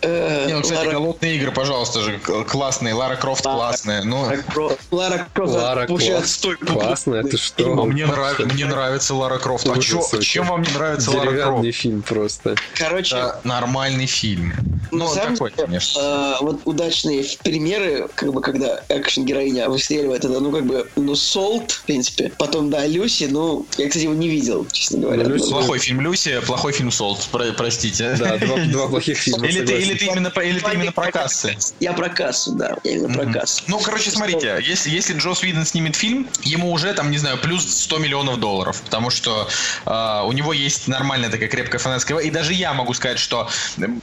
Э, 0.02 0.46
Не, 0.46 0.54
ну, 0.54 0.62
кстати, 0.62 0.78
Лара- 0.86 0.92
голодные 0.92 1.36
игры, 1.36 1.52
пожалуйста 1.52 2.00
же, 2.00 2.18
классные. 2.48 2.94
Лара 2.94 3.16
Крофт 3.16 3.44
Лара- 3.44 3.56
классная. 3.56 4.02
Ну, 4.04 4.20
Лара 4.22 4.36
Кро- 4.54 4.78
Лара 4.90 5.28
Крофт 5.34 5.54
Лара 5.54 5.86
вообще 5.88 6.08
Крофт. 6.12 6.24
отстой. 6.24 6.56
Классно, 6.56 7.14
это 7.16 7.36
что? 7.36 7.72
а 7.82 7.84
мне, 7.84 8.06
нрав- 8.06 8.38
мне 8.38 8.64
нравится 8.66 9.14
Лара 9.14 9.38
Крофт. 9.38 9.68
А 9.68 9.78
чё- 9.78 9.98
вообще. 10.00 10.22
чем 10.22 10.46
вам 10.46 10.62
не 10.62 10.72
нравится 10.72 11.10
Лара 11.10 11.30
Деревянный 11.30 11.62
Крофт? 11.62 11.76
фильм 11.78 12.02
просто. 12.02 12.54
Короче, 12.74 13.16
Это 13.16 13.40
нормальный 13.44 14.06
фильм. 14.06 14.52
Ну, 14.92 15.06
самом 15.08 15.34
такой, 15.34 15.50
деле, 15.52 15.66
конечно. 15.66 16.00
э, 16.00 16.34
вот 16.44 16.60
удачные 16.64 17.24
примеры, 17.44 18.08
как 18.14 18.32
бы, 18.32 18.40
когда 18.40 18.80
экшен-героиня 18.88 19.68
выстреливает, 19.68 20.24
это, 20.24 20.40
ну, 20.40 20.50
как 20.50 20.64
бы, 20.66 20.88
ну, 20.96 21.14
Солт, 21.14 21.70
в 21.72 21.82
принципе. 21.84 22.32
Потом, 22.38 22.70
да, 22.70 22.86
Люси, 22.86 23.28
ну, 23.30 23.66
я, 23.78 23.86
кстати, 23.88 24.04
его 24.04 24.14
не 24.14 24.28
видел, 24.28 24.66
честно 24.72 24.98
говоря. 24.98 25.22
Ну, 25.24 25.28
Люси- 25.34 25.44
Ну, 25.44 25.50
Плохой 25.58 25.78
фильм 25.78 26.00
Люси, 26.00 26.40
плохой 26.46 26.72
фильм 26.72 26.90
Солт, 26.90 27.28
про- 27.30 27.52
простите. 27.52 28.16
Да, 28.18 28.36
два, 28.38 28.56
два 28.56 28.88
плохих 28.88 29.18
фильма, 29.18 29.46
Или 29.46 29.64
ты. 29.64 29.74
Или 29.90 29.98
ты 29.98 30.06
именно 30.06 30.30
про, 30.30 30.44
или 30.44 30.58
ты 30.58 30.72
именно 30.72 30.92
про 30.92 31.10
кассы. 31.10 31.56
Я 31.80 31.92
про 31.92 32.08
кассу, 32.08 32.52
да, 32.52 32.76
я 32.84 32.92
именно 32.92 33.14
про 33.14 33.32
кассу. 33.32 33.62
Ну, 33.66 33.78
короче, 33.78 34.10
смотрите, 34.10 34.58
если, 34.62 34.90
если 34.90 35.14
Джос 35.14 35.42
Уидон 35.42 35.64
снимет 35.64 35.96
фильм, 35.96 36.28
ему 36.42 36.72
уже, 36.72 36.92
там, 36.94 37.10
не 37.10 37.18
знаю, 37.18 37.38
плюс 37.38 37.82
100 37.82 37.98
миллионов 37.98 38.38
долларов, 38.38 38.80
потому 38.82 39.10
что 39.10 39.48
э, 39.86 40.22
у 40.24 40.32
него 40.32 40.52
есть 40.52 40.88
нормальная 40.88 41.30
такая 41.30 41.48
крепкая 41.48 41.80
фанатская... 41.80 42.18
И 42.18 42.30
даже 42.30 42.52
я 42.52 42.72
могу 42.72 42.94
сказать, 42.94 43.18
что 43.18 43.48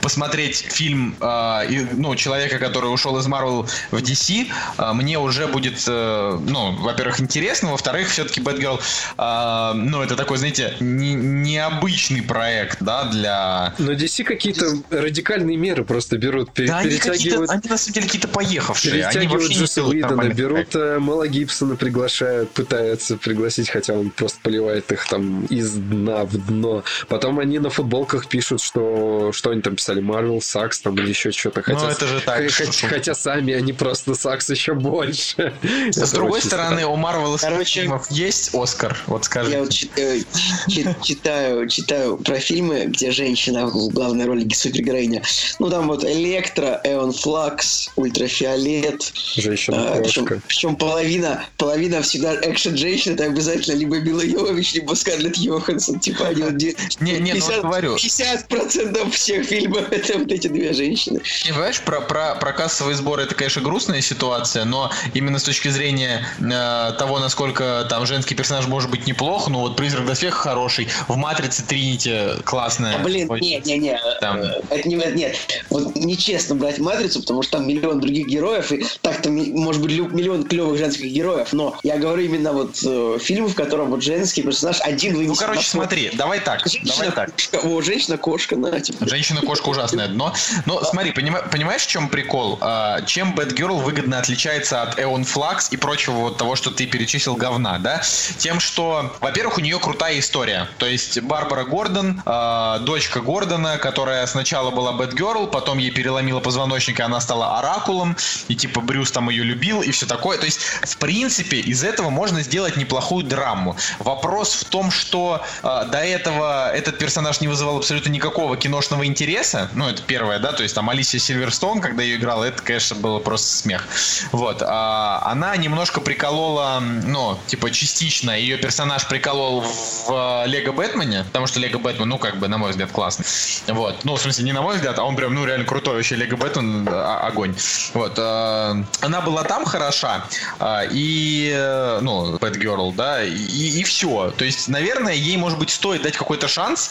посмотреть 0.00 0.66
фильм, 0.70 1.16
э, 1.20 1.66
и, 1.70 1.86
ну, 1.92 2.14
человека, 2.16 2.58
который 2.58 2.86
ушел 2.86 3.18
из 3.18 3.26
Марвел 3.26 3.66
в 3.90 3.96
DC, 3.96 4.48
э, 4.78 4.92
мне 4.92 5.18
уже 5.18 5.46
будет, 5.46 5.84
э, 5.86 6.38
ну, 6.40 6.72
во-первых, 6.76 7.20
интересно, 7.20 7.70
во-вторых, 7.70 8.08
все-таки 8.08 8.40
Бэтгерл, 8.40 8.80
э, 9.16 9.72
ну, 9.74 10.02
это 10.02 10.16
такой, 10.16 10.38
знаете, 10.38 10.74
не- 10.80 11.14
необычный 11.14 12.22
проект, 12.22 12.78
да, 12.80 13.04
для... 13.04 13.74
Но 13.78 13.92
DC 13.92 14.24
какие-то 14.24 14.66
радикальные 14.90 15.56
меры 15.56 15.77
просто 15.84 16.18
берут, 16.18 16.50
пер- 16.50 16.66
Да, 16.66 16.78
они 16.78 16.90
перетягивают, 16.90 17.50
они 17.50 17.62
на 17.68 17.78
самом 17.78 17.94
деле 17.94 18.06
какие-то 18.06 18.28
поехавшие. 18.28 18.92
Они 18.94 19.02
перетягивают 19.02 19.52
делают 19.74 19.94
Уидона, 19.94 20.28
берут 20.34 20.74
э, 20.74 20.98
Мэла 20.98 21.28
Гибсона, 21.28 21.76
приглашают, 21.76 22.50
пытаются 22.50 23.16
пригласить, 23.16 23.68
хотя 23.68 23.94
он 23.94 24.10
просто 24.10 24.38
поливает 24.42 24.90
их 24.92 25.06
там 25.08 25.44
из 25.46 25.72
дна 25.72 26.24
в 26.24 26.36
дно. 26.46 26.84
Потом 27.08 27.38
они 27.38 27.58
на 27.58 27.70
футболках 27.70 28.28
пишут, 28.28 28.60
что 28.60 29.30
что 29.32 29.50
они 29.50 29.62
там 29.62 29.76
писали, 29.76 30.02
Marvel 30.02 30.40
Сакс 30.40 30.80
там 30.80 30.94
или 30.96 31.08
еще 31.08 31.30
что-то. 31.32 31.62
Хотя, 31.62 31.80
Ну, 31.80 31.88
это 31.88 32.06
же 32.06 32.20
так, 32.20 32.50
хотя, 32.50 32.88
хотя 32.88 33.14
сами 33.14 33.52
они 33.54 33.72
просто 33.72 34.14
Сакс 34.14 34.50
еще 34.50 34.74
больше. 34.74 35.52
С 35.90 36.12
другой 36.12 36.40
стороны, 36.42 36.84
у 36.86 36.96
Марвел 36.96 37.36
Короче, 37.38 37.90
есть 38.10 38.54
Оскар, 38.54 38.96
вот 39.06 39.24
скажите. 39.24 39.56
Я 39.56 39.62
вот 39.62 39.72
читаю, 39.72 40.24
чи- 40.68 40.86
читаю, 41.02 41.68
читаю 41.68 42.16
про 42.16 42.38
фильмы, 42.38 42.86
где 42.86 43.10
женщина 43.10 43.66
в 43.66 43.88
главной 43.90 44.24
роли 44.26 44.48
супергероиня. 44.52 45.22
Ну, 45.58 45.67
Ну, 45.68 45.74
там 45.74 45.88
вот 45.88 46.02
Электро, 46.02 46.80
Эон 46.82 47.12
Флакс, 47.12 47.90
Ультрафиолет. 47.96 49.12
Женщина-кошка. 49.36 50.02
причем, 50.02 50.42
причем 50.48 50.76
половина, 50.76 51.44
половина 51.58 52.00
всегда 52.00 52.36
экшен-женщин, 52.36 53.12
это 53.14 53.24
обязательно 53.24 53.74
либо 53.74 53.98
Мила 53.98 54.22
Йовович, 54.22 54.72
либо 54.72 54.94
Скарлетт 54.94 55.36
Йоханссон. 55.36 56.00
Типа 56.00 56.28
они 56.28 56.42
вот 56.42 56.54
Не, 57.00 57.18
не, 57.18 57.34
ну 57.34 57.44
вот 57.44 57.60
говорю. 57.60 57.96
50% 57.96 59.10
всех 59.10 59.44
фильмов 59.44 59.92
это 59.92 60.16
вот 60.16 60.32
эти 60.32 60.48
две 60.48 60.72
женщины. 60.72 61.20
Не, 61.44 61.52
понимаешь, 61.52 61.82
про, 61.82 62.00
про, 62.00 62.34
про 62.36 62.52
кассовые 62.54 62.96
сборы 62.96 63.24
это, 63.24 63.34
конечно, 63.34 63.60
грустная 63.60 64.00
ситуация, 64.00 64.64
но 64.64 64.90
именно 65.12 65.38
с 65.38 65.42
точки 65.42 65.68
зрения 65.68 66.26
э, 66.38 66.92
того, 66.98 67.18
насколько 67.18 67.86
там 67.90 68.06
женский 68.06 68.34
персонаж 68.34 68.66
может 68.68 68.90
быть 68.90 69.06
неплох, 69.06 69.48
ну 69.48 69.58
вот 69.60 69.76
Призрак 69.76 70.06
Доспеха 70.06 70.38
хороший, 70.38 70.88
в 71.08 71.16
Матрице 71.16 71.62
Тринити 71.62 72.42
классная. 72.44 72.96
А, 72.96 72.98
блин, 73.00 73.30
Ой, 73.30 73.40
нет, 73.42 73.66
нет, 73.66 73.82
нет. 73.82 74.00
Там. 74.22 74.40
Это 74.70 74.88
не, 74.88 74.96
это 74.96 75.12
нет. 75.12 75.36
Вот 75.70 75.94
нечестно 75.96 76.54
брать 76.54 76.78
матрицу, 76.78 77.20
потому 77.20 77.42
что 77.42 77.58
там 77.58 77.68
миллион 77.68 78.00
других 78.00 78.26
героев, 78.26 78.72
и 78.72 78.84
так-то 79.02 79.30
может 79.30 79.82
быть 79.82 79.92
миллион 79.92 80.44
клевых 80.44 80.78
женских 80.78 81.10
героев, 81.12 81.52
но 81.52 81.76
я 81.82 81.96
говорю 81.98 82.22
именно 82.22 82.52
вот 82.52 82.78
э, 82.84 83.18
фильм, 83.20 83.48
в 83.48 83.54
котором 83.54 83.90
вот 83.90 84.02
женский 84.02 84.42
персонаж 84.42 84.80
один 84.80 85.14
вынесен. 85.14 85.32
Ну, 85.32 85.36
короче, 85.36 85.66
смотри, 85.66 86.10
давай 86.14 86.40
так, 86.40 86.62
давай 86.84 87.10
так. 87.12 87.30
О, 87.64 87.80
женщина-кошка, 87.82 88.56
на, 88.56 88.80
типа. 88.80 89.06
Женщина-кошка 89.08 89.68
ужасное 89.68 90.08
дно. 90.08 90.32
Но 90.66 90.82
смотри, 90.84 91.10
понима- 91.10 91.48
понимаешь, 91.50 91.82
в 91.82 91.86
чем 91.86 92.08
прикол? 92.08 92.58
А, 92.60 93.02
чем 93.02 93.34
Бэтгерл 93.34 93.78
выгодно 93.78 94.18
отличается 94.18 94.82
от 94.82 94.98
Эон 94.98 95.24
Флакс 95.24 95.72
и 95.72 95.76
прочего 95.76 96.14
вот 96.14 96.38
того, 96.38 96.56
что 96.56 96.70
ты 96.70 96.86
перечислил 96.86 97.34
говна, 97.36 97.78
да? 97.78 98.02
Тем, 98.38 98.60
что, 98.60 99.14
во-первых, 99.20 99.58
у 99.58 99.60
нее 99.60 99.78
крутая 99.78 100.18
история. 100.18 100.68
То 100.78 100.86
есть 100.86 101.20
Барбара 101.20 101.64
Гордон, 101.64 102.22
а, 102.24 102.78
дочка 102.80 103.20
Гордона, 103.20 103.78
которая 103.78 104.26
сначала 104.26 104.70
была 104.70 104.92
Бэтгерл, 104.92 105.47
потом 105.48 105.78
ей 105.78 105.90
переломила 105.90 106.40
позвоночник, 106.40 107.00
и 107.00 107.02
она 107.02 107.20
стала 107.20 107.58
Оракулом, 107.58 108.16
и 108.48 108.54
типа 108.54 108.80
Брюс 108.80 109.10
там 109.10 109.30
ее 109.30 109.44
любил, 109.44 109.82
и 109.82 109.90
все 109.90 110.06
такое. 110.06 110.38
То 110.38 110.44
есть, 110.44 110.60
в 110.60 110.96
принципе, 110.98 111.58
из 111.58 111.84
этого 111.84 112.10
можно 112.10 112.42
сделать 112.42 112.76
неплохую 112.76 113.24
драму. 113.24 113.76
Вопрос 113.98 114.54
в 114.54 114.64
том, 114.64 114.90
что 114.90 115.42
а, 115.62 115.84
до 115.84 115.98
этого 115.98 116.72
этот 116.72 116.98
персонаж 116.98 117.40
не 117.40 117.48
вызывал 117.48 117.78
абсолютно 117.78 118.10
никакого 118.10 118.56
киношного 118.56 119.06
интереса. 119.06 119.70
Ну, 119.74 119.88
это 119.88 120.02
первое, 120.02 120.38
да, 120.38 120.52
то 120.52 120.62
есть 120.62 120.74
там 120.74 120.88
Алисия 120.90 121.20
Сильверстоун, 121.20 121.80
когда 121.80 122.02
ее 122.02 122.16
играла, 122.16 122.44
это, 122.44 122.62
конечно, 122.62 122.96
было 122.96 123.18
просто 123.18 123.56
смех. 123.56 123.86
Вот. 124.32 124.62
а, 124.62 125.22
она 125.24 125.56
немножко 125.56 126.00
приколола, 126.00 126.80
ну, 126.80 127.38
типа, 127.46 127.70
частично 127.70 128.30
ее 128.30 128.56
персонаж 128.56 129.06
приколол 129.08 129.60
в 129.60 130.44
э, 130.44 130.48
Лего 130.48 130.72
Бэтмене, 130.72 131.24
потому 131.24 131.46
что 131.46 131.60
Лего 131.60 131.78
Бэтмен, 131.78 132.08
ну, 132.08 132.18
как 132.18 132.38
бы, 132.38 132.48
на 132.48 132.58
мой 132.58 132.70
взгляд, 132.70 132.90
классный. 132.90 133.24
Вот. 133.68 134.04
Ну, 134.04 134.16
в 134.16 134.20
смысле, 134.20 134.44
не 134.44 134.52
на 134.52 134.62
мой 134.62 134.76
взгляд, 134.76 134.98
а 134.98 135.04
он 135.04 135.16
прям, 135.16 135.34
ну, 135.38 135.46
реально 135.46 135.64
крутой 135.64 135.96
вообще 135.96 136.16
Лего 136.16 136.36
Бэтмен, 136.36 136.88
а- 136.90 137.26
огонь. 137.26 137.54
Вот. 137.94 138.14
а, 138.18 138.76
она 139.00 139.20
была 139.20 139.44
там 139.44 139.64
хороша, 139.64 140.24
а, 140.58 140.84
и, 140.90 141.52
э, 141.54 141.98
ну, 142.02 142.38
Бэтгерл, 142.38 142.92
да, 142.92 143.24
и, 143.24 143.32
и 143.32 143.82
все. 143.84 144.32
То 144.36 144.44
есть, 144.44 144.68
наверное, 144.68 145.14
ей, 145.14 145.36
может 145.36 145.58
быть, 145.58 145.70
стоит 145.70 146.02
дать 146.02 146.16
какой-то 146.16 146.48
шанс, 146.48 146.90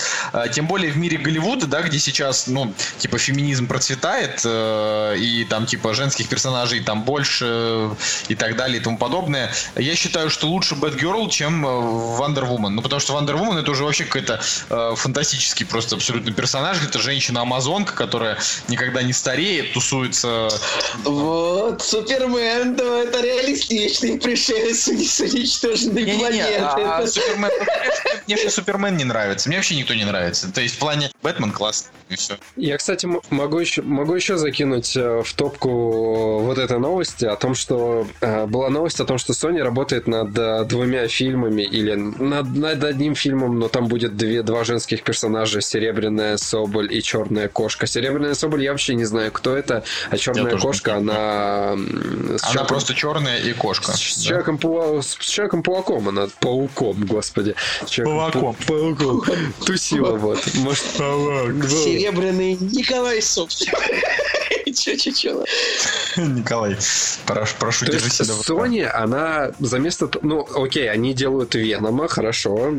тем 0.54 0.68
более 0.68 0.91
в 0.91 0.98
мире 0.98 1.18
Голливуда, 1.18 1.68
да, 1.68 1.82
где 1.82 2.00
сейчас, 2.00 2.48
ну, 2.48 2.74
типа, 2.98 3.18
феминизм 3.18 3.68
процветает, 3.68 4.41
э, 4.45 5.16
и 5.18 5.45
там, 5.45 5.66
типа, 5.66 5.93
женских 5.93 6.30
персонажей 6.30 6.82
там 6.82 7.04
больше 7.04 7.45
э, 7.48 7.95
и 8.30 8.36
так 8.36 8.56
далее 8.56 8.80
и 8.80 8.84
тому 8.84 8.98
подобное. 8.98 9.52
Я 9.76 9.95
считаю, 9.95 10.30
что 10.30 10.48
лучше 10.48 10.76
Бэтгерл, 10.76 11.30
чем 11.30 11.66
э, 11.66 11.70
Wonder 11.70 12.48
Woman. 12.48 12.70
Ну, 12.70 12.82
потому 12.82 13.00
что 13.00 13.14
Wonder 13.18 13.36
Woman 13.36 13.60
это 13.60 13.72
уже 13.72 13.84
вообще 13.84 14.06
какой-то 14.06 14.39
э, 14.70 14.93
фантастический 14.95 15.66
просто 15.66 15.95
абсолютно 15.95 16.32
персонаж. 16.32 16.82
Это 16.84 17.00
женщина-амазонка, 17.00 17.93
которая 17.93 18.36
никогда 18.67 19.03
не 19.03 19.13
стареет, 19.13 19.73
тусуется 19.73 20.49
Вот, 21.03 21.81
Супермен, 21.81 22.75
да, 22.75 23.03
это 23.03 23.21
реалистичный 23.21 24.19
пришелец 24.19 24.83
с 24.88 25.19
уничтоженной 25.19 26.03
Не-не-не, 26.03 26.19
планеты. 26.19 26.55
а 26.59 26.99
Это- 27.01 27.07
Супермен, 27.11 27.49
ну, 27.59 28.23
мне- 28.27 28.38
же 28.38 28.49
Супермен 28.49 28.97
не 28.97 29.03
нравится. 29.03 29.49
Мне 29.49 29.57
вообще 29.57 29.75
никто 29.75 29.93
не 29.93 30.05
нравится. 30.05 30.51
То 30.51 30.61
есть 30.61 30.75
в 30.75 30.79
плане 30.79 31.11
Бэтмен 31.23 31.51
классный, 31.51 31.91
и 32.09 32.15
все. 32.15 32.38
Я, 32.55 32.77
кстати, 32.77 33.07
могу 33.29 33.59
еще, 33.59 33.81
могу 33.81 34.13
еще 34.15 34.38
закинуть 34.38 34.95
э, 34.95 35.21
в 35.23 35.33
топку 35.33 36.39
вот 36.41 36.57
этой 36.57 36.79
новости 36.79 37.25
о 37.25 37.35
том, 37.35 37.55
что 37.55 38.07
э, 38.21 38.45
была 38.45 38.69
новость 38.69 38.99
о 38.99 39.05
том, 39.05 39.17
что 39.17 39.33
Sony 39.33 39.61
работает 39.61 40.07
над 40.07 40.38
э, 40.38 40.63
двумя 40.65 41.07
фильмами 41.07 41.61
или 41.63 41.93
над, 41.95 42.55
над 42.55 42.83
одним 42.83 43.15
фильмом, 43.15 43.59
но 43.59 43.67
там 43.67 43.88
будет 43.88 44.15
две, 44.17 44.41
два 44.43 44.63
женских 44.63 45.03
персонажа, 45.03 45.61
Серебряная 45.61 46.38
Соболь 46.38 46.93
и 46.93 47.01
Черная 47.01 47.47
Кошка. 47.47 47.88
Серебряная 47.88 48.16
Соболь 48.34 48.63
я 48.63 48.72
вообще 48.72 48.95
не 48.95 49.05
знаю, 49.05 49.32
кто 49.32 49.55
это, 49.55 49.84
а 50.09 50.18
Черная 50.18 50.57
Кошка, 50.57 50.91
не 50.91 50.97
она... 50.97 51.74
с 51.74 51.78
Она 51.78 52.38
человеком- 52.38 52.68
просто 52.68 52.93
черная 52.93 53.39
и 53.39 53.53
кошка. 53.53 53.91
с 53.93 54.18
да. 54.18 54.24
человеком, 54.24 54.55
пауа- 54.57 55.01
с 55.01 55.15
человеком-пауком, 55.18 56.09
она 56.09 56.28
пауком, 56.39 57.05
господи. 57.05 57.55
Человеком- 57.88 58.41
Пауком. 58.41 58.55
Пауком. 58.95 59.53
Тусила 59.65 60.13
вот. 60.13 60.39
Может, 60.55 60.84
Серебряный 60.84 62.57
Николай 62.59 63.22
Собчак. 63.22 63.80
Че-че-че. 64.78 65.34
Николай, 66.18 66.76
прошу, 67.26 67.55
прошу 67.59 67.86
То 67.86 67.91
держи 67.93 68.05
есть 68.05 68.18
себя. 68.26 68.34
Sony, 68.34 68.84
она 68.86 69.51
за 69.59 69.80
место... 69.80 70.09
Ну, 70.22 70.47
окей, 70.55 70.89
они 70.89 71.13
делают 71.13 71.55
Венома, 71.55 72.07
хорошо, 72.07 72.74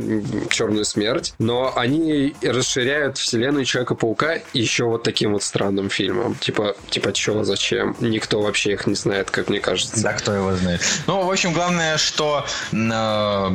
Черную 0.51 0.84
Смерть, 0.84 1.34
но 1.39 1.72
они 1.76 2.34
расширяют 2.43 3.18
вселенную 3.18 3.64
Человека-паука 3.64 4.39
еще 4.53 4.84
вот 4.84 5.03
таким 5.03 5.28
вот 5.33 5.43
странным 5.43 5.91
фильмом. 5.91 6.35
Типа, 6.37 6.76
типа, 6.91 7.12
чего, 7.12 7.45
зачем? 7.45 7.97
Никто 8.01 8.41
вообще 8.41 8.72
их 8.72 8.87
не 8.87 8.95
знает, 8.95 9.31
как 9.31 9.49
мне 9.49 9.61
кажется. 9.61 10.03
Да, 10.03 10.12
кто 10.12 10.33
его 10.33 10.55
знает. 10.57 10.81
Ну, 11.07 11.24
в 11.24 11.31
общем, 11.31 11.53
главное, 11.53 11.99
что 11.99 12.45
э, 12.72 13.49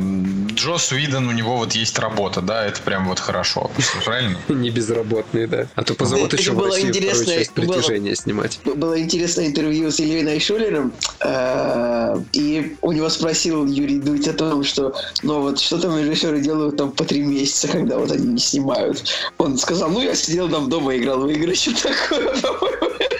Джос 0.54 0.92
Уидон, 0.92 1.28
у 1.28 1.32
него 1.32 1.56
вот 1.56 1.72
есть 1.72 1.98
работа, 1.98 2.40
да, 2.40 2.66
это 2.66 2.80
прям 2.82 3.08
вот 3.08 3.20
хорошо. 3.20 3.70
Правильно? 4.04 4.38
Не 4.48 4.70
безработные, 4.70 5.46
да. 5.46 5.66
А 5.74 5.82
то 5.82 5.94
позовут 5.94 6.32
еще 6.32 6.52
в 6.52 6.62
Россию 6.62 6.94
вторую 6.94 7.24
часть 7.24 7.52
притяжения 7.52 8.14
снимать. 8.14 8.60
Было 8.64 9.00
интересное 9.00 9.46
интервью 9.46 9.90
с 9.90 10.00
Ильей 10.00 10.22
Найшулером, 10.22 10.92
э, 11.20 12.16
и 12.32 12.76
у 12.82 12.92
него 12.92 13.08
спросил 13.08 13.66
Юрий 13.66 13.98
Дудь 13.98 14.28
о 14.28 14.32
том, 14.32 14.64
что 14.64 14.94
ну 15.22 15.40
вот 15.40 15.60
что 15.60 15.78
там 15.78 15.98
режиссеры 15.98 16.40
делают 16.40 16.76
там 16.76 16.92
по 16.92 17.04
три 17.04 17.22
месяца, 17.22 17.68
когда 17.68 17.98
вот 17.98 18.10
они 18.10 18.26
не 18.28 18.38
снимают. 18.38 19.04
Он 19.38 19.58
сказал, 19.58 19.90
ну 19.90 20.00
я 20.00 20.14
сидел 20.14 20.48
там 20.48 20.68
дома, 20.68 20.96
играл 20.96 21.20
в 21.20 21.28
игры, 21.28 21.54
что 21.64 21.88
такое, 21.88 22.40
по-моему. 22.40 23.13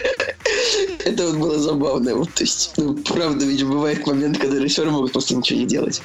Это 1.05 1.27
вот 1.27 1.35
было 1.37 1.59
забавно. 1.59 2.15
Вот, 2.15 2.33
то 2.33 2.43
есть, 2.43 2.73
ну, 2.77 2.95
правда, 2.95 3.45
ведь 3.45 3.63
бывает 3.63 4.05
момент, 4.07 4.39
когда 4.39 4.57
режиссеры 4.57 4.89
могут 4.89 5.11
просто 5.13 5.35
ничего 5.35 5.59
не 5.59 5.65
делать. 5.65 6.01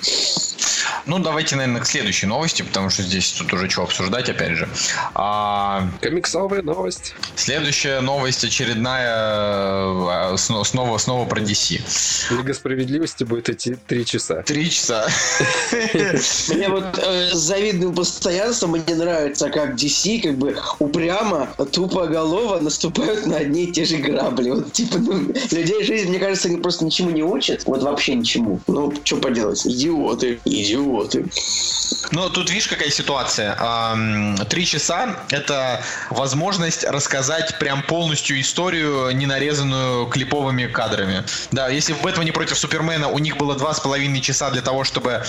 Ну, 1.06 1.18
давайте, 1.18 1.56
наверное, 1.56 1.80
к 1.80 1.86
следующей 1.86 2.26
новости, 2.26 2.60
потому 2.62 2.90
что 2.90 3.02
здесь 3.02 3.32
тут 3.32 3.52
уже 3.54 3.70
что 3.70 3.82
обсуждать, 3.82 4.28
опять 4.28 4.52
же. 4.52 4.68
А, 5.14 5.88
Комиксовая 6.02 6.60
новость. 6.62 7.14
следующая 7.34 8.00
новость 8.00 8.44
очередная, 8.44 10.36
сно- 10.36 10.62
снова, 10.64 10.98
снова 10.98 11.26
про 11.26 11.40
DC. 11.40 11.80
Лига 12.30 12.52
справедливости 12.52 13.24
будет 13.24 13.48
идти 13.48 13.76
три 13.86 14.04
часа. 14.04 14.42
Три 14.42 14.70
часа. 14.70 15.08
Мне 16.48 16.68
вот 16.68 16.98
э, 16.98 17.30
с 17.32 17.38
завидным 17.38 17.94
постоянством 17.94 18.72
мне 18.72 18.94
нравится, 18.94 19.48
как 19.48 19.74
DC 19.76 20.20
как 20.20 20.36
бы 20.36 20.56
упрямо, 20.78 21.48
тупоголово 21.72 22.60
наступают 22.60 23.26
на 23.26 23.38
одни 23.38 23.64
и 23.64 23.72
те 23.72 23.84
же 23.84 23.96
грабли. 23.96 24.50
Вот 24.50 24.72
типа, 24.72 24.89
людей 25.50 25.84
жизнь, 25.84 26.08
мне 26.08 26.18
кажется, 26.18 26.48
просто 26.58 26.84
ничему 26.84 27.10
не 27.10 27.22
учат. 27.22 27.64
Вот 27.66 27.82
вообще 27.82 28.14
ничему. 28.14 28.60
Ну, 28.66 28.92
что 29.04 29.16
поделать? 29.16 29.66
Идиоты. 29.66 30.40
Идиоты. 30.44 31.24
Ну, 32.12 32.28
тут 32.28 32.50
видишь, 32.50 32.66
какая 32.66 32.90
ситуация. 32.90 33.56
Три 34.48 34.66
часа— 34.66 35.16
это 35.30 35.82
возможность 36.10 36.84
рассказать 36.84 37.58
прям 37.58 37.82
полностью 37.82 38.40
историю, 38.40 39.10
не 39.12 39.26
нарезанную 39.26 40.06
клиповыми 40.06 40.66
кадрами. 40.66 41.24
Да, 41.52 41.68
если 41.68 41.92
в 41.92 42.02
«Бэтмене 42.02 42.32
против 42.32 42.58
Супермена» 42.58 43.08
у 43.08 43.18
них 43.18 43.36
было 43.36 43.54
два 43.54 43.74
с 43.74 43.80
половиной 43.80 44.20
часа 44.20 44.50
для 44.50 44.62
того, 44.62 44.84
чтобы 44.84 45.22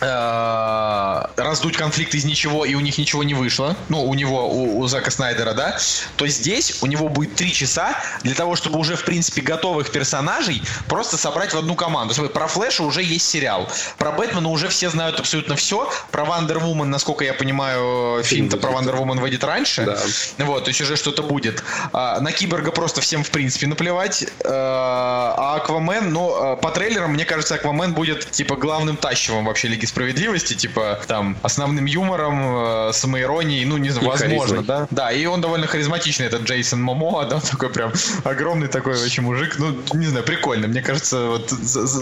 э, 0.00 1.22
раздуть 1.36 1.76
конфликт 1.76 2.14
из 2.14 2.24
ничего, 2.24 2.64
и 2.64 2.74
у 2.74 2.80
них 2.80 2.98
ничего 2.98 3.22
не 3.24 3.34
вышло, 3.34 3.76
ну, 3.88 4.04
у 4.04 4.14
него, 4.14 4.48
у, 4.48 4.78
у 4.78 4.86
Зака 4.88 5.10
Снайдера, 5.10 5.54
да, 5.54 5.78
то 6.16 6.26
здесь 6.26 6.82
у 6.82 6.86
него 6.86 7.08
будет 7.08 7.34
три 7.34 7.52
часа 7.52 7.96
для 8.22 8.34
того, 8.34 8.56
чтобы 8.56 8.78
уже 8.78 8.96
в 8.96 9.04
принципе, 9.06 9.40
готовых 9.40 9.90
персонажей 9.90 10.62
просто 10.88 11.16
собрать 11.16 11.54
в 11.54 11.58
одну 11.58 11.74
команду. 11.74 12.12
Смотри, 12.12 12.32
Про 12.32 12.46
Флэша 12.46 12.82
уже 12.82 13.02
есть 13.02 13.28
сериал. 13.28 13.68
Про 13.96 14.12
Бэтмена 14.12 14.48
уже 14.50 14.68
все 14.68 14.90
знают 14.90 15.18
абсолютно 15.18 15.56
все. 15.56 15.90
Про 16.10 16.24
Wonder 16.24 16.58
Woman, 16.58 16.90
насколько 16.90 17.24
я 17.24 17.32
понимаю, 17.32 18.22
фильм-то 18.22 18.58
про 18.58 18.70
Wonder 18.70 18.96
Woman 18.96 19.18
выйдет 19.20 19.44
раньше. 19.44 19.84
Да. 19.84 20.44
Вот, 20.44 20.64
то 20.64 20.68
есть 20.68 20.80
уже 20.80 20.96
что-то 20.96 21.22
будет. 21.22 21.62
А, 21.92 22.20
на 22.20 22.32
Киборга 22.32 22.72
просто 22.72 23.00
всем, 23.00 23.24
в 23.24 23.30
принципе, 23.30 23.66
наплевать. 23.66 24.26
А, 24.44 25.34
а 25.36 25.56
Аквамен, 25.56 26.12
ну, 26.12 26.34
а, 26.34 26.56
по 26.56 26.70
трейлерам, 26.70 27.12
мне 27.12 27.24
кажется, 27.24 27.54
Аквамен 27.54 27.94
будет, 27.94 28.30
типа, 28.30 28.56
главным 28.56 28.96
тащивом 28.96 29.44
вообще 29.46 29.68
Лиги 29.68 29.86
Справедливости, 29.86 30.54
типа, 30.54 31.00
там, 31.06 31.36
основным 31.42 31.84
юмором, 31.84 32.88
э, 32.88 32.92
самоиронией, 32.92 33.64
ну, 33.64 33.76
не 33.76 33.90
знаю, 33.90 34.08
возможно, 34.08 34.62
да? 34.62 34.88
Да, 34.90 35.12
и 35.12 35.24
он 35.26 35.40
довольно 35.40 35.66
харизматичный, 35.66 36.26
этот 36.26 36.42
Джейсон 36.42 36.82
Момоа, 36.82 37.24
да, 37.30 37.40
такой 37.40 37.70
прям 37.70 37.92
огромный 38.24 38.68
такой 38.68 38.95
вообще 39.00 39.22
мужик, 39.22 39.56
ну, 39.58 39.74
не 39.94 40.06
знаю, 40.06 40.24
прикольно, 40.24 40.66
мне 40.68 40.82
кажется, 40.82 41.26
вот, 41.26 41.52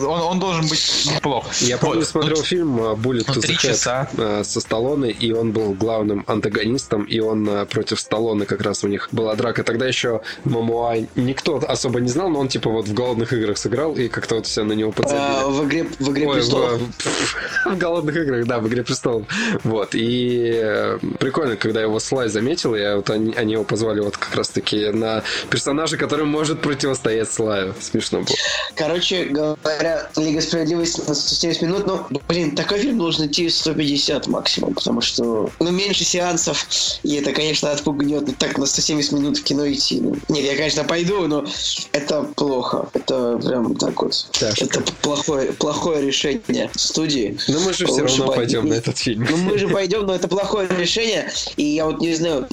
он, 0.07 0.20
он 0.20 0.38
должен 0.40 0.66
быть 0.68 1.11
неплох. 1.14 1.53
Я 1.61 1.78
помню, 1.78 2.01
Вот, 2.01 2.09
смотрел 2.09 2.36
ну, 2.36 2.42
фильм 2.42 2.78
Bullet 2.78 3.24
ну, 3.28 3.34
to 3.34 3.40
три 3.40 3.55
the 3.55 3.59
Head 3.59 3.68
часа. 3.68 4.09
э, 4.16 4.42
со 4.45 4.61
Сталлоне, 4.61 5.11
и 5.11 5.32
он 5.32 5.53
был 5.53 5.72
главным 5.74 6.24
антагонистом, 6.26 7.05
и 7.05 7.20
он 7.20 7.49
э, 7.49 7.66
против 7.66 8.01
Сталлоне 8.01 8.47
как 8.47 8.61
раз 8.62 8.84
у 8.84 8.88
них 8.88 9.09
была 9.12 9.34
драка. 9.34 9.64
Тогда 9.64 9.86
еще 9.86 10.20
Мамуа 10.45 10.97
никто 11.14 11.62
особо 11.66 12.01
не 12.01 12.09
знал, 12.09 12.28
но 12.30 12.40
он 12.40 12.49
типа 12.49 12.70
вот 12.70 12.88
в 12.88 12.95
«Голодных 12.95 13.32
играх» 13.32 13.59
сыграл, 13.59 13.95
и 13.95 14.09
как-то 14.09 14.36
вот 14.36 14.47
все 14.47 14.64
на 14.64 14.72
него 14.72 14.92
подзабили. 14.92 15.22
А, 15.24 15.47
в 15.49 15.64
игре, 15.66 15.86
в 15.99 16.11
игре 16.11 16.26
Ой, 16.26 16.36
престолов. 16.36 16.80
в, 16.80 17.70
в 17.74 17.78
голодных 17.78 18.16
играх, 18.16 18.47
да, 18.47 18.59
в 18.59 18.68
игре 18.68 18.82
престолов. 18.82 19.26
Вот. 19.64 19.95
И 19.95 20.53
э, 20.55 20.99
прикольно, 21.18 21.57
когда 21.57 21.80
его 21.80 21.99
Слай 21.99 22.28
заметил, 22.28 22.74
и 22.74 22.95
вот 22.95 23.11
они, 23.11 23.34
они 23.34 23.53
его 23.53 23.64
позвали 23.64 24.01
вот 24.01 24.16
как 24.16 24.34
раз-таки 24.34 24.90
на 24.90 25.22
персонажа, 25.51 25.97
который 25.97 26.26
может 26.26 26.61
противостоять 26.85 27.32
Слаю. 27.32 27.74
Смешно 27.80 28.20
было. 28.20 28.37
Короче 28.74 29.24
говоря, 29.24 30.09
Лига 30.16 30.41
Справедливости 30.41 31.01
на 31.09 31.14
170 31.14 31.62
минут, 31.62 31.87
ну, 31.87 32.20
блин, 32.28 32.55
такой 32.55 32.78
фильм 32.78 32.99
должен 32.99 33.26
идти 33.26 33.49
150 33.49 34.26
максимум, 34.26 34.74
потому 34.74 35.01
что, 35.01 35.51
ну, 35.61 35.70
меньше 35.70 36.05
сеансов, 36.05 36.66
и 37.03 37.14
это, 37.14 37.32
конечно, 37.32 37.70
отпугнет. 37.70 38.26
Ну, 38.26 38.35
так 38.39 38.59
на 38.59 38.66
170 38.66 39.12
минут 39.12 39.39
в 39.39 39.43
кино 39.43 39.70
идти. 39.70 40.01
ну, 40.01 40.16
нет, 40.28 40.44
я, 40.44 40.56
конечно, 40.56 40.85
пойду, 40.85 41.27
но 41.27 41.47
это 41.93 42.23
плохо. 42.23 42.89
Это 42.93 43.39
прям 43.39 43.74
так 43.77 44.02
вот. 44.02 44.27
Тяжко. 44.32 44.65
Это 44.65 44.82
плохое, 45.01 45.52
плохое 45.52 46.06
решение 46.06 46.70
студии. 46.77 47.39
Но 47.48 47.61
мы 47.61 47.73
же 47.73 47.86
все 47.86 48.02
Лучше 48.02 48.19
равно 48.19 48.27
пой- 48.27 48.36
пойдем 48.36 48.69
на 48.69 48.74
этот 48.74 48.98
фильм. 48.98 49.27
Ну, 49.31 49.36
мы 49.39 49.56
же 49.56 49.69
пойдем, 49.69 50.06
но 50.06 50.15
это 50.15 50.28
плохое 50.28 50.69
решение. 50.69 51.31
И 51.56 51.65
я 51.65 51.86
вот 51.86 52.01
не 52.01 52.15
знаю, 52.15 52.47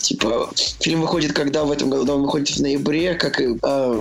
типа, 0.00 0.50
фильм 0.80 1.00
выходит 1.00 1.32
когда 1.32 1.64
в 1.64 1.72
этом 1.72 1.90
году? 1.90 2.14
Он 2.14 2.22
выходит 2.22 2.50
в 2.50 2.60
ноябре, 2.60 3.14
как 3.14 3.40
и... 3.40 3.56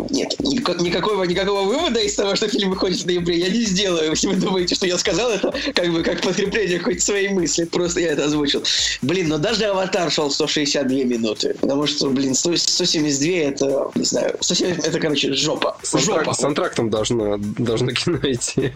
нет, 0.10 0.36
никак- 0.40 0.82
никакого, 0.82 1.24
никакого 1.24 1.62
вывода 1.62 2.00
из 2.00 2.16
того, 2.16 2.36
что 2.36 2.48
фильм 2.48 2.70
выходит 2.70 3.00
в 3.02 3.06
ноябре, 3.06 3.38
я 3.40 3.50
не 3.50 3.62
сделаю. 3.64 4.10
Если 4.12 4.28
вы 4.28 4.36
думаете, 4.36 4.76
что 4.76 4.86
я 4.88 4.98
сказал 4.98 5.30
это 5.32 5.54
как 5.74 5.92
бы 5.92 6.04
как 6.04 6.22
подкрепление 6.22 6.80
хоть 6.80 7.02
своей 7.02 7.30
мысли, 7.30 7.66
просто 7.66 8.00
я 8.00 8.12
это 8.12 8.26
озвучил. 8.26 8.64
Блин, 9.02 9.28
но 9.30 9.38
даже 9.38 9.66
«Аватар» 9.66 10.12
шел 10.12 10.30
162 10.32 11.04
минуты. 11.04 11.56
Потому 11.60 11.88
что, 11.88 12.10
блин, 12.10 12.36
100 12.36 12.56
172 12.58 13.50
это, 13.50 13.92
не 13.96 14.06
знаю, 14.06 14.36
170 14.40 14.86
это, 14.88 15.00
короче, 15.00 15.34
жопа. 15.34 15.78
Саундтрак- 15.84 16.20
Жопа. 16.26 16.34
с 16.34 16.44
антрактом 16.44 16.90
должно, 16.90 17.38
должно 17.58 17.92
кино 17.92 18.18
идти. 18.24 18.72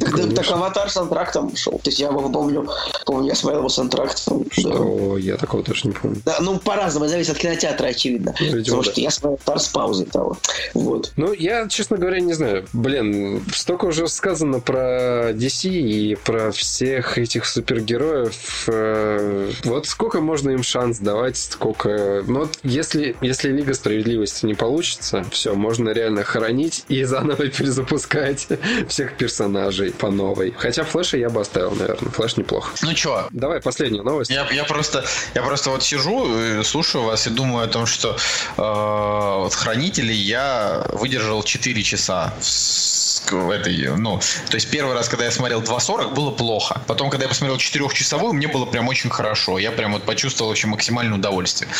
Так, 0.00 0.34
так 0.34 0.50
«Аватар» 0.50 0.90
с 0.90 0.96
антрактом 0.96 1.54
шел. 1.56 1.78
То 1.78 1.90
есть 1.90 2.00
я 2.00 2.10
помню, 2.12 2.68
помню, 3.06 3.28
я 3.28 3.34
смотрел 3.34 3.60
его 3.60 3.68
с 3.68 3.78
антрактом. 3.78 4.44
Да. 4.44 4.48
Что 4.70 5.18
я 5.18 5.36
такого 5.36 5.62
тоже 5.62 5.88
не 5.88 5.92
помню. 5.92 6.20
Да, 6.24 6.38
ну, 6.40 6.58
по-разному, 6.58 7.08
зависит 7.08 7.32
от 7.32 7.38
кинотеатра, 7.38 7.86
очевидно. 7.86 8.34
Видимо, 8.40 8.58
Потому 8.64 8.82
да. 8.82 8.90
что 8.90 9.00
я 9.00 9.10
смотрел 9.10 9.38
«Аватар» 9.46 9.60
с 9.60 9.68
паузой 9.68 10.06
того. 10.06 10.29
Вот. 10.74 11.12
Ну, 11.16 11.32
я, 11.32 11.68
честно 11.68 11.96
говоря, 11.96 12.20
не 12.20 12.32
знаю. 12.32 12.66
Блин, 12.72 13.42
столько 13.54 13.86
уже 13.86 14.08
сказано 14.08 14.60
про 14.60 15.30
DC 15.32 15.68
и 15.68 16.14
про 16.16 16.50
всех 16.52 17.18
этих 17.18 17.46
супергероев. 17.46 18.64
Э, 18.68 19.50
Вот 19.64 19.86
сколько 19.86 20.20
можно 20.20 20.50
им 20.50 20.62
шанс 20.62 20.98
давать, 20.98 21.36
сколько... 21.36 22.22
Ну, 22.26 22.40
вот 22.40 22.58
если, 22.62 23.16
если 23.20 23.50
Лига 23.50 23.74
Справедливости 23.74 24.46
не 24.46 24.54
получится, 24.54 25.24
все, 25.30 25.54
можно 25.54 25.90
реально 25.90 26.24
хоронить 26.24 26.84
и 26.88 27.02
заново 27.04 27.48
перезапускать 27.48 28.48
всех 28.88 29.16
персонажей 29.16 29.92
по 29.92 30.10
новой. 30.10 30.54
Хотя 30.56 30.84
Флэша 30.84 31.16
я 31.16 31.30
бы 31.30 31.40
оставил, 31.40 31.72
наверное. 31.72 32.10
Флэш 32.10 32.36
неплохо. 32.36 32.70
Ну 32.82 32.94
чё, 32.94 33.26
Давай, 33.30 33.60
последняя 33.60 34.02
новость. 34.02 34.30
Я, 34.30 34.48
я 34.50 34.64
просто, 34.64 35.04
я 35.34 35.42
просто 35.42 35.70
вот 35.70 35.82
сижу, 35.82 36.62
слушаю 36.64 37.04
вас 37.04 37.26
и 37.26 37.30
думаю 37.30 37.64
о 37.64 37.68
том, 37.68 37.86
что 37.86 38.16
э, 38.56 38.62
вот 39.42 39.54
хранители 39.54 40.12
я 40.20 40.86
выдержал 40.92 41.42
4 41.42 41.82
часа 41.82 42.34
в, 43.30 43.50
этой, 43.50 43.96
ну, 43.96 44.18
то 44.48 44.54
есть 44.54 44.70
первый 44.70 44.94
раз, 44.94 45.08
когда 45.08 45.24
я 45.24 45.30
смотрел 45.30 45.60
2.40, 45.62 46.14
было 46.14 46.30
плохо. 46.30 46.82
Потом, 46.86 47.10
когда 47.10 47.24
я 47.24 47.28
посмотрел 47.28 47.58
4-часовую, 47.58 48.32
мне 48.32 48.48
было 48.48 48.66
прям 48.66 48.88
очень 48.88 49.10
хорошо. 49.10 49.58
Я 49.58 49.72
прям 49.72 49.92
вот 49.92 50.04
почувствовал 50.04 50.50
вообще 50.50 50.66
максимальное 50.66 51.18
удовольствие. 51.18 51.70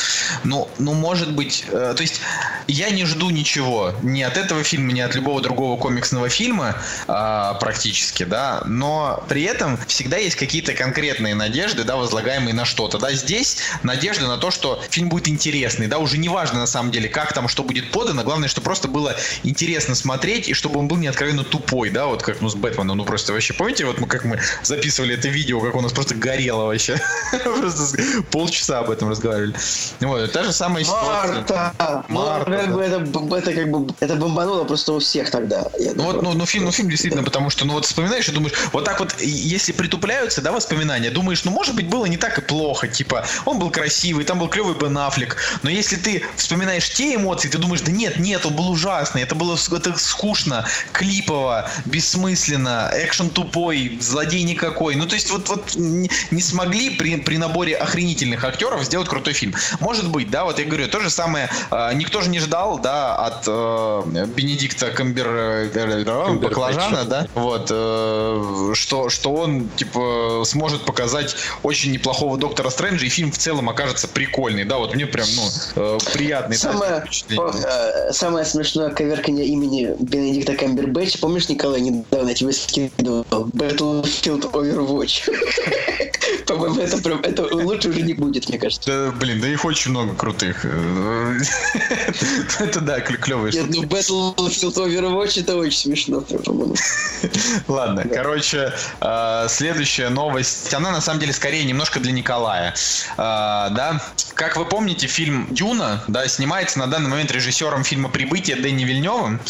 Ну, 0.44 0.68
ну 0.78 0.94
может 0.94 1.32
быть, 1.34 1.64
э, 1.68 1.94
то 1.96 2.02
есть 2.02 2.20
я 2.66 2.90
не 2.90 3.04
жду 3.04 3.30
ничего 3.30 3.94
ни 4.02 4.22
от 4.22 4.36
этого 4.36 4.62
фильма, 4.62 4.92
ни 4.92 5.00
от 5.00 5.14
любого 5.14 5.40
другого 5.40 5.78
комиксного 5.78 6.28
фильма 6.28 6.76
а, 7.08 7.54
практически, 7.54 8.22
да, 8.24 8.62
но 8.66 9.24
при 9.28 9.42
этом 9.42 9.78
всегда 9.86 10.16
есть 10.16 10.36
какие-то 10.36 10.74
конкретные 10.74 11.34
надежды, 11.34 11.84
да, 11.84 11.96
возлагаемые 11.96 12.54
на 12.54 12.64
что-то, 12.64 12.98
да, 12.98 13.12
здесь 13.12 13.58
надежда 13.82 14.28
на 14.28 14.36
то, 14.36 14.50
что 14.50 14.80
фильм 14.90 15.08
будет 15.08 15.28
интересный, 15.28 15.88
да, 15.88 15.98
уже 15.98 16.18
не 16.18 16.28
важно 16.28 16.60
на 16.60 16.66
самом 16.66 16.90
деле, 16.90 17.08
как 17.08 17.32
там, 17.32 17.48
что 17.48 17.64
будет 17.64 17.90
подано, 17.90 18.22
главное, 18.30 18.48
что 18.48 18.60
просто 18.60 18.86
было 18.86 19.16
интересно 19.42 19.96
смотреть, 19.96 20.48
и 20.48 20.54
чтобы 20.54 20.78
он 20.78 20.86
был 20.86 20.96
не 20.98 21.08
откровенно 21.08 21.42
тупой, 21.42 21.90
да, 21.90 22.06
вот 22.06 22.22
как, 22.22 22.40
ну, 22.40 22.48
с 22.48 22.54
Бэтменом, 22.54 22.96
ну, 22.96 23.04
просто 23.04 23.32
вообще, 23.32 23.54
помните, 23.54 23.84
вот 23.84 23.98
мы, 23.98 24.06
как 24.06 24.24
мы 24.24 24.38
записывали 24.62 25.14
это 25.14 25.26
видео, 25.26 25.60
как 25.60 25.74
у 25.74 25.80
нас 25.80 25.92
просто 25.92 26.14
горело 26.14 26.66
вообще, 26.66 27.00
просто 27.44 28.00
полчаса 28.30 28.78
об 28.78 28.90
этом 28.90 29.08
разговаривали, 29.08 29.52
вот, 30.00 30.30
та 30.30 30.44
же 30.44 30.52
самая 30.52 30.84
ситуация. 30.84 31.34
Марта! 31.34 32.04
Ну, 32.08 32.24
Марта, 32.24 32.50
как 32.52 32.66
да. 32.66 32.72
бы 32.72 33.36
это, 33.36 33.52
как 33.52 33.68
бы 33.68 33.94
это 33.98 34.14
бомбануло 34.14 34.62
просто 34.62 34.92
у 34.92 35.00
всех 35.00 35.28
тогда. 35.32 35.64
Ну 35.96 36.04
вот, 36.04 36.22
ну, 36.22 36.32
ну 36.32 36.46
фильм, 36.46 36.66
ну 36.66 36.70
фильм 36.70 36.88
действительно, 36.88 37.24
потому 37.24 37.50
что, 37.50 37.64
ну 37.64 37.72
вот 37.72 37.84
вспоминаешь 37.84 38.28
и 38.28 38.32
думаешь, 38.32 38.54
вот 38.72 38.84
так 38.84 39.00
вот, 39.00 39.20
если 39.20 39.72
притупляются, 39.72 40.40
да, 40.40 40.52
воспоминания, 40.52 41.10
думаешь, 41.10 41.42
ну 41.42 41.50
может 41.50 41.74
быть 41.74 41.88
было 41.88 42.06
не 42.06 42.16
так 42.16 42.38
и 42.38 42.42
плохо, 42.42 42.86
типа, 42.86 43.26
он 43.44 43.58
был 43.58 43.70
красивый, 43.70 44.24
там 44.24 44.38
был 44.38 44.46
клевый 44.46 44.76
Бен 44.76 44.96
Аффлек, 44.98 45.36
но 45.64 45.70
если 45.70 45.96
ты 45.96 46.22
вспоминаешь 46.36 46.88
те 46.90 47.16
эмоции, 47.16 47.48
ты 47.48 47.58
думаешь, 47.58 47.80
да 47.80 47.90
нет, 47.90 48.19
нет, 48.20 48.46
он 48.46 48.54
был 48.54 48.70
ужасный, 48.70 49.22
это 49.22 49.34
было 49.34 49.56
это 49.56 49.98
скучно, 49.98 50.66
клипово, 50.92 51.68
бессмысленно, 51.86 52.90
экшен 52.94 53.30
тупой, 53.30 53.98
злодей 54.00 54.42
никакой, 54.42 54.94
ну 54.94 55.06
то 55.06 55.14
есть 55.14 55.30
вот, 55.30 55.48
вот 55.48 55.74
не, 55.76 56.10
смогли 56.40 56.90
при, 56.90 57.16
при 57.16 57.36
наборе 57.36 57.74
охренительных 57.76 58.44
актеров 58.44 58.84
сделать 58.84 59.08
крутой 59.08 59.34
фильм. 59.34 59.54
Может 59.80 60.08
быть, 60.08 60.30
да, 60.30 60.44
вот 60.44 60.58
я 60.58 60.64
говорю, 60.64 60.88
то 60.88 61.00
же 61.00 61.10
самое, 61.10 61.50
э, 61.70 61.90
никто 61.94 62.20
же 62.20 62.30
не 62.30 62.40
ждал, 62.40 62.78
да, 62.78 63.16
от 63.16 63.44
э, 63.46 64.26
Бенедикта 64.26 64.90
Камбер, 64.90 65.28
э, 65.28 66.34
Баклажана, 66.34 67.04
да, 67.04 67.26
вот, 67.34 67.68
э, 67.70 68.72
что, 68.74 69.08
что 69.08 69.32
он, 69.32 69.68
типа, 69.70 70.42
сможет 70.44 70.84
показать 70.84 71.36
очень 71.62 71.92
неплохого 71.92 72.36
Доктора 72.38 72.70
Стрэнджа, 72.70 73.06
и 73.06 73.08
фильм 73.08 73.32
в 73.32 73.38
целом 73.38 73.68
окажется 73.68 74.08
прикольный, 74.08 74.64
да, 74.64 74.78
вот 74.78 74.94
мне 74.94 75.06
прям, 75.06 75.26
ну, 75.34 75.48
э, 75.76 75.98
приятный 76.12 76.56
да, 76.56 76.72
Самое, 76.72 77.00
впечатление. 77.00 78.09
Самое 78.12 78.44
смешное 78.44 78.90
коверкание 78.90 79.46
имени 79.46 79.94
Бенедикта 79.98 80.54
Камбербэтча. 80.54 81.18
Помнишь, 81.18 81.48
Николай, 81.48 81.80
недавно 81.80 82.34
тебе 82.34 82.52
скидывал 82.52 83.24
Battlefield 83.30 84.50
Overwatch? 84.52 85.30
По-моему, 86.46 86.80
это, 86.80 86.98
прям- 86.98 87.20
это 87.20 87.42
лучше 87.54 87.88
уже 87.88 88.02
не 88.02 88.14
будет, 88.14 88.48
мне 88.48 88.58
кажется. 88.58 88.90
Да, 88.90 89.10
блин, 89.12 89.40
да 89.40 89.48
их 89.48 89.64
очень 89.64 89.90
много 89.90 90.14
крутых. 90.14 90.64
Это 92.58 92.80
да, 92.80 93.00
клевые 93.00 93.52
Нет, 93.52 93.66
ну 93.70 93.82
Battlefield 93.84 94.74
Overwatch 94.74 95.40
это 95.40 95.56
очень 95.56 95.78
смешно, 95.78 96.20
по-моему. 96.20 96.74
Ладно, 97.68 98.04
короче, 98.12 98.72
э, 99.00 99.46
следующая 99.48 100.08
новость, 100.08 100.72
она 100.74 100.90
на 100.90 101.00
самом 101.00 101.20
деле 101.20 101.32
скорее 101.32 101.64
немножко 101.64 102.00
для 102.00 102.12
Николая, 102.12 102.74
Э, 103.16 103.68
да. 103.70 104.00
Как 104.34 104.56
вы 104.56 104.64
помните, 104.64 105.06
фильм 105.06 105.46
«Дюна», 105.50 106.02
да, 106.08 106.26
снимается 106.28 106.78
на 106.78 106.86
данный 106.86 107.10
момент 107.10 107.30
режиссером 107.30 107.84
фильма 107.84 108.08
«Прибытие» 108.08 108.56
Дэнни 108.56 108.84
Вильневым, 108.84 109.40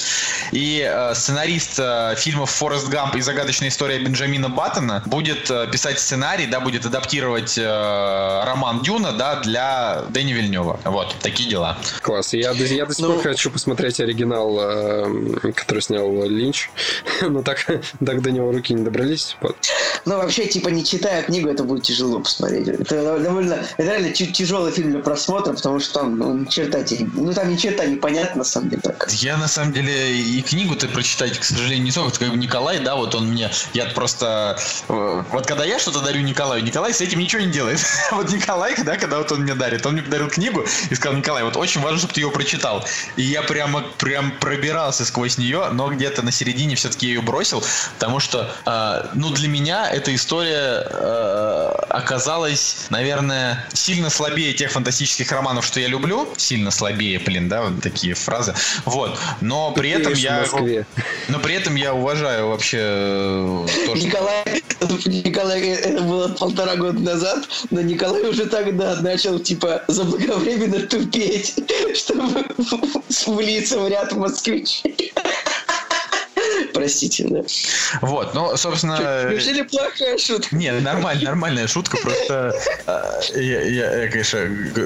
и 0.50 0.84
э, 0.84 1.14
сценарист 1.14 1.80
фильмов 2.16 2.50
«Форест 2.50 2.88
Гамп» 2.88 3.14
и 3.16 3.20
«Загадочная 3.20 3.68
история 3.68 3.98
Бенджамина 4.00 4.48
Баттона» 4.48 5.02
будет 5.06 5.50
писать 5.70 6.00
сценарий, 6.00 6.46
да, 6.46 6.58
будет 6.60 6.69
адаптировать 6.78 7.56
э, 7.58 8.42
роман 8.44 8.82
«Дюна», 8.82 9.12
да, 9.12 9.36
для 9.40 10.04
Дэнни 10.10 10.32
Вильнева. 10.32 10.78
Вот, 10.84 11.14
такие 11.20 11.48
дела. 11.48 11.78
Класс. 12.02 12.32
Я, 12.34 12.54
до- 12.54 12.64
я 12.64 12.86
до 12.86 12.94
сих 12.94 13.04
Ну- 13.06 13.14
пор 13.14 13.22
хочу 13.22 13.50
посмотреть 13.50 14.00
оригинал, 14.00 14.58
э, 14.60 15.52
который 15.54 15.80
снял 15.80 16.10
Линч. 16.24 16.70
Но 17.22 17.42
так, 17.42 17.64
так 18.04 18.22
до 18.22 18.30
него 18.30 18.52
руки 18.52 18.74
не 18.74 18.82
добрались. 18.84 19.36
Вот. 19.40 19.56
Но 20.04 20.16
вообще, 20.18 20.46
типа, 20.46 20.68
не 20.68 20.84
читая 20.84 21.22
книгу, 21.22 21.48
это 21.48 21.64
будет 21.64 21.82
тяжело 21.84 22.20
посмотреть. 22.20 22.68
Это 22.68 23.18
довольно, 23.18 23.54
это 23.76 23.82
реально 23.90 24.10
тя- 24.12 24.26
тяжелый 24.32 24.72
фильм 24.72 24.92
для 24.92 25.00
просмотра, 25.00 25.52
потому 25.52 25.80
что 25.80 26.00
там, 26.00 26.18
ну, 26.18 26.34
ни 26.38 26.44
черта 26.46 26.82
тебе, 26.82 27.06
ну, 27.14 27.32
там 27.32 27.50
ни 27.50 27.56
черта 27.56 27.84
непонятно, 27.86 28.38
на 28.38 28.44
самом 28.44 28.70
деле. 28.70 28.82
Так. 28.82 29.08
Я 29.10 29.36
на 29.36 29.48
самом 29.48 29.72
деле 29.72 30.16
и 30.16 30.40
книгу-то 30.42 30.86
прочитать, 30.88 31.38
к 31.38 31.44
сожалению, 31.44 31.84
не 31.84 31.90
смог. 31.90 32.12
Как 32.18 32.34
Николай, 32.34 32.78
да, 32.80 32.96
вот 32.96 33.14
он 33.14 33.28
мне, 33.28 33.50
я 33.74 33.86
просто, 33.86 34.58
э, 34.88 35.22
вот 35.32 35.46
когда 35.46 35.64
я 35.64 35.78
что-то 35.78 36.00
дарю 36.00 36.20
Николаю, 36.22 36.59
Николай 36.62 36.92
с 36.92 37.00
этим 37.00 37.18
ничего 37.18 37.42
не 37.42 37.50
делает. 37.50 37.80
Вот 38.10 38.30
Николай, 38.32 38.74
да, 38.82 38.96
когда 38.96 39.18
вот 39.18 39.32
он 39.32 39.42
мне 39.42 39.54
дарит, 39.54 39.86
он 39.86 39.94
мне 39.94 40.02
подарил 40.02 40.28
книгу 40.28 40.66
и 40.90 40.94
сказал, 40.94 41.16
Николай, 41.16 41.42
вот 41.42 41.56
очень 41.56 41.80
важно, 41.80 41.98
чтобы 41.98 42.12
ты 42.12 42.20
ее 42.20 42.30
прочитал. 42.30 42.84
И 43.16 43.22
я 43.22 43.42
прямо, 43.42 43.82
прям 43.98 44.32
пробирался 44.32 45.04
сквозь 45.04 45.38
нее, 45.38 45.68
но 45.72 45.88
где-то 45.90 46.22
на 46.22 46.32
середине 46.32 46.74
все-таки 46.74 47.06
ее 47.06 47.22
бросил, 47.22 47.64
потому 47.94 48.20
что, 48.20 48.52
э, 48.66 49.06
ну, 49.14 49.30
для 49.30 49.48
меня 49.48 49.88
эта 49.90 50.14
история 50.14 50.84
э, 50.84 51.72
оказалась, 51.88 52.86
наверное, 52.90 53.66
сильно 53.72 54.10
слабее 54.10 54.52
тех 54.52 54.72
фантастических 54.72 55.30
романов, 55.32 55.64
что 55.64 55.80
я 55.80 55.88
люблю. 55.88 56.28
Сильно 56.36 56.70
слабее, 56.70 57.18
блин, 57.18 57.48
да, 57.48 57.62
вот 57.62 57.82
такие 57.82 58.14
фразы. 58.14 58.54
Вот. 58.84 59.18
Но 59.40 59.72
при 59.72 59.90
этом 59.90 60.12
Есть 60.12 60.52
в 60.52 60.66
я... 60.66 60.84
Но 61.28 61.38
при 61.38 61.54
этом 61.54 61.74
я 61.74 61.94
уважаю 61.94 62.48
вообще 62.48 62.78
э, 62.80 63.66
то, 63.86 63.96
что... 63.96 64.06
Николай, 64.06 64.62
Николай, 65.06 65.60
это 65.60 66.02
было 66.02 66.28
полтора 66.50 66.76
года 66.76 66.98
назад, 66.98 67.48
но 67.70 67.80
Николай 67.80 68.28
уже 68.28 68.46
тогда 68.46 69.00
начал, 69.00 69.38
типа, 69.38 69.82
заблаговременно 69.88 70.80
тупеть, 70.86 71.54
чтобы 71.94 72.44
влиться 73.26 73.78
в 73.78 73.88
ряд 73.88 74.12
москвичей. 74.12 75.12
Простите, 76.74 77.26
да. 77.28 77.42
Вот, 78.00 78.34
ну, 78.34 78.56
собственно... 78.56 79.30
Неужели 79.30 79.62
плохая 79.62 80.18
шутка? 80.18 80.54
Не, 80.54 80.72
нормально, 80.72 81.22
нормальная 81.24 81.66
шутка, 81.66 81.96
просто 81.98 82.54
э, 82.86 83.40
я, 83.40 83.62
я, 83.62 84.02
я, 84.02 84.08
конечно, 84.10 84.40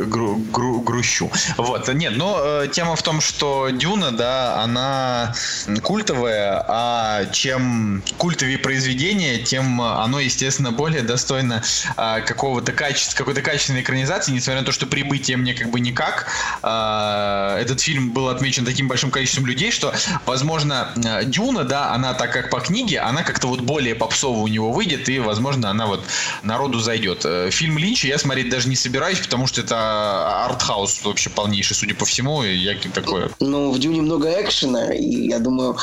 гру- 0.06 0.36
гру- 0.36 0.80
грущу. 0.80 1.30
Вот, 1.56 1.92
нет, 1.92 2.16
но 2.16 2.40
э, 2.42 2.68
тема 2.68 2.96
в 2.96 3.02
том, 3.02 3.20
что 3.20 3.68
Дюна, 3.70 4.12
да, 4.12 4.62
она 4.62 5.34
культовая, 5.82 6.64
а 6.68 7.26
чем 7.26 8.02
культовее 8.18 8.58
произведение, 8.58 9.38
тем 9.38 9.80
оно, 9.80 10.20
естественно, 10.20 10.72
более 10.72 11.02
достойно 11.02 11.62
э, 11.96 12.20
какого-то 12.22 12.72
качества, 12.72 13.16
какой-то 13.18 13.42
качественной 13.42 13.82
экранизации, 13.82 14.32
несмотря 14.32 14.60
на 14.60 14.66
то, 14.66 14.72
что 14.72 14.86
прибытие 14.86 15.36
мне 15.36 15.54
как 15.54 15.70
бы 15.70 15.80
никак. 15.80 16.26
Э, 16.62 17.58
этот 17.60 17.80
фильм 17.80 18.10
был 18.12 18.28
отмечен 18.28 18.64
таким 18.64 18.88
большим 18.88 19.10
количеством 19.10 19.46
людей, 19.46 19.70
что, 19.70 19.92
возможно, 20.26 20.92
э, 20.96 21.24
Дюна, 21.24 21.64
да, 21.64 21.73
она 21.74 22.14
так 22.14 22.32
как 22.32 22.50
по 22.50 22.60
книге, 22.60 23.00
она 23.00 23.22
как-то 23.22 23.48
вот 23.48 23.60
более 23.60 23.94
попсово 23.94 24.38
у 24.38 24.48
него 24.48 24.72
выйдет, 24.72 25.08
и, 25.08 25.18
возможно, 25.18 25.70
она 25.70 25.86
вот 25.86 26.00
народу 26.42 26.80
зайдет. 26.80 27.22
Э, 27.24 27.50
Фильм 27.50 27.78
Линча 27.78 28.08
я 28.08 28.18
смотреть 28.18 28.48
даже 28.50 28.68
не 28.68 28.76
собираюсь, 28.76 29.18
потому 29.18 29.46
что 29.46 29.60
это 29.60 30.44
артхаус 30.46 31.04
вообще 31.04 31.30
полнейший, 31.30 31.76
судя 31.76 31.94
по 31.94 32.04
всему, 32.04 32.42
и 32.44 32.54
я 32.54 32.74
такое... 32.92 33.30
Ну, 33.40 33.70
в 33.70 33.78
Дюне 33.78 34.02
много 34.02 34.28
экшена, 34.42 34.92
и 34.94 35.28
я 35.28 35.38
думаю, 35.38 35.76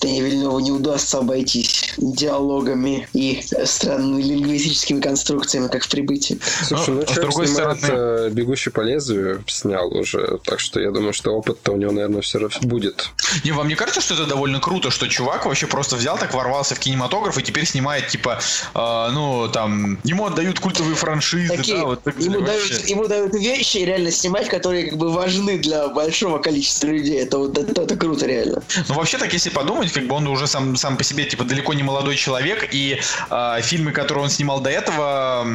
Тони 0.00 0.20
Вильневу 0.20 0.58
не 0.60 0.70
удастся 0.70 1.18
обойтись 1.18 1.94
диалогами 1.96 3.08
и 3.12 3.42
странными 3.64 4.22
лингвистическими 4.22 5.00
конструкциями, 5.00 5.68
как 5.68 5.84
в 5.84 5.88
«Прибытии». 5.88 6.38
Слушай, 6.62 6.94
ну 6.94 7.02
А 7.06 7.12
с 7.12 7.16
другой 7.16 7.48
стороны- 7.48 7.78
э, 7.82 8.30
«Бегущий 8.30 8.70
по 8.70 8.80
лезвию» 8.80 9.42
снял 9.46 9.88
уже, 9.96 10.38
так 10.44 10.60
что 10.60 10.80
я 10.80 10.90
думаю, 10.90 11.12
что 11.12 11.30
опыт-то 11.32 11.72
у 11.72 11.76
него, 11.76 11.92
наверное, 11.92 12.20
все 12.22 12.38
равно 12.38 12.58
будет. 12.62 13.10
Не, 13.44 13.52
вам 13.52 13.68
не 13.68 13.74
кажется, 13.74 14.00
что 14.00 14.14
это 14.14 14.26
довольно 14.26 14.60
круто, 14.60 14.90
что 14.90 15.08
чувак 15.08 15.37
вообще 15.46 15.66
просто 15.66 15.96
взял, 15.96 16.18
так 16.18 16.34
ворвался 16.34 16.74
в 16.74 16.78
кинематограф 16.78 17.38
и 17.38 17.42
теперь 17.42 17.66
снимает, 17.66 18.08
типа, 18.08 18.40
э, 18.74 19.08
ну, 19.12 19.48
там, 19.48 19.98
ему 20.04 20.26
отдают 20.26 20.60
культовые 20.60 20.96
франшизы, 20.96 21.56
Такие, 21.56 21.78
да, 21.78 21.84
вот 21.84 22.02
так 22.02 22.18
ему, 22.18 22.40
дают, 22.40 22.88
ему 22.88 23.06
дают 23.06 23.34
вещи 23.34 23.78
реально 23.78 24.10
снимать, 24.10 24.48
которые 24.48 24.90
как 24.90 24.98
бы 24.98 25.12
важны 25.12 25.58
для 25.58 25.88
большого 25.88 26.38
количества 26.38 26.88
людей. 26.88 27.20
Это 27.22 27.38
вот 27.38 27.58
это, 27.58 27.82
это 27.82 27.96
круто 27.96 28.26
реально. 28.26 28.62
Ну, 28.88 28.94
вообще, 28.94 29.18
так 29.18 29.32
если 29.32 29.50
подумать, 29.50 29.92
как 29.92 30.06
бы 30.06 30.14
он 30.14 30.26
уже 30.26 30.46
сам, 30.46 30.76
сам 30.76 30.96
по 30.96 31.04
себе, 31.04 31.24
типа, 31.24 31.44
далеко 31.44 31.74
не 31.74 31.82
молодой 31.82 32.16
человек, 32.16 32.68
и 32.72 33.00
э, 33.30 33.60
фильмы, 33.62 33.92
которые 33.92 34.24
он 34.24 34.30
снимал 34.30 34.60
до 34.60 34.70
этого, 34.70 35.46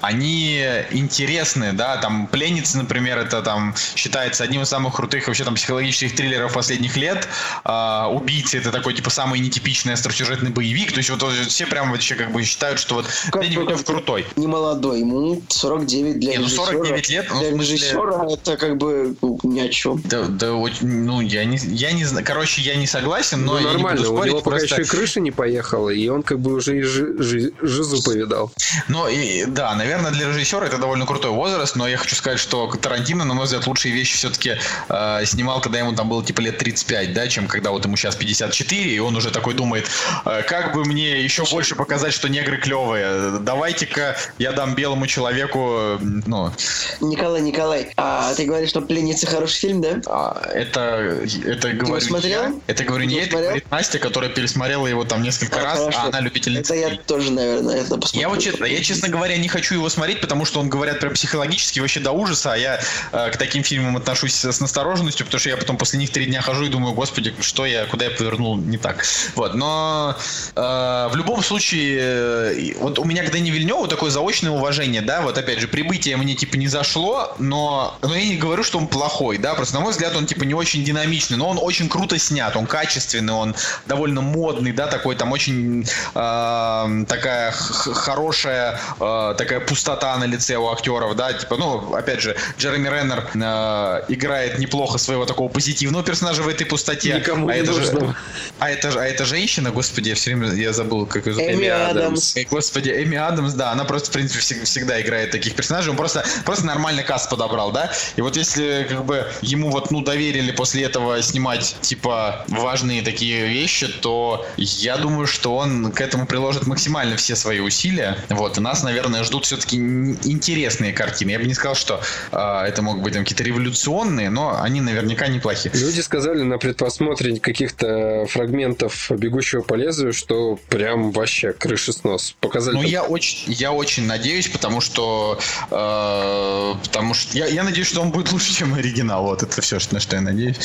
они 0.00 0.64
интересны, 0.90 1.72
да, 1.72 1.96
там, 1.96 2.26
«Пленница», 2.26 2.78
например, 2.78 3.18
это 3.18 3.42
там 3.42 3.74
считается 3.94 4.44
одним 4.44 4.62
из 4.62 4.68
самых 4.68 4.94
крутых 4.94 5.26
вообще 5.26 5.44
там 5.44 5.54
психологических 5.54 6.14
триллеров 6.14 6.52
последних 6.52 6.96
лет, 6.96 7.28
а, 7.64 8.08
«Убийцы» 8.10 8.58
это 8.58 8.70
такой, 8.70 8.94
типа, 8.94 9.10
самый 9.10 9.23
нетипичный 9.32 9.94
остросюжетный 9.94 10.50
боевик, 10.50 10.92
то 10.92 10.98
есть 10.98 11.10
вот, 11.10 11.22
вот 11.22 11.32
все 11.34 11.66
прям 11.66 11.90
вообще 11.90 12.14
как 12.14 12.32
бы 12.32 12.42
считают, 12.44 12.78
что 12.78 12.96
вот 12.96 13.06
Как 13.30 13.42
Дэнни 13.42 13.56
бы 13.56 13.76
крутой. 13.82 14.26
Не 14.36 14.46
молодой, 14.46 15.00
ему 15.00 15.42
49 15.48 16.18
для 16.20 16.32
Не, 16.32 16.38
ну, 16.38 16.44
режиссера. 16.44 16.66
49 16.66 17.08
лет, 17.08 17.26
ну, 17.30 17.40
для 17.40 17.50
смысле- 17.50 17.74
режиссера 17.74 18.26
это 18.30 18.56
как 18.56 18.76
бы 18.76 19.16
ну, 19.22 19.38
ни 19.42 19.60
о 19.60 19.68
чем. 19.68 20.00
Да, 20.04 20.24
да, 20.24 20.54
очень- 20.54 20.86
ну, 20.86 21.20
я 21.20 21.44
не, 21.44 21.58
я 21.58 21.92
не 21.92 22.04
знаю, 22.04 22.24
короче, 22.26 22.60
я 22.62 22.74
не 22.76 22.86
согласен, 22.86 23.44
но 23.44 23.54
ну, 23.54 23.58
я 23.58 23.64
нормально, 23.72 23.98
не 24.00 24.04
буду 24.04 24.12
у 24.12 24.16
спорить, 24.16 24.32
него 24.32 24.40
пока 24.42 24.56
просто- 24.58 24.74
еще 24.74 24.82
и 24.82 24.86
крыша 24.86 25.20
не 25.20 25.30
поехала, 25.30 25.88
и 25.90 26.08
он 26.08 26.22
как 26.22 26.40
бы 26.40 26.54
уже 26.54 26.78
и 26.78 26.82
жи- 26.82 27.14
жи- 27.22 27.52
жизу 27.62 28.02
повидал. 28.02 28.52
Ну, 28.88 29.08
и, 29.08 29.44
да, 29.46 29.74
наверное, 29.74 30.10
для 30.10 30.28
режиссера 30.28 30.66
это 30.66 30.78
довольно 30.78 31.06
крутой 31.06 31.30
возраст, 31.30 31.76
но 31.76 31.86
я 31.88 31.96
хочу 31.96 32.16
сказать, 32.16 32.38
что 32.40 32.70
Тарантино, 32.80 33.24
на 33.24 33.34
мой 33.34 33.44
взгляд, 33.44 33.66
лучшие 33.66 33.94
вещи 33.94 34.16
все-таки 34.16 34.56
э, 34.88 35.22
снимал, 35.26 35.60
когда 35.60 35.78
ему 35.78 35.92
там 35.94 36.08
было 36.08 36.24
типа 36.24 36.40
лет 36.40 36.58
35, 36.58 37.12
да, 37.12 37.28
чем 37.28 37.46
когда 37.46 37.70
вот 37.70 37.84
ему 37.84 37.96
сейчас 37.96 38.16
54, 38.16 38.94
и 38.94 38.98
он 38.98 39.13
уже 39.16 39.30
такой 39.30 39.54
думает, 39.54 39.88
э, 40.24 40.42
как 40.42 40.74
бы 40.74 40.84
мне 40.84 41.22
еще 41.22 41.44
больше 41.50 41.74
показать, 41.74 42.12
что 42.12 42.28
негры 42.28 42.56
клевые. 42.58 43.38
Давайте-ка 43.40 44.16
я 44.38 44.52
дам 44.52 44.74
белому 44.74 45.06
человеку, 45.06 45.98
ну, 46.00 46.52
Николай, 47.00 47.40
Николай, 47.40 47.92
а 47.96 48.34
ты 48.34 48.44
говоришь, 48.44 48.70
что 48.70 48.80
«Пленница» 48.80 49.26
хороший 49.26 49.58
фильм, 49.58 49.80
да? 49.80 50.00
а, 50.06 50.40
это, 50.52 51.20
это 51.44 51.72
говорю 51.72 51.94
не 51.94 52.00
смотрел? 52.00 52.42
я, 52.42 52.54
это 52.66 52.84
говорю 52.84 53.04
не 53.04 53.14
Ты 53.14 53.20
я, 53.20 53.26
это 53.26 53.36
говорит 53.36 53.70
Настя, 53.70 53.98
которая 53.98 54.30
пересмотрела 54.30 54.86
его 54.86 55.04
там 55.04 55.22
несколько 55.22 55.60
А, 55.60 55.64
раз, 55.64 55.78
хорошо. 55.78 55.98
а 56.02 56.06
она 56.08 56.20
любительница. 56.20 56.74
Это 56.74 56.90
я 56.90 56.98
тоже, 56.98 57.32
наверное, 57.32 57.82
это 57.82 57.96
посмотрю. 57.96 58.20
Я, 58.20 58.28
вот, 58.28 58.40
честно, 58.40 58.64
я, 58.64 58.80
честно 58.82 59.08
говоря, 59.08 59.36
не 59.36 59.48
хочу 59.48 59.74
его 59.74 59.88
смотреть, 59.88 60.20
потому 60.20 60.44
что 60.44 60.60
он, 60.60 60.68
говорят, 60.68 61.00
прям 61.00 61.14
психологически 61.14 61.80
вообще 61.80 62.00
до 62.00 62.12
ужаса, 62.12 62.52
а 62.52 62.56
я 62.56 62.80
э, 63.12 63.30
к 63.30 63.36
таким 63.36 63.62
фильмам 63.62 63.96
отношусь 63.96 64.44
с 64.44 64.60
настороженностью, 64.60 65.26
потому 65.26 65.40
что 65.40 65.48
я 65.50 65.56
потом 65.56 65.76
после 65.76 65.98
них 65.98 66.10
три 66.10 66.26
дня 66.26 66.40
хожу 66.40 66.64
и 66.64 66.68
думаю, 66.68 66.94
господи, 66.94 67.34
что 67.40 67.66
я, 67.66 67.86
куда 67.86 68.06
я 68.06 68.10
повернул 68.10 68.56
не 68.56 68.78
так. 68.78 69.03
Вот, 69.34 69.54
но 69.54 70.16
э, 70.54 70.60
в 70.60 71.16
любом 71.16 71.42
случае, 71.42 71.98
э, 72.00 72.72
вот 72.78 72.98
у 72.98 73.04
меня 73.04 73.24
к 73.24 73.30
Дэни 73.30 73.50
Вильневу 73.50 73.86
такое 73.88 74.10
заочное 74.10 74.50
уважение, 74.50 75.02
да, 75.02 75.22
вот 75.22 75.38
опять 75.38 75.60
же, 75.60 75.68
прибытие 75.68 76.16
мне 76.16 76.34
типа 76.34 76.56
не 76.56 76.68
зашло, 76.68 77.34
но, 77.38 77.96
но 78.02 78.14
я 78.14 78.24
не 78.24 78.36
говорю, 78.36 78.62
что 78.62 78.78
он 78.78 78.86
плохой, 78.86 79.38
да, 79.38 79.54
просто 79.54 79.74
на 79.74 79.80
мой 79.80 79.92
взгляд 79.92 80.16
он 80.16 80.26
типа 80.26 80.44
не 80.44 80.54
очень 80.54 80.84
динамичный, 80.84 81.36
но 81.36 81.48
он 81.48 81.58
очень 81.60 81.88
круто 81.88 82.18
снят, 82.18 82.54
он 82.56 82.66
качественный, 82.66 83.32
он 83.32 83.54
довольно 83.86 84.20
модный, 84.20 84.72
да, 84.72 84.86
такой 84.86 85.16
там 85.16 85.32
очень 85.32 85.84
э, 86.14 87.04
такая 87.08 87.52
хорошая 87.52 88.80
э, 89.00 89.34
такая 89.36 89.60
пустота 89.60 90.16
на 90.16 90.24
лице 90.24 90.56
у 90.56 90.70
актеров, 90.70 91.16
да, 91.16 91.32
типа, 91.32 91.56
ну, 91.56 91.94
опять 91.94 92.20
же, 92.20 92.36
Джереми 92.58 92.88
Реннер 92.88 93.28
э, 93.34 94.04
играет 94.08 94.58
неплохо 94.58 94.98
своего 94.98 95.26
такого 95.26 95.48
позитивного 95.48 96.04
персонажа 96.04 96.42
в 96.42 96.48
этой 96.48 96.66
пустоте. 96.66 97.14
Никому 97.14 97.48
а 97.48 97.54
не 97.54 97.60
это 97.60 97.72
же, 97.72 97.80
нужного. 97.80 98.16
а 98.58 98.70
это 98.70 98.90
же, 98.94 99.00
а 99.00 99.04
это 99.04 99.24
женщина, 99.24 99.70
господи, 99.70 100.08
я 100.08 100.14
все 100.14 100.34
время 100.34 100.54
я 100.54 100.72
забыл, 100.72 101.06
как 101.06 101.26
ее 101.26 101.34
зовут. 101.34 101.50
Эми 101.50 101.68
Адамс. 101.68 102.36
Эй, 102.36 102.46
Господи, 102.50 102.90
Эми 102.90 103.16
Адамс, 103.16 103.52
да, 103.54 103.72
она 103.72 103.84
просто, 103.84 104.08
в 104.10 104.12
принципе, 104.12 104.40
всег- 104.40 104.64
всегда 104.64 105.00
играет 105.00 105.30
таких 105.30 105.54
персонажей, 105.54 105.90
он 105.90 105.96
просто, 105.96 106.24
просто 106.44 106.66
нормально 106.66 107.02
каст 107.02 107.28
подобрал, 107.28 107.72
да, 107.72 107.92
и 108.16 108.22
вот 108.22 108.36
если, 108.36 108.86
как 108.88 109.04
бы, 109.04 109.26
ему 109.42 109.70
вот, 109.70 109.90
ну, 109.90 110.02
доверили 110.02 110.52
после 110.52 110.84
этого 110.84 111.22
снимать, 111.22 111.76
типа, 111.80 112.44
важные 112.48 113.02
такие 113.02 113.46
вещи, 113.46 113.88
то 113.88 114.46
я 114.56 114.96
думаю, 114.96 115.26
что 115.26 115.56
он 115.56 115.92
к 115.92 116.00
этому 116.00 116.26
приложит 116.26 116.66
максимально 116.66 117.16
все 117.16 117.36
свои 117.36 117.60
усилия, 117.60 118.16
вот, 118.28 118.58
и 118.58 118.60
нас, 118.60 118.82
наверное, 118.82 119.24
ждут 119.24 119.44
все-таки 119.46 119.76
интересные 119.76 120.92
картины, 120.92 121.30
я 121.30 121.38
бы 121.38 121.44
не 121.44 121.54
сказал, 121.54 121.74
что 121.74 122.00
а, 122.30 122.66
это 122.66 122.82
могут 122.82 123.02
быть 123.02 123.14
там 123.14 123.24
какие-то 123.24 123.42
революционные, 123.42 124.30
но 124.30 124.60
они 124.60 124.80
наверняка 124.80 125.26
неплохие. 125.26 125.74
Люди 125.74 126.00
сказали 126.00 126.42
на 126.42 126.58
предпосмотре 126.58 127.38
каких-то 127.40 128.26
фрагментов 128.28 128.83
«Бегущего 129.10 129.62
по 129.62 129.74
лезвию», 129.74 130.12
что 130.12 130.58
прям 130.68 131.12
вообще 131.12 131.52
крыши 131.52 131.92
снос. 131.92 132.34
Показали 132.40 132.74
Ну, 132.74 132.82
там- 132.82 132.90
я 132.90 133.02
очень, 133.04 133.52
я 133.52 133.72
очень 133.72 134.06
надеюсь, 134.06 134.48
потому 134.48 134.80
что, 134.80 135.38
э, 135.70 136.74
потому 136.84 137.14
что 137.14 137.36
я, 137.36 137.46
я 137.46 137.62
надеюсь, 137.62 137.88
что 137.88 138.00
он 138.00 138.10
будет 138.10 138.32
лучше, 138.32 138.54
чем 138.54 138.74
оригинал. 138.74 139.24
Вот 139.24 139.42
это 139.42 139.60
все, 139.60 139.78
на 139.90 140.00
что 140.00 140.16
я 140.16 140.22
надеюсь. 140.22 140.56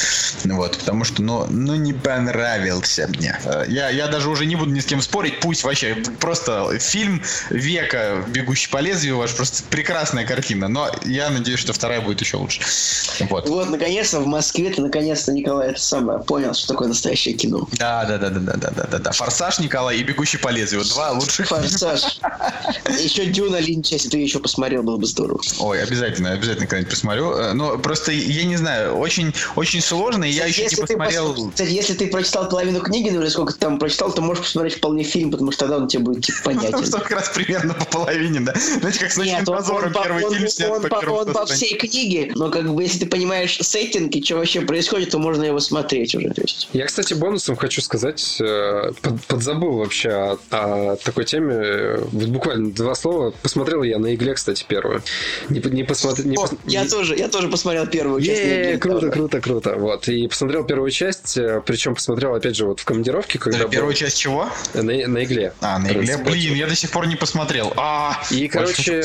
Вот, 0.45 0.77
потому 0.77 1.03
что, 1.03 1.21
ну, 1.21 1.45
ну 1.49 1.75
не 1.75 1.93
провалился 1.93 3.07
мне. 3.07 3.37
Э, 3.45 3.65
Я, 3.67 3.89
я 3.89 4.07
даже 4.07 4.29
уже 4.29 4.45
не 4.45 4.55
буду 4.55 4.71
ни 4.71 4.79
с 4.79 4.85
кем 4.85 5.01
спорить, 5.01 5.39
пусть 5.39 5.63
вообще 5.63 5.95
просто 6.19 6.77
фильм 6.79 7.21
века 7.49 8.23
«Бегущий 8.27 8.69
по 8.69 8.79
лезвию» 8.79 9.17
ваш 9.17 9.33
просто 9.35 9.63
прекрасная 9.69 10.25
картина, 10.25 10.67
но 10.67 10.89
я 11.05 11.29
надеюсь, 11.29 11.59
что 11.59 11.73
вторая 11.73 12.01
будет 12.01 12.21
еще 12.21 12.37
лучше. 12.37 12.61
Вот. 13.29 13.47
Вот, 13.49 13.69
наконец-то 13.69 14.19
в 14.21 14.27
Москве 14.27 14.69
ты 14.69 14.81
наконец-то, 14.81 15.31
Николай, 15.33 15.69
это 15.69 15.81
самое, 15.81 16.19
понял, 16.19 16.53
что 16.53 16.67
такое 16.69 16.87
настоящее 16.87 17.35
кино. 17.35 17.67
Да, 17.73 18.05
да, 18.17 18.29
да, 18.29 18.39
да, 18.39 18.39
да, 18.39 18.53
да, 18.57 18.71
да, 18.75 18.87
да, 18.91 18.97
да. 18.99 19.11
Форсаж 19.11 19.59
Николай 19.59 19.97
и 19.97 20.03
Бегущий 20.03 20.37
по 20.37 20.49
лезвию. 20.49 20.83
Два 20.85 21.11
лучших. 21.11 21.47
Форсаж. 21.47 22.19
Еще 22.99 23.25
Дюна 23.27 23.57
Линча, 23.59 23.95
если 23.95 24.09
ты 24.09 24.17
еще 24.17 24.39
посмотрел, 24.39 24.83
было 24.83 24.97
бы 24.97 25.05
здорово. 25.05 25.41
Ой, 25.59 25.81
обязательно, 25.83 26.31
обязательно 26.31 26.67
когда-нибудь 26.67 26.91
посмотрю. 26.91 27.53
Но 27.53 27.77
просто 27.77 28.11
я 28.11 28.43
не 28.45 28.55
знаю, 28.57 28.95
очень, 28.97 29.33
очень 29.55 29.81
сложно, 29.81 30.23
и 30.23 30.31
я 30.31 30.45
еще 30.45 30.63
не 30.67 30.75
посмотрел. 30.75 31.33
пос- 31.35 31.51
Кстати, 31.51 31.69
если 31.71 31.93
ты 31.93 32.07
прочитал 32.07 32.49
половину 32.49 32.79
книги, 32.81 33.09
ну 33.09 33.21
или 33.21 33.29
сколько 33.29 33.53
ты 33.53 33.59
там 33.59 33.79
прочитал, 33.79 34.11
то 34.11 34.21
можешь 34.21 34.43
посмотреть 34.43 34.75
вполне 34.75 35.03
фильм, 35.03 35.31
потому 35.31 35.51
что 35.51 35.61
тогда 35.65 35.77
он 35.77 35.87
тебе 35.87 36.03
будет 36.03 36.25
типа 36.25 36.37
Потому 36.43 36.59
понятен. 36.61 36.85
что 36.87 36.99
как 36.99 37.11
раз 37.11 37.29
примерно 37.29 37.73
по 37.73 37.85
половине, 37.85 38.39
да. 38.41 38.53
Знаете, 38.79 38.99
как 38.99 39.11
с 39.11 39.17
ночным 39.17 39.45
по- 39.45 40.03
первый 40.03 40.29
фильм 40.33 40.47
снят 40.49 40.89
по 40.89 40.95
он 41.09 41.33
по 41.33 41.45
всей 41.45 41.75
книге, 41.75 42.31
но 42.35 42.49
как 42.49 42.73
бы 42.73 42.83
если 42.83 42.99
ты 42.99 43.05
понимаешь 43.05 43.57
сеттинг 43.61 44.15
и 44.15 44.23
что 44.23 44.35
вообще 44.37 44.61
происходит, 44.61 45.11
то 45.11 45.19
можно 45.19 45.43
его 45.43 45.59
смотреть 45.59 46.15
уже. 46.15 46.33
Я, 46.73 46.85
кстати, 46.85 47.13
бонусом 47.13 47.55
хочу 47.55 47.81
сказать, 47.81 47.88
э, 47.95 48.91
под- 49.01 49.21
подзабыл 49.27 49.77
вообще 49.77 50.09
о, 50.09 50.37
о 50.51 50.95
такой 50.97 51.25
теме. 51.25 51.97
Вот 52.11 52.27
буквально 52.29 52.71
два 52.71 52.95
слова. 52.95 53.33
Посмотрел 53.41 53.83
я 53.83 53.99
на 53.99 54.13
игле, 54.15 54.33
кстати, 54.33 54.65
первую. 54.67 55.01
Не, 55.49 55.59
по- 55.59 55.67
не 55.67 55.83
посмотрел. 55.83 56.27
Не 56.27 56.35
пос- 56.37 56.57
я 56.65 56.83
не- 56.83 56.89
тоже, 56.89 57.15
я 57.15 57.27
тоже 57.29 57.47
посмотрел 57.49 57.87
первую 57.87 58.21
часть. 58.21 58.41
Е, 58.41 58.63
«Книги», 58.63 58.77
круто, 58.79 58.99
тоже. 58.99 59.11
круто, 59.11 59.41
круто. 59.41 59.75
Вот. 59.77 60.07
И 60.07 60.27
посмотрел 60.27 60.63
первую 60.65 60.91
часть, 60.91 61.37
э, 61.37 61.61
причем 61.65 61.95
посмотрел, 61.95 62.33
опять 62.35 62.55
же, 62.55 62.65
вот 62.65 62.79
в 62.79 62.85
командировке, 62.85 63.39
когда 63.39 63.57
Это 63.57 63.67
был- 63.67 63.71
Первая 63.71 63.93
часть 63.95 64.17
чего? 64.17 64.47
на, 64.73 64.81
на 64.83 65.23
игле. 65.23 65.53
А, 65.61 65.79
на 65.79 65.87
игле. 65.91 66.17
Блин, 66.17 66.53
я 66.55 66.67
до 66.67 66.75
сих 66.75 66.91
пор 66.91 67.07
не 67.07 67.15
посмотрел. 67.15 67.73
А, 67.77 68.21
И, 68.31 68.47
короче, 68.47 69.01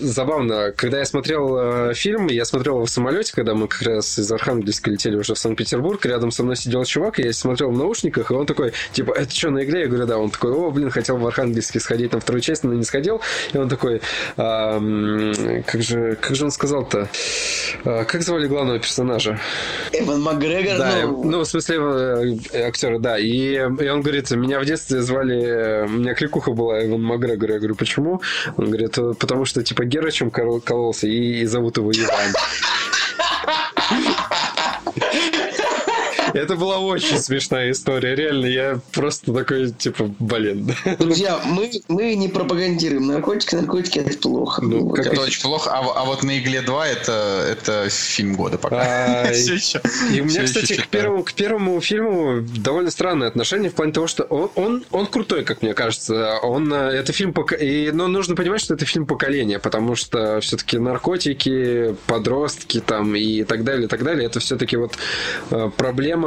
забавно, 0.00 0.72
когда 0.76 0.98
я 0.98 1.04
смотрел 1.04 1.90
э, 1.90 1.94
фильм, 1.94 2.28
я 2.28 2.44
смотрел 2.44 2.76
его 2.76 2.86
в 2.86 2.90
самолете, 2.90 3.32
когда 3.34 3.54
мы 3.54 3.68
как 3.68 3.82
раз 3.82 4.18
из 4.18 4.30
Архангельска 4.30 4.90
летели 4.90 5.16
уже 5.16 5.34
в 5.34 5.38
Санкт-Петербург, 5.38 6.04
рядом 6.06 6.30
со 6.30 6.42
мной 6.42 6.56
сидел 6.56 6.84
чувак, 6.84 7.18
и 7.20 7.22
я 7.24 7.32
смотрел 7.32 7.70
наушниках, 7.80 8.30
и 8.30 8.34
он 8.34 8.46
такой, 8.46 8.72
типа, 8.92 9.12
это 9.12 9.34
что, 9.34 9.50
на 9.50 9.64
игле? 9.64 9.80
Я 9.82 9.86
говорю, 9.88 10.06
да. 10.06 10.18
Он 10.18 10.30
такой, 10.30 10.52
о, 10.52 10.70
блин, 10.70 10.90
хотел 10.90 11.16
в 11.16 11.26
Архангельске 11.26 11.80
сходить 11.80 12.12
на 12.12 12.20
вторую 12.20 12.40
часть, 12.42 12.64
но 12.64 12.72
не 12.74 12.84
сходил. 12.84 13.20
И 13.52 13.58
он 13.58 13.68
такой, 13.68 14.00
«А, 14.36 14.78
как 15.66 15.82
же, 15.82 16.16
как 16.20 16.36
же 16.36 16.44
он 16.44 16.50
сказал-то? 16.50 17.08
А, 17.84 18.04
как 18.04 18.22
звали 18.22 18.46
главного 18.46 18.78
персонажа? 18.78 19.38
Эван 19.92 20.20
Макгрегор, 20.22 20.78
Да, 20.78 20.92
ну, 21.02 21.24
ну, 21.24 21.40
в 21.40 21.44
смысле, 21.46 21.76
э, 22.52 22.62
актера, 22.68 22.98
да. 22.98 23.18
И, 23.18 23.54
и 23.54 23.58
он 23.88 24.02
говорит, 24.02 24.30
меня 24.30 24.60
в 24.60 24.64
детстве 24.64 25.00
звали, 25.00 25.42
э, 25.42 25.84
у 25.86 25.88
меня 25.90 26.14
кликуха 26.14 26.52
была 26.52 26.84
Иван 26.86 27.02
Макгрегор. 27.02 27.50
Я 27.50 27.58
говорю, 27.58 27.74
почему? 27.74 28.20
Он 28.56 28.66
говорит, 28.66 28.96
«Э, 28.98 29.14
потому 29.18 29.44
что, 29.44 29.62
типа, 29.62 29.84
Герачем 29.84 30.30
кол- 30.30 30.60
кололся, 30.60 31.06
и, 31.06 31.40
и 31.40 31.46
зовут 31.46 31.76
его 31.78 31.90
Иван. 31.92 32.32
Это 36.34 36.56
была 36.56 36.78
очень 36.78 37.18
смешная 37.18 37.70
история. 37.70 38.14
Реально, 38.14 38.46
я 38.46 38.80
просто 38.92 39.32
такой, 39.32 39.70
типа, 39.70 40.10
блин. 40.18 40.74
друзья, 40.98 41.40
мы, 41.44 41.70
мы 41.88 42.14
не 42.14 42.28
пропагандируем 42.28 43.06
наркотики, 43.06 43.54
наркотики 43.54 43.98
это 43.98 44.16
плохо. 44.18 44.62
Ну, 44.62 44.90
как 44.90 45.06
Это 45.06 45.20
очень 45.22 45.42
плохо. 45.42 45.70
А, 45.72 45.80
а 45.80 46.04
вот 46.04 46.22
на 46.22 46.38
игле 46.38 46.62
2 46.62 46.88
это, 46.88 47.46
это 47.50 47.88
фильм 47.90 48.36
года 48.36 48.58
пока. 48.58 49.24
А, 49.26 49.32
Всё 49.32 49.54
еще- 49.54 49.80
И 50.14 50.20
у 50.20 50.24
меня, 50.24 50.44
кстати, 50.44 50.76
к 50.76 50.88
первому, 50.88 51.24
к 51.24 51.32
первому 51.32 51.80
фильму 51.80 52.40
довольно 52.42 52.90
странное 52.90 53.28
отношение 53.28 53.70
в 53.70 53.74
плане 53.74 53.92
того, 53.92 54.06
что 54.06 54.24
он, 54.24 54.50
он, 54.54 54.84
он 54.90 55.06
крутой, 55.06 55.44
как 55.44 55.62
мне 55.62 55.74
кажется. 55.74 56.36
Он, 56.42 56.72
э, 56.72 56.76
это 56.90 57.12
фильм 57.12 57.32
пока... 57.32 57.56
и, 57.56 57.90
Но 57.90 58.08
нужно 58.08 58.36
понимать, 58.36 58.60
что 58.60 58.74
это 58.74 58.84
фильм 58.84 59.06
поколения, 59.06 59.58
потому 59.58 59.94
что 59.96 60.40
все-таки 60.40 60.78
наркотики, 60.78 61.94
подростки 62.06 62.80
там 62.80 63.14
и 63.14 63.44
так 63.44 63.64
далее, 63.64 63.86
и 63.86 63.88
так 63.88 64.02
далее, 64.02 64.26
это 64.26 64.40
все-таки 64.40 64.76
вот 64.76 64.94
э, 65.50 65.70
проблема 65.76 66.19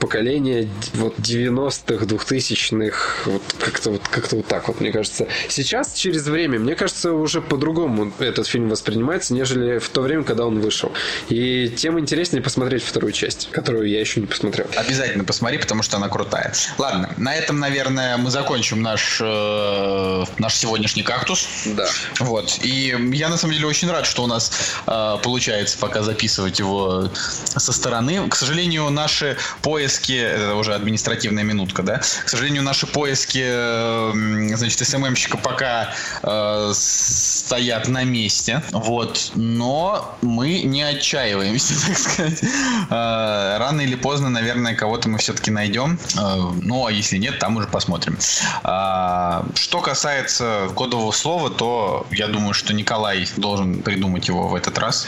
поколения 0.00 0.62
д- 0.62 0.70
вот 0.94 1.18
90-х, 1.18 2.04
2000-х, 2.04 3.30
вот 3.30 3.42
как-то 3.58 3.90
вот, 3.90 4.02
как 4.08 4.32
вот 4.32 4.46
так 4.46 4.68
вот, 4.68 4.80
мне 4.80 4.92
кажется. 4.92 5.26
Сейчас, 5.48 5.94
через 5.94 6.26
время, 6.26 6.58
мне 6.58 6.74
кажется, 6.74 7.12
уже 7.12 7.40
по-другому 7.40 8.12
этот 8.18 8.46
фильм 8.46 8.68
воспринимается, 8.68 9.34
нежели 9.34 9.78
в 9.78 9.88
то 9.88 10.00
время, 10.00 10.24
когда 10.24 10.46
он 10.46 10.60
вышел. 10.60 10.92
И 11.28 11.68
тем 11.76 11.98
интереснее 11.98 12.42
посмотреть 12.42 12.82
вторую 12.82 13.12
часть, 13.12 13.48
которую 13.50 13.88
я 13.88 14.00
еще 14.00 14.20
не 14.20 14.26
посмотрел. 14.26 14.66
Обязательно 14.76 15.24
посмотри, 15.24 15.58
потому 15.58 15.82
что 15.82 15.96
она 15.96 16.08
крутая. 16.08 16.52
Ладно, 16.78 17.12
на 17.16 17.34
этом, 17.34 17.58
наверное, 17.58 18.16
мы 18.16 18.30
закончим 18.30 18.82
наш, 18.82 19.18
э, 19.20 20.24
наш 20.38 20.54
сегодняшний 20.54 21.02
кактус. 21.02 21.46
Да. 21.66 21.86
Вот. 22.18 22.58
И 22.62 22.96
я 23.12 23.28
на 23.28 23.36
самом 23.36 23.54
деле 23.54 23.66
очень 23.66 23.90
рад, 23.90 24.06
что 24.06 24.24
у 24.24 24.26
нас 24.26 24.52
э, 24.86 25.16
получается 25.22 25.78
пока 25.78 26.02
записывать 26.02 26.58
его 26.58 27.10
со 27.14 27.72
стороны. 27.72 28.28
К 28.28 28.34
сожалению, 28.34 28.90
наши 28.90 29.36
поиски, 29.62 30.12
это 30.12 30.54
уже 30.54 30.74
административная 30.74 31.44
минутка, 31.44 31.82
да? 31.82 31.98
К 31.98 32.28
сожалению, 32.28 32.62
наши 32.62 32.86
поиски, 32.86 33.42
э, 33.42 34.54
значит, 34.54 34.78
СММщика 34.78 35.36
пока 35.36 35.92
э, 36.22 36.72
стоят 36.74 37.88
на 37.88 38.04
месте. 38.04 38.62
Вот. 38.72 39.32
Но 39.34 40.16
мы 40.22 40.62
не 40.62 40.82
отчаиваемся, 40.82 41.74
так 41.86 41.98
сказать. 41.98 42.42
Э, 42.90 43.56
рано 43.58 43.80
или 43.80 43.94
поздно, 43.94 44.30
наверное, 44.30 44.74
кого-то 44.74 45.08
мы 45.08 45.18
все-таки 45.18 45.50
найдем. 45.50 45.98
Э, 46.18 46.36
ну, 46.62 46.86
а 46.86 46.92
если 46.92 47.18
нет, 47.18 47.38
там 47.38 47.56
уже 47.56 47.66
посмотрим. 47.68 48.18
А, 48.62 49.44
что 49.54 49.80
касается 49.80 50.68
кодового 50.74 51.12
слова, 51.12 51.50
то 51.50 52.06
я 52.10 52.28
думаю, 52.28 52.54
что 52.54 52.72
Николай 52.72 53.26
должен 53.36 53.82
придумать 53.82 54.28
его 54.28 54.48
в 54.48 54.54
этот 54.54 54.78
раз. 54.78 55.06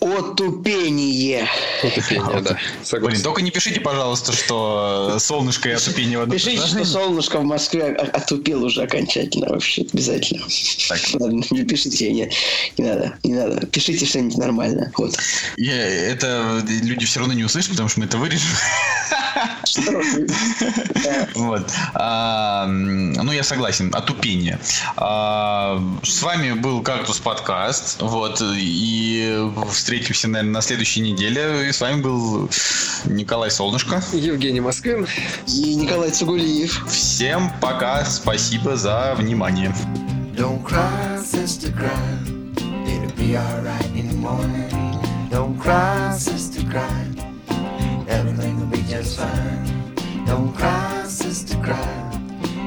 Отупение. 0.00 1.48
Утопение, 1.82 2.40
да. 2.40 2.58
Согласен. 2.82 3.12
Блин, 3.12 3.22
только 3.22 3.41
не 3.42 3.50
пишите, 3.50 3.80
пожалуйста, 3.80 4.32
что 4.32 5.16
солнышко 5.18 5.68
и 5.68 5.72
одном 6.22 6.36
Пишите, 6.36 6.56
что 6.56 6.66
предложении. 6.74 6.92
солнышко 7.06 7.38
в 7.38 7.44
Москве 7.44 7.84
о- 7.84 8.16
отупел 8.16 8.64
уже 8.64 8.82
окончательно 8.82 9.48
вообще, 9.50 9.86
обязательно. 9.92 10.42
Так. 10.88 11.00
Ладно, 11.20 11.42
не 11.50 11.64
пишите, 11.64 12.12
не, 12.12 12.30
не 12.78 12.84
надо, 12.84 13.14
не 13.24 13.34
надо. 13.34 13.66
Пишите 13.66 14.06
что-нибудь 14.06 14.38
нормальное. 14.38 14.92
Вот. 14.96 15.16
Я- 15.56 15.86
это 15.88 16.62
люди 16.68 17.06
все 17.06 17.20
равно 17.20 17.34
не 17.34 17.44
услышат, 17.44 17.70
потому 17.70 17.88
что 17.88 18.00
мы 18.00 18.06
это 18.06 18.18
вырежем. 18.18 18.48
Что? 19.64 20.02
Да. 21.04 21.28
Вот. 21.34 21.70
А, 21.94 22.66
ну, 22.66 23.32
я 23.32 23.42
согласен. 23.42 23.90
Отупение. 23.94 24.58
А, 24.96 25.82
с 26.02 26.22
вами 26.22 26.52
был 26.52 26.82
Кактус 26.82 27.18
подкаст. 27.18 27.96
Вот. 28.00 28.42
И 28.42 29.40
встретимся, 29.70 30.28
наверное, 30.28 30.52
на 30.54 30.62
следующей 30.62 31.00
неделе. 31.00 31.68
И 31.68 31.72
с 31.72 31.80
вами 31.80 32.00
был 32.02 32.50
Николай 33.06 33.31
Солнышко. 33.50 34.02
Евгений 34.12 34.60
Москвин. 34.60 35.06
И 35.46 35.74
Николай 35.74 36.10
Цугулиев. 36.10 36.86
Всем 36.86 37.50
пока. 37.60 38.04
Спасибо 38.04 38.76
за 38.76 39.14
внимание. 39.16 39.74
Don't 40.36 40.62
cry, 40.62 41.18
sister, 41.22 41.72
cry. 41.72 41.90
It'll 42.86 43.16
be 43.16 43.36
alright 43.36 43.90
in 43.94 44.08
the 44.08 44.16
morning. 44.16 44.70
Don't 45.30 45.58
cry, 45.58 46.14
sister, 46.14 46.62
cry. 46.70 47.06
Everything 48.06 48.60
will 48.60 48.66
be 48.66 48.82
just 48.82 49.18
fine. 49.18 49.94
Don't 50.26 50.54
cry, 50.54 51.04
sister, 51.06 51.56
cry. 51.62 51.76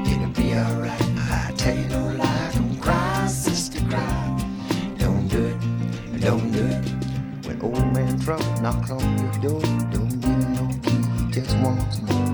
It'll 0.05 0.29
be 0.33 0.55
alright. 0.55 1.01
I 1.29 1.53
tell 1.57 1.75
you 1.75 1.87
no 1.89 2.07
lie. 2.17 2.51
Don't 2.55 2.79
cry, 2.81 3.27
sister, 3.27 3.81
cry. 3.87 4.37
Don't 4.97 5.27
do 5.27 5.45
it, 5.45 6.21
don't 6.21 6.51
do 6.51 6.65
it. 6.65 6.85
When 7.45 7.61
old 7.61 7.93
man 7.93 8.19
trouble 8.19 8.61
knocks 8.61 8.89
on 8.89 9.17
your 9.19 9.33
door, 9.41 9.61
one. 11.61 12.24